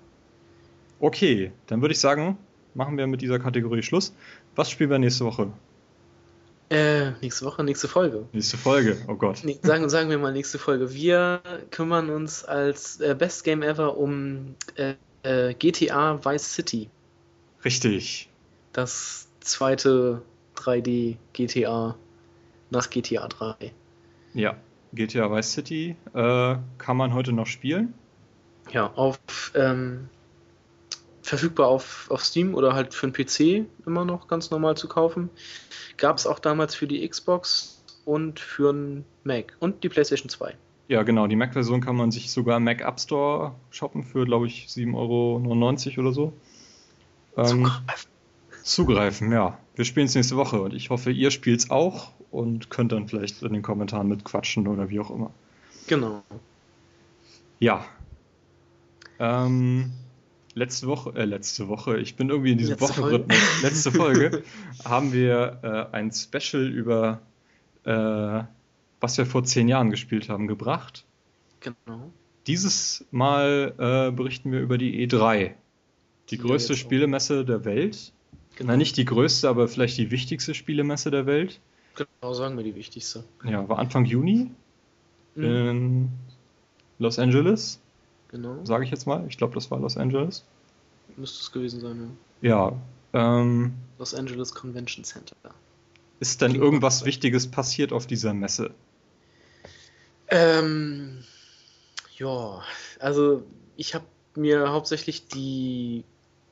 Okay, 1.01 1.53
dann 1.67 1.81
würde 1.81 1.93
ich 1.93 2.01
sagen, 2.01 2.37
machen 2.75 2.97
wir 2.99 3.07
mit 3.07 3.23
dieser 3.23 3.39
Kategorie 3.39 3.83
Schluss. 3.83 4.15
Was 4.55 4.71
spielen 4.71 4.91
wir 4.91 4.99
nächste 4.99 5.25
Woche? 5.25 5.53
Äh, 6.69 7.13
nächste 7.23 7.45
Woche, 7.45 7.63
nächste 7.63 7.87
Folge. 7.87 8.27
Nächste 8.33 8.57
Folge, 8.57 8.97
oh 9.07 9.15
Gott. 9.15 9.41
Nee, 9.45 9.59
sagen, 9.63 9.89
sagen 9.89 10.11
wir 10.11 10.19
mal 10.19 10.33
nächste 10.33 10.59
Folge. 10.59 10.93
Wir 10.93 11.41
kümmern 11.71 12.11
uns 12.11 12.45
als 12.45 13.01
äh, 13.01 13.15
Best 13.17 13.45
Game 13.45 13.63
Ever 13.63 13.97
um 13.97 14.57
äh, 14.75 14.95
äh, 15.23 15.55
GTA 15.55 16.25
Vice 16.25 16.55
City. 16.55 16.91
Richtig. 17.65 18.29
Das 18.73 19.29
zweite 19.41 20.23
3D 20.57 21.17
GTA 21.33 21.97
nach 22.71 22.91
GTA 22.91 23.29
3. 23.29 23.73
Ja, 24.35 24.57
GTA 24.93 25.31
Vice 25.31 25.53
City 25.53 25.97
äh, 26.15 26.57
kann 26.79 26.97
man 26.97 27.15
heute 27.15 27.33
noch 27.33 27.47
spielen. 27.47 27.95
Ja, 28.73 28.93
auf 28.95 29.19
ähm, 29.55 30.09
verfügbar 31.27 31.67
auf, 31.67 32.07
auf 32.11 32.25
Steam 32.25 32.55
oder 32.55 32.75
halt 32.75 32.95
für 32.95 33.11
den 33.11 33.13
PC 33.13 33.67
immer 33.85 34.05
noch 34.05 34.29
ganz 34.29 34.51
normal 34.51 34.77
zu 34.77 34.89
kaufen. 34.89 35.29
Gab 35.97 36.19
es 36.19 36.27
auch 36.27 36.39
damals 36.39 36.75
für 36.75 36.87
die 36.87 37.07
Xbox 37.07 37.83
und 38.05 38.39
für 38.39 38.73
den 38.73 39.05
Mac 39.25 39.57
und 39.59 39.83
die 39.83 39.89
PlayStation 39.89 40.29
2. 40.29 40.55
Ja, 40.89 41.03
genau. 41.03 41.27
Die 41.27 41.35
Mac-Version 41.35 41.81
kann 41.81 41.97
man 41.97 42.13
sich 42.13 42.31
sogar 42.31 42.59
im 42.59 42.65
Mac 42.65 42.81
App 42.81 43.01
Store 43.01 43.55
shoppen 43.71 44.05
für, 44.05 44.25
glaube 44.25 44.47
ich, 44.47 44.67
7,99 44.67 44.95
Euro 44.95 46.01
oder 46.01 46.13
so. 46.13 46.33
Ähm, 47.37 47.45
zugreifen. 47.45 48.11
zugreifen, 48.63 49.33
ja. 49.33 49.59
Wir 49.75 49.85
spielen 49.85 50.07
es 50.07 50.15
nächste 50.15 50.37
Woche 50.37 50.61
und 50.61 50.75
ich 50.75 50.91
hoffe, 50.91 51.11
ihr 51.11 51.33
spielt 51.33 51.59
es 51.59 51.71
auch 51.71 52.13
und 52.31 52.71
könnt 52.71 52.93
dann 52.93 53.09
vielleicht 53.09 53.43
in 53.43 53.53
den 53.53 53.63
Kommentaren 53.63 54.07
mitquatschen 54.07 54.69
oder 54.69 54.89
wie 54.89 55.01
auch 55.01 55.11
immer. 55.11 55.33
Genau. 55.89 56.23
Ja. 57.59 57.85
Ähm, 59.19 59.93
letzte 60.57 60.87
Woche, 60.87 61.15
äh, 61.15 61.25
letzte 61.25 61.69
Woche, 61.69 61.99
ich 61.99 62.17
bin 62.17 62.31
irgendwie 62.31 62.53
in 62.53 62.59
diesem 62.59 62.79
letzte 62.79 62.89
Wochenrhythmus, 63.03 63.39
Folge. 63.39 63.67
letzte 63.67 63.93
Folge, 63.93 64.43
haben 64.85 65.13
wir 65.13 65.61
äh, 65.93 65.95
ein 65.97 66.11
Special 66.11 66.67
über, 66.67 67.21
äh, 67.85 68.43
was 69.01 69.19
wir 69.19 69.27
vor 69.27 69.45
zehn 69.45 69.69
Jahren 69.69 69.91
gespielt 69.91 70.29
haben, 70.29 70.49
gebracht. 70.49 71.05
Genau. 71.61 72.11
Dieses 72.47 73.05
Mal 73.11 73.75
äh, 73.79 74.11
berichten 74.13 74.51
wir 74.51 74.61
über 74.61 74.79
die 74.79 75.07
E3, 75.07 75.51
die, 76.31 76.37
die 76.37 76.39
größte 76.39 76.75
Spielemesse 76.75 77.45
der 77.45 77.65
Welt. 77.65 78.13
Genau. 78.57 78.73
Na, 78.73 78.77
nicht 78.79 78.97
die 78.97 79.05
größte, 79.05 79.49
aber 79.49 79.69
vielleicht 79.69 79.99
die 79.99 80.11
wichtigste 80.11 80.55
Spielemesse 80.55 81.11
der 81.11 81.27
Welt. 81.27 81.61
Genau, 81.97 82.33
sagen 82.33 82.57
wir 82.57 82.65
die 82.65 82.75
wichtigste. 82.75 83.25
Ja, 83.45 83.69
war 83.69 83.79
Anfang 83.79 84.07
Juni 84.07 84.51
mhm. 85.35 85.45
in 85.45 86.09
Los 86.99 87.19
Angeles. 87.19 87.81
Genau. 88.29 88.65
Sage 88.65 88.85
ich 88.85 88.91
jetzt 88.91 89.07
mal. 89.07 89.25
Ich 89.29 89.39
glaube, 89.39 89.55
das 89.55 89.71
war 89.71 89.79
Los 89.79 89.97
Angeles. 89.97 90.45
Müsste 91.17 91.41
es 91.41 91.53
gewesen 91.53 91.81
sein, 91.81 92.17
ja. 92.43 92.73
Ja. 93.13 93.41
Ähm, 93.41 93.75
Los 93.99 94.15
Angeles 94.15 94.53
Convention 94.53 95.05
Center. 95.05 95.37
Ist 96.21 96.41
denn 96.41 96.55
irgendwas 96.55 97.05
Wichtiges 97.05 97.51
passiert 97.51 97.93
auf 97.93 98.07
dieser 98.07 98.35
Messe? 98.35 98.73
Ähm, 100.29 101.23
ja, 102.17 102.63
also 102.99 103.43
ich 103.77 103.95
habe 103.95 104.07
mir 104.35 104.71
hauptsächlich 104.71 105.29
die 105.29 106.05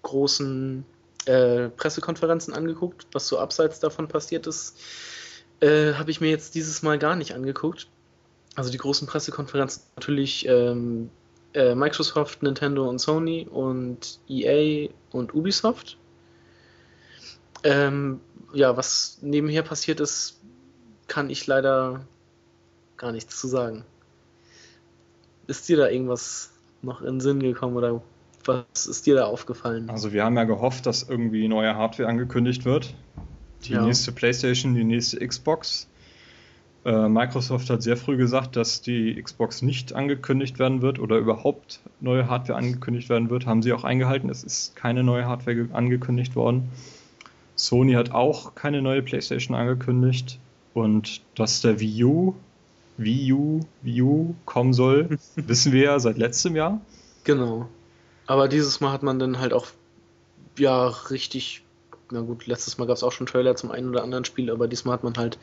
großen 0.02 0.84
äh, 1.26 1.68
Pressekonferenzen 1.70 2.54
angeguckt, 2.54 3.06
was 3.12 3.26
so 3.26 3.38
abseits 3.38 3.80
davon 3.80 4.08
passiert 4.08 4.46
ist. 4.46 4.78
Äh, 5.60 5.94
habe 5.94 6.10
ich 6.10 6.20
mir 6.20 6.30
jetzt 6.30 6.54
dieses 6.54 6.82
Mal 6.82 6.98
gar 6.98 7.16
nicht 7.16 7.34
angeguckt. 7.34 7.88
Also 8.54 8.70
die 8.70 8.78
großen 8.78 9.08
Pressekonferenzen 9.08 9.82
natürlich 9.96 10.46
ähm, 10.46 11.10
äh, 11.54 11.74
Microsoft, 11.74 12.42
Nintendo 12.42 12.88
und 12.88 12.98
Sony 12.98 13.46
und 13.50 14.20
EA 14.28 14.90
und 15.10 15.34
Ubisoft. 15.34 15.96
Ähm, 17.62 18.20
ja, 18.52 18.76
was 18.76 19.18
nebenher 19.22 19.62
passiert 19.62 20.00
ist, 20.00 20.40
kann 21.08 21.30
ich 21.30 21.46
leider 21.46 22.06
gar 22.96 23.12
nichts 23.12 23.40
zu 23.40 23.48
sagen. 23.48 23.84
Ist 25.46 25.68
dir 25.68 25.76
da 25.76 25.88
irgendwas 25.88 26.52
noch 26.82 27.00
in 27.00 27.14
den 27.14 27.20
Sinn 27.20 27.40
gekommen 27.40 27.76
oder 27.76 28.02
was 28.44 28.86
ist 28.86 29.06
dir 29.06 29.14
da 29.14 29.24
aufgefallen? 29.24 29.88
Also 29.88 30.12
wir 30.12 30.24
haben 30.24 30.36
ja 30.36 30.44
gehofft, 30.44 30.86
dass 30.86 31.02
irgendwie 31.02 31.48
neue 31.48 31.74
Hardware 31.74 32.08
angekündigt 32.08 32.64
wird. 32.64 32.94
Die 33.64 33.72
ja. 33.72 33.82
nächste 33.82 34.12
PlayStation, 34.12 34.74
die 34.74 34.84
nächste 34.84 35.26
Xbox. 35.26 35.88
Äh, 36.84 37.08
Microsoft 37.08 37.70
hat 37.70 37.82
sehr 37.82 37.96
früh 37.96 38.16
gesagt, 38.16 38.56
dass 38.56 38.82
die 38.82 39.20
Xbox 39.20 39.62
nicht 39.62 39.94
angekündigt 39.94 40.58
werden 40.58 40.82
wird 40.82 40.98
oder 40.98 41.16
überhaupt 41.16 41.80
neue 42.00 42.28
Hardware 42.28 42.58
angekündigt 42.58 43.08
werden 43.08 43.30
wird. 43.30 43.46
Haben 43.46 43.62
sie 43.62 43.72
auch 43.72 43.84
eingehalten. 43.84 44.28
Es 44.28 44.44
ist 44.44 44.76
keine 44.76 45.02
neue 45.02 45.26
Hardware 45.26 45.68
angekündigt 45.72 46.36
worden. 46.36 46.70
Sony 47.56 47.92
hat 47.94 48.10
auch 48.10 48.54
keine 48.54 48.82
neue 48.82 49.02
PlayStation 49.02 49.56
angekündigt. 49.56 50.38
Und 50.74 51.22
dass 51.36 51.62
der 51.62 51.80
Wii 51.80 52.04
U, 52.04 52.34
Wii 52.98 53.32
U, 53.32 53.60
Wii 53.82 54.02
U 54.02 54.34
kommen 54.44 54.74
soll, 54.74 55.18
wissen 55.36 55.72
wir 55.72 55.84
ja 55.84 55.98
seit 55.98 56.18
letztem 56.18 56.54
Jahr. 56.54 56.80
Genau. 57.22 57.68
Aber 58.26 58.48
dieses 58.48 58.80
Mal 58.80 58.92
hat 58.92 59.02
man 59.02 59.18
dann 59.18 59.38
halt 59.38 59.52
auch 59.54 59.68
ja 60.58 60.88
richtig, 61.10 61.62
na 62.10 62.20
gut, 62.20 62.46
letztes 62.46 62.76
Mal 62.76 62.86
gab 62.86 62.96
es 62.96 63.02
auch 63.02 63.12
schon 63.12 63.26
Trailer 63.26 63.56
zum 63.56 63.70
einen 63.70 63.88
oder 63.88 64.02
anderen 64.02 64.24
Spiel, 64.24 64.50
aber 64.50 64.68
diesmal 64.68 64.94
hat 64.94 65.04
man 65.04 65.14
halt 65.16 65.38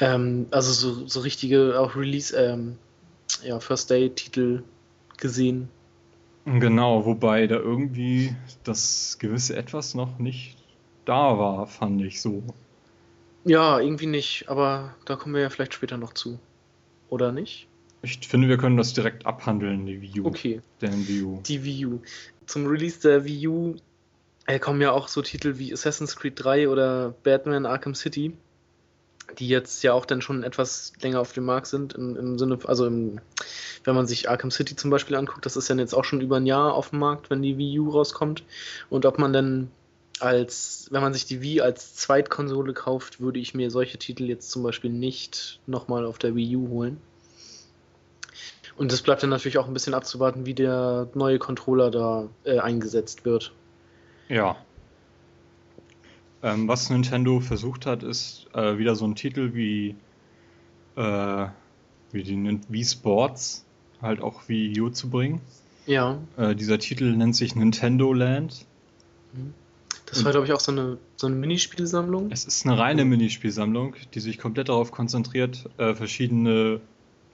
ähm, 0.00 0.46
also 0.50 0.72
so, 0.72 1.06
so 1.06 1.20
richtige 1.20 1.78
auch 1.78 1.94
Release, 1.94 2.36
ähm, 2.36 2.76
ja, 3.44 3.60
First 3.60 3.90
Day-Titel 3.90 4.62
gesehen. 5.18 5.68
Genau, 6.46 7.04
wobei 7.04 7.46
da 7.46 7.56
irgendwie 7.56 8.34
das 8.64 9.18
gewisse 9.18 9.56
Etwas 9.56 9.94
noch 9.94 10.18
nicht 10.18 10.56
da 11.04 11.38
war, 11.38 11.66
fand 11.66 12.02
ich 12.02 12.20
so. 12.20 12.42
Ja, 13.44 13.78
irgendwie 13.78 14.06
nicht, 14.06 14.48
aber 14.48 14.94
da 15.04 15.16
kommen 15.16 15.34
wir 15.34 15.42
ja 15.42 15.50
vielleicht 15.50 15.74
später 15.74 15.96
noch 15.96 16.14
zu. 16.14 16.38
Oder 17.08 17.32
nicht? 17.32 17.68
Ich 18.02 18.26
finde, 18.26 18.48
wir 18.48 18.56
können 18.56 18.76
das 18.76 18.94
direkt 18.94 19.26
abhandeln, 19.26 19.84
die 19.86 20.00
Wii 20.00 20.20
U. 20.20 20.26
Okay. 20.26 20.62
Den 20.80 21.06
Wii 21.06 21.22
U. 21.22 21.40
Die 21.46 21.64
Wii 21.64 21.86
U. 21.86 22.00
Zum 22.46 22.66
Release 22.66 23.00
der 23.00 23.24
Wii 23.24 23.48
U 23.48 23.76
äh, 24.46 24.58
kommen 24.58 24.80
ja 24.80 24.92
auch 24.92 25.08
so 25.08 25.20
Titel 25.20 25.58
wie 25.58 25.72
Assassin's 25.72 26.16
Creed 26.16 26.34
3 26.36 26.68
oder 26.68 27.14
Batman 27.22 27.66
Arkham 27.66 27.94
City 27.94 28.32
die 29.38 29.48
jetzt 29.48 29.82
ja 29.82 29.92
auch 29.92 30.04
dann 30.04 30.22
schon 30.22 30.42
etwas 30.42 30.92
länger 31.00 31.20
auf 31.20 31.32
dem 31.32 31.44
Markt 31.44 31.66
sind, 31.66 31.94
im, 31.94 32.16
im 32.16 32.38
Sinne, 32.38 32.58
also 32.66 32.86
im, 32.86 33.20
wenn 33.84 33.94
man 33.94 34.06
sich 34.06 34.28
Arkham 34.28 34.50
City 34.50 34.76
zum 34.76 34.90
Beispiel 34.90 35.16
anguckt, 35.16 35.46
das 35.46 35.56
ist 35.56 35.68
ja 35.68 35.76
jetzt 35.76 35.94
auch 35.94 36.04
schon 36.04 36.20
über 36.20 36.36
ein 36.36 36.46
Jahr 36.46 36.74
auf 36.74 36.90
dem 36.90 36.98
Markt, 36.98 37.30
wenn 37.30 37.42
die 37.42 37.56
Wii 37.56 37.80
U 37.80 37.90
rauskommt. 37.90 38.44
Und 38.88 39.06
ob 39.06 39.18
man 39.18 39.32
dann 39.32 39.70
als, 40.20 40.88
wenn 40.90 41.02
man 41.02 41.14
sich 41.14 41.24
die 41.24 41.40
Wii 41.40 41.62
als 41.62 41.94
Zweitkonsole 41.94 42.74
kauft, 42.74 43.20
würde 43.20 43.38
ich 43.38 43.54
mir 43.54 43.70
solche 43.70 43.98
Titel 43.98 44.24
jetzt 44.24 44.50
zum 44.50 44.62
Beispiel 44.62 44.90
nicht 44.90 45.60
nochmal 45.66 46.04
auf 46.04 46.18
der 46.18 46.34
Wii 46.34 46.56
U 46.56 46.68
holen. 46.68 47.00
Und 48.76 48.92
es 48.92 49.02
bleibt 49.02 49.22
dann 49.22 49.30
natürlich 49.30 49.58
auch 49.58 49.66
ein 49.66 49.74
bisschen 49.74 49.94
abzuwarten, 49.94 50.46
wie 50.46 50.54
der 50.54 51.08
neue 51.14 51.38
Controller 51.38 51.90
da 51.90 52.28
äh, 52.44 52.58
eingesetzt 52.58 53.24
wird. 53.24 53.52
Ja, 54.28 54.56
ähm, 56.42 56.68
was 56.68 56.90
Nintendo 56.90 57.40
versucht 57.40 57.86
hat, 57.86 58.02
ist 58.02 58.46
äh, 58.54 58.78
wieder 58.78 58.94
so 58.94 59.04
ein 59.04 59.14
Titel 59.14 59.54
wie, 59.54 59.94
äh, 60.96 61.46
wie 62.12 62.22
die 62.22 62.60
Wii 62.68 62.84
Sports 62.84 63.64
halt 64.00 64.20
auch 64.20 64.48
Wii 64.48 64.80
U 64.80 64.88
zu 64.88 65.10
bringen. 65.10 65.40
Ja. 65.86 66.18
Äh, 66.36 66.54
dieser 66.54 66.78
Titel 66.78 67.14
nennt 67.16 67.36
sich 67.36 67.54
Nintendo 67.54 68.12
Land. 68.12 68.66
Mhm. 69.32 69.54
Das 70.06 70.24
war, 70.24 70.32
glaube 70.32 70.46
ich, 70.46 70.52
auch 70.52 70.60
so 70.60 70.72
eine, 70.72 70.98
so 71.16 71.28
eine 71.28 71.36
Minispielsammlung. 71.36 72.32
Es 72.32 72.44
ist 72.44 72.66
eine 72.66 72.76
reine 72.76 73.04
Minispielsammlung, 73.04 73.94
die 74.12 74.20
sich 74.20 74.38
komplett 74.38 74.68
darauf 74.68 74.90
konzentriert, 74.90 75.68
äh, 75.78 75.94
verschiedene 75.94 76.80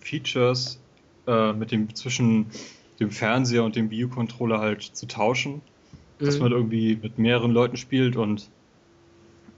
Features 0.00 0.78
äh, 1.26 1.54
mit 1.54 1.70
dem 1.70 1.94
zwischen 1.94 2.46
dem 3.00 3.10
Fernseher 3.10 3.64
und 3.64 3.76
dem 3.76 3.90
Wii 3.90 4.06
U-Controller 4.06 4.58
halt 4.58 4.82
zu 4.82 5.06
tauschen. 5.06 5.62
Dass 6.18 6.36
mhm. 6.36 6.42
man 6.42 6.52
irgendwie 6.52 6.98
mit 7.00 7.18
mehreren 7.18 7.50
Leuten 7.50 7.76
spielt 7.76 8.16
und 8.16 8.48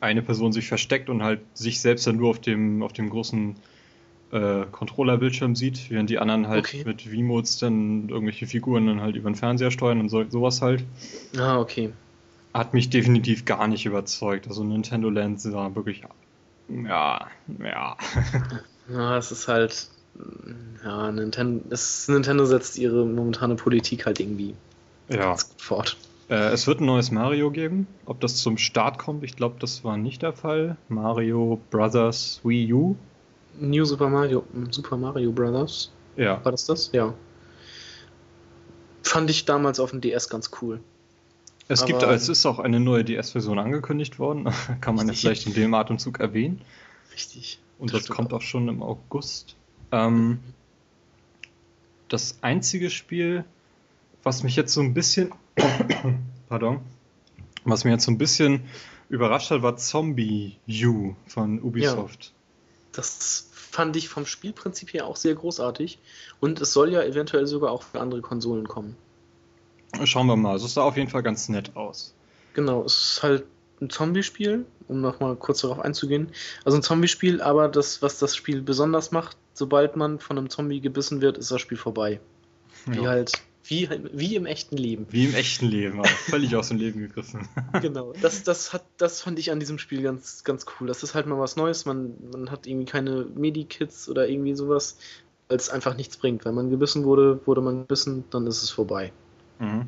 eine 0.01 0.23
Person 0.23 0.53
sich 0.53 0.69
versteckt 0.69 1.09
und 1.09 1.23
halt 1.23 1.41
sich 1.55 1.81
selbst 1.81 2.07
dann 2.07 2.17
nur 2.17 2.31
auf 2.31 2.41
dem, 2.41 2.83
auf 2.83 2.93
dem 2.93 3.11
großen 3.11 3.57
äh, 4.31 4.65
Controller-Bildschirm 4.71 5.57
sieht, 5.57 5.91
während 5.91 6.11
die 6.11 6.19
anderen 6.19 6.49
halt 6.49 6.67
okay. 6.67 6.83
mit 6.85 7.03
V-Modes 7.03 7.59
dann 7.59 8.09
irgendwelche 8.09 8.47
Figuren 8.47 8.87
dann 8.87 9.01
halt 9.01 9.17
über 9.17 9.31
den 9.31 9.37
Fernseher 9.37 9.71
steuern 9.71 10.01
und 10.01 10.09
so, 10.09 10.25
sowas 10.29 10.63
halt. 10.63 10.85
Ah, 11.37 11.59
okay. 11.59 11.93
Hat 12.55 12.75
mich 12.75 12.91
definitiv 12.91 13.45
gar 13.45 13.67
nicht 13.69 13.87
überzeugt. 13.87 14.49
Also 14.49 14.65
Nintendo 14.65 15.11
Land 15.11 15.45
war 15.53 15.75
wirklich, 15.75 16.03
ja, 16.69 17.27
ja. 17.63 17.97
ja, 18.93 19.17
es 19.17 19.33
ist 19.33 19.49
halt, 19.49 19.89
ja, 20.85 21.11
Nintendo, 21.11 21.65
es, 21.71 22.09
Nintendo 22.09 22.45
setzt 22.45 22.79
ihre 22.79 23.07
momentane 23.07 23.55
Politik 23.55 24.07
halt 24.07 24.21
irgendwie 24.21 24.55
ja. 25.09 25.37
fort. 25.57 25.97
Äh, 26.29 26.51
es 26.53 26.67
wird 26.67 26.81
ein 26.81 26.87
neues 26.87 27.11
Mario 27.11 27.51
geben. 27.51 27.87
Ob 28.05 28.21
das 28.21 28.37
zum 28.37 28.59
Start 28.59 28.99
kommt, 28.99 29.25
ich 29.25 29.35
glaube, 29.37 29.57
das 29.61 29.83
war 29.85 29.97
nicht 29.97 30.23
der 30.23 30.33
Fall. 30.33 30.77
Mario 30.89 31.61
Brothers 31.71 32.41
Wii 32.45 32.73
U. 32.73 32.97
New 33.61 33.85
Super 33.85 34.09
Mario, 34.09 34.45
Super 34.71 34.97
Mario 34.97 35.33
Brothers. 35.33 35.91
Ja. 36.17 36.45
War 36.45 36.53
das 36.53 36.67
das? 36.67 36.91
Ja. 36.93 37.15
Fand 39.03 39.31
ich 39.31 39.45
damals 39.47 39.81
auf 39.81 39.91
dem 39.91 40.01
DS 40.01 40.29
ganz 40.29 40.51
cool. 40.61 40.81
Es 41.69 41.85
gibt, 41.85 42.03
Aber- 42.03 42.13
es 42.15 42.29
ist 42.29 42.45
auch 42.47 42.59
eine 42.59 42.81
neue 42.81 43.05
DS-Version 43.05 43.59
angekündigt 43.59 44.19
worden. 44.19 44.45
Kann 44.81 44.95
man 44.95 45.07
ja 45.07 45.13
Richtig. 45.13 45.21
vielleicht 45.21 45.47
in 45.47 45.55
dem 45.55 45.75
Atemzug 45.75 46.21
erwähnen. 46.21 46.61
Richtig. 47.13 47.59
Und 47.79 47.93
Das 47.93 48.05
das 48.05 48.17
kommt 48.17 48.33
auch 48.33 48.43
schon 48.43 48.69
im 48.69 48.83
August. 48.83 49.57
Ähm, 49.93 50.41
das 52.09 52.39
einzige 52.43 52.91
Spiel, 52.91 53.45
was 54.23 54.43
mich 54.43 54.57
jetzt 54.57 54.73
so 54.73 54.81
ein 54.81 54.95
bisschen, 54.95 55.33
pardon, 56.49 56.81
was 57.65 57.85
mich 57.85 57.93
jetzt 57.93 58.05
so 58.05 58.11
ein 58.11 58.19
bisschen 58.19 58.63
überrascht 59.09 59.51
hat, 59.51 59.63
war 59.63 59.77
Zombie 59.77 60.57
U 60.69 61.15
von 61.27 61.61
Ubisoft. 61.61 62.33
Das 62.93 63.49
fand 63.53 63.97
ich 63.97 64.09
vom 64.09 64.27
Spielprinzip 64.27 64.93
her 64.93 65.07
auch 65.07 65.17
sehr 65.17 65.35
großartig. 65.35 65.99
Und 66.41 66.61
es 66.61 66.73
soll 66.73 66.93
ja 66.93 67.03
eventuell 67.03 67.47
sogar 67.47 67.71
auch 67.71 67.83
für 67.83 68.01
andere 68.01 68.21
Konsolen 68.21 68.67
kommen. 68.67 68.97
Schauen 70.05 70.27
wir 70.27 70.37
mal. 70.37 70.53
Also 70.53 70.67
es 70.67 70.75
sah 70.75 70.83
auf 70.83 70.97
jeden 70.97 71.11
Fall 71.11 71.23
ganz 71.23 71.49
nett 71.49 71.77
aus. 71.77 72.15
Genau, 72.55 72.83
es 72.85 73.13
ist 73.13 73.23
halt 73.23 73.45
ein 73.81 73.91
Zombie-Spiel, 73.91 74.67
um 74.89 75.01
nochmal 75.01 75.37
kurz 75.37 75.61
darauf 75.61 75.81
einzugehen. 75.81 76.33
Also 76.65 76.79
ein 76.79 76.83
Zombie-Spiel, 76.83 77.41
aber 77.41 77.69
das, 77.69 78.03
was 78.03 78.19
das 78.19 78.35
Spiel 78.35 78.63
besonders 78.63 79.13
macht, 79.13 79.37
sobald 79.55 79.97
man 79.97 80.19
von 80.19 80.39
einem 80.39 80.51
Zombie 80.51 80.81
gebissen 80.81 81.21
wird, 81.21 81.39
ist 81.39 81.51
das 81.51 81.61
Spiel 81.61 81.79
vorbei. 81.79 82.21
Wie 82.87 83.03
Ja. 83.03 83.11
halt, 83.11 83.33
wie, 83.65 83.89
wie 84.13 84.37
im 84.37 84.47
echten 84.47 84.77
Leben. 84.77 85.07
Wie 85.11 85.27
im 85.27 85.35
echten 85.35 85.67
Leben, 85.67 85.99
aber 85.99 86.09
völlig 86.09 86.57
aus 86.57 86.69
dem 86.69 86.79
Leben 86.79 87.01
gegriffen. 87.01 87.49
Genau, 87.83 88.13
das, 88.21 88.43
das, 88.43 88.73
hat, 88.73 88.85
das 88.97 89.21
fand 89.21 89.39
ich 89.39 89.51
an 89.51 89.61
diesem 89.61 89.79
Spiel 89.79 90.03
ganz, 90.03 90.43
ganz 90.45 90.65
cool. 90.81 90.87
Das 90.89 91.03
ist 91.03 91.15
halt 91.15 91.27
mal 91.27 91.39
was 91.39 91.57
Neues. 91.57 91.85
Man, 91.85 92.15
man 92.33 92.51
hat 92.51 92.67
irgendwie 92.67 92.87
keine 92.87 93.27
Medikits 93.35 94.09
oder 94.09 94.29
irgendwie 94.29 94.55
sowas, 94.55 94.97
weil 95.49 95.59
es 95.59 95.69
einfach 95.69 95.97
nichts 95.97 96.17
bringt. 96.17 96.45
Wenn 96.45 96.55
man 96.55 96.71
gebissen 96.71 97.05
wurde, 97.05 97.41
wurde 97.47 97.61
man 97.61 97.81
gebissen, 97.81 98.25
dann 98.31 98.47
ist 98.47 98.63
es 98.63 98.71
vorbei. 98.71 99.13
Mhm. 99.59 99.87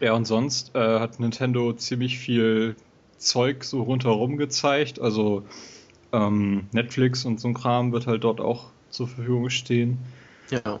Ja, 0.00 0.12
und 0.12 0.26
sonst 0.26 0.74
äh, 0.74 1.00
hat 1.00 1.18
Nintendo 1.18 1.72
ziemlich 1.72 2.18
viel 2.18 2.76
Zeug 3.18 3.64
so 3.64 3.82
rundherum 3.82 4.36
gezeigt. 4.36 5.00
Also 5.00 5.44
ähm, 6.12 6.68
Netflix 6.72 7.24
und 7.24 7.40
so 7.40 7.48
ein 7.48 7.54
Kram 7.54 7.92
wird 7.92 8.06
halt 8.06 8.22
dort 8.22 8.40
auch 8.40 8.70
zur 8.90 9.08
Verfügung 9.08 9.50
stehen. 9.50 9.98
Ja, 10.50 10.80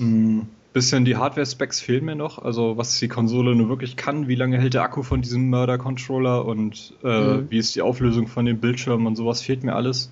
Mm, 0.00 0.40
bisschen 0.72 1.04
die 1.04 1.16
Hardware-Specs 1.16 1.80
fehlen 1.80 2.04
mir 2.04 2.14
noch. 2.14 2.38
Also 2.38 2.76
was 2.76 2.98
die 2.98 3.08
Konsole 3.08 3.54
nur 3.54 3.68
wirklich 3.68 3.96
kann, 3.96 4.28
wie 4.28 4.34
lange 4.36 4.58
hält 4.58 4.74
der 4.74 4.82
Akku 4.82 5.02
von 5.02 5.20
diesem 5.20 5.50
Mörder-Controller 5.50 6.44
und 6.44 6.94
äh, 7.02 7.20
Mhm. 7.36 7.50
wie 7.50 7.58
ist 7.58 7.74
die 7.74 7.82
Auflösung 7.82 8.26
von 8.28 8.46
den 8.46 8.58
Bildschirmen 8.60 9.06
und 9.06 9.16
sowas 9.16 9.42
fehlt 9.42 9.62
mir 9.64 9.74
alles. 9.74 10.10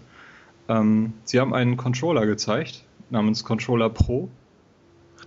Ähm, 0.69 1.13
sie 1.25 1.41
haben 1.41 1.55
einen 1.55 1.77
Controller 1.77 2.27
gezeigt, 2.27 2.85
namens 3.11 3.45
Controller 3.45 3.89
Pro. 3.89 4.29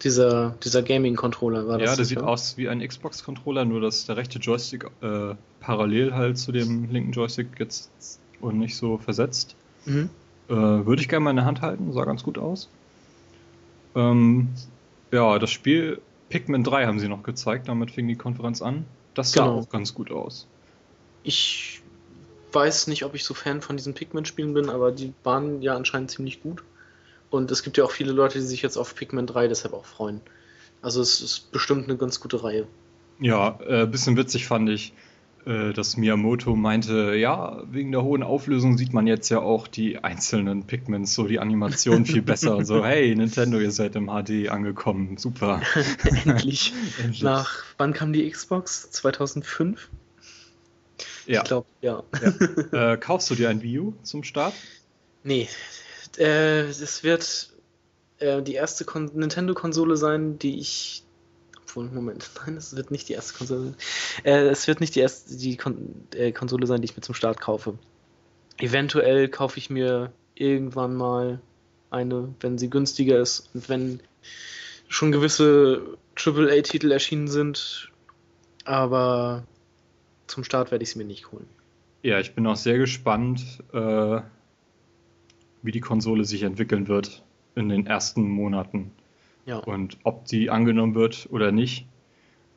dieser, 0.03 0.55
dieser 0.63 0.81
Gaming-Controller 0.83 1.67
war 1.67 1.77
das. 1.77 1.89
Ja, 1.91 1.95
der 1.95 2.05
sieht 2.05 2.19
aus 2.21 2.57
wie 2.57 2.67
ein 2.69 2.85
Xbox-Controller, 2.85 3.65
nur 3.65 3.81
dass 3.81 4.05
der 4.05 4.17
rechte 4.17 4.39
Joystick 4.39 4.85
äh, 5.01 5.35
parallel 5.59 6.13
halt 6.13 6.37
zu 6.37 6.51
dem 6.51 6.89
linken 6.91 7.11
Joystick 7.11 7.47
jetzt 7.59 8.19
und 8.41 8.57
nicht 8.59 8.75
so 8.75 8.97
versetzt. 8.97 9.55
Mhm. 9.85 10.09
Äh, 10.49 10.53
würde 10.53 11.01
ich 11.01 11.07
gerne 11.09 11.23
mal 11.23 11.29
in 11.31 11.35
der 11.37 11.45
Hand 11.45 11.61
halten, 11.61 11.91
sah 11.93 12.03
ganz 12.03 12.23
gut 12.23 12.37
aus. 12.37 12.67
Ähm, 13.95 14.49
ja, 15.11 15.39
das 15.39 15.51
Spiel 15.51 16.01
Pikmin 16.29 16.63
3 16.63 16.85
haben 16.85 16.99
sie 16.99 17.07
noch 17.09 17.23
gezeigt, 17.23 17.67
damit 17.67 17.91
fing 17.91 18.07
die 18.07 18.15
Konferenz 18.15 18.61
an. 18.61 18.85
Das 19.13 19.33
sah 19.33 19.45
Genau. 19.45 19.59
auch 19.59 19.69
ganz 19.69 19.93
gut 19.93 20.11
aus. 20.11 20.47
Ich 21.23 21.81
weiß 22.53 22.87
nicht, 22.87 23.03
ob 23.05 23.15
ich 23.15 23.23
so 23.23 23.33
Fan 23.33 23.61
von 23.61 23.77
diesen 23.77 23.93
Pikmin-Spielen 23.93 24.53
bin, 24.53 24.69
aber 24.69 24.91
die 24.91 25.13
waren 25.23 25.61
ja 25.61 25.75
anscheinend 25.75 26.11
ziemlich 26.11 26.41
gut. 26.41 26.63
Und 27.29 27.49
es 27.51 27.63
gibt 27.63 27.77
ja 27.77 27.83
auch 27.85 27.91
viele 27.91 28.11
Leute, 28.11 28.39
die 28.39 28.45
sich 28.45 28.61
jetzt 28.61 28.77
auf 28.77 28.95
Pikmin 28.95 29.27
3 29.27 29.47
deshalb 29.47 29.73
auch 29.73 29.85
freuen. 29.85 30.21
Also 30.81 31.01
es 31.01 31.21
ist 31.21 31.51
bestimmt 31.51 31.87
eine 31.87 31.97
ganz 31.97 32.19
gute 32.19 32.43
Reihe. 32.43 32.67
Ja, 33.19 33.59
äh, 33.65 33.85
bisschen 33.85 34.17
witzig 34.17 34.47
fand 34.47 34.69
ich, 34.69 34.93
dass 35.45 35.97
Miyamoto 35.97 36.55
meinte, 36.55 37.15
ja, 37.15 37.63
wegen 37.71 37.91
der 37.91 38.03
hohen 38.03 38.21
Auflösung 38.21 38.77
sieht 38.77 38.93
man 38.93 39.07
jetzt 39.07 39.29
ja 39.29 39.39
auch 39.39 39.67
die 39.67 40.03
einzelnen 40.03 40.67
Pikmins, 40.67 41.15
so 41.15 41.27
die 41.27 41.39
Animation 41.39 42.05
viel 42.05 42.21
besser. 42.21 42.57
Und 42.57 42.65
so, 42.65 42.85
hey, 42.85 43.15
Nintendo, 43.15 43.59
ihr 43.59 43.71
seid 43.71 43.95
im 43.95 44.07
HD 44.07 44.49
angekommen, 44.49 45.17
super. 45.17 45.61
Endlich. 46.25 46.73
Endlich. 46.99 47.23
Nach, 47.23 47.63
wann 47.77 47.93
kam 47.93 48.13
die 48.13 48.29
Xbox? 48.29 48.91
2005? 48.91 49.89
Ja. 51.25 51.41
Ich 51.41 51.47
glaube, 51.47 51.67
ja. 51.81 52.03
Äh, 52.71 52.97
kaufst 52.97 53.29
du 53.29 53.35
dir 53.35 53.49
ein 53.49 53.61
Wii 53.61 53.79
U 53.79 53.93
zum 54.03 54.23
Start? 54.23 54.53
Nee. 55.23 55.47
Äh, 56.17 56.61
es 56.61 57.03
wird 57.03 57.51
äh, 58.19 58.41
die 58.41 58.53
erste 58.53 58.85
Kon 58.85 59.11
Nintendo-Konsole 59.13 59.97
sein, 59.97 60.39
die 60.39 60.59
ich. 60.59 61.03
Obwohl, 61.63 61.85
Moment, 61.89 62.29
nein, 62.45 62.57
es 62.57 62.75
wird 62.75 62.91
nicht 62.91 63.09
die 63.09 63.13
erste 63.13 63.37
Konsole 63.37 63.63
sein. 63.63 63.75
Äh, 64.23 64.47
es 64.49 64.67
wird 64.67 64.79
nicht 64.79 64.95
die 64.95 64.99
erste 64.99 65.35
die 65.35 65.57
Kon 65.57 66.07
äh, 66.15 66.31
Konsole 66.31 66.67
sein, 66.67 66.81
die 66.81 66.85
ich 66.85 66.95
mir 66.95 67.01
zum 67.01 67.15
Start 67.15 67.39
kaufe. 67.39 67.77
Eventuell 68.57 69.27
kaufe 69.29 69.57
ich 69.57 69.69
mir 69.69 70.11
irgendwann 70.35 70.95
mal 70.95 71.39
eine, 71.89 72.33
wenn 72.39 72.57
sie 72.57 72.69
günstiger 72.69 73.19
ist 73.19 73.49
und 73.53 73.69
wenn 73.69 73.99
schon 74.87 75.11
gewisse 75.11 75.97
AAA-Titel 76.15 76.91
erschienen 76.91 77.27
sind. 77.27 77.91
Aber 78.65 79.43
zum 80.27 80.43
Start 80.43 80.71
werde 80.71 80.83
ich 80.83 80.91
sie 80.91 80.99
mir 80.99 81.05
nicht 81.05 81.31
holen. 81.31 81.47
Ja, 82.03 82.19
ich 82.19 82.33
bin 82.33 82.47
auch 82.47 82.55
sehr 82.55 82.77
gespannt, 82.77 83.41
äh, 83.73 84.21
wie 85.61 85.71
die 85.71 85.81
Konsole 85.81 86.25
sich 86.25 86.43
entwickeln 86.43 86.87
wird 86.87 87.23
in 87.55 87.69
den 87.69 87.85
ersten 87.85 88.27
Monaten 88.29 88.91
Ja. 89.51 89.57
und 89.59 89.97
ob 90.03 90.25
die 90.25 90.49
angenommen 90.49 90.95
wird 90.95 91.27
oder 91.31 91.51
nicht. 91.51 91.85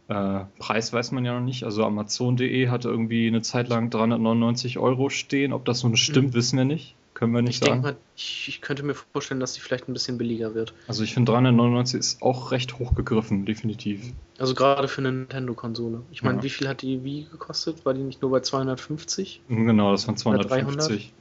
Äh, 0.08 0.40
Preis 0.58 0.92
weiß 0.92 1.12
man 1.12 1.24
ja 1.24 1.34
noch 1.38 1.44
nicht. 1.44 1.64
Also 1.64 1.84
Amazon.de 1.84 2.68
hatte 2.68 2.88
irgendwie 2.88 3.26
eine 3.26 3.40
Zeit 3.42 3.68
lang 3.68 3.88
399 3.90 4.78
Euro 4.78 5.08
stehen. 5.08 5.52
Ob 5.52 5.64
das 5.64 5.82
nun 5.82 5.96
stimmt, 5.96 6.28
Mhm. 6.30 6.34
wissen 6.34 6.58
wir 6.58 6.64
nicht. 6.66 6.94
Können 7.14 7.32
wir 7.32 7.38
Ich 7.40 7.46
nicht 7.46 7.62
denke 7.62 7.82
sagen. 7.82 7.82
mal, 7.82 7.96
ich, 8.16 8.48
ich 8.48 8.60
könnte 8.60 8.82
mir 8.82 8.94
vorstellen, 8.94 9.38
dass 9.40 9.54
sie 9.54 9.60
vielleicht 9.60 9.88
ein 9.88 9.92
bisschen 9.92 10.18
billiger 10.18 10.54
wird. 10.54 10.74
Also 10.88 11.04
ich 11.04 11.14
finde 11.14 11.30
399 11.32 11.98
ist 12.00 12.22
auch 12.22 12.50
recht 12.50 12.78
hochgegriffen, 12.80 13.44
definitiv. 13.46 14.12
Also 14.38 14.54
gerade 14.54 14.88
für 14.88 15.00
eine 15.00 15.12
Nintendo-Konsole. 15.12 16.02
Ich 16.10 16.22
meine, 16.24 16.38
Ja. 16.38 16.42
wie 16.42 16.50
viel 16.50 16.68
hat 16.68 16.82
die 16.82 17.02
Wii 17.04 17.28
gekostet? 17.30 17.86
War 17.86 17.94
die 17.94 18.02
nicht 18.02 18.20
nur 18.20 18.30
bei 18.32 18.40
250? 18.40 19.42
Genau, 19.48 19.92
das 19.92 20.06
waren 20.08 20.16
Oder 20.34 20.48
250. 20.48 21.12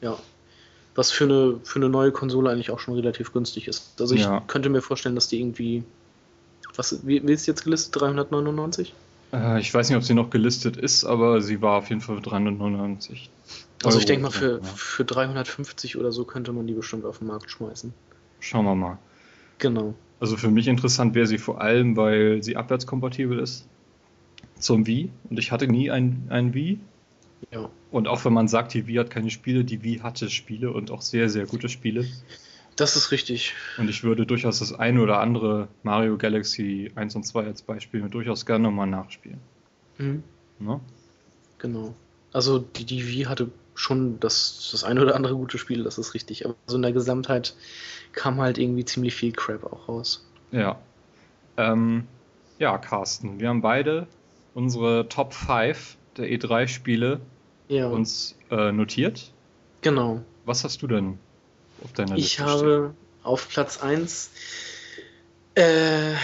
Ja. 0.00 0.16
Was 0.98 1.12
für 1.12 1.24
eine, 1.24 1.60
für 1.62 1.78
eine 1.78 1.88
neue 1.88 2.10
Konsole 2.10 2.50
eigentlich 2.50 2.72
auch 2.72 2.80
schon 2.80 2.94
relativ 2.94 3.32
günstig 3.32 3.68
ist. 3.68 4.00
Also 4.00 4.16
ich 4.16 4.22
Ja. 4.22 4.42
könnte 4.48 4.68
mir 4.68 4.82
vorstellen, 4.82 5.14
dass 5.14 5.28
die 5.28 5.40
irgendwie. 5.40 5.84
Was, 6.74 7.06
wie, 7.06 7.24
wie 7.26 7.32
ist 7.32 7.46
jetzt 7.46 7.62
gelistet? 7.62 8.00
399? 8.00 8.92
Äh, 9.32 9.60
ich 9.60 9.72
weiß 9.72 9.88
nicht, 9.88 9.96
ob 9.96 10.02
sie 10.02 10.14
noch 10.14 10.30
gelistet 10.30 10.76
ist, 10.76 11.04
aber 11.04 11.40
sie 11.40 11.62
war 11.62 11.78
auf 11.78 11.88
jeden 11.88 12.00
Fall 12.00 12.16
für 12.16 12.22
399. 12.22 13.30
Also 13.84 13.98
ich 13.98 14.04
Euro. 14.04 14.06
denke 14.06 14.22
mal, 14.24 14.30
für, 14.30 14.54
Ja. 14.56 14.60
für 14.74 15.04
350 15.04 15.96
oder 15.96 16.10
so 16.10 16.24
könnte 16.24 16.52
man 16.52 16.66
die 16.66 16.72
bestimmt 16.74 17.04
auf 17.04 17.18
den 17.18 17.28
Markt 17.28 17.48
schmeißen. 17.48 17.94
Schauen 18.40 18.64
wir 18.64 18.74
mal. 18.74 18.98
Genau. 19.58 19.94
Also 20.18 20.36
für 20.36 20.50
mich 20.50 20.66
interessant 20.66 21.14
wäre 21.14 21.28
sie 21.28 21.38
vor 21.38 21.60
allem, 21.60 21.96
weil 21.96 22.42
sie 22.42 22.56
abwärtskompatibel 22.56 23.38
ist 23.38 23.66
zum 24.58 24.84
Wii. 24.88 25.10
Und 25.30 25.38
ich 25.38 25.52
hatte 25.52 25.68
nie 25.68 25.92
ein, 25.92 26.26
ein 26.28 26.54
Wii. 26.54 26.80
Ja. 27.50 27.70
Und 27.90 28.08
auch 28.08 28.24
wenn 28.24 28.32
man 28.32 28.48
sagt, 28.48 28.74
die 28.74 28.86
Wii 28.86 28.96
hat 28.96 29.10
keine 29.10 29.30
Spiele, 29.30 29.64
die 29.64 29.82
Wii 29.82 29.98
hatte 30.00 30.28
Spiele 30.30 30.72
und 30.72 30.90
auch 30.90 31.02
sehr, 31.02 31.28
sehr 31.28 31.46
gute 31.46 31.68
Spiele. 31.68 32.06
Das 32.76 32.94
ist 32.94 33.10
richtig. 33.10 33.54
Und 33.76 33.90
ich 33.90 34.04
würde 34.04 34.24
durchaus 34.24 34.60
das 34.60 34.72
eine 34.72 35.00
oder 35.00 35.20
andere 35.20 35.68
Mario 35.82 36.16
Galaxy 36.16 36.92
1 36.94 37.16
und 37.16 37.24
2 37.24 37.44
als 37.44 37.62
Beispiel 37.62 38.02
durchaus 38.08 38.46
gerne 38.46 38.64
nochmal 38.64 38.86
nachspielen. 38.86 39.40
Mhm. 39.98 40.22
Ne? 40.60 40.80
Genau. 41.58 41.94
Also 42.32 42.58
die, 42.60 42.84
die 42.84 43.06
Wii 43.06 43.24
hatte 43.24 43.50
schon 43.74 44.20
das, 44.20 44.68
das 44.72 44.84
eine 44.84 45.02
oder 45.02 45.16
andere 45.16 45.34
gute 45.34 45.58
Spiel, 45.58 45.84
das 45.84 45.98
ist 45.98 46.14
richtig. 46.14 46.44
Aber 46.44 46.54
so 46.66 46.76
in 46.76 46.82
der 46.82 46.92
Gesamtheit 46.92 47.56
kam 48.12 48.40
halt 48.40 48.58
irgendwie 48.58 48.84
ziemlich 48.84 49.14
viel 49.14 49.32
Crap 49.32 49.64
auch 49.64 49.88
raus. 49.88 50.26
Ja. 50.52 50.78
Ähm, 51.56 52.06
ja, 52.58 52.78
Carsten, 52.78 53.40
wir 53.40 53.48
haben 53.48 53.60
beide 53.60 54.06
unsere 54.54 55.08
Top 55.08 55.32
5 55.32 55.96
der 56.18 56.28
E3-Spiele 56.28 57.20
Ja, 57.68 57.88
uns 57.88 58.36
äh, 58.50 58.72
notiert. 58.72 59.32
genau. 59.80 60.22
Was 60.44 60.64
hast 60.64 60.82
du 60.82 60.86
denn 60.86 61.18
auf 61.84 61.92
deiner 61.92 62.16
Ich 62.16 62.38
Liste 62.38 62.44
habe 62.44 62.94
auf 63.22 63.48
Platz 63.48 63.82
1 63.82 64.30
äh, 65.54 66.14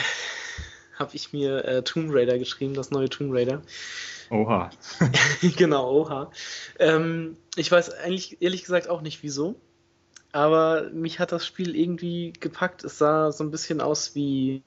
habe 0.96 1.14
ich 1.14 1.32
mir 1.32 1.64
äh, 1.64 1.82
Tomb 1.82 2.14
Raider 2.14 2.38
geschrieben, 2.38 2.74
das 2.74 2.90
neue 2.90 3.08
Tomb 3.08 3.34
Raider. 3.34 3.62
Oha. 4.30 4.70
genau, 5.56 5.90
oha. 5.90 6.30
Ähm, 6.78 7.36
ich 7.56 7.70
weiß 7.70 7.90
eigentlich 7.94 8.40
ehrlich 8.40 8.62
gesagt 8.62 8.88
auch 8.88 9.02
nicht 9.02 9.22
wieso. 9.22 9.56
Aber 10.32 10.90
mich 10.90 11.20
hat 11.20 11.30
das 11.30 11.46
Spiel 11.46 11.76
irgendwie 11.76 12.32
gepackt. 12.32 12.82
Es 12.84 12.98
sah 12.98 13.30
so 13.30 13.44
ein 13.44 13.50
bisschen 13.50 13.80
aus 13.80 14.14
wie 14.14 14.62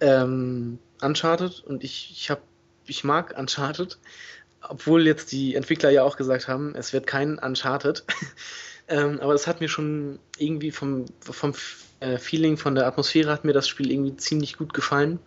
ähm, 0.00 0.78
Uncharted 1.00 1.60
und 1.60 1.84
ich, 1.84 2.10
ich, 2.10 2.30
hab, 2.30 2.42
ich 2.86 3.04
mag 3.04 3.36
Uncharted. 3.38 3.98
Obwohl 4.62 5.06
jetzt 5.06 5.32
die 5.32 5.54
Entwickler 5.54 5.90
ja 5.90 6.02
auch 6.02 6.16
gesagt 6.16 6.48
haben, 6.48 6.74
es 6.74 6.92
wird 6.92 7.06
kein 7.06 7.38
Uncharted. 7.38 8.04
ähm, 8.88 9.20
aber 9.20 9.34
es 9.34 9.46
hat 9.46 9.60
mir 9.60 9.68
schon 9.68 10.18
irgendwie 10.38 10.70
vom, 10.70 11.06
vom 11.20 11.54
äh, 12.00 12.18
Feeling, 12.18 12.56
von 12.56 12.74
der 12.74 12.86
Atmosphäre 12.86 13.30
hat 13.30 13.44
mir 13.44 13.52
das 13.52 13.68
Spiel 13.68 13.90
irgendwie 13.90 14.16
ziemlich 14.16 14.56
gut 14.56 14.74
gefallen. 14.74 15.18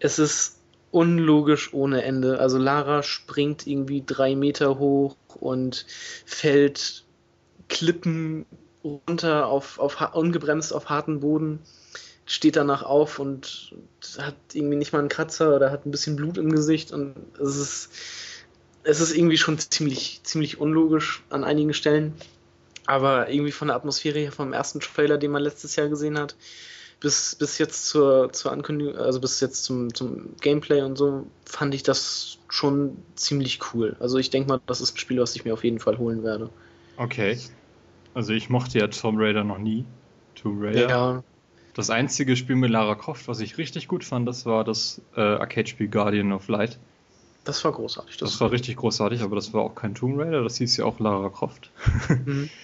Es 0.00 0.18
ist 0.18 0.58
unlogisch 0.90 1.74
ohne 1.74 2.02
Ende. 2.02 2.38
Also 2.38 2.58
Lara 2.58 3.02
springt 3.02 3.66
irgendwie 3.66 4.02
drei 4.06 4.36
Meter 4.36 4.78
hoch 4.78 5.16
und 5.40 5.86
fällt 6.24 7.04
Klippen 7.68 8.46
runter 8.84 9.46
auf, 9.46 9.78
auf 9.78 10.14
ungebremst 10.14 10.72
auf 10.72 10.88
harten 10.88 11.20
Boden, 11.20 11.60
steht 12.26 12.56
danach 12.56 12.82
auf 12.82 13.18
und 13.18 13.74
hat 14.18 14.34
irgendwie 14.52 14.76
nicht 14.76 14.92
mal 14.92 15.00
einen 15.00 15.08
Kratzer 15.08 15.54
oder 15.54 15.70
hat 15.70 15.86
ein 15.86 15.90
bisschen 15.90 16.16
Blut 16.16 16.38
im 16.38 16.50
Gesicht 16.50 16.92
und 16.92 17.14
es 17.40 17.56
ist, 17.56 17.90
es 18.82 19.00
ist 19.00 19.16
irgendwie 19.16 19.36
schon 19.36 19.58
ziemlich, 19.58 20.20
ziemlich 20.24 20.58
unlogisch 20.58 21.22
an 21.30 21.44
einigen 21.44 21.74
Stellen. 21.74 22.14
Aber 22.86 23.30
irgendwie 23.30 23.52
von 23.52 23.68
der 23.68 23.76
Atmosphäre 23.76 24.18
her 24.18 24.32
vom 24.32 24.52
ersten 24.52 24.80
Trailer, 24.80 25.16
den 25.16 25.30
man 25.30 25.42
letztes 25.42 25.76
Jahr 25.76 25.88
gesehen 25.88 26.18
hat, 26.18 26.36
bis, 27.00 27.34
bis 27.34 27.58
jetzt 27.58 27.86
zur, 27.86 28.32
zur 28.32 28.52
Ankündigung, 28.52 28.96
also 28.96 29.20
bis 29.20 29.40
jetzt 29.40 29.64
zum, 29.64 29.92
zum 29.94 30.36
Gameplay 30.40 30.82
und 30.82 30.96
so, 30.96 31.26
fand 31.44 31.74
ich 31.74 31.82
das 31.82 32.38
schon 32.48 32.96
ziemlich 33.14 33.60
cool. 33.72 33.96
Also 34.00 34.18
ich 34.18 34.30
denke 34.30 34.48
mal, 34.48 34.60
das 34.66 34.80
ist 34.80 34.94
ein 34.94 34.98
Spiel, 34.98 35.18
was 35.20 35.34
ich 35.34 35.44
mir 35.44 35.54
auf 35.54 35.64
jeden 35.64 35.80
Fall 35.80 35.98
holen 35.98 36.22
werde. 36.22 36.50
Okay. 36.96 37.38
Also 38.12 38.32
ich 38.32 38.48
mochte 38.48 38.78
ja 38.78 38.86
Tomb 38.88 39.18
Raider 39.18 39.44
noch 39.44 39.58
nie. 39.58 39.84
Tomb 40.34 40.62
Raider. 40.62 40.88
Ja, 40.88 41.24
Das 41.74 41.90
einzige 41.90 42.36
Spiel 42.36 42.56
mit 42.56 42.70
Lara 42.70 42.94
Croft, 42.94 43.26
was 43.28 43.40
ich 43.40 43.58
richtig 43.58 43.88
gut 43.88 44.04
fand, 44.04 44.28
das 44.28 44.46
war 44.46 44.64
das 44.64 45.00
äh, 45.16 45.20
Arcade-Spiel 45.20 45.88
Guardian 45.88 46.32
of 46.32 46.48
Light. 46.48 46.78
das 47.44 47.64
war 47.64 47.72
großartig. 47.72 48.16
Das 48.16 48.40
war 48.40 48.52
richtig 48.52 48.76
großartig, 48.76 49.22
aber 49.22 49.36
das 49.36 49.52
war 49.52 49.62
auch 49.62 49.74
kein 49.74 49.94
Tomb 49.94 50.18
Raider, 50.18 50.42
das 50.42 50.56
hieß 50.58 50.76
ja 50.76 50.84
auch 50.84 51.00
Lara 51.00 51.28
Croft. 51.28 51.70
Mhm. 52.08 52.48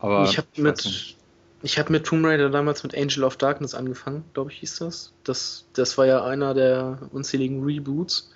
Aber 0.00 0.24
ich 0.24 0.38
habe 0.38 0.46
mit, 0.56 1.16
ich 1.62 1.78
hab 1.78 1.90
mit 1.90 2.06
Tomb 2.06 2.24
Raider 2.24 2.50
damals 2.50 2.82
mit 2.84 2.96
Angel 2.96 3.24
of 3.24 3.36
Darkness 3.36 3.74
angefangen, 3.74 4.24
glaube 4.32 4.52
ich, 4.52 4.58
hieß 4.58 4.76
das. 4.78 5.12
das. 5.24 5.66
Das 5.72 5.98
war 5.98 6.06
ja 6.06 6.24
einer 6.24 6.54
der 6.54 6.98
unzähligen 7.12 7.64
Reboots. 7.64 8.30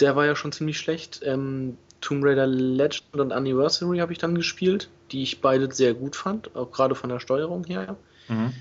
Der 0.00 0.16
war 0.16 0.24
ja 0.26 0.34
schon 0.34 0.52
ziemlich 0.52 0.78
schlecht. 0.78 1.20
Ähm, 1.22 1.76
Tomb 2.00 2.24
Raider 2.24 2.46
Legend 2.46 3.14
und 3.14 3.32
Anniversary 3.32 3.98
habe 3.98 4.12
ich 4.12 4.18
dann 4.18 4.34
gespielt, 4.34 4.88
die 5.12 5.22
ich 5.22 5.40
beide 5.40 5.72
sehr 5.72 5.94
gut 5.94 6.16
fand, 6.16 6.54
auch 6.56 6.70
gerade 6.70 6.94
von 6.94 7.10
der 7.10 7.20
Steuerung 7.20 7.64
her. 7.64 7.96
Mhm. 8.28 8.52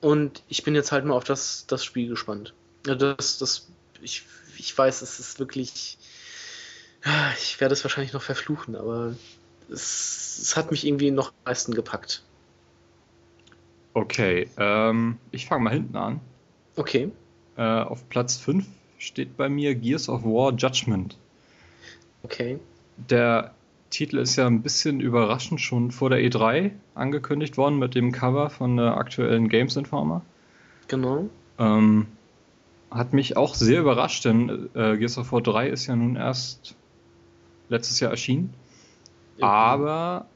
Und 0.00 0.42
ich 0.48 0.62
bin 0.62 0.74
jetzt 0.74 0.92
halt 0.92 1.04
mal 1.04 1.14
auf 1.14 1.24
das, 1.24 1.66
das 1.66 1.84
Spiel 1.84 2.08
gespannt. 2.08 2.54
Ja, 2.86 2.94
Das, 2.94 3.38
das, 3.38 3.68
ich, 4.00 4.24
ich 4.56 4.76
weiß, 4.76 5.02
es 5.02 5.20
ist 5.20 5.38
wirklich. 5.38 5.98
Ich 7.42 7.60
werde 7.60 7.72
es 7.72 7.82
wahrscheinlich 7.82 8.12
noch 8.12 8.22
verfluchen, 8.22 8.76
aber 8.76 9.14
es, 9.70 10.38
es 10.38 10.56
hat 10.56 10.70
mich 10.70 10.86
irgendwie 10.86 11.10
noch 11.10 11.28
am 11.28 11.34
meisten 11.46 11.72
gepackt. 11.72 12.22
Okay, 13.94 14.48
ähm, 14.58 15.18
ich 15.30 15.46
fange 15.46 15.64
mal 15.64 15.72
hinten 15.72 15.96
an. 15.96 16.20
Okay. 16.76 17.10
Äh, 17.56 17.62
auf 17.62 18.08
Platz 18.08 18.36
5 18.36 18.66
steht 18.98 19.36
bei 19.36 19.48
mir 19.48 19.74
Gears 19.74 20.08
of 20.08 20.24
War 20.24 20.52
Judgment. 20.52 21.16
Okay. 22.22 22.58
Der 22.96 23.54
Titel 23.90 24.18
ist 24.18 24.36
ja 24.36 24.46
ein 24.46 24.62
bisschen 24.62 25.00
überraschend 25.00 25.60
schon 25.60 25.90
vor 25.90 26.10
der 26.10 26.20
E3 26.20 26.70
angekündigt 26.94 27.56
worden 27.56 27.78
mit 27.78 27.94
dem 27.94 28.12
Cover 28.12 28.48
von 28.48 28.76
der 28.76 28.96
aktuellen 28.96 29.48
Games 29.48 29.76
Informer. 29.76 30.22
Genau. 30.88 31.28
Ähm, 31.58 32.06
hat 32.90 33.12
mich 33.12 33.36
auch 33.36 33.54
sehr 33.54 33.80
überrascht, 33.80 34.24
denn 34.24 34.70
äh, 34.74 34.96
Gears 34.96 35.18
of 35.18 35.32
War 35.32 35.42
3 35.42 35.68
ist 35.68 35.86
ja 35.86 35.96
nun 35.96 36.16
erst 36.16 36.76
letztes 37.68 38.00
Jahr 38.00 38.10
erschienen. 38.10 38.54
Aber 39.40 40.26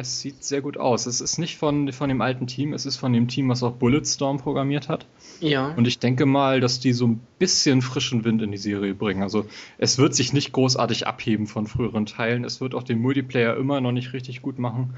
es 0.00 0.20
sieht 0.20 0.42
sehr 0.44 0.60
gut 0.60 0.76
aus. 0.76 1.06
Es 1.06 1.20
ist 1.20 1.38
nicht 1.38 1.56
von, 1.58 1.92
von 1.92 2.08
dem 2.08 2.20
alten 2.20 2.46
Team, 2.46 2.72
es 2.72 2.86
ist 2.86 2.96
von 2.96 3.12
dem 3.12 3.28
Team, 3.28 3.48
was 3.48 3.62
auch 3.62 3.72
Bulletstorm 3.72 4.38
programmiert 4.38 4.88
hat. 4.88 5.06
Ja. 5.40 5.72
Und 5.74 5.86
ich 5.86 5.98
denke 5.98 6.26
mal, 6.26 6.60
dass 6.60 6.80
die 6.80 6.92
so 6.92 7.06
ein 7.06 7.20
bisschen 7.38 7.82
frischen 7.82 8.24
Wind 8.24 8.42
in 8.42 8.50
die 8.52 8.58
Serie 8.58 8.94
bringen. 8.94 9.22
Also 9.22 9.46
es 9.78 9.98
wird 9.98 10.14
sich 10.14 10.32
nicht 10.32 10.52
großartig 10.52 11.06
abheben 11.06 11.46
von 11.46 11.66
früheren 11.66 12.06
Teilen. 12.06 12.44
Es 12.44 12.60
wird 12.60 12.74
auch 12.74 12.82
den 12.82 12.98
Multiplayer 13.00 13.56
immer 13.56 13.80
noch 13.80 13.92
nicht 13.92 14.12
richtig 14.12 14.42
gut 14.42 14.58
machen. 14.58 14.94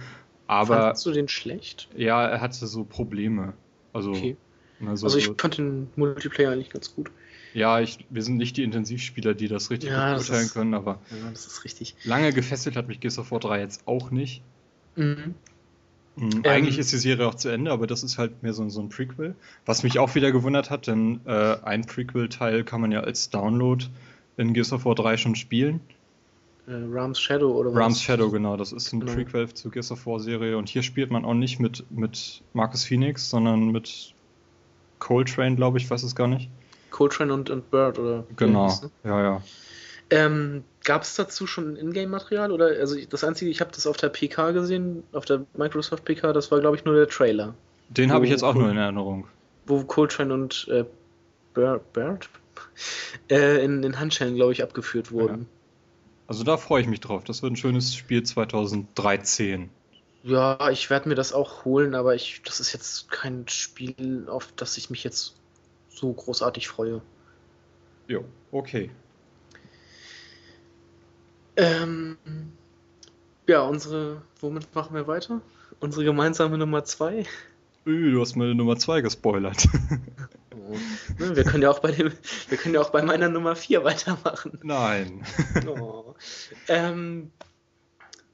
Aber 0.47 0.77
Fandest 0.83 1.07
du 1.07 1.13
den 1.13 1.29
schlecht? 1.29 1.89
ja, 1.97 2.27
er 2.27 2.41
hatte 2.41 2.67
so 2.67 2.85
Probleme. 2.85 3.55
Also, 3.93 4.11
Okay. 4.11 4.37
ne, 4.81 4.97
so, 4.97 5.07
Also 5.07 5.19
ich 5.19 5.31
fand 5.39 5.59
den 5.59 5.89
Multiplayer 5.97 6.51
eigentlich 6.53 6.71
ganz 6.71 6.95
gut. 6.95 7.11
ja, 7.55 7.81
ich, 7.81 8.05
wir 8.11 8.23
sind 8.23 8.37
nicht 8.39 8.57
die 8.57 8.63
Intensivspieler, 8.65 9.35
die 9.35 9.47
das 9.49 9.71
richtig 9.71 9.91
Ja, 9.91 10.15
beurteilen 10.15 10.51
können, 10.51 10.75
aber 10.75 10.99
Ja, 11.11 11.31
das 11.31 11.47
ist 11.47 11.65
richtig. 11.65 11.95
lange 12.05 12.33
gefesselt 12.33 12.77
hat 12.77 12.89
mich 12.89 13.01
Gears 13.01 13.19
of 13.19 13.31
War 13.31 13.41
3 13.41 13.61
jetzt 13.61 13.87
auch 13.87 14.11
nicht. 14.11 14.43
Mhm. 14.97 15.35
Mhm, 16.17 16.31
Ähm, 16.31 16.43
Eigentlich 16.45 16.79
ist 16.79 16.93
die 16.93 16.99
Serie 16.99 17.27
auch 17.27 17.35
zu 17.35 17.49
Ende, 17.49 17.71
aber 17.73 17.87
das 17.87 18.03
ist 18.03 18.19
halt 18.19 18.43
mehr 18.43 18.53
so, 18.53 18.69
so 18.69 18.81
ein 18.81 18.91
Prequel. 18.91 19.35
Was 19.65 19.83
mich 19.83 19.99
auch 19.99 20.15
wieder 20.15 20.31
gewundert 20.33 20.71
hat, 20.71 20.87
denn 20.87 21.21
äh, 21.25 21.57
ein 21.63 21.87
Prequel-Teil 21.87 22.65
kann 22.65 22.81
man 22.81 22.93
ja 22.93 23.01
als 23.01 23.31
Download 23.31 23.85
in 24.37 24.53
Gears 24.53 24.73
of 24.73 24.85
War 24.85 24.95
3 24.95 25.17
schon 25.17 25.35
spielen. 25.37 25.81
Äh, 26.67 26.73
Rams 26.91 27.19
Shadow 27.21 27.53
oder 27.53 27.71
was? 27.71 27.79
Rams 27.81 28.03
Shadow, 28.03 28.31
genau, 28.31 28.57
das 28.57 28.73
ist 28.73 28.93
ein 28.93 29.01
Genau. 29.01 29.13
Prequel 29.15 29.49
zur 29.53 29.71
Gears 29.71 29.91
of 29.91 30.07
War 30.07 30.21
Serie 30.21 30.57
und 30.59 30.69
hier 30.69 30.83
spielt 30.83 31.11
man 31.11 31.25
auch 31.25 31.35
nicht 31.35 31.59
mit, 31.61 31.85
mit 31.91 32.43
Marcus 32.53 32.85
Phoenix, 32.85 33.31
sondern 33.31 33.73
mit 33.73 34.15
Coltrane, 34.99 35.57
glaube 35.57 35.79
ich, 35.79 35.91
weiß 35.91 36.03
es 36.03 36.15
gar 36.15 36.29
nicht. 36.29 36.49
Coltrane 36.91 37.33
und, 37.33 37.49
und 37.51 37.71
Bird 37.71 37.99
oder 37.99 38.25
Genau, 38.37 38.69
ne? 38.69 38.91
ja, 39.05 39.23
ja. 39.23 39.43
Ähm, 40.11 40.63
Gab 40.85 41.03
es 41.03 41.15
dazu 41.15 41.47
schon 41.47 41.77
Ingame-Material? 41.77 42.51
Oder 42.51 42.67
also 42.67 42.97
das 43.09 43.25
einzige, 43.25 43.51
ich 43.51 43.61
habe 43.61 43.71
das 43.73 43.87
auf 43.87 43.97
der 43.97 44.09
PK 44.09 44.51
gesehen, 44.53 45.05
auf 45.13 45.25
der 45.25 45.45
Microsoft 45.57 46.05
PK, 46.05 46.33
das 46.33 46.51
war 46.51 46.61
glaube 46.61 46.77
ich 46.77 46.85
nur 46.85 46.95
der 46.95 47.09
Trailer, 47.09 47.55
Den 47.89 48.13
habe 48.13 48.25
ich 48.25 48.31
jetzt 48.31 48.43
auch 48.43 48.55
cool. 48.55 48.63
nur 48.63 48.71
in 48.71 48.79
Erinnerung. 48.79 49.27
wo 49.67 49.85
Coltrane 49.85 50.33
und 50.35 50.67
äh, 50.71 50.85
Bird, 51.55 51.93
Bird? 51.93 52.29
Äh, 53.29 53.65
in, 53.65 53.83
in 53.83 53.99
Handschellen, 53.99 54.35
glaube 54.35 54.53
ich, 54.53 54.63
abgeführt 54.63 55.11
wurden. 55.11 55.47
Also 56.27 56.45
da 56.45 56.57
freue 56.57 56.83
ich 56.83 56.89
mich 56.89 57.01
drauf. 57.01 57.25
Das 57.25 57.43
wird 57.43 57.53
ein 57.53 57.57
schönes 57.57 57.95
Spiel 57.95 58.23
2013. 58.23 59.71
Ja, 60.23 60.71
ich 60.71 60.89
werde 60.91 61.09
mir 61.09 61.15
das 61.15 61.33
auch 61.33 61.65
holen, 61.65 61.95
aber 61.95 62.15
ich, 62.15 62.43
das 62.45 62.61
ist 62.61 62.73
jetzt 62.73 63.11
kein 63.11 63.47
Spiel, 63.49 64.27
auf 64.29 64.49
das 64.57 64.77
ich 64.77 64.91
mich 64.91 65.03
jetzt 65.05 65.35
so 65.89 66.13
großartig 66.13 66.69
freue. 66.69 67.03
Jo, 68.07 68.25
okay. 68.51 68.91
Ähm, 71.57 72.17
ja, 73.47 73.63
unsere, 73.63 74.23
womit 74.41 74.75
machen 74.75 74.95
wir 74.95 75.07
weiter? 75.07 75.41
Unsere 75.81 76.05
gemeinsame 76.05 76.59
Nummer 76.59 76.85
zwei. 76.85 77.27
Ü, 77.87 78.13
du 78.13 78.21
hast 78.21 78.37
meine 78.37 78.55
Nummer 78.55 78.77
2 78.77 79.01
gespoilert. 79.01 79.67
Oh. 80.55 80.77
Wir 81.35 81.45
können 81.45 81.63
ja 81.63 81.71
auch 81.71 81.81
bei 81.81 81.91
dem, 81.91 82.13
wir 82.49 82.59
können 82.59 82.75
ja 82.75 82.81
auch 82.81 82.91
bei 82.91 83.03
meiner 83.03 83.29
Nummer 83.29 83.57
vier 83.57 83.85
weitermachen. 83.85 84.59
Nein. 84.63 85.25
Oh. 85.67 86.15
Ähm, 86.69 87.31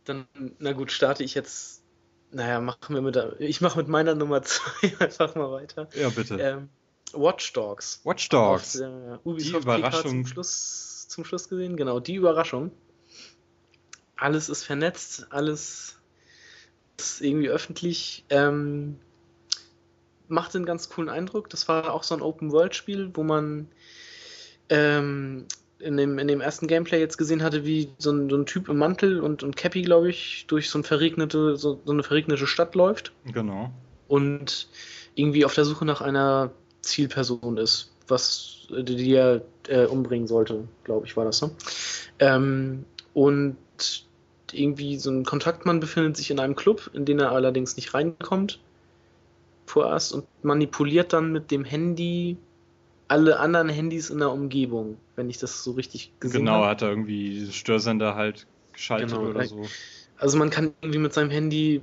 dann, 0.05 0.27
na 0.59 0.73
gut, 0.73 0.93
starte 0.93 1.24
ich 1.24 1.35
jetzt. 1.35 1.82
Naja, 2.31 2.61
machen 2.61 2.95
wir 2.95 3.03
mit 3.03 3.19
ich 3.39 3.61
mache 3.61 3.78
mit 3.78 3.89
meiner 3.89 4.15
Nummer 4.15 4.43
zwei 4.43 4.93
einfach 4.99 5.35
mal 5.35 5.51
weiter. 5.51 5.89
Ja, 5.95 6.11
bitte. 6.11 6.36
Ähm, 6.36 6.69
Watch 7.12 7.53
Dogs. 7.55 8.01
Watch 8.05 8.31
Auf 8.32 8.61
Dogs. 8.61 8.73
der 8.73 9.20
Ubisoft 9.24 9.55
Die 9.55 9.62
Überraschung. 9.62 10.11
Zum 10.11 10.27
Schluss, 10.27 11.09
zum 11.09 11.24
Schluss 11.24 11.49
gesehen, 11.49 11.77
genau, 11.77 12.01
die 12.01 12.16
Überraschung. 12.16 12.70
Alles 14.19 14.49
ist 14.49 14.65
vernetzt, 14.65 15.27
alles 15.31 15.99
ist 16.99 17.20
irgendwie 17.20 17.49
öffentlich. 17.49 18.24
Ähm, 18.31 18.99
macht 20.28 20.55
einen 20.55 20.66
ganz 20.66 20.90
coolen 20.90 21.09
Eindruck. 21.09 21.49
Das 21.51 21.69
war 21.69 21.93
auch 21.93 22.03
so 22.03 22.15
ein 22.15 22.20
Open-World-Spiel, 22.20 23.11
wo 23.15 23.23
man 23.23 23.69
ähm, 24.69 25.47
in, 25.78 25.97
dem, 25.97 26.19
in 26.19 26.28
dem 26.28 26.40
ersten 26.40 26.66
Gameplay 26.66 27.01
jetzt 27.01 27.16
gesehen 27.16 27.43
hatte, 27.43 27.65
wie 27.65 27.90
so 27.99 28.11
ein, 28.11 28.28
so 28.28 28.36
ein 28.36 28.45
Typ 28.47 28.69
im 28.69 28.77
Mantel 28.78 29.20
und, 29.20 29.43
und 29.43 29.57
Cappy, 29.57 29.82
glaube 29.82 30.11
ich, 30.11 30.45
durch 30.49 30.69
so, 30.70 30.78
ein 30.78 30.85
verregnete, 30.85 31.57
so, 31.57 31.81
so 31.85 31.93
eine 31.93 32.03
verregnete 32.03 32.47
Stadt 32.47 32.74
läuft 32.74 33.12
Genau. 33.32 33.70
und 34.09 34.69
irgendwie 35.15 35.45
auf 35.45 35.55
der 35.55 35.65
Suche 35.65 35.85
nach 35.85 36.01
einer 36.01 36.51
Zielperson 36.82 37.57
ist, 37.57 37.93
was 38.09 38.66
die 38.70 38.97
die 38.97 39.15
er 39.15 39.43
äh, 39.69 39.86
umbringen 39.86 40.27
sollte, 40.27 40.69
glaube 40.85 41.07
ich, 41.07 41.16
war 41.16 41.24
das, 41.24 41.40
ne? 41.40 41.51
Ähm, 42.19 42.85
und 43.15 43.57
irgendwie 44.55 44.97
so 44.99 45.11
ein 45.11 45.25
Kontaktmann 45.25 45.81
befindet 45.81 46.16
sich 46.16 46.31
in 46.31 46.41
einem 46.41 46.57
Club, 46.57 46.91
in 46.95 47.05
den 47.05 47.19
er 47.20 47.33
allerdings 47.33 47.77
nicht 47.77 47.95
reinkommt 47.95 48.61
vorerst 49.66 50.12
und 50.12 50.27
manipuliert 50.43 51.12
dann 51.12 51.33
mit 51.33 51.51
dem 51.51 51.65
Handy 51.65 52.37
alle 53.09 53.39
anderen 53.41 53.69
Handys 53.69 54.11
in 54.11 54.19
der 54.19 54.31
Umgebung, 54.31 54.99
wenn 55.16 55.31
ich 55.31 55.39
das 55.39 55.62
so 55.62 55.73
richtig 55.73 56.12
gesehen 56.20 56.41
Genau, 56.41 56.53
habe. 56.55 56.65
er 56.66 56.70
hat 56.70 56.83
er 56.83 56.89
irgendwie 56.91 57.51
Störsender 57.53 58.15
halt 58.15 58.47
geschaltet 58.73 59.11
Genau, 59.11 59.29
oder 59.31 59.45
so. 59.47 59.62
Also 60.19 60.39
man 60.39 60.51
kann 60.51 60.73
irgendwie 60.83 60.99
mit 60.99 61.12
seinem 61.15 61.31
Handy 61.31 61.81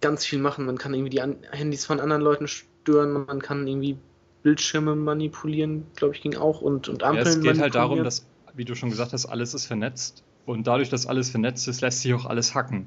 ganz 0.00 0.24
viel 0.24 0.38
machen. 0.38 0.66
Man 0.66 0.78
kann 0.78 0.94
irgendwie 0.94 1.10
die 1.10 1.20
an 1.20 1.36
Handys 1.50 1.84
von 1.84 2.00
anderen 2.00 2.22
Leuten 2.22 2.48
stören, 2.48 3.12
man 3.26 3.40
kann 3.42 3.66
irgendwie 3.66 3.98
Bildschirme 4.42 4.94
manipulieren, 4.94 5.86
glaube 5.96 6.14
ich, 6.14 6.22
ging 6.22 6.36
auch 6.36 6.60
und, 6.60 6.88
und 6.88 7.02
Ja, 7.02 7.08
Ampeln 7.08 7.26
es 7.26 7.40
geht 7.40 7.58
halt 7.58 7.74
darum, 7.74 8.04
dass, 8.04 8.26
wie 8.54 8.64
du 8.64 8.74
schon 8.74 8.90
gesagt 8.90 9.12
hast, 9.12 9.26
alles 9.26 9.54
ist 9.54 9.66
vernetzt. 9.66 10.22
Und 10.46 10.66
dadurch, 10.66 10.88
dass 10.88 11.06
alles 11.06 11.30
vernetzt 11.30 11.68
ist, 11.68 11.80
lässt 11.80 12.00
sich 12.00 12.14
auch 12.14 12.24
alles 12.24 12.54
hacken. 12.54 12.86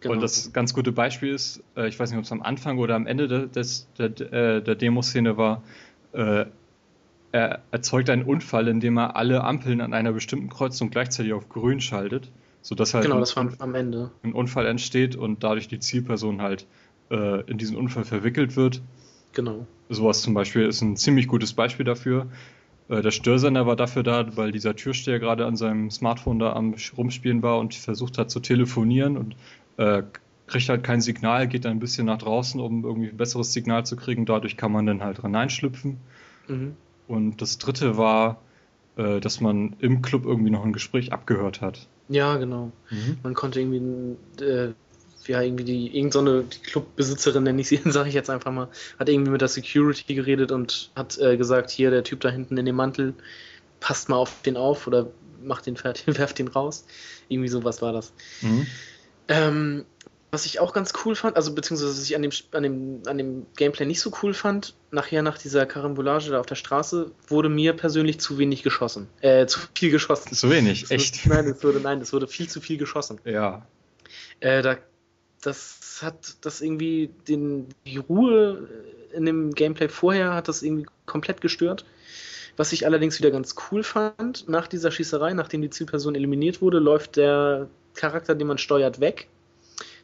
Genau. 0.00 0.14
Und 0.14 0.22
das 0.22 0.52
ganz 0.52 0.72
gute 0.72 0.92
Beispiel 0.92 1.34
ist, 1.34 1.62
äh, 1.76 1.88
ich 1.88 1.98
weiß 2.00 2.10
nicht, 2.10 2.18
ob 2.18 2.24
es 2.24 2.32
am 2.32 2.42
Anfang 2.42 2.78
oder 2.78 2.94
am 2.94 3.06
Ende 3.06 3.28
de- 3.28 3.48
des, 3.48 3.88
der, 3.98 4.06
äh, 4.32 4.62
der 4.62 4.74
Demoszene 4.76 5.36
war, 5.36 5.62
äh, 6.12 6.46
er 7.32 7.62
erzeugt 7.70 8.10
einen 8.10 8.22
Unfall, 8.22 8.66
indem 8.68 8.96
er 8.98 9.14
alle 9.16 9.44
Ampeln 9.44 9.80
an 9.80 9.92
einer 9.92 10.12
bestimmten 10.12 10.48
Kreuzung 10.48 10.90
gleichzeitig 10.90 11.32
auf 11.32 11.48
grün 11.48 11.80
schaltet, 11.80 12.30
sodass 12.62 12.94
halt 12.94 13.04
Genau, 13.04 13.22
ein, 13.36 13.56
ein 14.22 14.32
Unfall 14.32 14.66
entsteht 14.66 15.16
und 15.16 15.44
dadurch 15.44 15.68
die 15.68 15.78
Zielperson 15.78 16.42
halt 16.42 16.66
äh, 17.10 17.42
in 17.42 17.58
diesen 17.58 17.76
Unfall 17.76 18.04
verwickelt 18.04 18.56
wird. 18.56 18.80
Genau. 19.32 19.66
Sowas 19.88 20.22
zum 20.22 20.34
Beispiel 20.34 20.66
ist 20.66 20.80
ein 20.80 20.96
ziemlich 20.96 21.28
gutes 21.28 21.52
Beispiel 21.52 21.84
dafür. 21.84 22.26
Äh, 22.90 23.02
der 23.02 23.12
Störsender 23.12 23.66
war 23.66 23.76
dafür 23.76 24.02
da, 24.02 24.36
weil 24.36 24.52
dieser 24.52 24.76
Türsteher 24.76 25.18
gerade 25.18 25.46
an 25.46 25.56
seinem 25.56 25.90
Smartphone 25.90 26.38
da 26.38 26.52
am 26.52 26.74
Rumspielen 26.96 27.42
war 27.42 27.58
und 27.58 27.74
versucht 27.74 28.18
hat 28.18 28.30
zu 28.30 28.40
telefonieren 28.40 29.16
und 29.16 29.36
äh, 29.76 30.02
kriegt 30.46 30.68
halt 30.68 30.82
kein 30.82 31.00
Signal, 31.00 31.46
geht 31.46 31.64
dann 31.64 31.72
ein 31.72 31.80
bisschen 31.80 32.06
nach 32.06 32.18
draußen, 32.18 32.60
um 32.60 32.84
irgendwie 32.84 33.08
ein 33.08 33.16
besseres 33.16 33.52
Signal 33.52 33.86
zu 33.86 33.96
kriegen. 33.96 34.26
Dadurch 34.26 34.56
kann 34.56 34.72
man 34.72 34.84
dann 34.84 35.02
halt 35.02 35.22
hineinschlüpfen. 35.22 35.98
Mhm. 36.48 36.76
Und 37.06 37.40
das 37.40 37.58
dritte 37.58 37.96
war, 37.96 38.42
äh, 38.96 39.20
dass 39.20 39.40
man 39.40 39.76
im 39.78 40.02
Club 40.02 40.24
irgendwie 40.24 40.50
noch 40.50 40.64
ein 40.64 40.72
Gespräch 40.72 41.12
abgehört 41.12 41.60
hat. 41.60 41.86
Ja, 42.08 42.36
genau. 42.38 42.72
Man 43.22 43.34
konnte 43.34 43.60
irgendwie, 43.60 44.16
äh, 44.44 44.72
ja, 45.26 45.40
irgendwie 45.40 45.64
die, 45.64 45.96
irgend 45.96 46.12
so 46.12 46.44
Clubbesitzerin, 46.64 47.42
nenne 47.42 47.60
ich 47.60 47.68
sie, 47.68 47.80
sage 47.84 48.08
ich 48.08 48.14
jetzt 48.14 48.30
einfach 48.30 48.52
mal, 48.52 48.68
hat 48.98 49.08
irgendwie 49.08 49.30
mit 49.30 49.40
der 49.40 49.48
Security 49.48 50.14
geredet 50.14 50.52
und 50.52 50.90
hat 50.96 51.18
äh, 51.18 51.36
gesagt, 51.36 51.70
hier, 51.70 51.90
der 51.90 52.04
Typ 52.04 52.20
da 52.20 52.30
hinten 52.30 52.56
in 52.56 52.66
dem 52.66 52.76
Mantel, 52.76 53.14
passt 53.80 54.08
mal 54.08 54.16
auf 54.16 54.42
den 54.42 54.56
auf 54.56 54.86
oder 54.86 55.10
macht 55.42 55.66
den 55.66 55.76
fertig, 55.76 56.06
werft 56.18 56.38
den 56.38 56.48
raus. 56.48 56.84
Irgendwie 57.28 57.48
sowas 57.48 57.82
war 57.82 57.92
das. 57.92 58.12
Mhm. 58.42 58.66
Ähm, 59.28 59.84
was 60.30 60.46
ich 60.46 60.60
auch 60.60 60.72
ganz 60.72 60.92
cool 61.04 61.16
fand, 61.16 61.36
also 61.36 61.54
beziehungsweise 61.54 61.90
was 61.90 62.04
ich 62.04 62.14
an 62.14 62.22
dem, 62.22 62.30
an, 62.52 62.62
dem, 62.62 63.02
an 63.06 63.18
dem 63.18 63.46
Gameplay 63.56 63.84
nicht 63.84 64.00
so 64.00 64.12
cool 64.22 64.32
fand, 64.32 64.74
nachher 64.92 65.22
nach 65.22 65.38
dieser 65.38 65.66
Karambolage 65.66 66.30
da 66.30 66.40
auf 66.40 66.46
der 66.46 66.54
Straße, 66.54 67.10
wurde 67.26 67.48
mir 67.48 67.72
persönlich 67.72 68.20
zu 68.20 68.38
wenig 68.38 68.62
geschossen. 68.62 69.08
Äh, 69.20 69.46
zu 69.46 69.60
viel 69.74 69.90
geschossen. 69.90 70.34
Zu 70.34 70.50
wenig, 70.50 70.84
Es 70.84 70.90
echt. 70.90 71.26
Wurde, 71.26 71.34
nein, 71.34 71.46
es 71.46 71.64
wurde, 71.64 71.80
nein, 71.80 72.00
es 72.00 72.12
wurde 72.12 72.28
viel 72.28 72.48
zu 72.48 72.60
viel 72.60 72.78
geschossen. 72.78 73.20
Ja. 73.24 73.66
Äh, 74.38 74.62
da, 74.62 74.76
das 75.40 76.00
hat 76.02 76.36
das 76.42 76.60
irgendwie 76.60 77.10
den, 77.28 77.68
die 77.86 77.98
Ruhe 77.98 78.68
in 79.12 79.26
dem 79.26 79.52
Gameplay 79.52 79.88
vorher 79.88 80.34
hat 80.34 80.48
das 80.48 80.62
irgendwie 80.62 80.86
komplett 81.06 81.40
gestört. 81.40 81.84
Was 82.56 82.72
ich 82.72 82.84
allerdings 82.84 83.18
wieder 83.18 83.30
ganz 83.30 83.54
cool 83.70 83.82
fand, 83.82 84.48
nach 84.48 84.66
dieser 84.66 84.90
Schießerei, 84.90 85.32
nachdem 85.32 85.62
die 85.62 85.70
Zielperson 85.70 86.14
eliminiert 86.14 86.60
wurde, 86.60 86.78
läuft 86.78 87.16
der 87.16 87.68
Charakter, 87.94 88.34
den 88.34 88.46
man 88.46 88.58
steuert, 88.58 89.00
weg. 89.00 89.28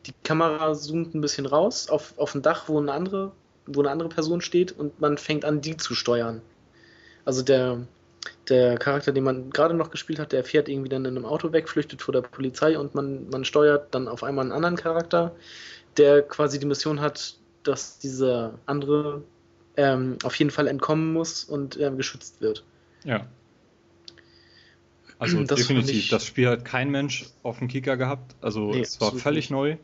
Die 0.07 0.15
Kamera 0.25 0.73
zoomt 0.75 1.15
ein 1.15 1.21
bisschen 1.21 1.47
raus 1.47 1.89
auf, 1.89 2.15
auf 2.17 2.35
ein 2.35 2.43
Dach, 2.43 2.69
wo 2.69 2.79
eine 2.79 2.93
andere, 2.93 3.33
wo 3.67 3.81
eine 3.81 3.91
andere 3.91 4.09
Person 4.09 4.41
steht 4.41 4.73
und 4.73 5.01
man 5.01 5.19
fängt 5.19 5.45
an, 5.45 5.61
die 5.61 5.77
zu 5.77 5.95
steuern. 5.95 6.41
Also 7.25 7.43
der, 7.43 7.87
der 8.48 8.78
Charakter, 8.78 9.12
den 9.12 9.24
man 9.24 9.51
gerade 9.51 9.74
noch 9.74 9.90
gespielt 9.90 10.19
hat, 10.19 10.32
der 10.32 10.44
fährt 10.44 10.69
irgendwie 10.69 10.89
dann 10.89 11.05
in 11.05 11.16
einem 11.16 11.24
Auto 11.27 11.53
weg, 11.53 11.69
flüchtet 11.69 12.03
vor 12.03 12.12
der 12.12 12.23
Polizei 12.23 12.78
und 12.78 12.94
man, 12.94 13.28
man 13.31 13.44
steuert 13.44 13.94
dann 13.94 14.09
auf 14.09 14.23
einmal 14.23 14.44
einen 14.44 14.53
anderen 14.53 14.77
Charakter, 14.77 15.35
der 15.97 16.23
quasi 16.23 16.59
die 16.59 16.66
Mission 16.66 17.01
hat, 17.01 17.36
dass 17.62 17.98
dieser 17.98 18.59
andere 18.66 19.23
ähm, 19.77 20.16
auf 20.24 20.35
jeden 20.36 20.51
Fall 20.51 20.69
entkommen 20.69 21.12
muss 21.12 21.44
und 21.44 21.78
ähm, 21.78 21.97
geschützt 21.97 22.40
wird. 22.40 22.65
Ja. 23.05 23.27
Also 25.19 25.43
Das 25.44 25.59
definitiv. 25.59 25.97
ich- 25.97 26.09
Das 26.11 26.24
Spiel 26.27 26.48
hat 26.48 26.65
kein 26.65 26.90
Mensch 26.90 27.27
auf 27.43 27.59
dem 27.59 27.69
Kicker 27.69 27.97
gehabt. 27.97 28.35
Also 28.40 28.70
Nee, 28.73 28.81
es 28.82 29.01
war 29.01 29.12
völlig 29.12 29.44
nicht. 29.47 29.51
neu. 29.51 29.77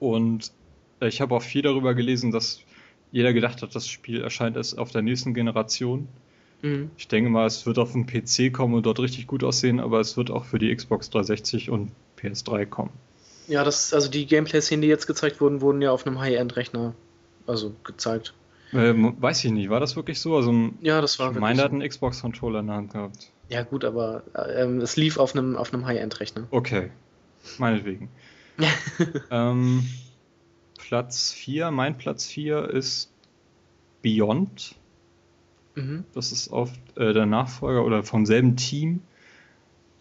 Und 0.00 0.52
ich 1.00 1.20
habe 1.20 1.34
auch 1.34 1.42
viel 1.42 1.62
darüber 1.62 1.94
gelesen, 1.94 2.30
dass 2.32 2.60
jeder 3.12 3.32
gedacht 3.32 3.62
hat, 3.62 3.74
das 3.74 3.86
Spiel 3.88 4.20
erscheint 4.22 4.56
erst 4.56 4.78
auf 4.78 4.90
der 4.90 5.02
nächsten 5.02 5.32
Generation. 5.32 6.08
Mhm. 6.62 6.90
Ich 6.96 7.08
denke 7.08 7.30
mal, 7.30 7.46
es 7.46 7.66
wird 7.66 7.78
auf 7.78 7.92
den 7.92 8.06
PC 8.06 8.52
kommen 8.52 8.74
und 8.74 8.86
dort 8.86 9.00
richtig 9.00 9.26
gut 9.26 9.44
aussehen, 9.44 9.80
aber 9.80 10.00
es 10.00 10.16
wird 10.16 10.30
auch 10.30 10.44
für 10.44 10.58
die 10.58 10.74
Xbox 10.74 11.10
360 11.10 11.70
und 11.70 11.92
PS3 12.18 12.66
kommen. 12.66 12.90
Ja, 13.48 13.62
das, 13.62 13.94
also 13.94 14.10
die 14.10 14.26
Gameplay-Szenen, 14.26 14.82
die 14.82 14.88
jetzt 14.88 15.06
gezeigt 15.06 15.40
wurden, 15.40 15.60
wurden 15.60 15.80
ja 15.80 15.92
auf 15.92 16.06
einem 16.06 16.18
High-End-Rechner 16.18 16.94
also 17.46 17.74
gezeigt. 17.84 18.34
Ähm, 18.72 19.16
weiß 19.20 19.44
ich 19.44 19.52
nicht, 19.52 19.70
war 19.70 19.80
das 19.80 19.94
wirklich 19.94 20.20
so? 20.20 20.36
Also 20.36 20.52
Ja, 20.80 21.00
das 21.00 21.18
war 21.18 21.28
ich 21.28 21.34
wirklich 21.34 21.40
meine, 21.40 21.56
der 21.56 21.64
hat 21.66 21.70
so. 21.70 21.76
einen 21.76 21.88
Xbox-Controller 21.88 22.60
in 22.60 22.66
der 22.66 22.76
Hand 22.76 22.92
gehabt. 22.92 23.30
Ja, 23.48 23.62
gut, 23.62 23.84
aber 23.84 24.24
ähm, 24.56 24.80
es 24.80 24.96
lief 24.96 25.18
auf 25.18 25.34
einem, 25.34 25.56
auf 25.56 25.72
einem 25.72 25.86
High-End-Rechner. 25.86 26.48
Okay, 26.50 26.90
meinetwegen. 27.58 28.08
ähm, 29.30 29.86
Platz 30.78 31.32
4, 31.32 31.70
mein 31.70 31.96
Platz 31.96 32.26
4 32.26 32.70
ist 32.70 33.12
Beyond. 34.02 34.74
Mhm. 35.76 36.04
Das 36.14 36.32
ist 36.32 36.48
auf 36.52 36.72
äh, 36.96 37.12
der 37.12 37.26
Nachfolger 37.26 37.84
oder 37.84 38.02
vom 38.02 38.26
selben 38.26 38.56
Team, 38.56 39.02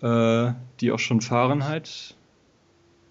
äh, 0.01 0.51
die 0.81 0.91
auch 0.91 0.99
schon 0.99 1.21
Fahrenheit 1.21 2.15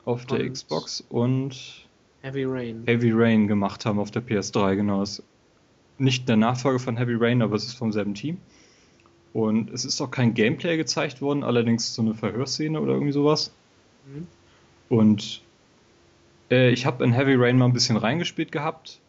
auf 0.04 0.26
der 0.26 0.40
Und- 0.40 0.52
Xbox 0.52 1.04
und 1.08 1.86
Heavy 2.22 2.44
Rain. 2.44 2.82
Heavy 2.86 3.12
Rain 3.12 3.46
gemacht 3.46 3.84
haben 3.86 3.98
auf 3.98 4.10
der 4.10 4.22
PS3, 4.22 4.74
genau. 4.76 5.02
Ist 5.02 5.22
nicht 5.98 6.28
der 6.28 6.36
Nachfolger 6.36 6.78
von 6.80 6.96
Heavy 6.96 7.14
Rain, 7.14 7.42
aber 7.42 7.54
es 7.54 7.64
ist 7.66 7.74
vom 7.74 7.92
selben 7.92 8.14
Team. 8.14 8.38
Und 9.32 9.70
es 9.70 9.84
ist 9.84 10.00
auch 10.00 10.10
kein 10.10 10.32
Gameplay 10.34 10.76
gezeigt 10.76 11.20
worden, 11.20 11.42
allerdings 11.44 11.94
so 11.94 12.02
eine 12.02 12.14
Verhörszene 12.14 12.80
oder 12.80 12.92
irgendwie 12.94 13.12
sowas. 13.12 13.52
Mhm. 14.06 14.26
Und 14.88 15.42
äh, 16.50 16.70
ich 16.70 16.86
habe 16.86 17.04
in 17.04 17.12
Heavy 17.12 17.34
Rain 17.34 17.58
mal 17.58 17.66
ein 17.66 17.72
bisschen 17.72 17.96
reingespielt 17.96 18.52
gehabt. 18.52 19.00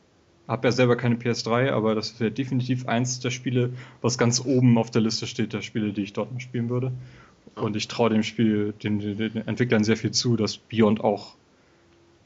Habe 0.47 0.67
ja 0.67 0.71
selber 0.71 0.95
keine 0.95 1.15
PS3, 1.15 1.71
aber 1.71 1.95
das 1.95 2.19
wäre 2.19 2.31
definitiv 2.31 2.87
eins 2.87 3.19
der 3.19 3.31
Spiele, 3.31 3.73
was 4.01 4.17
ganz 4.17 4.43
oben 4.45 4.77
auf 4.77 4.91
der 4.91 5.01
Liste 5.01 5.25
steht, 5.25 5.53
der 5.53 5.61
Spiele, 5.61 5.91
die 5.91 6.03
ich 6.03 6.13
dort 6.13 6.31
noch 6.31 6.39
spielen 6.39 6.69
würde. 6.69 6.91
Und 7.55 7.75
ich 7.75 7.87
traue 7.87 8.09
dem 8.09 8.23
Spiel, 8.23 8.73
den, 8.83 8.99
den, 8.99 9.47
Entwicklern 9.47 9.83
sehr 9.83 9.97
viel 9.97 10.11
zu, 10.11 10.35
dass 10.35 10.57
Beyond 10.57 11.01
auch 11.01 11.35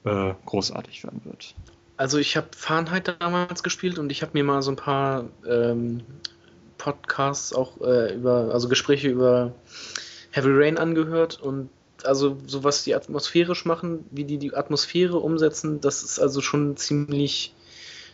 äh, 0.04 0.34
großartig 0.46 1.04
werden 1.04 1.22
wird. 1.24 1.56
Also 1.98 2.18
ich 2.18 2.36
habe 2.36 2.48
Fahrenheit 2.56 3.16
damals 3.20 3.64
gespielt 3.64 4.00
und 4.00 4.12
ich 4.12 4.22
habe 4.22 4.32
mir 4.34 4.44
mal 4.44 4.62
so 4.62 4.72
ein 4.72 4.78
paar 4.78 5.26
ähm, 5.48 6.02
Podcasts 6.78 7.54
auch 7.54 7.80
äh, 7.82 8.16
über, 8.16 8.50
also 8.54 8.70
Gespräche 8.70 9.10
über 9.10 9.54
Heavy 10.32 10.50
Rain 10.52 10.78
angehört 10.78 11.40
und 11.41 11.70
also 12.04 12.38
so 12.48 12.64
was 12.64 12.84
die 12.84 12.96
atmosphärisch 12.96 13.66
machen, 13.66 14.06
wie 14.12 14.24
die 14.24 14.38
die 14.38 14.54
Atmosphäre 14.54 15.18
umsetzen, 15.18 15.82
das 15.82 16.04
ist 16.04 16.20
also 16.20 16.41
schon 16.41 16.78
ziemlich 16.78 17.54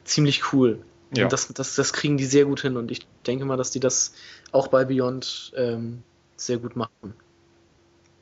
ziemlich 0.06 0.54
cool. 0.54 0.84
Ja. 1.16 1.26
Und 1.26 1.34
das, 1.34 1.48
das, 1.50 1.76
das 1.76 1.94
kriegen 1.94 2.18
die 2.18 2.26
sehr 2.26 2.46
gut 2.46 2.62
hin 2.62 2.78
und 2.78 2.92
ich 2.92 3.06
denke 3.28 3.46
mal, 3.46 3.58
dass 3.58 3.72
die 3.72 3.80
das 3.80 4.14
auch 4.52 4.68
bei 4.68 4.86
Beyond 4.86 5.54
ähm, 5.56 6.04
sehr 6.36 6.58
gut 6.58 6.76
machen. 6.76 7.14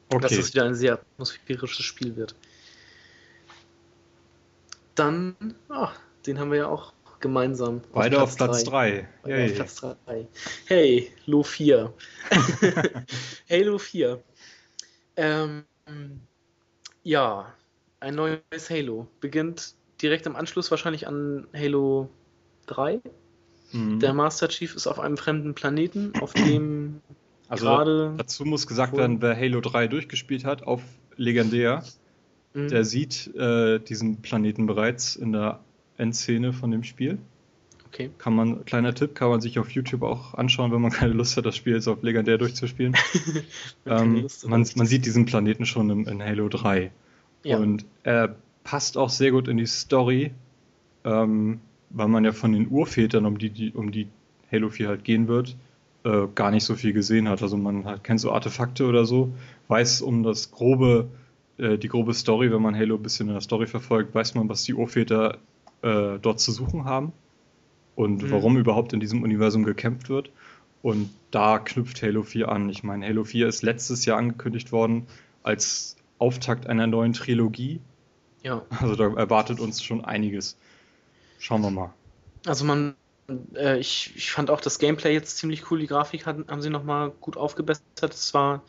Dass 0.10 0.31
Okay, 0.31 0.39
es 0.39 0.53
wieder 0.53 0.65
ein 0.65 0.76
sehr 0.76 0.93
atmosphärisches 0.93 1.85
Spiel 1.85 2.15
wird. 2.15 2.35
Dann, 4.95 5.35
ah, 5.69 5.91
den 6.27 6.39
haben 6.39 6.51
wir 6.51 6.60
ja 6.60 6.68
auch 6.68 6.93
gemeinsam. 7.19 7.81
beide 7.93 8.22
auf 8.22 8.35
Platz 8.35 8.64
drei. 8.64 9.07
3. 9.23 9.31
Beide 9.31 9.64
auf 9.64 9.76
Platz 9.76 9.97
3. 10.05 10.27
Hey, 10.65 11.11
Lo 11.26 11.41
4. 11.41 11.93
Halo 13.49 13.77
4. 13.80 14.22
Ähm, 15.15 15.64
ja, 17.01 17.53
ein 17.99 18.15
neues 18.15 18.69
Halo. 18.69 19.07
Beginnt 19.19 19.73
direkt 20.03 20.25
im 20.27 20.35
Anschluss 20.35 20.69
wahrscheinlich 20.69 21.07
an 21.07 21.47
Halo 21.53 22.09
3. 22.67 22.99
Mhm. 23.71 23.99
Der 23.99 24.13
Master 24.13 24.49
Chief 24.49 24.75
ist 24.75 24.85
auf 24.88 24.99
einem 24.99 25.17
fremden 25.17 25.55
Planeten, 25.55 26.13
auf 26.21 26.34
dem 26.34 27.01
Also 27.47 27.65
gerade. 27.65 28.13
dazu 28.17 28.45
muss 28.45 28.67
gesagt 28.67 28.95
werden, 28.95 29.21
wer 29.21 29.35
Halo 29.35 29.61
3 29.61 29.88
durchgespielt 29.88 30.45
hat 30.45 30.63
auf 30.63 30.81
Legendär, 31.15 31.84
Mhm. 32.55 32.67
der 32.67 32.85
sieht 32.85 33.34
äh, 33.35 33.80
diesen 33.80 34.21
Planeten 34.21 34.67
bereits 34.67 35.15
in 35.15 35.31
der 35.31 35.59
Endszene 35.97 36.53
von 36.53 36.69
dem 36.69 36.84
Spiel. 36.84 37.17
Okay. 37.88 38.11
Kann 38.19 38.35
man, 38.35 38.63
kleiner 38.65 38.93
Tipp, 38.93 39.15
kann 39.15 39.30
man 39.30 39.41
sich 39.41 39.57
auf 39.59 39.71
YouTube 39.71 40.03
auch 40.03 40.35
anschauen, 40.35 40.71
wenn 40.71 40.81
man 40.81 40.91
keine 40.91 41.13
Lust 41.13 41.35
hat, 41.35 41.47
das 41.47 41.55
Spiel 41.55 41.73
jetzt 41.73 41.88
auf 41.88 42.03
Legendär 42.03 42.38
durchzuspielen. 42.38 42.95
ähm, 43.88 44.27
man, 44.45 44.67
man 44.75 44.85
sieht 44.85 45.05
diesen 45.07 45.25
Planeten 45.25 45.65
schon 45.65 45.89
im, 45.89 46.07
in 46.07 46.21
Halo 46.21 46.47
3. 46.47 46.91
ja. 47.43 47.57
Und 47.57 47.85
er 48.03 48.35
passt 48.64 48.98
auch 48.98 49.10
sehr 49.10 49.31
gut 49.31 49.48
in 49.48 49.57
die 49.57 49.65
Story, 49.65 50.31
ähm, 51.03 51.60
weil 51.90 52.07
man 52.07 52.23
ja 52.26 52.31
von 52.31 52.53
den 52.53 52.69
Urvätern, 52.69 53.26
um 53.26 53.38
die, 53.38 53.49
die, 53.49 53.72
um 53.72 53.91
die 53.91 54.07
Halo 54.52 54.69
4 54.69 54.88
halt 54.88 55.03
gehen 55.03 55.27
wird, 55.27 55.56
äh, 56.03 56.27
gar 56.35 56.52
nicht 56.52 56.64
so 56.64 56.76
viel 56.76 56.94
gesehen 56.94 57.27
hat. 57.30 57.41
Also 57.41 57.57
man 57.57 57.85
halt, 57.85 58.03
kennt 58.03 58.19
so 58.19 58.31
Artefakte 58.31 58.85
oder 58.85 59.06
so, 59.06 59.34
weiß 59.68 60.02
um 60.02 60.23
das 60.23 60.52
grobe, 60.52 61.07
äh, 61.57 61.77
die 61.77 61.88
grobe 61.88 62.14
Story, 62.14 62.52
wenn 62.52 62.61
man 62.61 62.76
Halo 62.76 62.95
ein 62.95 63.03
bisschen 63.03 63.27
in 63.27 63.34
der 63.34 63.41
Story 63.41 63.68
verfolgt, 63.68 64.14
weiß 64.15 64.35
man, 64.35 64.49
was 64.49 64.64
die 64.64 64.73
Urväter 64.73 65.38
äh, 65.81 66.18
dort 66.22 66.40
zu 66.40 66.52
suchen 66.52 66.85
haben 66.85 67.11
und 67.95 68.23
Mhm. 68.23 68.31
warum 68.31 68.57
überhaupt 68.57 68.94
in 68.94 68.99
diesem 68.99 69.23
Universum 69.23 69.64
gekämpft 69.64 70.10
wird. 70.10 70.31
Und 70.81 71.10
da 71.31 71.60
knüpft 71.60 72.02
Halo 72.02 72.23
4 72.23 72.49
an. 72.49 72.69
Ich 72.69 72.84
meine, 72.84 73.06
Halo 73.07 73.23
4 73.23 73.48
ist 73.48 73.61
letztes 73.64 74.06
Jahr 74.06 74.18
angekündigt 74.18 74.72
worden 74.72 75.06
als 75.41 75.95
Auftakt 76.19 76.68
einer 76.68 76.88
neuen 76.88 77.14
Trilogie. 77.14 77.80
Ja. 78.44 78.64
Also 78.80 78.95
da 78.95 79.06
erwartet 79.15 79.60
uns 79.60 79.82
schon 79.84 80.03
einiges. 80.06 80.57
Schauen 81.40 81.61
wir 81.61 81.72
mal. 81.72 81.94
Also 82.45 82.65
man 82.65 82.95
äh, 83.56 83.80
ich, 83.80 84.14
ich 84.15 84.32
fand 84.32 84.49
auch 84.49 84.61
das 84.61 84.80
Gameplay 84.80 85.14
jetzt 85.14 85.38
ziemlich 85.38 85.72
cool. 85.72 85.80
Die 85.80 85.88
Grafik 85.88 86.26
hat, 86.26 86.48
haben 86.48 86.61
sie 86.61 86.70
nochmal 86.70 87.11
gut 87.22 87.38
aufgebessert. 87.38 87.84
Es 88.02 88.34
war 88.34 88.64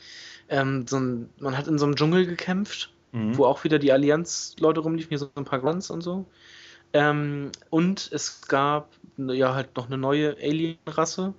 ähm, 0.48 0.86
so 0.86 0.98
ein, 0.98 1.28
man 1.38 1.56
hat 1.58 1.66
in 1.66 1.78
so 1.78 1.86
einem 1.86 1.96
Dschungel 1.96 2.26
gekämpft, 2.26 2.90
Mhm. 3.12 3.36
wo 3.38 3.44
auch 3.44 3.62
wieder 3.62 3.78
die 3.78 3.92
Allianz-Leute 3.92 4.80
rumliefen, 4.80 5.10
hier 5.10 5.18
so 5.18 5.30
ein 5.36 5.44
paar 5.44 5.60
Grunts 5.60 5.88
und 5.90 6.00
so. 6.00 6.26
Ähm, 6.92 7.52
und 7.70 8.10
es 8.12 8.42
gab 8.48 8.90
ja 9.16 9.54
halt 9.54 9.76
noch 9.76 9.86
eine 9.86 9.98
neue 9.98 10.36
Alien-Rasse. 10.36 11.32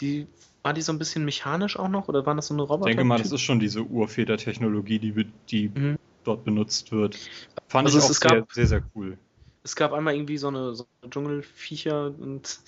Die 0.00 0.26
war 0.62 0.72
die 0.72 0.80
so 0.82 0.92
ein 0.92 0.98
bisschen 0.98 1.24
mechanisch 1.24 1.78
auch 1.78 1.88
noch 1.88 2.08
oder 2.08 2.24
waren 2.24 2.36
das 2.36 2.46
so 2.46 2.54
eine 2.54 2.62
Ich 2.62 2.70
Roboter? 2.70 2.88
denke 2.88 3.04
mal, 3.04 3.18
das 3.18 3.32
ist 3.32 3.40
schon 3.42 3.60
diese 3.60 3.82
Urväter-Technologie, 3.82 4.98
die, 4.98 5.26
die 5.50 5.68
Mhm. 5.68 5.98
Dort 6.24 6.44
benutzt 6.44 6.92
wird. 6.92 7.18
Fand 7.68 7.86
Also 7.86 7.98
ich 7.98 8.04
auch 8.04 8.12
sehr, 8.12 8.40
gab- 8.40 8.52
sehr, 8.52 8.66
sehr 8.66 8.82
cool. 8.94 9.18
Es 9.64 9.76
gab 9.76 9.92
einmal 9.92 10.14
irgendwie 10.14 10.38
so 10.38 10.48
eine, 10.48 10.74
so 10.74 10.86
eine 11.02 11.10
Dschungelviecher 11.10 12.14
und 12.18 12.60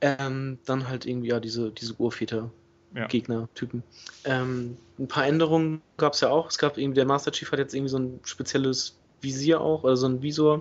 ähm, 0.00 0.58
dann 0.64 0.88
halt 0.88 1.06
irgendwie 1.06 1.28
ja 1.28 1.40
diese, 1.40 1.70
diese 1.70 1.94
Urväter. 1.94 2.50
Ja. 2.94 3.06
Gegner-Typen. 3.06 3.82
Ähm, 4.24 4.76
ein 4.98 5.08
paar 5.08 5.26
Änderungen 5.26 5.80
gab 5.96 6.12
es 6.12 6.20
ja 6.20 6.28
auch. 6.28 6.50
Es 6.50 6.58
gab 6.58 6.76
irgendwie, 6.76 6.96
der 6.96 7.06
Master 7.06 7.32
Chief 7.32 7.50
hat 7.50 7.58
jetzt 7.58 7.72
irgendwie 7.74 7.88
so 7.88 7.98
ein 7.98 8.20
spezielles 8.22 8.98
Visier 9.22 9.62
auch, 9.62 9.84
oder 9.84 9.96
so 9.96 10.06
ein 10.06 10.20
Visor, 10.20 10.60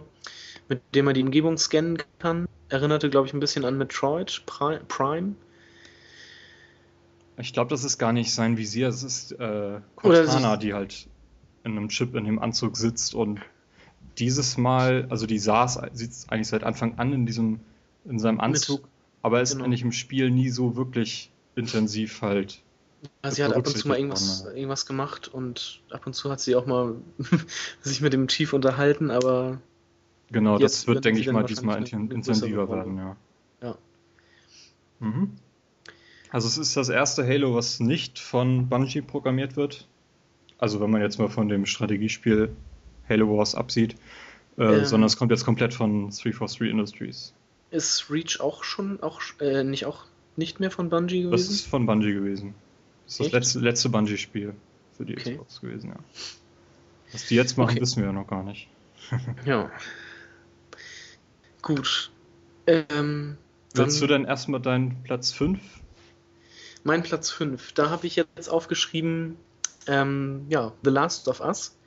mit 0.69 0.81
dem 0.95 1.03
man 1.03 1.13
die 1.13 1.23
Umgebung 1.23 1.57
scannen 1.57 2.01
kann. 2.19 2.45
Erinnerte, 2.69 3.09
glaube 3.09 3.27
ich, 3.27 3.33
ein 3.33 3.41
bisschen 3.41 3.65
an 3.65 3.77
Metroid 3.77 4.43
Pri- 4.47 4.79
Prime. 4.87 5.35
Ich 7.35 7.51
glaube, 7.51 7.69
das 7.69 7.83
ist 7.83 7.97
gar 7.97 8.13
nicht 8.13 8.33
sein 8.33 8.55
Visier, 8.55 8.87
es 8.87 9.03
ist 9.03 9.33
äh, 9.33 9.81
Cortana, 9.97 10.53
ist- 10.53 10.63
die 10.63 10.73
halt 10.73 11.09
in 11.63 11.77
einem 11.77 11.89
Chip 11.89 12.15
in 12.15 12.25
dem 12.25 12.39
Anzug 12.39 12.77
sitzt 12.77 13.15
und 13.15 13.39
dieses 14.17 14.57
Mal, 14.57 15.07
also 15.09 15.25
die 15.25 15.39
saß, 15.39 15.81
sitzt 15.93 16.31
eigentlich 16.31 16.47
seit 16.47 16.63
Anfang 16.63 16.97
an 16.99 17.13
in 17.13 17.25
diesem, 17.25 17.59
in 18.05 18.19
seinem 18.19 18.39
Anzug, 18.39 18.87
aber 19.21 19.41
ist 19.41 19.53
genau. 19.53 19.65
eigentlich 19.65 19.83
im 19.83 19.91
Spiel 19.91 20.31
nie 20.31 20.49
so 20.49 20.75
wirklich 20.75 21.31
intensiv 21.55 22.21
halt. 22.21 22.61
Also 23.21 23.35
sie 23.35 23.43
hat 23.43 23.53
ab 23.53 23.65
und 23.65 23.77
zu 23.77 23.87
mal 23.87 23.97
irgendwas, 23.97 24.45
worden, 24.45 24.57
irgendwas 24.57 24.85
gemacht 24.85 25.27
und 25.27 25.81
ab 25.89 26.05
und 26.05 26.13
zu 26.13 26.29
hat 26.29 26.39
sie 26.39 26.55
auch 26.55 26.65
mal 26.65 26.95
sich 27.81 28.01
mit 28.01 28.13
dem 28.13 28.27
Chief 28.27 28.53
unterhalten, 28.53 29.09
aber 29.09 29.59
Genau, 30.31 30.57
das 30.57 30.87
wird, 30.87 31.03
denke 31.03 31.19
ich 31.19 31.29
mal, 31.29 31.43
diesmal 31.43 31.83
intensiver 31.83 32.69
werden, 32.69 32.97
ja. 32.97 33.17
Ja. 33.61 33.77
Mhm. 34.99 35.31
Also 36.29 36.47
es 36.47 36.57
ist 36.57 36.77
das 36.77 36.87
erste 36.87 37.27
Halo, 37.27 37.53
was 37.55 37.81
nicht 37.81 38.17
von 38.17 38.69
Bungie 38.69 39.01
programmiert 39.01 39.57
wird. 39.57 39.89
Also 40.61 40.79
wenn 40.79 40.89
man 40.91 41.01
jetzt 41.01 41.17
mal 41.19 41.27
von 41.27 41.49
dem 41.49 41.65
Strategiespiel 41.65 42.55
Halo 43.09 43.37
Wars 43.37 43.55
absieht, 43.55 43.95
äh, 44.57 44.63
Ähm. 44.63 44.85
sondern 44.85 45.07
es 45.07 45.17
kommt 45.17 45.31
jetzt 45.31 45.43
komplett 45.43 45.73
von 45.73 46.09
343 46.11 46.61
Industries. 46.69 47.33
ist 47.71 48.09
Reach 48.09 48.39
auch 48.39 48.63
schon, 48.63 49.01
auch 49.01 49.21
äh, 49.39 49.63
nicht 49.63 49.85
auch 49.85 50.05
nicht 50.37 50.59
mehr 50.59 50.71
von 50.71 50.89
Bungie 50.89 51.23
Das 51.23 51.31
gewesen? 51.31 51.51
ist 51.53 51.67
von 51.67 51.85
Bungie 51.85 52.13
gewesen. 52.13 52.53
Das 53.05 53.13
ist 53.13 53.19
das 53.19 53.25
Echt? 53.27 53.33
letzte, 53.33 53.59
letzte 53.59 53.89
Bungie-Spiel 53.89 54.53
für 54.95 55.05
die 55.05 55.13
Okay. 55.17 55.31
Xbox 55.33 55.59
gewesen, 55.61 55.89
ja. 55.89 55.99
Was 57.11 57.25
die 57.27 57.35
jetzt 57.35 57.57
machen, 57.57 57.71
Okay. 57.71 57.81
wissen 57.81 57.97
wir 58.01 58.05
ja 58.07 58.13
noch 58.13 58.27
gar 58.27 58.43
nicht. 58.43 58.67
Ja. 59.45 59.69
Gut. 61.61 62.11
Ähm, 62.67 63.37
Willst 63.73 64.01
du 64.01 64.07
dann 64.07 64.21
denn 64.21 64.29
erstmal 64.29 64.61
deinen 64.61 65.01
Platz 65.03 65.31
5? 65.31 65.59
mein 66.83 67.03
Platz 67.03 67.29
5. 67.31 67.73
Da 67.73 67.89
habe 67.89 68.07
ich 68.07 68.15
jetzt 68.15 68.49
aufgeschrieben, 68.49 69.37
ähm, 69.87 70.45
ja, 70.49 70.71
The 70.83 70.89
Last 70.89 71.27
of 71.27 71.39
Us. 71.41 71.77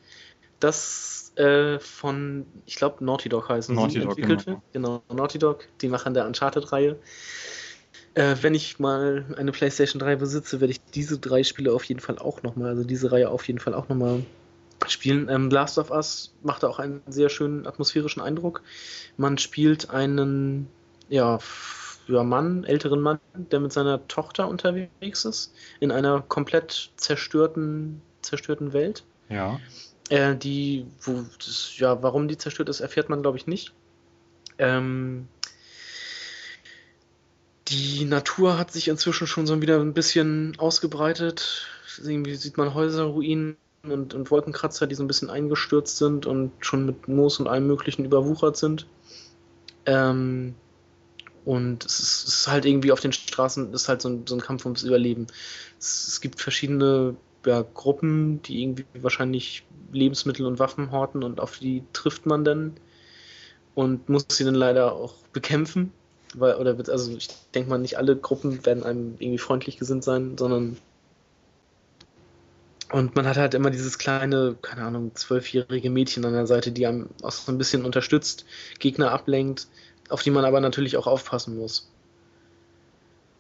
Das 0.61 1.33
äh, 1.37 1.79
von, 1.79 2.47
ich 2.67 2.77
glaube, 2.77 3.05
Naughty 3.05 3.29
Dog 3.29 3.49
heißen 3.49 3.75
Naughty 3.75 4.01
Dog, 4.01 4.19
entwickelte. 4.19 4.63
Genau, 4.73 5.03
Naughty 5.13 5.39
Dog, 5.39 5.67
die 5.81 5.89
machen 5.89 6.15
der 6.15 6.27
Uncharted-Reihe. 6.27 6.99
Äh, 8.15 8.37
wenn 8.43 8.55
ich 8.55 8.79
mal 8.79 9.25
eine 9.37 9.51
PlayStation 9.51 9.99
3 9.99 10.17
besitze, 10.17 10.61
werde 10.61 10.73
ich 10.73 10.81
diese 10.95 11.19
drei 11.19 11.43
Spiele 11.43 11.73
auf 11.73 11.85
jeden 11.85 12.01
Fall 12.01 12.19
auch 12.19 12.43
nochmal, 12.43 12.69
also 12.69 12.85
diese 12.85 13.11
Reihe 13.11 13.29
auf 13.29 13.47
jeden 13.49 13.59
Fall 13.59 13.75
auch 13.75 13.89
nochmal 13.89 14.25
spielen. 14.87 15.29
Ähm, 15.29 15.51
Last 15.51 15.79
of 15.79 15.91
Us 15.91 16.33
machte 16.43 16.69
auch 16.69 16.79
einen 16.79 17.03
sehr 17.07 17.29
schönen 17.29 17.67
atmosphärischen 17.67 18.23
Eindruck. 18.23 18.63
Man 19.17 19.39
spielt 19.39 19.91
einen, 19.91 20.69
ja, 21.09 21.39
ja, 22.07 22.23
Mann, 22.23 22.65
älteren 22.65 23.01
Mann, 23.01 23.19
der 23.35 23.61
mit 23.61 23.73
seiner 23.73 24.07
Tochter 24.09 24.49
unterwegs 24.49 25.25
ist, 25.25 25.55
in 25.81 25.91
einer 25.91 26.23
komplett 26.23 26.93
zerstörten, 26.97 28.03
zerstörten 28.23 28.73
Welt. 28.73 29.05
Ja. 29.29 29.59
Äh, 30.11 30.37
die, 30.37 30.87
wo, 31.01 31.25
das, 31.39 31.79
ja, 31.79 32.03
warum 32.03 32.29
die 32.29 32.37
zerstört 32.37 32.69
ist, 32.69 32.81
erfährt 32.81 33.09
man, 33.09 33.23
glaube 33.23 33.39
ich, 33.39 33.47
nicht. 33.47 33.73
Ähm, 34.59 35.29
die 37.69 38.05
Natur 38.05 38.59
hat 38.59 38.73
sich 38.73 38.89
inzwischen 38.89 39.27
schon 39.27 39.47
so 39.47 39.61
wieder 39.63 39.81
ein 39.81 39.95
bisschen 39.95 40.55
ausgebreitet. 40.59 41.67
Irgendwie 42.03 42.35
sieht 42.35 42.59
man 42.59 42.75
Häuserruinen 42.75 43.57
und, 43.83 44.15
und 44.15 44.31
Wolkenkratzer, 44.31 44.87
die 44.87 44.95
so 44.95 45.03
ein 45.03 45.07
bisschen 45.07 45.31
eingestürzt 45.31 45.97
sind 45.97 46.27
und 46.27 46.53
schon 46.61 46.85
mit 46.85 47.09
Moos 47.09 47.41
und 47.41 47.49
allem 47.49 47.67
Möglichen 47.67 48.05
überwuchert 48.05 48.57
sind. 48.57 48.87
Ähm, 49.87 50.55
und 51.45 51.85
es 51.85 52.01
ist, 52.01 52.29
es 52.29 52.35
ist 52.41 52.49
halt 52.49 52.65
irgendwie 52.65 52.93
auf 52.93 53.01
den 53.01 53.13
Straßen, 53.13 53.73
ist 53.73 53.89
halt 53.89 54.03
so 54.03 54.09
ein, 54.09 54.27
so 54.27 54.35
ein 54.35 54.41
Kampf 54.41 54.65
ums 54.65 54.83
Überleben. 54.83 55.27
Es, 55.79 56.09
es 56.09 56.21
gibt 56.21 56.41
verschiedene 56.41 57.17
ja, 57.45 57.63
Gruppen, 57.75 58.41
die 58.43 58.63
irgendwie 58.63 58.87
wahrscheinlich 58.95 59.65
Lebensmittel 59.93 60.47
und 60.47 60.59
Waffen 60.59 60.91
horten 60.91 61.23
und 61.23 61.41
auf 61.41 61.59
die 61.59 61.85
trifft 61.93 62.27
man 62.27 62.45
dann 62.45 62.75
und 63.75 64.09
muss 64.09 64.27
sie 64.31 64.45
dann 64.45 64.55
leider 64.55 64.93
auch 64.93 65.15
bekämpfen. 65.33 65.93
Weil, 66.35 66.57
oder 66.57 66.77
also 66.89 67.15
ich 67.17 67.29
denke 67.55 67.71
mal, 67.71 67.79
nicht 67.79 67.99
alle 67.99 68.17
Gruppen 68.17 68.65
werden 68.65 68.83
einem 68.83 69.17
irgendwie 69.19 69.39
freundlich 69.39 69.79
gesinnt 69.79 70.05
sein, 70.05 70.37
sondern 70.39 70.79
und 72.91 73.17
man 73.17 73.27
hat 73.27 73.37
halt 73.37 73.55
immer 73.55 73.71
dieses 73.71 73.99
kleine, 73.99 74.57
keine 74.63 74.85
Ahnung, 74.85 75.13
zwölfjährige 75.15 75.91
Mädchen 75.91 76.25
an 76.25 76.33
der 76.33 76.47
Seite, 76.47 76.71
die 76.71 76.87
einem 76.87 77.09
auch 77.23 77.33
so 77.33 77.51
ein 77.51 77.59
bisschen 77.59 77.85
unterstützt, 77.85 78.45
Gegner 78.79 79.11
ablenkt, 79.11 79.67
auf 80.09 80.23
die 80.23 80.31
man 80.31 80.45
aber 80.45 80.61
natürlich 80.61 80.97
auch 80.97 81.07
aufpassen 81.07 81.57
muss. 81.59 81.91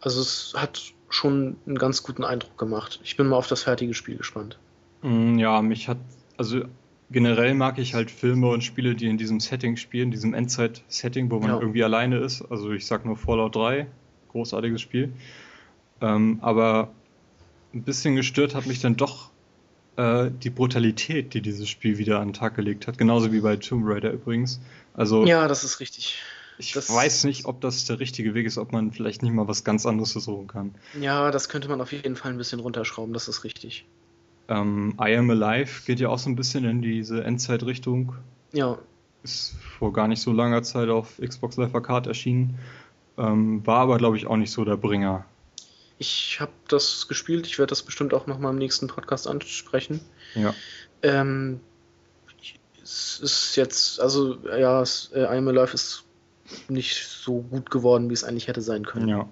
Also 0.01 0.20
es 0.20 0.53
hat 0.57 0.93
schon 1.09 1.57
einen 1.66 1.78
ganz 1.78 2.03
guten 2.03 2.24
Eindruck 2.24 2.59
gemacht. 2.59 3.01
Ich 3.05 3.16
bin 3.16 3.27
mal 3.28 3.36
auf 3.36 3.47
das 3.47 3.62
fertige 3.62 3.95
Spiel 3.95 4.16
gespannt. 4.16 4.59
Mm, 5.03 5.39
Ja, 5.39 5.62
mich 5.62 5.89
hat, 5.89 5.99
also 6.36 6.62
generell 7.11 7.55
mag 7.55 7.78
ich 7.78 7.95
halt 7.95 8.11
Filme 8.11 8.49
und 8.49 8.62
Spiele, 8.65 8.95
die 8.95 9.07
in 9.07 9.19
diesem 9.19 9.41
Setting 9.41 9.77
spielen, 9.77 10.11
diesem 10.11 10.35
Endzeit-Setting, 10.35 11.31
wo 11.31 11.39
man 11.39 11.51
Ja. 11.51 11.61
irgendwie 11.61 11.85
alleine 11.85 12.19
ist. 12.19 12.43
Also 12.51 12.73
ich 12.73 12.86
sag 12.86 13.05
nur 13.05 13.16
Fallout 13.16 13.55
3, 13.55 13.86
großartiges 14.28 14.81
Spiel. 14.81 15.12
Ähm, 16.01 16.39
aber 16.43 16.91
ein 17.73 17.85
bisschen 17.85 18.16
gestört 18.16 18.55
hat 18.55 18.66
mich 18.66 18.81
dann 18.81 18.97
doch 18.97 19.31
äh, 19.97 20.31
die 20.31 20.51
Brutalität, 20.51 21.35
die 21.35 21.41
dieses 21.41 21.69
Spiel 21.69 21.99
wieder 21.99 22.20
an 22.20 22.28
den 22.28 22.35
Tag 22.35 22.57
gelegt 22.57 22.86
hat. 22.86 22.99
Genauso 22.99 23.32
wie 23.32 23.41
bei 23.41 23.57
Tomb 23.57 23.85
Raider 23.86 24.12
übrigens. 24.12 24.61
Also 24.93 25.24
Ja, 25.24 25.47
das 25.49 25.65
ist 25.65 25.81
richtig. 25.81 26.19
Ich 26.59 26.72
das- 26.72 26.93
weiß 26.93 27.24
nicht, 27.24 27.47
ob 27.47 27.60
das 27.60 27.85
der 27.86 27.98
richtige 28.01 28.35
Weg 28.35 28.47
ist, 28.47 28.59
ob 28.59 28.72
man 28.72 28.93
vielleicht 28.93 29.22
nicht 29.22 29.32
mal 29.32 29.48
was 29.48 29.64
ganz 29.64 29.86
anderes 29.86 30.12
versuchen 30.12 30.47
kann. 30.47 30.74
Ja, 31.01 31.31
das 31.31 31.48
könnte 31.48 31.68
man 31.68 31.81
auf 31.81 31.93
jeden 31.93 32.16
Fall 32.16 32.32
ein 32.32 32.39
bisschen 32.39 32.60
runterschrauben, 32.60 33.12
das 33.12 33.28
ist 33.28 33.44
richtig. 33.44 33.85
Ähm, 34.48 34.94
I 35.01 35.16
Am 35.16 35.31
Alive 35.31 35.82
geht 35.86 36.01
ja 36.01 36.09
auch 36.10 36.18
so 36.18 36.28
ein 36.28 36.36
bisschen 36.36 36.64
in 36.64 36.82
diese 36.82 37.24
Endzeit-Richtung. 37.24 38.14
Ja, 38.52 38.78
Ist 39.22 39.55
vor 39.78 39.93
gar 39.94 40.06
nicht 40.06 40.20
so 40.20 40.32
langer 40.32 40.62
Zeit 40.62 40.90
auf 40.90 41.18
Xbox 41.18 41.56
Live 41.56 41.74
Arcade 41.74 42.10
erschienen. 42.10 42.59
Ähm, 43.16 43.66
war 43.66 43.78
aber, 43.78 43.97
glaube 43.97 44.16
ich, 44.18 44.26
auch 44.26 44.36
nicht 44.36 44.51
so 44.52 44.64
der 44.64 44.76
Bringer. 44.76 45.24
ich 45.98 46.39
habe 46.40 46.52
das 46.68 47.09
gespielt, 47.09 47.47
ich 47.47 47.59
werde 47.59 47.70
das 47.70 47.82
bestimmt 47.82 48.12
auch 48.12 48.26
nochmal 48.26 48.52
im 48.52 48.59
nächsten 48.59 48.86
Podcast 48.89 49.26
ansprechen. 49.26 50.01
Ja. 50.35 50.52
Ähm, 51.02 51.60
es 52.82 53.20
ist 53.20 53.56
jetzt, 53.56 54.01
also 54.01 54.36
ja, 54.47 54.82
äh, 54.82 55.22
I 55.22 55.39
Am 55.39 55.48
Alive 55.48 55.72
ist 55.72 56.05
nicht 56.68 57.06
so 57.06 57.40
gut 57.40 57.70
geworden, 57.70 58.10
wie 58.10 58.14
es 58.14 58.24
eigentlich 58.24 58.48
hätte 58.48 58.62
sein 58.62 58.85
können. 58.85 59.09
Ja. 59.09 59.28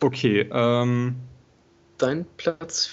Okay, 0.00 0.48
ähm, 0.52 1.16
Dein 1.98 2.26
Platz 2.36 2.90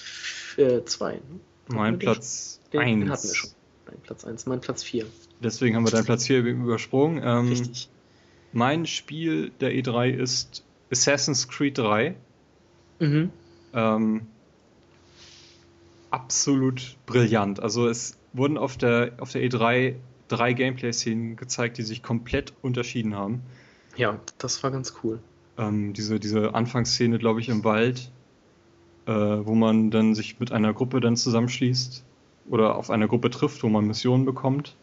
2. 0.56 1.12
ne? 1.12 1.20
mein 1.68 1.98
Platz 1.98 2.60
Den, 2.72 2.80
den 3.00 3.10
1. 3.10 3.10
hatten 3.10 3.28
wir 3.28 3.34
schon. 3.34 3.50
Dein 3.86 4.00
Platz 4.00 4.24
1, 4.24 4.46
mein 4.46 4.60
Platz 4.60 4.82
4. 4.82 5.06
Deswegen 5.40 5.76
haben 5.76 5.86
wir 5.86 5.92
deinen 5.92 6.04
Platz 6.04 6.24
hier 6.24 6.40
übersprungen. 6.40 7.22
Ähm, 7.24 7.48
Richtig. 7.48 7.88
Mein 8.52 8.86
Spiel 8.86 9.50
der 9.60 9.72
E3 9.72 10.10
ist 10.10 10.64
Assassin's 10.90 11.46
Creed 11.46 11.78
3. 11.78 12.16
Mhm. 12.98 13.30
Ähm, 13.74 14.26
absolut 16.10 16.96
brillant. 17.06 17.60
Also 17.60 17.86
es 17.88 18.18
wurden 18.32 18.58
auf 18.58 18.76
der, 18.76 19.12
auf 19.18 19.30
der 19.30 19.42
E3 19.42 19.96
drei 20.28 20.52
Gameplay-Szenen 20.52 21.36
gezeigt, 21.36 21.78
die 21.78 21.82
sich 21.82 22.02
komplett 22.02 22.52
unterschieden 22.62 23.14
haben. 23.14 23.42
Ja, 23.96 24.20
das 24.38 24.62
war 24.62 24.70
ganz 24.70 24.94
cool. 25.02 25.20
Ähm, 25.58 25.92
diese, 25.92 26.20
diese 26.20 26.54
Anfangsszene, 26.54 27.18
glaube 27.18 27.40
ich, 27.40 27.48
im 27.48 27.64
Wald, 27.64 28.10
äh, 29.06 29.12
wo 29.12 29.54
man 29.54 29.90
dann 29.90 30.14
sich 30.14 30.38
mit 30.38 30.52
einer 30.52 30.74
Gruppe 30.74 31.00
dann 31.00 31.16
zusammenschließt 31.16 32.04
oder 32.48 32.76
auf 32.76 32.90
einer 32.90 33.08
Gruppe 33.08 33.30
trifft, 33.30 33.62
wo 33.62 33.68
man 33.68 33.86
Missionen 33.86 34.24
bekommt. 34.24 34.76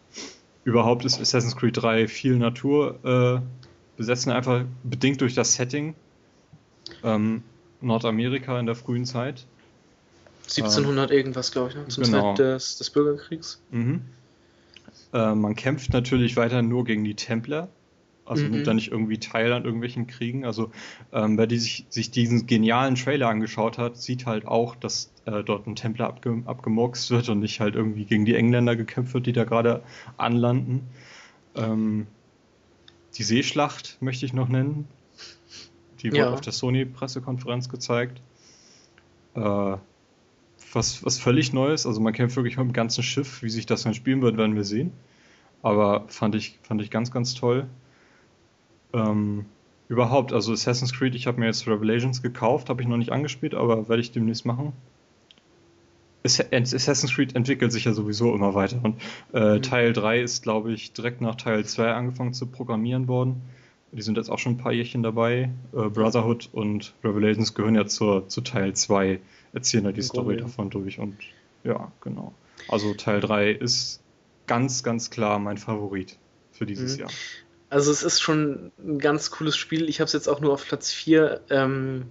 Überhaupt 0.64 1.04
ist 1.04 1.20
Assassin's 1.20 1.56
Creed 1.56 1.76
3 1.76 2.08
viel 2.08 2.36
Natur, 2.36 2.98
äh, 3.04 3.40
besetzen 3.96 4.32
einfach 4.32 4.64
bedingt 4.82 5.20
durch 5.20 5.34
das 5.34 5.54
Setting. 5.54 5.94
Ähm, 7.02 7.42
Nordamerika 7.80 8.58
in 8.58 8.66
der 8.66 8.74
frühen 8.74 9.04
Zeit. 9.04 9.46
1700 10.44 11.10
ähm, 11.10 11.16
irgendwas, 11.16 11.52
glaube 11.52 11.70
ich, 11.70 11.76
ne? 11.76 11.88
zum 11.88 12.04
genau. 12.04 12.34
Zeit 12.34 12.38
des, 12.38 12.78
des 12.78 12.90
Bürgerkriegs. 12.90 13.60
Mhm. 13.70 14.02
Äh, 15.14 15.34
man 15.34 15.54
kämpft 15.54 15.92
natürlich 15.92 16.36
weiter 16.36 16.60
nur 16.60 16.84
gegen 16.84 17.04
die 17.04 17.14
Templer. 17.14 17.68
Also 18.26 18.44
mhm. 18.44 18.50
nimmt 18.52 18.66
da 18.66 18.74
nicht 18.74 18.90
irgendwie 18.90 19.18
teil 19.18 19.52
an 19.52 19.64
irgendwelchen 19.64 20.06
Kriegen. 20.06 20.44
Also 20.44 20.70
ähm, 21.12 21.38
wer 21.38 21.46
die 21.46 21.58
sich, 21.58 21.86
sich 21.90 22.10
diesen 22.10 22.46
genialen 22.46 22.94
Trailer 22.94 23.28
angeschaut 23.28 23.78
hat, 23.78 23.96
sieht 23.98 24.26
halt 24.26 24.46
auch, 24.46 24.74
dass 24.74 25.12
äh, 25.26 25.44
dort 25.44 25.66
ein 25.66 25.76
Templer 25.76 26.06
abge 26.06 26.42
abgemurkst 26.46 27.10
wird 27.10 27.28
und 27.28 27.40
nicht 27.40 27.60
halt 27.60 27.74
irgendwie 27.74 28.06
gegen 28.06 28.24
die 28.24 28.34
Engländer 28.34 28.76
gekämpft 28.76 29.14
wird, 29.14 29.26
die 29.26 29.32
da 29.32 29.44
gerade 29.44 29.82
anlanden. 30.16 30.88
Ähm, 31.54 32.06
die 33.16 33.22
Seeschlacht 33.22 33.98
möchte 34.00 34.26
ich 34.26 34.32
noch 34.32 34.48
nennen. 34.48 34.88
Die 36.00 36.10
wurde 36.10 36.18
ja. 36.18 36.32
auf 36.32 36.40
der 36.40 36.52
Sony-Pressekonferenz 36.52 37.68
gezeigt. 37.68 38.20
Äh, 39.34 39.76
was, 40.74 41.04
was 41.04 41.18
völlig 41.18 41.52
Neues. 41.52 41.86
Also 41.86 42.00
man 42.00 42.12
kämpft 42.12 42.36
wirklich 42.36 42.56
mit 42.56 42.66
dem 42.66 42.72
ganzen 42.72 43.02
Schiff. 43.02 43.42
Wie 43.42 43.50
sich 43.50 43.66
das 43.66 43.82
dann 43.82 43.94
spielen 43.94 44.22
wird, 44.22 44.36
werden 44.36 44.56
wir 44.56 44.64
sehen. 44.64 44.92
Aber 45.62 46.04
fand 46.08 46.34
ich, 46.34 46.58
fand 46.62 46.82
ich 46.82 46.90
ganz, 46.90 47.10
ganz 47.10 47.34
toll. 47.34 47.66
Ähm, 48.92 49.46
überhaupt, 49.88 50.32
also 50.32 50.52
Assassin's 50.52 50.92
Creed, 50.92 51.14
ich 51.14 51.26
habe 51.26 51.40
mir 51.40 51.46
jetzt 51.46 51.66
Revelations 51.66 52.22
gekauft, 52.22 52.68
habe 52.68 52.82
ich 52.82 52.88
noch 52.88 52.96
nicht 52.96 53.12
angespielt, 53.12 53.54
aber 53.54 53.88
werde 53.88 54.00
ich 54.00 54.12
demnächst 54.12 54.46
machen. 54.46 54.72
Assassin's 56.24 57.14
Creed 57.14 57.36
entwickelt 57.36 57.70
sich 57.70 57.84
ja 57.84 57.92
sowieso 57.92 58.34
immer 58.34 58.54
weiter 58.54 58.80
und 58.82 58.96
äh, 59.34 59.56
mhm. 59.56 59.62
Teil 59.62 59.92
3 59.92 60.22
ist, 60.22 60.42
glaube 60.42 60.72
ich, 60.72 60.92
direkt 60.92 61.20
nach 61.20 61.34
Teil 61.34 61.66
2 61.66 61.92
angefangen 61.92 62.32
zu 62.32 62.46
programmieren 62.46 63.08
worden. 63.08 63.42
Die 63.92 64.02
sind 64.02 64.16
jetzt 64.16 64.30
auch 64.30 64.38
schon 64.38 64.54
ein 64.54 64.58
paar 64.58 64.72
Jährchen 64.72 65.02
dabei. 65.02 65.50
Äh, 65.72 65.88
Brotherhood 65.90 66.48
und 66.52 66.94
Revelations 67.04 67.54
gehören 67.54 67.74
ja 67.74 67.86
zur, 67.86 68.26
zu 68.28 68.40
Teil 68.40 68.74
2, 68.74 69.20
erzählen 69.54 69.84
ja 69.84 69.92
die 69.92 70.02
Story 70.02 70.36
davon 70.36 70.70
durch 70.70 70.98
und 70.98 71.16
ja, 71.62 71.90
genau. 72.00 72.34
Also 72.68 72.94
Teil 72.94 73.20
3 73.20 73.50
ist 73.50 74.02
ganz, 74.46 74.82
ganz 74.82 75.10
klar 75.10 75.38
mein 75.38 75.56
Favorit 75.56 76.18
für 76.52 76.66
dieses 76.66 76.94
mhm. 76.94 77.00
Jahr. 77.02 77.10
Also 77.70 77.90
es 77.90 78.02
ist 78.02 78.20
schon 78.20 78.72
ein 78.78 78.98
ganz 78.98 79.30
cooles 79.30 79.56
Spiel. 79.56 79.88
Ich 79.88 80.00
habe 80.00 80.06
es 80.06 80.12
jetzt 80.12 80.28
auch 80.28 80.40
nur 80.40 80.52
auf 80.52 80.66
Platz 80.66 80.92
4, 80.92 81.40
ähm, 81.50 82.06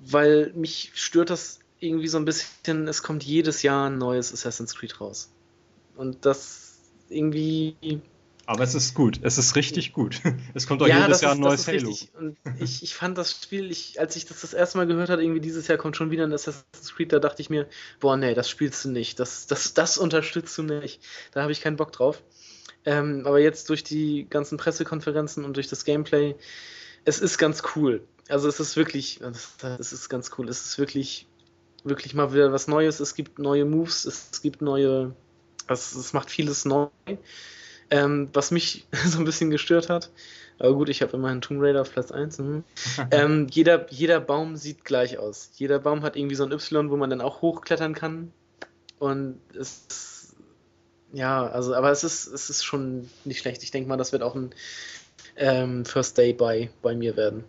weil 0.00 0.52
mich 0.54 0.90
stört 0.94 1.30
das 1.30 1.60
irgendwie 1.78 2.08
so 2.08 2.18
ein 2.18 2.24
bisschen, 2.24 2.88
es 2.88 3.02
kommt 3.02 3.22
jedes 3.24 3.62
Jahr 3.62 3.88
ein 3.88 3.98
neues 3.98 4.32
Assassin's 4.32 4.74
Creed 4.74 5.00
raus. 5.00 5.30
Und 5.96 6.26
das 6.26 6.80
irgendwie. 7.08 7.76
Aber 8.46 8.62
es 8.62 8.74
ist 8.74 8.94
gut, 8.94 9.18
es 9.22 9.38
ist 9.38 9.56
richtig 9.56 9.92
gut. 9.92 10.20
Es 10.54 10.66
kommt 10.66 10.80
auch 10.82 10.86
ja, 10.86 11.02
jedes 11.02 11.20
Jahr 11.20 11.32
ein 11.32 11.40
neues 11.40 11.66
Halo. 11.66 11.88
Richtig. 11.88 12.10
Und 12.14 12.36
ich, 12.60 12.82
ich 12.82 12.94
fand 12.94 13.18
das 13.18 13.32
Spiel, 13.32 13.70
ich, 13.70 14.00
als 14.00 14.16
ich 14.16 14.24
das 14.24 14.40
das 14.40 14.54
erste 14.54 14.78
Mal 14.78 14.86
gehört 14.86 15.10
habe, 15.10 15.22
irgendwie 15.22 15.40
dieses 15.40 15.66
Jahr 15.66 15.76
kommt 15.76 15.96
schon 15.96 16.10
wieder 16.10 16.24
ein 16.24 16.32
Assassin's 16.32 16.94
Creed, 16.94 17.12
da 17.12 17.18
dachte 17.18 17.42
ich 17.42 17.50
mir, 17.50 17.66
boah, 18.00 18.16
nee, 18.16 18.34
das 18.34 18.48
spielst 18.48 18.84
du 18.84 18.90
nicht, 18.90 19.18
das, 19.18 19.46
das, 19.46 19.74
das 19.74 19.98
unterstützt 19.98 20.56
du 20.56 20.62
nicht. 20.62 21.02
Da 21.32 21.42
habe 21.42 21.52
ich 21.52 21.60
keinen 21.60 21.76
Bock 21.76 21.92
drauf. 21.92 22.22
Ähm, 22.84 23.22
aber 23.26 23.40
jetzt 23.40 23.68
durch 23.68 23.82
die 23.82 24.26
ganzen 24.30 24.58
Pressekonferenzen 24.58 25.44
und 25.44 25.56
durch 25.56 25.66
das 25.66 25.84
Gameplay, 25.84 26.36
es 27.04 27.18
ist 27.18 27.38
ganz 27.38 27.62
cool. 27.74 28.06
Also 28.28 28.48
es 28.48 28.60
ist 28.60 28.76
wirklich, 28.76 29.20
es 29.20 29.92
ist 29.92 30.08
ganz 30.08 30.30
cool. 30.38 30.48
Es 30.48 30.64
ist 30.64 30.78
wirklich, 30.78 31.26
wirklich 31.84 32.14
mal 32.14 32.32
wieder 32.32 32.52
was 32.52 32.68
Neues. 32.68 33.00
Es 33.00 33.14
gibt 33.14 33.38
neue 33.38 33.64
Moves, 33.64 34.04
es 34.04 34.40
gibt 34.40 34.62
neue, 34.62 35.14
es, 35.66 35.94
es 35.94 36.12
macht 36.12 36.30
vieles 36.30 36.64
neu. 36.64 36.88
Ähm, 37.90 38.28
was 38.32 38.50
mich 38.50 38.86
so 39.04 39.18
ein 39.18 39.24
bisschen 39.24 39.50
gestört 39.50 39.88
hat. 39.88 40.10
Aber 40.58 40.74
gut, 40.74 40.88
ich 40.88 41.02
habe 41.02 41.16
immerhin 41.16 41.42
Tomb 41.42 41.62
Raider 41.62 41.82
auf 41.82 41.92
Platz 41.92 42.10
1. 42.10 42.38
Mhm. 42.38 42.64
ähm, 43.10 43.46
jeder, 43.50 43.90
jeder 43.92 44.20
Baum 44.20 44.56
sieht 44.56 44.84
gleich 44.84 45.18
aus. 45.18 45.50
Jeder 45.56 45.78
Baum 45.78 46.02
hat 46.02 46.16
irgendwie 46.16 46.34
so 46.34 46.44
ein 46.44 46.52
Y, 46.52 46.90
wo 46.90 46.96
man 46.96 47.10
dann 47.10 47.20
auch 47.20 47.42
hochklettern 47.42 47.94
kann. 47.94 48.32
Und 48.98 49.38
es 49.54 50.16
ja, 51.12 51.46
also, 51.46 51.74
aber 51.74 51.90
es 51.90 52.04
ist, 52.04 52.26
es 52.26 52.50
ist 52.50 52.64
schon 52.64 53.08
nicht 53.24 53.40
schlecht. 53.40 53.62
Ich 53.62 53.70
denke 53.70 53.88
mal, 53.88 53.96
das 53.96 54.12
wird 54.12 54.22
auch 54.22 54.34
ein 54.34 54.50
ähm, 55.36 55.84
First 55.84 56.18
Day 56.18 56.32
bei, 56.32 56.70
bei 56.82 56.94
mir 56.94 57.16
werden. 57.16 57.44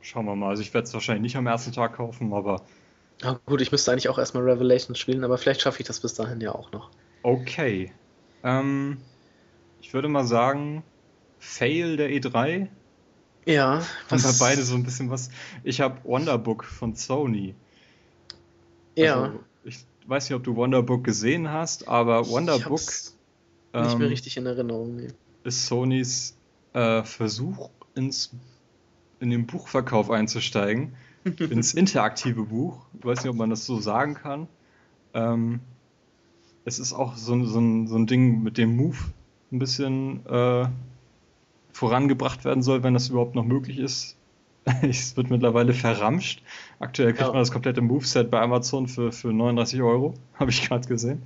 Schauen 0.00 0.24
wir 0.24 0.34
mal. 0.34 0.48
Also 0.48 0.62
ich 0.62 0.72
werde 0.72 0.86
es 0.86 0.94
wahrscheinlich 0.94 1.22
nicht 1.22 1.36
am 1.36 1.46
ersten 1.46 1.72
Tag 1.72 1.96
kaufen, 1.96 2.32
aber. 2.32 2.62
Ja, 3.22 3.38
gut, 3.44 3.60
ich 3.60 3.70
müsste 3.70 3.92
eigentlich 3.92 4.08
auch 4.08 4.18
erstmal 4.18 4.44
Revelations 4.44 4.98
spielen, 4.98 5.24
aber 5.24 5.36
vielleicht 5.36 5.60
schaffe 5.60 5.80
ich 5.80 5.86
das 5.86 6.00
bis 6.00 6.14
dahin 6.14 6.40
ja 6.40 6.54
auch 6.54 6.72
noch. 6.72 6.90
Okay. 7.22 7.92
Ähm, 8.42 8.98
ich 9.80 9.94
würde 9.94 10.08
mal 10.08 10.24
sagen, 10.24 10.82
Fail 11.38 11.96
der 11.96 12.10
E3. 12.10 12.68
Ja. 13.46 13.82
Was... 14.08 14.24
Haben 14.24 14.32
wir 14.32 14.38
beide 14.38 14.62
so 14.62 14.74
ein 14.74 14.84
bisschen 14.84 15.10
was. 15.10 15.30
Ich 15.64 15.80
habe 15.80 15.98
Wonderbook 16.04 16.64
von 16.64 16.94
Sony. 16.94 17.54
Ja. 18.94 19.22
Also, 19.22 19.40
ich 19.64 19.86
weiß 20.06 20.28
nicht, 20.28 20.36
ob 20.36 20.44
du 20.44 20.56
Wonderbook 20.56 21.04
gesehen 21.04 21.50
hast, 21.50 21.88
aber 21.88 22.28
Wonderbook 22.28 22.80
ähm, 23.72 23.82
nicht 23.84 23.98
mehr 23.98 24.06
ähm, 24.06 24.12
richtig 24.12 24.36
in 24.36 24.46
Erinnerung. 24.46 24.96
Nee. 24.96 25.08
Ist 25.44 25.66
Sonys 25.66 26.36
äh, 26.74 27.02
Versuch, 27.02 27.70
ins, 27.94 28.30
in 29.20 29.30
den 29.30 29.46
Buchverkauf 29.46 30.10
einzusteigen, 30.10 30.94
ins 31.24 31.74
interaktive 31.74 32.44
Buch. 32.44 32.84
Ich 32.98 33.04
weiß 33.04 33.22
nicht, 33.22 33.30
ob 33.30 33.36
man 33.36 33.50
das 33.50 33.64
so 33.64 33.80
sagen 33.80 34.14
kann. 34.14 34.48
Ähm, 35.14 35.60
es 36.64 36.78
ist 36.78 36.92
auch 36.92 37.16
so, 37.16 37.42
so, 37.44 37.86
so 37.86 37.96
ein 37.96 38.06
Ding, 38.06 38.42
mit 38.42 38.58
dem 38.58 38.76
Move 38.76 38.98
ein 39.52 39.58
bisschen 39.58 40.24
äh, 40.26 40.66
vorangebracht 41.72 42.44
werden 42.44 42.62
soll, 42.62 42.82
wenn 42.82 42.94
das 42.94 43.08
überhaupt 43.08 43.34
noch 43.34 43.44
möglich 43.44 43.78
ist. 43.78 44.16
es 44.82 45.16
wird 45.16 45.30
mittlerweile 45.30 45.72
verramscht. 45.72 46.42
Aktuell 46.78 47.12
kriegt 47.12 47.20
ja. 47.20 47.28
man 47.28 47.38
das 47.38 47.50
komplette 47.50 47.80
Moveset 47.80 48.30
bei 48.30 48.40
Amazon 48.40 48.88
für, 48.88 49.12
für 49.12 49.28
39 49.28 49.82
Euro, 49.82 50.14
habe 50.34 50.50
ich 50.50 50.68
gerade 50.68 50.86
gesehen. 50.86 51.22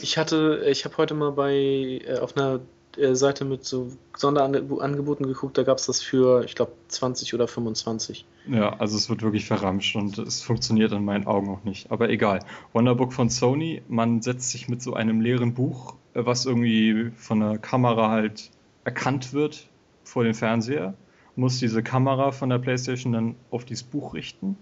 Ich 0.00 0.18
hatte, 0.18 0.64
ich 0.70 0.84
habe 0.84 0.96
heute 0.96 1.14
mal 1.14 1.32
bei 1.32 2.00
äh, 2.06 2.18
auf 2.20 2.36
einer 2.36 2.60
äh, 2.96 3.14
Seite 3.14 3.44
mit 3.44 3.64
so 3.64 3.88
Sonderangeboten 4.16 5.26
geguckt, 5.26 5.58
da 5.58 5.62
gab 5.62 5.78
es 5.78 5.86
das 5.86 6.02
für, 6.02 6.44
ich 6.44 6.54
glaube, 6.54 6.72
20 6.88 7.34
oder 7.34 7.48
25. 7.48 8.24
Ja, 8.48 8.76
also 8.78 8.96
es 8.96 9.10
wird 9.10 9.22
wirklich 9.22 9.44
verramscht 9.44 9.96
und 9.96 10.18
es 10.18 10.42
funktioniert 10.42 10.92
in 10.92 11.04
meinen 11.04 11.26
Augen 11.26 11.50
auch 11.50 11.64
nicht. 11.64 11.90
Aber 11.90 12.08
egal. 12.08 12.40
Wonderbook 12.72 13.12
von 13.12 13.28
Sony, 13.28 13.82
man 13.88 14.22
setzt 14.22 14.50
sich 14.50 14.68
mit 14.68 14.82
so 14.82 14.94
einem 14.94 15.20
leeren 15.20 15.54
Buch, 15.54 15.96
was 16.24 16.46
irgendwie 16.46 17.10
von 17.16 17.40
der 17.40 17.58
Kamera 17.58 18.10
halt 18.10 18.50
erkannt 18.84 19.32
wird, 19.32 19.68
vor 20.04 20.24
den 20.24 20.34
Fernseher 20.34 20.94
muss 21.36 21.58
diese 21.58 21.82
Kamera 21.82 22.32
von 22.32 22.48
der 22.48 22.58
PlayStation 22.58 23.12
dann 23.12 23.34
auf 23.50 23.64
dieses 23.64 23.82
Buch 23.84 24.14
richten 24.14 24.56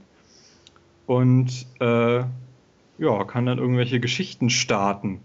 und 1.06 1.66
äh, 1.80 2.24
ja, 2.98 3.24
kann 3.24 3.46
dann 3.46 3.58
irgendwelche 3.58 4.00
Geschichten 4.00 4.50
starten. 4.50 5.20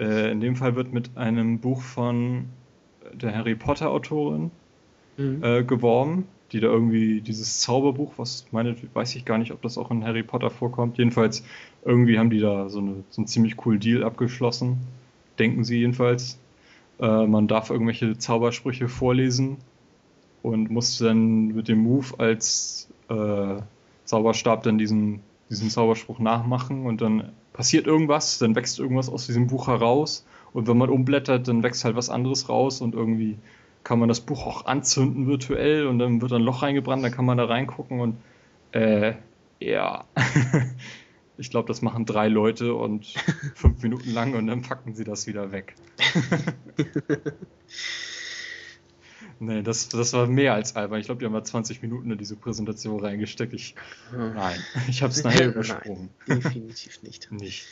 Äh, 0.00 0.30
in 0.30 0.40
dem 0.40 0.56
Fall 0.56 0.76
wird 0.76 0.92
mit 0.92 1.16
einem 1.16 1.58
Buch 1.58 1.80
von 1.80 2.46
der 3.12 3.34
Harry 3.34 3.54
Potter 3.54 3.90
Autorin 3.90 4.50
mhm. 5.16 5.42
äh, 5.42 5.62
geworben, 5.64 6.26
die 6.52 6.60
da 6.60 6.68
irgendwie 6.68 7.20
dieses 7.20 7.60
Zauberbuch, 7.60 8.14
was 8.16 8.46
meine, 8.52 8.76
weiß 8.94 9.14
ich 9.16 9.24
gar 9.24 9.38
nicht, 9.38 9.52
ob 9.52 9.62
das 9.62 9.78
auch 9.78 9.90
in 9.90 10.04
Harry 10.04 10.22
Potter 10.22 10.50
vorkommt. 10.50 10.98
Jedenfalls 10.98 11.44
irgendwie 11.84 12.18
haben 12.18 12.30
die 12.30 12.40
da 12.40 12.68
so, 12.68 12.80
eine, 12.80 13.04
so 13.10 13.20
einen 13.20 13.26
ziemlich 13.26 13.56
coolen 13.56 13.80
Deal 13.80 14.04
abgeschlossen, 14.04 14.78
denken 15.38 15.64
sie 15.64 15.78
jedenfalls. 15.78 16.38
Äh, 17.00 17.26
man 17.26 17.48
darf 17.48 17.70
irgendwelche 17.70 18.18
Zaubersprüche 18.18 18.88
vorlesen 18.88 19.58
und 20.42 20.70
musste 20.70 21.04
dann 21.04 21.48
mit 21.48 21.68
dem 21.68 21.78
Move 21.78 22.18
als 22.18 22.88
äh, 23.08 23.60
Zauberstab 24.04 24.62
dann 24.62 24.78
diesen, 24.78 25.20
diesen 25.50 25.70
Zauberspruch 25.70 26.18
nachmachen 26.18 26.86
und 26.86 27.00
dann 27.00 27.32
passiert 27.52 27.86
irgendwas, 27.86 28.38
dann 28.38 28.54
wächst 28.54 28.78
irgendwas 28.78 29.08
aus 29.08 29.26
diesem 29.26 29.48
Buch 29.48 29.68
heraus 29.68 30.24
und 30.52 30.68
wenn 30.68 30.78
man 30.78 30.90
umblättert, 30.90 31.48
dann 31.48 31.62
wächst 31.62 31.84
halt 31.84 31.96
was 31.96 32.08
anderes 32.08 32.48
raus 32.48 32.80
und 32.80 32.94
irgendwie 32.94 33.36
kann 33.84 33.98
man 33.98 34.08
das 34.08 34.20
Buch 34.20 34.46
auch 34.46 34.66
anzünden 34.66 35.26
virtuell 35.26 35.86
und 35.86 35.98
dann 35.98 36.20
wird 36.20 36.32
ein 36.32 36.42
Loch 36.42 36.62
reingebrannt, 36.62 37.04
dann 37.04 37.12
kann 37.12 37.24
man 37.24 37.38
da 37.38 37.44
reingucken 37.44 38.00
und 38.00 38.16
äh, 38.72 39.14
ja. 39.60 40.04
ich 41.38 41.50
glaube, 41.50 41.68
das 41.68 41.82
machen 41.82 42.04
drei 42.04 42.28
Leute 42.28 42.74
und 42.74 43.06
fünf 43.54 43.82
Minuten 43.82 44.12
lang 44.12 44.34
und 44.34 44.46
dann 44.46 44.62
packen 44.62 44.94
sie 44.94 45.04
das 45.04 45.26
wieder 45.26 45.52
weg. 45.52 45.74
Nee, 49.40 49.62
das, 49.62 49.88
das 49.88 50.12
war 50.12 50.26
mehr 50.26 50.54
als 50.54 50.74
albern. 50.74 50.98
Ich 50.98 51.06
glaube, 51.06 51.20
die 51.20 51.26
haben 51.26 51.32
mal 51.32 51.44
20 51.44 51.82
Minuten 51.82 52.10
in 52.10 52.18
diese 52.18 52.36
Präsentation 52.36 52.98
reingesteckt. 53.00 53.52
Ich, 53.52 53.74
hm. 54.10 54.34
Nein, 54.34 54.58
ich 54.88 55.02
habe 55.02 55.12
es 55.12 55.22
nachher 55.22 55.48
übersprungen. 55.48 56.10
Nein, 56.26 56.40
definitiv 56.40 57.02
nicht. 57.02 57.30
nicht. 57.30 57.66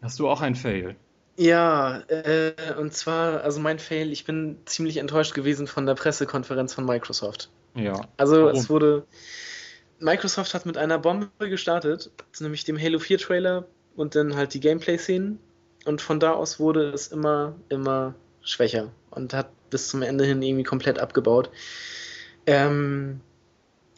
Hast 0.00 0.18
du 0.18 0.28
auch 0.28 0.40
ein 0.40 0.54
Fail? 0.54 0.96
Ja, 1.36 2.00
äh, 2.08 2.52
und 2.78 2.92
zwar, 2.92 3.42
also 3.42 3.60
mein 3.60 3.78
Fail, 3.78 4.12
ich 4.12 4.24
bin 4.24 4.58
ziemlich 4.66 4.98
enttäuscht 4.98 5.34
gewesen 5.34 5.66
von 5.66 5.86
der 5.86 5.94
Pressekonferenz 5.94 6.74
von 6.74 6.84
Microsoft. 6.84 7.50
Ja. 7.74 8.00
Also 8.16 8.44
Warum? 8.44 8.56
es 8.56 8.68
wurde, 8.68 9.06
Microsoft 10.02 10.54
hat 10.54 10.66
mit 10.66 10.76
einer 10.76 10.98
Bombe 10.98 11.30
gestartet, 11.38 12.10
nämlich 12.40 12.64
dem 12.64 12.80
Halo 12.80 12.98
4 12.98 13.18
Trailer 13.18 13.66
und 13.96 14.14
dann 14.14 14.36
halt 14.36 14.54
die 14.54 14.60
Gameplay-Szenen. 14.60 15.38
Und 15.84 16.00
von 16.00 16.20
da 16.20 16.32
aus 16.32 16.60
wurde 16.60 16.90
es 16.90 17.08
immer, 17.08 17.54
immer 17.68 18.14
schwächer 18.42 18.92
und 19.10 19.34
hat 19.34 19.48
bis 19.70 19.88
zum 19.88 20.02
Ende 20.02 20.24
hin 20.24 20.42
irgendwie 20.42 20.64
komplett 20.64 20.98
abgebaut. 20.98 21.50
Ähm, 22.46 23.20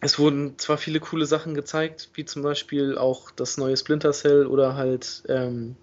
es 0.00 0.18
wurden 0.18 0.58
zwar 0.58 0.78
viele 0.78 1.00
coole 1.00 1.26
Sachen 1.26 1.54
gezeigt, 1.54 2.10
wie 2.14 2.24
zum 2.24 2.42
Beispiel 2.42 2.96
auch 2.96 3.30
das 3.30 3.56
neue 3.56 3.76
Splinter 3.76 4.12
Cell 4.12 4.46
oder 4.46 4.76
halt 4.76 5.22
ähm, 5.28 5.76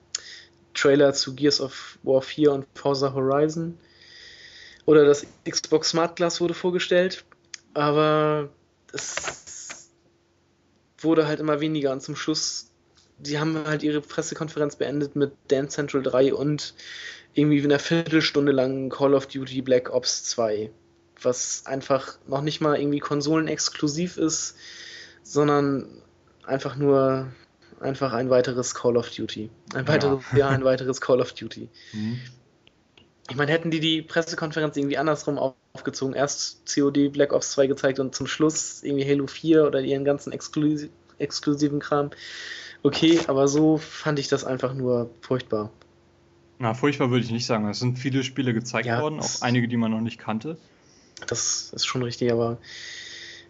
Trailer 0.73 1.14
zu 1.14 1.35
Gears 1.35 1.60
of 1.60 1.98
War 2.03 2.22
4 2.22 2.52
und 2.52 2.65
Forza 2.76 3.14
Horizon. 3.14 3.77
Oder 4.85 5.06
das 5.06 5.26
Xbox 5.48 5.89
Smart 5.89 6.15
Glass 6.15 6.41
wurde 6.41 6.53
vorgestellt, 6.53 7.23
aber 7.73 8.49
es 8.93 9.50
wurde 11.03 11.27
halt 11.27 11.39
immer 11.39 11.59
weniger 11.59 11.91
und 11.91 12.01
zum 12.01 12.15
Schluss, 12.15 12.71
die 13.17 13.39
haben 13.39 13.65
halt 13.65 13.83
ihre 13.83 14.01
Pressekonferenz 14.01 14.75
beendet 14.75 15.15
mit 15.15 15.33
Dance 15.47 15.75
Central 15.75 16.03
3 16.03 16.33
und 16.33 16.73
irgendwie 17.33 17.59
in 17.59 17.65
einer 17.65 17.79
Viertelstunde 17.79 18.51
lang 18.51 18.89
Call 18.89 19.13
of 19.13 19.27
Duty 19.27 19.61
Black 19.61 19.89
Ops 19.89 20.23
2 20.25 20.71
was 21.25 21.65
einfach 21.65 22.17
noch 22.27 22.41
nicht 22.41 22.61
mal 22.61 22.79
irgendwie 22.79 22.99
konsolenexklusiv 22.99 24.17
ist, 24.17 24.55
sondern 25.23 26.01
einfach 26.45 26.75
nur 26.75 27.31
einfach 27.79 28.13
ein 28.13 28.29
weiteres 28.29 28.75
Call 28.75 28.97
of 28.97 29.09
Duty. 29.09 29.49
Ein 29.73 29.87
weiteres, 29.87 30.23
ja, 30.31 30.37
ja 30.37 30.49
ein 30.49 30.63
weiteres 30.63 31.01
Call 31.01 31.21
of 31.21 31.33
Duty. 31.33 31.69
Mhm. 31.93 32.19
Ich 33.29 33.35
meine, 33.35 33.51
hätten 33.51 33.71
die 33.71 33.79
die 33.79 34.01
Pressekonferenz 34.01 34.75
irgendwie 34.75 34.97
andersrum 34.97 35.39
aufgezogen, 35.73 36.14
erst 36.15 36.73
COD 36.73 37.10
Black 37.10 37.34
Ops 37.34 37.52
2 37.52 37.68
gezeigt 37.68 37.99
und 37.99 38.14
zum 38.14 38.27
Schluss 38.27 38.84
irgendwie 38.84 39.06
Halo 39.06 39.27
4 39.27 39.65
oder 39.65 39.81
ihren 39.81 40.03
ganzen 40.03 40.31
exklusiv, 40.34 40.89
exklusiven 41.18 41.80
Kram. 41.80 42.11
Okay, 42.84 43.19
aber 43.27 43.48
so 43.48 43.77
fand 43.77 44.19
ich 44.19 44.27
das 44.27 44.43
einfach 44.43 44.73
nur 44.73 45.11
furchtbar. 45.22 45.72
Na, 46.60 46.73
furchtbar 46.73 47.10
würde 47.10 47.26
ich 47.26 47.31
nicht 47.31 47.45
sagen. 47.45 47.68
Es 47.69 47.80
sind 47.80 47.98
viele 47.98 48.23
Spiele 48.23 48.53
gezeigt 48.53 48.88
ja, 48.88 49.02
worden, 49.02 49.19
auch 49.19 49.41
einige, 49.41 49.68
die 49.68 49.77
man 49.77 49.91
noch 49.91 50.02
nicht 50.02 50.19
kannte. 50.19 50.57
Das 51.27 51.72
ist 51.73 51.85
schon 51.85 52.03
richtig, 52.03 52.31
aber 52.31 52.57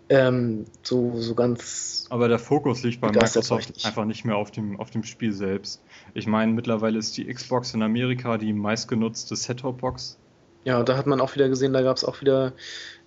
ähm, 0.10 0.65
so, 0.84 1.14
so 1.15 1.35
ganz. 1.35 2.06
Aber 2.10 2.27
der 2.27 2.39
Fokus 2.39 2.84
liegt 2.84 2.99
bei 2.99 3.07
Microsoft 3.07 3.69
nicht. 3.69 3.85
einfach 3.85 4.03
nicht 4.03 4.26
mehr 4.26 4.35
auf 4.35 4.52
dem, 4.52 4.77
auf 4.80 4.91
dem 4.91 5.03
Spiel 5.03 5.31
selbst. 5.31 5.81
Ich 6.14 6.27
meine, 6.27 6.52
mittlerweile 6.52 6.99
ist 6.99 7.15
die 7.15 7.26
Xbox 7.26 7.73
in 7.73 7.81
Amerika 7.81 8.38
die 8.38 8.52
meistgenutzte 8.52 9.38
Set-Top-Box. 9.38 10.18
Ja, 10.63 10.83
da 10.83 10.95
hat 10.95 11.07
man 11.07 11.19
auch 11.21 11.33
wieder 11.33 11.49
gesehen, 11.49 11.73
da 11.73 11.81
gab 11.81 11.97
es 11.97 12.05
auch 12.05 12.21
wieder, 12.21 12.53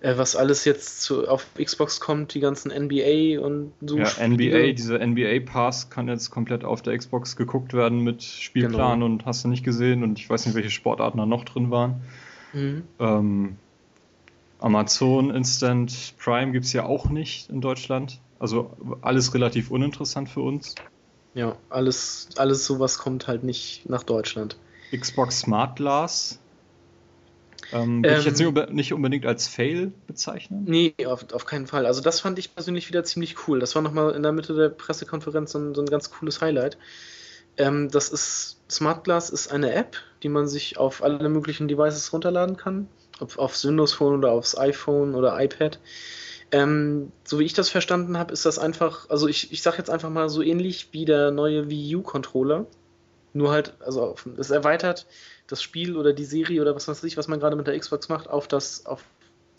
äh, 0.01 0.17
was 0.17 0.35
alles 0.35 0.65
jetzt 0.65 1.01
zu, 1.01 1.27
auf 1.27 1.47
Xbox 1.55 2.01
kommt, 2.01 2.33
die 2.33 2.41
ganzen 2.41 2.69
NBA 2.69 3.39
und 3.39 3.71
so. 3.81 3.97
Ja, 3.97 4.07
Spiele. 4.07 4.29
NBA, 4.29 4.73
dieser 4.73 5.05
NBA 5.05 5.39
Pass 5.45 5.89
kann 5.89 6.09
jetzt 6.09 6.31
komplett 6.31 6.65
auf 6.65 6.81
der 6.81 6.97
Xbox 6.97 7.37
geguckt 7.37 7.73
werden 7.73 7.99
mit 7.99 8.23
Spielplan 8.23 8.99
genau. 8.99 9.05
und 9.05 9.25
hast 9.25 9.45
du 9.45 9.47
nicht 9.47 9.63
gesehen 9.63 10.03
und 10.03 10.19
ich 10.19 10.29
weiß 10.29 10.45
nicht, 10.45 10.55
welche 10.55 10.69
Sportarten 10.69 11.17
da 11.17 11.25
noch 11.25 11.45
drin 11.45 11.71
waren. 11.71 12.01
Mhm. 12.51 12.83
Ähm, 12.99 13.57
Amazon 14.59 15.31
Instant 15.31 16.15
Prime 16.17 16.51
gibt 16.51 16.65
es 16.65 16.73
ja 16.73 16.85
auch 16.85 17.09
nicht 17.09 17.49
in 17.49 17.61
Deutschland. 17.61 18.19
Also 18.39 18.75
alles 19.01 19.33
relativ 19.33 19.71
uninteressant 19.71 20.27
für 20.27 20.41
uns. 20.41 20.75
Ja, 21.33 21.55
alles, 21.69 22.29
alles 22.37 22.65
sowas 22.65 22.97
kommt 22.97 23.27
halt 23.27 23.43
nicht 23.43 23.89
nach 23.89 24.03
Deutschland. 24.03 24.57
Xbox 24.91 25.39
Smart 25.39 25.75
Glass 25.77 26.39
ähm, 27.71 28.03
würde 28.03 28.15
ähm, 28.15 28.19
ich 28.19 28.25
jetzt 28.25 28.39
nicht, 28.39 28.69
nicht, 28.71 28.93
unbedingt 28.93 29.25
als 29.25 29.47
Fail 29.47 29.91
bezeichnen? 30.07 30.63
Nee, 30.65 30.93
auf, 31.05 31.31
auf 31.33 31.45
keinen 31.45 31.67
Fall. 31.67 31.85
Also 31.85 32.01
das 32.01 32.19
fand 32.19 32.39
ich 32.39 32.53
persönlich 32.53 32.87
wieder 32.89 33.03
ziemlich 33.03 33.47
cool. 33.47 33.59
Das 33.59 33.75
war 33.75 33.81
nochmal 33.81 34.13
in 34.13 34.23
der 34.23 34.31
Mitte 34.31 34.53
der 34.53 34.69
Pressekonferenz 34.69 35.51
so 35.51 35.59
ein, 35.59 35.75
so 35.75 35.81
ein 35.81 35.87
ganz 35.87 36.09
cooles 36.09 36.41
Highlight. 36.41 36.77
Ähm, 37.57 37.89
das 37.89 38.09
ist 38.09 38.57
Smart 38.69 39.03
Glass 39.03 39.29
ist 39.29 39.51
eine 39.51 39.73
App, 39.73 39.97
die 40.23 40.29
man 40.29 40.47
sich 40.47 40.77
auf 40.77 41.03
alle 41.03 41.29
möglichen 41.29 41.67
Devices 41.67 42.11
runterladen 42.11 42.57
kann 42.57 42.87
ob 43.19 43.37
aufs 43.37 43.65
Windows 43.65 43.93
Phone 43.93 44.17
oder 44.17 44.31
aufs 44.31 44.57
iPhone 44.57 45.15
oder 45.15 45.41
iPad. 45.41 45.79
Ähm, 46.51 47.11
so 47.23 47.39
wie 47.39 47.43
ich 47.43 47.53
das 47.53 47.69
verstanden 47.69 48.17
habe, 48.17 48.33
ist 48.33 48.45
das 48.45 48.59
einfach, 48.59 49.09
also 49.09 49.27
ich, 49.27 49.51
ich 49.51 49.61
sage 49.61 49.77
jetzt 49.77 49.89
einfach 49.89 50.09
mal 50.09 50.29
so 50.29 50.41
ähnlich 50.41 50.89
wie 50.91 51.05
der 51.05 51.31
neue 51.31 51.69
Wii 51.69 51.97
U-Controller. 51.97 52.65
Nur 53.33 53.51
halt, 53.51 53.73
also 53.79 54.15
es 54.37 54.49
erweitert 54.49 55.07
das 55.47 55.61
Spiel 55.61 55.95
oder 55.95 56.13
die 56.13 56.25
Serie 56.25 56.61
oder 56.61 56.75
was 56.75 56.87
weiß 56.87 57.03
ich, 57.03 57.17
was 57.17 57.27
man 57.27 57.39
gerade 57.39 57.55
mit 57.55 57.67
der 57.67 57.77
Xbox 57.77 58.09
macht, 58.09 58.29
auf 58.29 58.47
das, 58.47 58.85
auf 58.85 59.03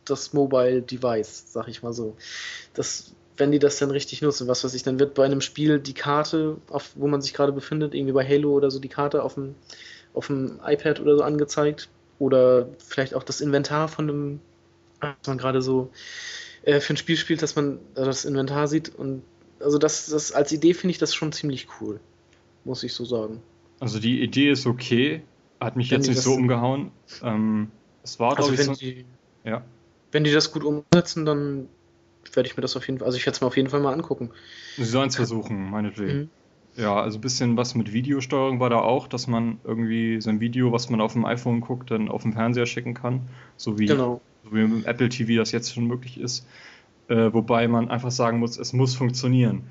das 0.04 0.32
Mobile 0.32 0.82
Device, 0.82 1.52
sag 1.52 1.68
ich 1.68 1.82
mal 1.82 1.92
so. 1.92 2.16
Das, 2.74 3.12
wenn 3.36 3.52
die 3.52 3.58
das 3.58 3.78
dann 3.78 3.90
richtig 3.90 4.22
nutzen, 4.22 4.48
was 4.48 4.64
weiß 4.64 4.74
ich, 4.74 4.82
dann 4.82 4.98
wird 4.98 5.14
bei 5.14 5.24
einem 5.24 5.40
Spiel 5.40 5.78
die 5.78 5.94
Karte, 5.94 6.56
auf, 6.68 6.90
wo 6.94 7.06
man 7.06 7.22
sich 7.22 7.34
gerade 7.34 7.52
befindet, 7.52 7.94
irgendwie 7.94 8.12
bei 8.12 8.26
Halo 8.26 8.52
oder 8.52 8.70
so, 8.70 8.78
die 8.78 8.88
Karte 8.88 9.22
auf 9.22 9.34
dem, 9.34 9.54
auf 10.14 10.28
dem 10.28 10.60
iPad 10.64 11.00
oder 11.00 11.16
so 11.16 11.22
angezeigt 11.22 11.88
oder 12.18 12.68
vielleicht 12.78 13.14
auch 13.14 13.22
das 13.22 13.40
Inventar 13.40 13.88
von 13.88 14.08
einem, 14.08 14.40
was 15.00 15.14
man 15.26 15.38
gerade 15.38 15.60
so 15.60 15.90
äh, 16.62 16.80
für 16.80 16.94
ein 16.94 16.96
Spiel 16.96 17.16
spielt, 17.16 17.42
dass 17.42 17.56
man 17.56 17.78
das 17.94 18.24
Inventar 18.24 18.68
sieht. 18.68 18.94
Und 18.94 19.22
also 19.60 19.78
das, 19.78 20.06
das 20.06 20.32
als 20.32 20.52
Idee 20.52 20.74
finde 20.74 20.92
ich 20.92 20.98
das 20.98 21.14
schon 21.14 21.32
ziemlich 21.32 21.68
cool, 21.80 22.00
muss 22.64 22.82
ich 22.82 22.94
so 22.94 23.04
sagen. 23.04 23.42
Also 23.78 23.98
die 23.98 24.22
Idee 24.22 24.50
ist 24.50 24.66
okay, 24.66 25.22
hat 25.60 25.76
mich 25.76 25.90
wenn 25.90 26.00
jetzt 26.00 26.08
nicht 26.08 26.20
so 26.20 26.34
umgehauen. 26.34 26.90
Ähm, 27.22 27.70
es 28.02 28.20
war, 28.20 28.36
also 28.36 28.50
glaube 28.50 28.54
ich, 28.54 28.66
so, 28.66 28.74
die, 28.74 29.04
ja. 29.44 29.62
Wenn 30.12 30.24
die 30.24 30.32
das 30.32 30.52
gut 30.52 30.64
umsetzen, 30.64 31.26
dann 31.26 31.68
werde 32.32 32.48
ich 32.48 32.56
mir 32.56 32.62
das 32.62 32.76
auf 32.76 32.86
jeden 32.86 32.98
Fall, 32.98 33.06
also 33.06 33.18
ich 33.18 33.26
werde 33.26 33.36
es 33.36 33.40
mir 33.40 33.46
auf 33.46 33.56
jeden 33.56 33.68
Fall 33.68 33.80
mal 33.80 33.92
angucken. 33.92 34.30
Sie 34.76 34.84
sollen 34.84 35.08
es 35.08 35.16
versuchen, 35.16 35.70
meinetwegen. 35.70 36.18
Mhm. 36.18 36.30
Ja, 36.76 37.00
also 37.00 37.18
ein 37.18 37.22
bisschen 37.22 37.56
was 37.56 37.74
mit 37.74 37.92
Videosteuerung 37.92 38.60
war 38.60 38.68
da 38.68 38.80
auch, 38.80 39.08
dass 39.08 39.26
man 39.26 39.58
irgendwie 39.64 40.20
sein 40.20 40.40
Video, 40.40 40.72
was 40.72 40.90
man 40.90 41.00
auf 41.00 41.14
dem 41.14 41.24
iPhone 41.24 41.60
guckt, 41.60 41.90
dann 41.90 42.10
auf 42.10 42.22
dem 42.22 42.34
Fernseher 42.34 42.66
schicken 42.66 42.92
kann. 42.92 43.22
So 43.56 43.78
wie, 43.78 43.86
genau. 43.86 44.20
so 44.44 44.54
wie 44.54 44.66
mit 44.66 44.84
Apple 44.84 45.08
TV 45.08 45.40
das 45.40 45.52
jetzt 45.52 45.72
schon 45.72 45.86
möglich 45.86 46.20
ist. 46.20 46.46
Äh, 47.08 47.32
wobei 47.32 47.66
man 47.66 47.88
einfach 47.88 48.10
sagen 48.10 48.40
muss, 48.40 48.58
es 48.58 48.74
muss 48.74 48.94
funktionieren. 48.94 49.62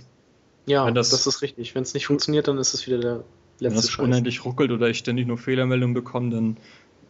Ja, 0.66 0.90
das, 0.90 1.12
das, 1.12 1.28
ist 1.28 1.44
richtig. 1.44 1.76
Wenn 1.76 1.84
es 1.84 1.94
nicht 1.94 2.08
funktioniert, 2.08 2.48
dann 2.48 2.58
ist 2.58 2.74
es 2.74 2.88
wieder 2.88 2.98
der 2.98 3.24
letzte 3.60 3.76
Wenn 3.76 3.76
das 3.76 3.96
unendlich 3.98 4.46
ruckelt 4.46 4.72
oder 4.72 4.90
ich 4.90 4.98
ständig 4.98 5.28
nur 5.28 5.38
Fehlermeldungen 5.38 5.94
bekomme, 5.94 6.30
dann 6.30 6.58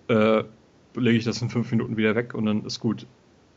äh, 0.08 0.44
lege 0.96 1.18
ich 1.18 1.26
das 1.26 1.42
in 1.42 1.50
fünf 1.50 1.72
Minuten 1.72 1.98
wieder 1.98 2.16
weg 2.16 2.34
und 2.34 2.46
dann 2.46 2.66
ist 2.66 2.80
gut. 2.80 3.06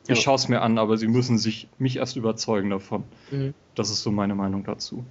Ich 0.04 0.16
ja. 0.16 0.22
schaue 0.22 0.36
es 0.36 0.48
mir 0.48 0.62
an, 0.62 0.78
aber 0.78 0.96
sie 0.96 1.08
müssen 1.08 1.38
sich 1.38 1.68
mich 1.78 1.96
erst 1.96 2.16
überzeugen 2.16 2.70
davon. 2.70 3.04
Mhm. 3.30 3.54
Das 3.74 3.90
ist 3.90 4.02
so 4.02 4.10
meine 4.10 4.34
Meinung 4.34 4.64
dazu. 4.64 5.04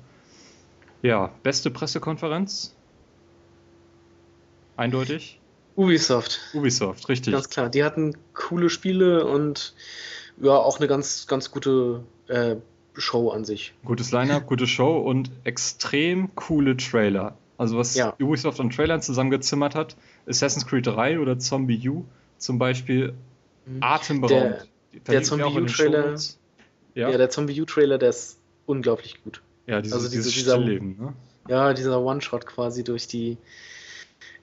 Ja, 1.04 1.32
beste 1.44 1.70
Pressekonferenz? 1.70 2.76
Eindeutig? 4.76 5.40
Ubisoft. 5.76 6.40
Ubisoft, 6.54 7.08
richtig. 7.10 7.34
Ganz 7.34 7.50
klar. 7.50 7.70
Die 7.70 7.84
hatten 7.84 8.16
coole 8.34 8.70
Spiele 8.70 9.26
und 9.26 9.76
ja, 10.42 10.56
auch 10.56 10.80
eine 10.80 10.88
ganz, 10.88 11.28
ganz 11.28 11.52
gute 11.52 12.04
äh, 12.28 12.56
Show 12.96 13.30
an 13.30 13.46
sich. 13.46 13.74
Gutes 13.86 14.12
Line-Up, 14.12 14.48
gute 14.48 14.66
Show 14.66 14.98
und 14.98 15.30
extrem 15.44 16.34
coole 16.34 16.78
Trailer. 16.78 17.38
Also 17.58 17.78
was 17.78 17.96
ja. 17.96 18.14
Ubisoft 18.20 18.60
an 18.60 18.70
Trailern 18.70 19.02
zusammengezimmert 19.02 19.76
hat, 19.76 19.96
Assassin's 20.28 20.68
Creed 20.68 20.86
3 20.86 21.20
oder 21.20 21.40
Zombie 21.40 21.90
U 21.90 22.06
zum 22.38 22.60
Beispiel, 22.60 23.14
mhm. 23.66 23.82
atemberaubend. 23.82 24.68
Der, 24.94 25.14
der 25.14 25.24
Zombie 25.24 25.60
U-Trailer, 25.60 26.16
ja? 26.96 27.10
ja, 27.10 27.18
der 27.18 27.30
Zombie 27.30 27.60
U-Trailer, 27.62 27.98
der 27.98 28.10
ist 28.10 28.40
unglaublich 28.66 29.24
gut. 29.24 29.42
Ja, 29.66 29.82
dieses, 29.82 29.94
also 29.94 30.08
diese, 30.10 30.30
dieses 30.30 30.34
dieser, 30.34 30.58
ne? 30.60 31.14
Ja, 31.48 31.74
dieser 31.74 32.02
One-Shot 32.02 32.46
quasi 32.46 32.84
durch 32.84 33.08
die 33.08 33.38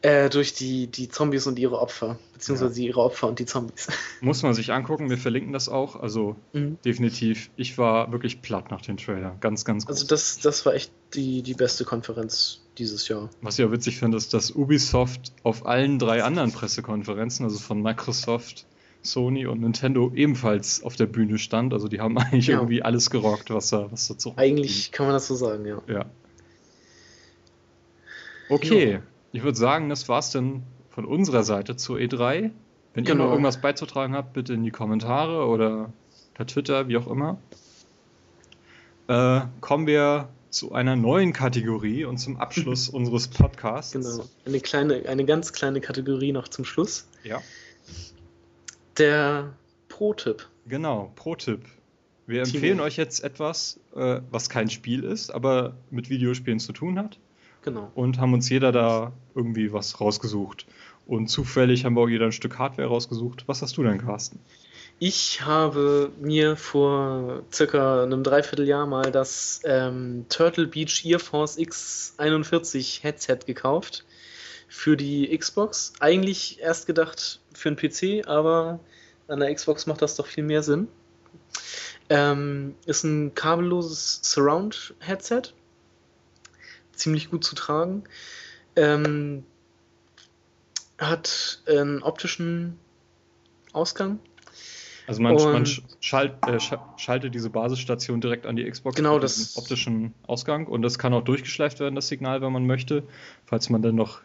äh, 0.04 0.28
durch 0.28 0.52
die, 0.52 0.86
die 0.86 1.08
Zombies 1.08 1.46
und 1.46 1.58
ihre 1.58 1.80
Opfer, 1.80 2.18
beziehungsweise 2.34 2.78
ja. 2.78 2.88
ihre 2.88 3.00
Opfer 3.00 3.26
und 3.26 3.38
die 3.38 3.46
Zombies. 3.46 3.88
Muss 4.20 4.42
man 4.42 4.52
sich 4.52 4.70
angucken, 4.70 5.08
wir 5.08 5.16
verlinken 5.16 5.54
das 5.54 5.70
auch. 5.70 5.96
Also 5.96 6.36
mhm. 6.52 6.76
definitiv, 6.84 7.48
ich 7.56 7.78
war 7.78 8.12
wirklich 8.12 8.42
platt 8.42 8.70
nach 8.70 8.82
dem 8.82 8.98
Trailer. 8.98 9.34
Ganz, 9.40 9.64
ganz 9.64 9.86
gut. 9.86 9.94
Also 9.94 10.06
das, 10.06 10.40
das 10.40 10.66
war 10.66 10.74
echt 10.74 10.92
die, 11.14 11.42
die 11.42 11.54
beste 11.54 11.86
Konferenz 11.86 12.60
dieses 12.76 13.08
Jahr. 13.08 13.30
Was 13.40 13.58
ich 13.58 13.64
auch 13.64 13.70
witzig 13.70 13.96
finde, 13.96 14.18
ist, 14.18 14.34
dass 14.34 14.50
Ubisoft 14.50 15.32
auf 15.42 15.64
allen 15.64 15.98
drei 15.98 16.22
anderen 16.22 16.52
Pressekonferenzen, 16.52 17.46
also 17.46 17.58
von 17.58 17.80
Microsoft, 17.80 18.66
Sony 19.00 19.46
und 19.46 19.62
Nintendo 19.62 20.12
ebenfalls 20.14 20.82
auf 20.82 20.96
der 20.96 21.06
Bühne 21.06 21.38
stand. 21.38 21.72
Also 21.72 21.88
die 21.88 22.02
haben 22.02 22.18
eigentlich 22.18 22.48
ja. 22.48 22.58
irgendwie 22.58 22.82
alles 22.82 23.08
gerockt, 23.08 23.48
was 23.48 23.70
da, 23.70 23.90
was 23.90 24.08
dazu 24.08 24.34
Eigentlich 24.36 24.92
kann 24.92 25.06
man 25.06 25.14
das 25.14 25.26
so 25.28 25.34
sagen, 25.34 25.64
ja. 25.64 25.80
Ja. 25.88 26.04
Okay, 28.50 28.92
jo. 28.96 29.13
Ich 29.34 29.42
würde 29.42 29.58
sagen, 29.58 29.88
das 29.88 30.08
war's 30.08 30.30
dann 30.30 30.62
von 30.90 31.04
unserer 31.04 31.42
Seite 31.42 31.74
zur 31.74 31.98
E3. 31.98 32.52
Wenn 32.94 33.04
genau. 33.04 33.10
ihr 33.10 33.26
noch 33.26 33.30
irgendwas 33.32 33.60
beizutragen 33.60 34.14
habt, 34.14 34.32
bitte 34.32 34.54
in 34.54 34.62
die 34.62 34.70
Kommentare 34.70 35.46
oder 35.46 35.92
per 36.34 36.46
Twitter, 36.46 36.86
wie 36.86 36.96
auch 36.96 37.08
immer. 37.08 37.38
Äh, 39.08 39.40
kommen 39.60 39.88
wir 39.88 40.28
zu 40.50 40.72
einer 40.72 40.94
neuen 40.94 41.32
Kategorie 41.32 42.04
und 42.04 42.18
zum 42.18 42.36
Abschluss 42.36 42.88
unseres 42.90 43.26
Podcasts. 43.26 43.92
Genau, 43.92 44.24
eine 44.46 44.60
kleine, 44.60 45.08
eine 45.08 45.24
ganz 45.24 45.52
kleine 45.52 45.80
Kategorie 45.80 46.30
noch 46.30 46.46
zum 46.46 46.64
Schluss. 46.64 47.08
Ja. 47.24 47.42
Der 48.98 49.52
Pro-Tipp. 49.88 50.48
Genau, 50.68 51.10
Pro-Tipp. 51.16 51.64
Wir 52.28 52.42
empfehlen 52.42 52.78
euch 52.78 52.96
jetzt 52.96 53.24
etwas, 53.24 53.80
äh, 53.96 54.20
was 54.30 54.48
kein 54.48 54.70
Spiel 54.70 55.02
ist, 55.02 55.34
aber 55.34 55.74
mit 55.90 56.08
Videospielen 56.08 56.60
zu 56.60 56.72
tun 56.72 57.00
hat. 57.00 57.18
Genau. 57.64 57.90
Und 57.94 58.20
haben 58.20 58.34
uns 58.34 58.50
jeder 58.50 58.72
da 58.72 59.12
irgendwie 59.34 59.72
was 59.72 59.98
rausgesucht. 59.98 60.66
Und 61.06 61.28
zufällig 61.28 61.86
haben 61.86 61.96
wir 61.96 62.02
auch 62.02 62.08
jeder 62.08 62.26
ein 62.26 62.32
Stück 62.32 62.58
Hardware 62.58 62.88
rausgesucht. 62.88 63.44
Was 63.48 63.62
hast 63.62 63.78
du 63.78 63.82
denn, 63.82 63.98
Carsten? 63.98 64.38
Ich 64.98 65.40
habe 65.40 66.12
mir 66.20 66.56
vor 66.56 67.42
circa 67.50 68.02
einem 68.02 68.22
Dreivierteljahr 68.22 68.86
mal 68.86 69.10
das 69.10 69.62
ähm, 69.64 70.26
Turtle 70.28 70.66
Beach 70.66 71.04
Earforce 71.06 71.58
X41 71.58 73.02
Headset 73.02 73.38
gekauft 73.46 74.04
für 74.68 74.96
die 74.96 75.36
Xbox. 75.36 75.94
Eigentlich 76.00 76.60
erst 76.60 76.86
gedacht 76.86 77.40
für 77.54 77.70
einen 77.70 77.76
PC, 77.76 78.28
aber 78.28 78.78
an 79.26 79.40
der 79.40 79.54
Xbox 79.54 79.86
macht 79.86 80.02
das 80.02 80.16
doch 80.16 80.26
viel 80.26 80.44
mehr 80.44 80.62
Sinn. 80.62 80.88
Ähm, 82.10 82.74
ist 82.84 83.04
ein 83.04 83.34
kabelloses 83.34 84.20
Surround-Headset. 84.22 85.54
Ziemlich 86.96 87.30
gut 87.30 87.44
zu 87.44 87.54
tragen. 87.54 88.04
Ähm, 88.76 89.44
hat 90.98 91.62
einen 91.66 92.02
optischen 92.02 92.78
Ausgang. 93.72 94.18
Also 95.06 95.20
man, 95.20 95.34
man 95.34 95.66
schalt, 96.00 96.32
äh, 96.46 96.58
schaltet 96.96 97.34
diese 97.34 97.50
Basisstation 97.50 98.20
direkt 98.22 98.46
an 98.46 98.56
die 98.56 98.68
Xbox 98.68 98.96
genau, 98.96 99.14
mit 99.14 99.24
das 99.24 99.56
optischen 99.58 100.14
Ausgang 100.26 100.66
und 100.66 100.80
das 100.80 100.98
kann 100.98 101.12
auch 101.12 101.22
durchgeschleift 101.22 101.78
werden, 101.78 101.94
das 101.94 102.08
Signal, 102.08 102.40
wenn 102.40 102.52
man 102.52 102.66
möchte, 102.66 103.02
falls 103.44 103.68
man 103.68 103.82
dann 103.82 103.96
noch 103.96 104.22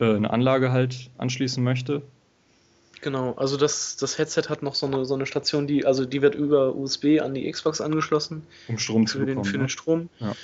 äh, 0.00 0.14
eine 0.14 0.30
Anlage 0.30 0.70
halt 0.70 1.10
anschließen 1.16 1.64
möchte. 1.64 2.02
Genau, 3.00 3.32
also 3.34 3.56
das, 3.56 3.96
das 3.96 4.18
Headset 4.18 4.44
hat 4.48 4.62
noch 4.62 4.74
so 4.74 4.86
eine, 4.86 5.04
so 5.04 5.14
eine 5.14 5.24
Station, 5.24 5.66
die, 5.66 5.86
also 5.86 6.04
die 6.04 6.20
wird 6.20 6.34
über 6.34 6.74
USB 6.74 7.20
an 7.20 7.32
die 7.32 7.50
Xbox 7.50 7.80
angeschlossen. 7.80 8.42
Um 8.66 8.78
Strom 8.78 9.06
zu 9.06 9.20
bekommen. 9.20 9.36
Den, 9.36 9.44
für 9.44 9.56
ne? 9.56 9.64
den 9.64 9.68
Strom. 9.68 10.08
Ja. 10.18 10.34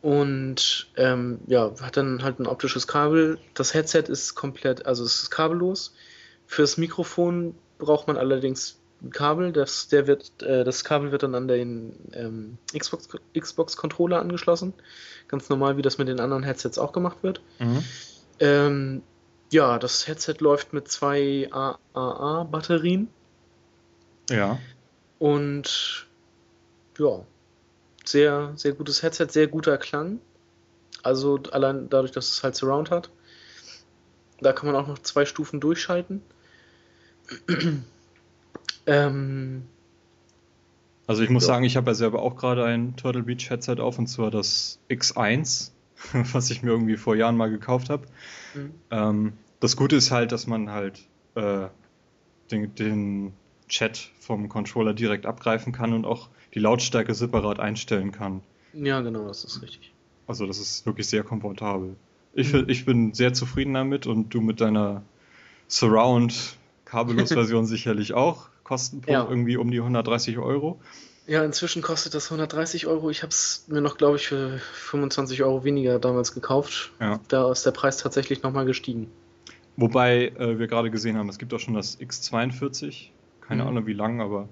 Und 0.00 0.88
ähm, 0.96 1.40
ja, 1.46 1.72
hat 1.80 1.96
dann 1.96 2.22
halt 2.22 2.38
ein 2.38 2.46
optisches 2.46 2.86
Kabel. 2.86 3.38
Das 3.54 3.74
Headset 3.74 4.04
ist 4.08 4.34
komplett, 4.34 4.86
also 4.86 5.04
es 5.04 5.22
ist 5.22 5.30
kabellos. 5.30 5.94
Fürs 6.46 6.76
Mikrofon 6.76 7.54
braucht 7.78 8.06
man 8.06 8.16
allerdings 8.16 8.78
ein 9.02 9.10
Kabel. 9.10 9.52
Das, 9.52 9.88
der 9.88 10.06
wird, 10.06 10.42
äh, 10.42 10.62
das 10.62 10.84
Kabel 10.84 11.10
wird 11.10 11.24
dann 11.24 11.34
an 11.34 11.48
den 11.48 11.94
ähm, 12.12 12.58
Xbox, 12.76 13.08
Xbox 13.36 13.76
Controller 13.76 14.20
angeschlossen. 14.20 14.72
Ganz 15.26 15.48
normal, 15.48 15.76
wie 15.76 15.82
das 15.82 15.98
mit 15.98 16.08
den 16.08 16.20
anderen 16.20 16.44
Headsets 16.44 16.78
auch 16.78 16.92
gemacht 16.92 17.18
wird. 17.22 17.40
Mhm. 17.58 17.84
Ähm, 18.38 19.02
ja, 19.50 19.78
das 19.78 20.06
Headset 20.06 20.36
läuft 20.38 20.72
mit 20.72 20.88
zwei 20.88 21.48
AAA-Batterien. 21.50 23.08
Ja. 24.30 24.58
Und 25.18 26.06
ja, 26.98 27.24
sehr, 28.10 28.52
sehr 28.56 28.72
gutes 28.72 29.02
Headset, 29.02 29.28
sehr 29.30 29.46
guter 29.46 29.78
Klang. 29.78 30.20
Also 31.02 31.40
allein 31.52 31.88
dadurch, 31.88 32.12
dass 32.12 32.30
es 32.30 32.42
halt 32.42 32.56
Surround 32.56 32.90
hat. 32.90 33.10
Da 34.40 34.52
kann 34.52 34.66
man 34.70 34.76
auch 34.76 34.86
noch 34.86 34.98
zwei 34.98 35.24
Stufen 35.24 35.60
durchschalten. 35.60 36.22
ähm, 38.86 39.62
also 41.06 41.22
ich 41.22 41.30
muss 41.30 41.44
ja. 41.44 41.54
sagen, 41.54 41.64
ich 41.64 41.76
habe 41.76 41.90
ja 41.90 41.94
selber 41.94 42.22
auch 42.22 42.36
gerade 42.36 42.64
ein 42.64 42.96
Turtle 42.96 43.22
Beach 43.22 43.50
Headset 43.50 43.76
auf 43.78 43.98
und 43.98 44.06
zwar 44.08 44.30
das 44.30 44.78
X1, 44.88 45.70
was 46.32 46.50
ich 46.50 46.62
mir 46.62 46.70
irgendwie 46.70 46.96
vor 46.96 47.16
Jahren 47.16 47.36
mal 47.36 47.50
gekauft 47.50 47.90
habe. 47.90 48.06
Mhm. 48.54 48.74
Ähm, 48.90 49.32
das 49.60 49.76
Gute 49.76 49.96
ist 49.96 50.10
halt, 50.10 50.32
dass 50.32 50.46
man 50.46 50.70
halt 50.70 51.00
äh, 51.34 51.66
den, 52.50 52.74
den 52.74 53.32
Chat 53.68 54.10
vom 54.20 54.48
Controller 54.48 54.94
direkt 54.94 55.26
abgreifen 55.26 55.72
kann 55.72 55.92
und 55.92 56.04
auch 56.04 56.28
die 56.58 56.62
Lautstärke 56.64 57.14
separat 57.14 57.60
einstellen 57.60 58.10
kann. 58.10 58.40
Ja, 58.72 59.00
genau, 59.00 59.28
das 59.28 59.44
ist 59.44 59.62
richtig. 59.62 59.92
Also 60.26 60.44
das 60.44 60.58
ist 60.58 60.84
wirklich 60.86 61.06
sehr 61.06 61.22
komfortabel. 61.22 61.94
Ich, 62.34 62.52
mhm. 62.52 62.64
ich 62.66 62.84
bin 62.84 63.14
sehr 63.14 63.32
zufrieden 63.32 63.74
damit 63.74 64.06
und 64.08 64.34
du 64.34 64.40
mit 64.40 64.60
deiner 64.60 65.02
Surround 65.68 66.56
kabellos 66.84 67.28
Version 67.32 67.64
sicherlich 67.66 68.12
auch. 68.14 68.48
Kostenpunkt 68.64 69.08
Ja. 69.10 69.26
irgendwie 69.28 69.56
um 69.56 69.70
die 69.70 69.78
130 69.78 70.38
Euro. 70.38 70.80
Ja, 71.28 71.44
inzwischen 71.44 71.80
kostet 71.80 72.14
das 72.14 72.26
130 72.26 72.86
Euro. 72.86 73.08
Ich 73.10 73.22
habe 73.22 73.30
es 73.30 73.64
mir 73.68 73.80
noch, 73.80 73.96
glaube 73.98 74.16
ich, 74.16 74.26
für 74.28 74.58
25 74.58 75.42
Euro 75.44 75.62
weniger 75.62 75.98
damals 75.98 76.34
gekauft. 76.34 76.90
Ja. 77.00 77.20
Da 77.28 77.50
ist 77.52 77.64
der 77.66 77.70
Preis 77.70 77.98
tatsächlich 77.98 78.42
nochmal 78.42 78.64
gestiegen. 78.66 79.10
Wobei 79.76 80.28
äh, 80.38 80.58
wir 80.58 80.66
gerade 80.66 80.90
gesehen 80.90 81.16
haben, 81.16 81.28
es 81.28 81.38
gibt 81.38 81.54
auch 81.54 81.60
schon 81.60 81.74
das 81.74 82.00
X42. 82.00 83.10
Keine 83.42 83.62
Mhm. 83.62 83.68
Ahnung 83.68 83.86
wie 83.86 83.92
lang, 83.92 84.20
aber 84.20 84.48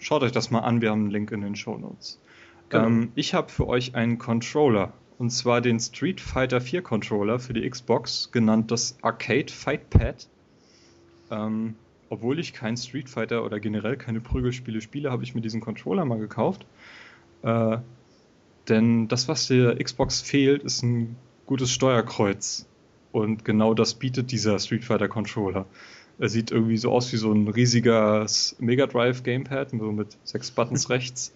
schaut 0.00 0.22
euch 0.22 0.32
das 0.32 0.50
mal 0.50 0.60
an. 0.60 0.80
Wir 0.80 0.90
haben 0.90 1.02
einen 1.02 1.10
Link 1.10 1.30
in 1.30 1.40
den 1.42 1.56
Show 1.56 1.76
Notes. 1.76 2.20
Genau. 2.68 2.86
Ähm, 2.86 3.12
ich 3.14 3.34
habe 3.34 3.50
für 3.50 3.66
euch 3.68 3.94
einen 3.94 4.18
Controller. 4.18 4.92
Und 5.18 5.30
zwar 5.30 5.60
den 5.60 5.78
Street 5.78 6.20
Fighter 6.20 6.62
4 6.62 6.82
Controller 6.82 7.38
für 7.38 7.52
die 7.52 7.68
Xbox, 7.68 8.30
genannt 8.32 8.70
das 8.70 8.96
Arcade 9.02 9.52
Fight 9.52 9.90
Pad. 9.90 10.26
Ähm, 11.30 11.74
obwohl 12.08 12.38
ich 12.38 12.54
kein 12.54 12.76
Street 12.76 13.08
Fighter 13.08 13.44
oder 13.44 13.60
generell 13.60 13.96
keine 13.96 14.20
Prügelspiele 14.20 14.80
spiele, 14.80 15.10
habe 15.10 15.22
ich 15.22 15.34
mir 15.34 15.42
diesen 15.42 15.60
Controller 15.60 16.04
mal 16.04 16.18
gekauft. 16.18 16.64
Äh, 17.42 17.78
denn 18.68 19.08
das, 19.08 19.28
was 19.28 19.46
der 19.46 19.76
Xbox 19.76 20.20
fehlt, 20.20 20.62
ist 20.62 20.82
ein 20.82 21.16
gutes 21.46 21.70
Steuerkreuz. 21.70 22.66
Und 23.12 23.44
genau 23.44 23.74
das 23.74 23.94
bietet 23.94 24.30
dieser 24.32 24.58
Street 24.58 24.84
Fighter 24.84 25.08
Controller. 25.08 25.66
Er 26.20 26.28
sieht 26.28 26.52
irgendwie 26.52 26.76
so 26.76 26.92
aus 26.92 27.12
wie 27.12 27.16
so 27.16 27.32
ein 27.32 27.48
riesiges 27.48 28.54
Mega 28.60 28.86
Drive 28.86 29.22
Gamepad, 29.22 29.70
so 29.70 29.90
mit 29.90 30.16
sechs 30.22 30.50
Buttons 30.50 30.88
rechts. 30.90 31.32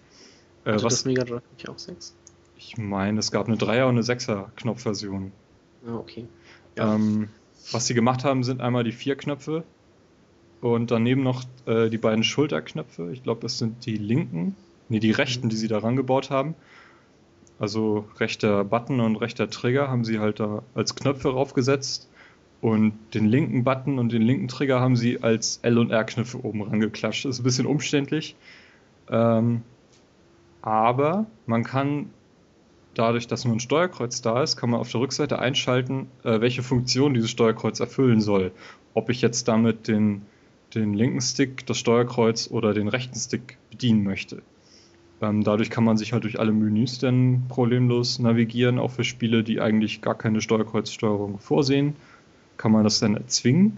Äh, 0.63 0.73
Hatte 0.73 0.85
was, 0.85 0.93
das 0.93 1.05
Mega 1.05 1.23
Drive 1.23 1.43
nicht 1.57 1.67
auch 1.67 1.77
6? 1.77 2.15
ich 2.57 2.77
meine, 2.77 3.19
es 3.19 3.31
gab 3.31 3.47
eine 3.47 3.57
Dreier- 3.57 3.87
und 3.87 3.95
eine 3.95 4.03
Sechser-Knopfversion. 4.03 5.31
Ja, 5.85 5.95
okay. 5.95 6.25
Ja. 6.77 6.95
Ähm, 6.95 7.29
was 7.71 7.87
sie 7.87 7.93
gemacht 7.93 8.23
haben, 8.23 8.43
sind 8.43 8.61
einmal 8.61 8.83
die 8.83 8.91
vier 8.91 9.15
Knöpfe 9.15 9.63
und 10.61 10.91
daneben 10.91 11.23
noch 11.23 11.43
äh, 11.65 11.89
die 11.89 11.97
beiden 11.97 12.23
Schulterknöpfe. 12.23 13.11
Ich 13.11 13.23
glaube, 13.23 13.41
das 13.41 13.57
sind 13.57 13.85
die 13.85 13.97
linken, 13.97 14.55
nee, 14.89 14.99
die 14.99 15.11
rechten, 15.11 15.49
die 15.49 15.55
sie 15.55 15.67
da 15.67 15.79
rangebaut 15.79 16.29
haben. 16.29 16.55
Also 17.59 18.05
rechter 18.19 18.63
Button 18.63 18.99
und 18.99 19.15
rechter 19.15 19.49
Trigger 19.49 19.87
haben 19.87 20.03
sie 20.03 20.19
halt 20.19 20.39
da 20.39 20.63
als 20.73 20.95
Knöpfe 20.95 21.29
raufgesetzt. 21.29 22.09
Und 22.61 22.93
den 23.13 23.25
linken 23.27 23.63
Button 23.63 23.99
und 23.99 24.11
den 24.11 24.21
linken 24.21 24.47
Trigger 24.47 24.79
haben 24.79 24.95
sie 24.95 25.21
als 25.21 25.59
L- 25.61 25.77
und 25.77 25.91
R-Knöpfe 25.91 26.43
oben 26.43 26.63
rangeklatscht. 26.63 27.25
Das 27.25 27.35
ist 27.35 27.41
ein 27.41 27.43
bisschen 27.43 27.65
umständlich. 27.65 28.35
Ähm, 29.09 29.61
aber 30.61 31.27
man 31.45 31.63
kann 31.63 32.09
dadurch, 32.95 33.27
dass 33.27 33.45
nur 33.45 33.55
ein 33.55 33.59
Steuerkreuz 33.59 34.21
da 34.21 34.41
ist, 34.41 34.57
kann 34.57 34.71
man 34.71 34.79
auf 34.79 34.91
der 34.91 35.01
Rückseite 35.01 35.37
einschalten, 35.37 36.07
äh, 36.23 36.41
welche 36.41 36.63
Funktion 36.63 37.13
dieses 37.13 37.29
Steuerkreuz 37.29 37.79
erfüllen 37.79 38.21
soll. 38.21 38.51
Ob 38.93 39.09
ich 39.09 39.21
jetzt 39.21 39.47
damit 39.47 39.87
den, 39.87 40.23
den 40.73 40.93
linken 40.93 41.21
Stick, 41.21 41.65
das 41.67 41.77
Steuerkreuz 41.77 42.49
oder 42.49 42.73
den 42.73 42.87
rechten 42.87 43.19
Stick 43.19 43.57
bedienen 43.69 44.03
möchte. 44.03 44.41
Ähm, 45.21 45.43
dadurch 45.43 45.69
kann 45.69 45.83
man 45.83 45.97
sich 45.97 46.13
halt 46.13 46.23
durch 46.23 46.39
alle 46.39 46.51
Menüs 46.51 46.99
dann 46.99 47.45
problemlos 47.47 48.19
navigieren, 48.19 48.79
auch 48.79 48.91
für 48.91 49.03
Spiele, 49.03 49.43
die 49.43 49.61
eigentlich 49.61 50.01
gar 50.01 50.15
keine 50.15 50.41
Steuerkreuzsteuerung 50.41 51.39
vorsehen, 51.39 51.95
kann 52.65 52.71
man 52.71 52.83
das 52.83 52.99
dann 52.99 53.15
erzwingen. 53.15 53.77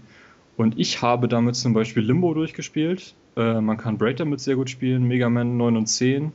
Und 0.56 0.78
ich 0.78 1.02
habe 1.02 1.28
damit 1.28 1.56
zum 1.56 1.74
Beispiel 1.74 2.02
Limbo 2.02 2.32
durchgespielt. 2.32 3.14
Äh, 3.36 3.60
man 3.60 3.76
kann 3.76 3.98
Braid 3.98 4.18
damit 4.18 4.40
sehr 4.40 4.56
gut 4.56 4.70
spielen, 4.70 5.06
Mega 5.06 5.28
Man 5.28 5.58
9 5.58 5.76
und 5.76 5.86
10. 5.88 6.32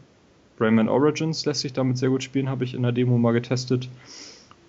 Rayman 0.59 0.88
Origins 0.88 1.47
lässt 1.47 1.61
sich 1.61 1.73
damit 1.73 1.97
sehr 1.97 2.09
gut 2.09 2.21
spielen, 2.21 2.49
habe 2.49 2.63
ich 2.63 2.75
in 2.75 2.84
der 2.84 2.91
Demo 2.91 3.17
mal 3.17 3.31
getestet. 3.31 3.89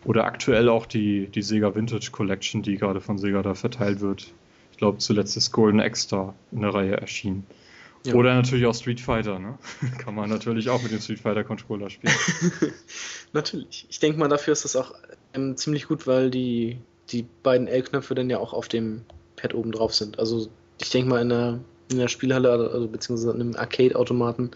Oder 0.07 0.25
aktuell 0.25 0.71
auch 0.71 0.87
die, 0.87 1.27
die 1.27 1.43
Sega 1.43 1.75
Vintage 1.75 2.09
Collection, 2.11 2.63
die 2.63 2.79
gerade 2.79 3.03
von 3.03 3.19
Sega 3.19 3.43
da 3.43 3.53
verteilt 3.53 4.01
wird. 4.01 4.33
Ich 4.73 4.79
glaube, 4.79 4.97
zuletzt 4.97 5.37
ist 5.37 5.53
Golden 5.53 5.81
X-Star 5.81 6.35
in 6.53 6.63
der 6.63 6.73
Reihe 6.73 6.97
erschienen. 6.97 7.45
Ja. 8.07 8.15
Oder 8.15 8.35
natürlich 8.35 8.65
auch 8.65 8.75
Street 8.75 9.01
Fighter, 9.01 9.39
ne? 9.39 9.59
Kann 9.99 10.15
man 10.15 10.31
natürlich 10.31 10.71
auch 10.71 10.83
mit 10.83 10.91
dem 10.91 11.01
Street 11.01 11.21
Fighter 11.21 11.45
Controller 11.45 11.91
spielen. 11.91 12.15
Natürlich. 13.35 13.87
Ich 13.91 13.99
denke 13.99 14.19
mal, 14.19 14.29
dafür 14.29 14.53
ist 14.53 14.65
das 14.65 14.75
auch 14.75 14.95
ähm, 15.35 15.59
ziemlich 15.59 15.87
gut, 15.87 16.07
weil 16.07 16.31
die, 16.31 16.79
die 17.11 17.27
beiden 17.43 17.69
L-Knöpfe 17.69 18.15
dann 18.15 18.31
ja 18.31 18.39
auch 18.39 18.53
auf 18.53 18.69
dem 18.69 19.03
Pad 19.37 19.55
oben 19.55 19.73
drauf 19.73 19.95
sind. 19.95 20.19
Also 20.19 20.49
ich 20.81 20.91
denke 20.91 21.09
mal, 21.11 21.21
in 21.23 21.29
der, 21.29 21.61
in 21.91 21.99
der 21.99 22.09
Spielhalle, 22.09 22.51
also 22.51 22.89
beziehungsweise 22.89 23.33
in 23.33 23.41
einem 23.41 23.57
Arcade-Automaten, 23.57 24.51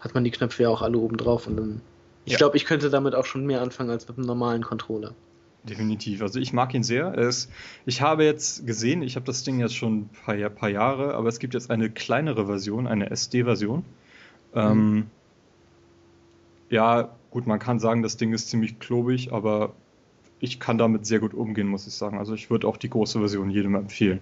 hat 0.00 0.14
man 0.14 0.24
die 0.24 0.30
Knöpfe 0.30 0.64
ja 0.64 0.68
auch 0.68 0.82
alle 0.82 0.98
oben 0.98 1.16
drauf. 1.16 1.46
Und 1.46 1.56
dann, 1.56 1.80
ich 2.24 2.32
Ja. 2.32 2.38
glaube, 2.38 2.56
ich 2.56 2.64
könnte 2.64 2.90
damit 2.90 3.14
auch 3.14 3.26
schon 3.26 3.46
mehr 3.46 3.62
anfangen 3.62 3.90
als 3.90 4.08
mit 4.08 4.16
einem 4.18 4.26
normalen 4.26 4.62
Controller. 4.62 5.12
Definitiv. 5.64 6.22
Also 6.22 6.38
ich 6.38 6.52
mag 6.52 6.72
ihn 6.74 6.84
sehr. 6.84 7.14
Ist, 7.18 7.50
ich 7.86 8.00
habe 8.00 8.24
jetzt 8.24 8.66
gesehen, 8.66 9.02
ich 9.02 9.16
habe 9.16 9.26
das 9.26 9.42
Ding 9.42 9.58
jetzt 9.58 9.74
schon 9.74 9.98
ein 9.98 10.10
paar, 10.24 10.36
Jahr- 10.36 10.50
paar 10.50 10.68
Jahre, 10.68 11.14
aber 11.14 11.28
es 11.28 11.40
gibt 11.40 11.54
jetzt 11.54 11.70
eine 11.70 11.90
kleinere 11.90 12.46
Version, 12.46 12.86
eine 12.86 13.10
SD-Version. 13.10 13.84
Ähm, 14.54 15.08
ja, 16.70 17.10
gut, 17.30 17.46
man 17.46 17.58
kann 17.58 17.78
sagen, 17.78 18.02
das 18.02 18.16
Ding 18.16 18.32
ist 18.32 18.48
ziemlich 18.48 18.78
klobig, 18.78 19.32
aber 19.32 19.72
ich 20.40 20.60
kann 20.60 20.78
damit 20.78 21.06
sehr 21.06 21.18
gut 21.18 21.34
umgehen, 21.34 21.68
muss 21.68 21.86
ich 21.86 21.94
sagen. 21.94 22.18
Also 22.18 22.34
ich 22.34 22.50
würde 22.50 22.68
auch 22.68 22.76
die 22.76 22.90
große 22.90 23.18
Version 23.18 23.50
jedem 23.50 23.74
empfehlen. 23.74 24.20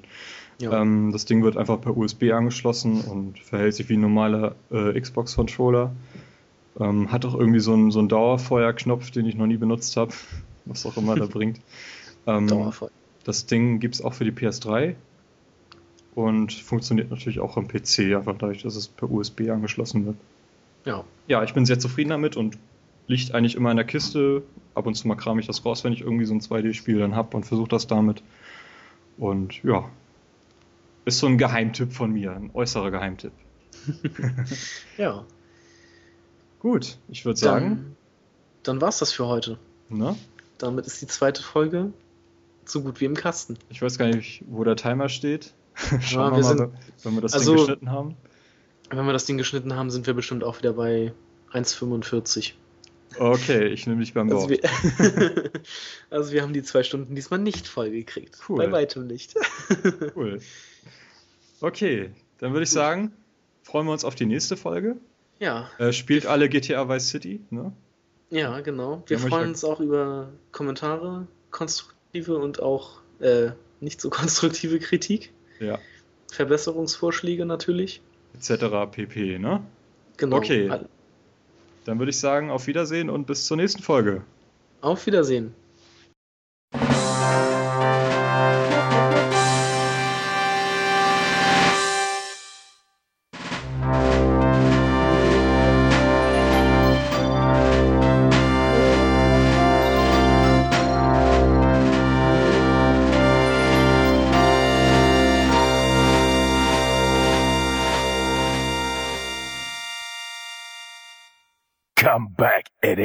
Ähm, 0.60 1.10
das 1.12 1.24
Ding 1.24 1.42
wird 1.42 1.56
einfach 1.56 1.80
per 1.80 1.96
USB 1.96 2.32
angeschlossen 2.32 3.00
und 3.00 3.38
verhält 3.38 3.74
sich 3.74 3.88
wie 3.88 3.96
ein 3.96 4.00
normaler 4.00 4.54
äh, 4.70 4.98
Xbox-Controller. 4.98 5.92
Ähm, 6.78 7.10
hat 7.10 7.24
auch 7.24 7.34
irgendwie 7.34 7.60
so 7.60 7.72
einen, 7.72 7.90
so 7.90 7.98
einen 7.98 8.08
Dauerfeuerknopf, 8.08 9.10
den 9.10 9.26
ich 9.26 9.34
noch 9.34 9.46
nie 9.46 9.56
benutzt 9.56 9.96
habe, 9.96 10.12
was 10.64 10.86
auch 10.86 10.96
immer 10.96 11.14
der 11.14 11.26
bringt. 11.28 11.60
Ähm, 12.26 12.46
Dauervoll. 12.46 12.90
Das 13.24 13.46
Ding 13.46 13.80
gibt 13.80 13.96
es 13.96 14.02
auch 14.02 14.14
für 14.14 14.24
die 14.24 14.32
PS3 14.32 14.94
und 16.14 16.52
funktioniert 16.52 17.10
natürlich 17.10 17.40
auch 17.40 17.56
am 17.56 17.66
PC, 17.68 18.14
einfach 18.14 18.36
dadurch, 18.38 18.62
dass 18.62 18.76
es 18.76 18.86
per 18.86 19.10
USB 19.10 19.48
angeschlossen 19.50 20.06
wird. 20.06 20.16
Ja. 20.84 21.04
Ja, 21.26 21.42
ich 21.42 21.54
bin 21.54 21.64
sehr 21.64 21.78
zufrieden 21.78 22.10
damit 22.10 22.36
und 22.36 22.58
liegt 23.06 23.32
eigentlich 23.34 23.54
immer 23.54 23.70
in 23.70 23.76
der 23.76 23.86
Kiste. 23.86 24.42
Ab 24.74 24.86
und 24.86 24.94
zu 24.94 25.06
mal 25.06 25.14
kram 25.14 25.38
ich 25.38 25.46
das 25.46 25.64
raus, 25.64 25.84
wenn 25.84 25.92
ich 25.92 26.00
irgendwie 26.00 26.24
so 26.24 26.34
ein 26.34 26.40
2D-Spiel 26.40 26.98
dann 26.98 27.14
hab 27.14 27.34
und 27.34 27.44
versuche 27.44 27.68
das 27.68 27.86
damit. 27.86 28.22
Und 29.18 29.62
ja, 29.62 29.88
ist 31.04 31.18
so 31.18 31.26
ein 31.28 31.38
Geheimtipp 31.38 31.92
von 31.92 32.12
mir, 32.12 32.32
ein 32.32 32.50
äußerer 32.54 32.90
Geheimtipp. 32.90 33.32
Ja. 34.98 35.24
Gut, 36.60 36.96
ich 37.08 37.24
würde 37.24 37.38
sagen, 37.38 37.96
Dann, 38.62 38.80
war's 38.80 38.98
das 38.98 39.12
für 39.12 39.26
heute. 39.26 39.58
ne? 39.90 40.16
Damit 40.58 40.86
ist 40.86 41.02
die 41.02 41.06
zweite 41.06 41.42
Folge 41.42 41.92
so 42.64 42.80
gut 42.82 43.00
wie 43.00 43.04
im 43.04 43.14
Kasten. 43.14 43.58
Ich 43.68 43.82
weiß 43.82 43.98
gar 43.98 44.06
nicht, 44.06 44.42
wo 44.48 44.64
der 44.64 44.76
Timer 44.76 45.08
steht. 45.10 45.52
Schauen 46.00 46.32
Ja, 46.34 46.36
wir 46.36 46.36
wir 46.36 46.42
mal, 46.42 46.42
sind- 46.56 46.72
wenn 47.02 47.14
wir 47.14 47.20
das 47.20 47.34
also- 47.34 47.50
Ding 47.54 47.58
geschnitten 47.66 47.90
haben. 47.90 48.16
Wenn 48.90 49.04
wir 49.06 49.12
das 49.12 49.24
Ding 49.26 49.36
geschnitten 49.38 49.74
haben, 49.74 49.90
sind 49.90 50.06
wir 50.06 50.14
bestimmt 50.14 50.44
auch 50.44 50.58
wieder 50.58 50.72
bei 50.74 51.12
1,45. 51.52 52.52
Okay, 53.18 53.66
ich 53.68 53.86
nehme 53.86 54.00
dich 54.00 54.14
beim 54.14 54.30
Also 54.30 54.48
Wort. 54.50 54.62
wir, 54.62 55.50
also 56.10 56.32
wir 56.32 56.42
haben 56.42 56.52
die 56.52 56.62
zwei 56.62 56.82
Stunden 56.82 57.14
diesmal 57.14 57.38
nicht 57.40 57.66
voll 57.68 57.90
gekriegt. 57.90 58.38
Cool. 58.48 58.58
Bei 58.58 58.72
weitem 58.72 59.06
nicht. 59.06 59.34
Cool. 60.16 60.40
Okay, 61.60 62.10
dann 62.38 62.52
würde 62.52 62.64
ich 62.64 62.70
sagen, 62.70 63.12
freuen 63.62 63.86
wir 63.86 63.92
uns 63.92 64.04
auf 64.04 64.14
die 64.14 64.26
nächste 64.26 64.56
Folge. 64.56 64.96
Ja, 65.38 65.70
Äh, 65.78 65.92
spielt 65.92 66.26
alle 66.26 66.48
GTA 66.48 66.88
Vice 66.88 67.08
City, 67.08 67.40
ne? 67.50 67.72
ja, 68.30 68.60
genau. 68.60 69.02
Wir 69.06 69.18
Ja, 69.18 69.26
freuen 69.28 69.50
uns 69.50 69.64
auch 69.64 69.80
über 69.80 70.30
Kommentare, 70.52 71.26
konstruktive 71.50 72.36
und 72.36 72.60
auch 72.60 73.00
äh, 73.20 73.50
nicht 73.80 74.00
so 74.00 74.10
konstruktive 74.20 74.78
Kritik. 74.78 75.32
Ja. 75.60 75.78
Verbesserungsvorschläge 76.32 77.46
natürlich. 77.46 78.02
Etc. 78.34 78.64
pp, 78.90 79.38
ne? 79.38 79.62
Genau. 80.16 80.36
Okay. 80.36 80.70
Dann 81.84 81.98
würde 81.98 82.10
ich 82.10 82.18
sagen, 82.18 82.50
auf 82.50 82.66
Wiedersehen 82.66 83.10
und 83.10 83.26
bis 83.26 83.46
zur 83.46 83.56
nächsten 83.56 83.82
Folge. 83.82 84.22
Auf 84.80 85.06
Wiedersehen. 85.06 85.54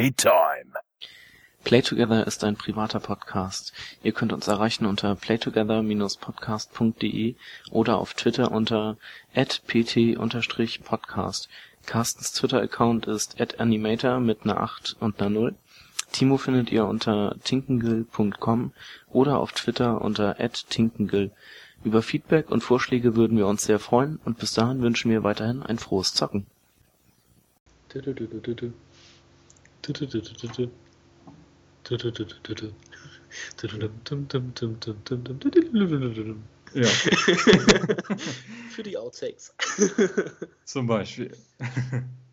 anytime. 0.00 0.72
Playtogether 1.62 2.26
ist 2.26 2.42
ein 2.42 2.56
privater 2.56 3.00
Podcast. 3.00 3.74
Ihr 4.02 4.12
könnt 4.12 4.32
uns 4.32 4.48
erreichen 4.48 4.86
unter 4.86 5.14
playtogether-podcast.de 5.14 7.34
oder 7.70 7.98
auf 7.98 8.14
Twitter 8.14 8.50
unter 8.50 8.96
pt-podcast. 9.34 11.50
Carstens 11.84 12.32
Twitter-Account 12.32 13.04
ist 13.06 13.38
@animator 13.60 14.20
mit 14.20 14.44
einer 14.44 14.58
8 14.58 14.96
und 15.00 15.20
einer 15.20 15.28
0. 15.28 15.54
Timo 16.12 16.38
findet 16.38 16.72
ihr 16.72 16.86
unter 16.86 17.36
tinkengill.com 17.44 18.72
oder 19.10 19.38
auf 19.38 19.52
Twitter 19.52 20.00
unter 20.00 20.38
@tinkengill. 20.70 21.30
Über 21.84 22.00
Feedback 22.02 22.50
und 22.50 22.62
Vorschläge 22.62 23.16
würden 23.16 23.36
wir 23.36 23.46
uns 23.46 23.64
sehr 23.64 23.78
freuen 23.78 24.18
und 24.24 24.38
bis 24.38 24.54
dahin 24.54 24.80
wünschen 24.80 25.10
wir 25.10 25.24
weiterhin 25.24 25.62
ein 25.62 25.76
frohes 25.78 26.14
Zocken. 26.14 26.46
Ja, 36.72 36.84
Für 38.70 38.82
die 38.82 38.96
Outtakes. 38.96 39.54
zum 40.64 40.86
Beispiel. 40.86 41.36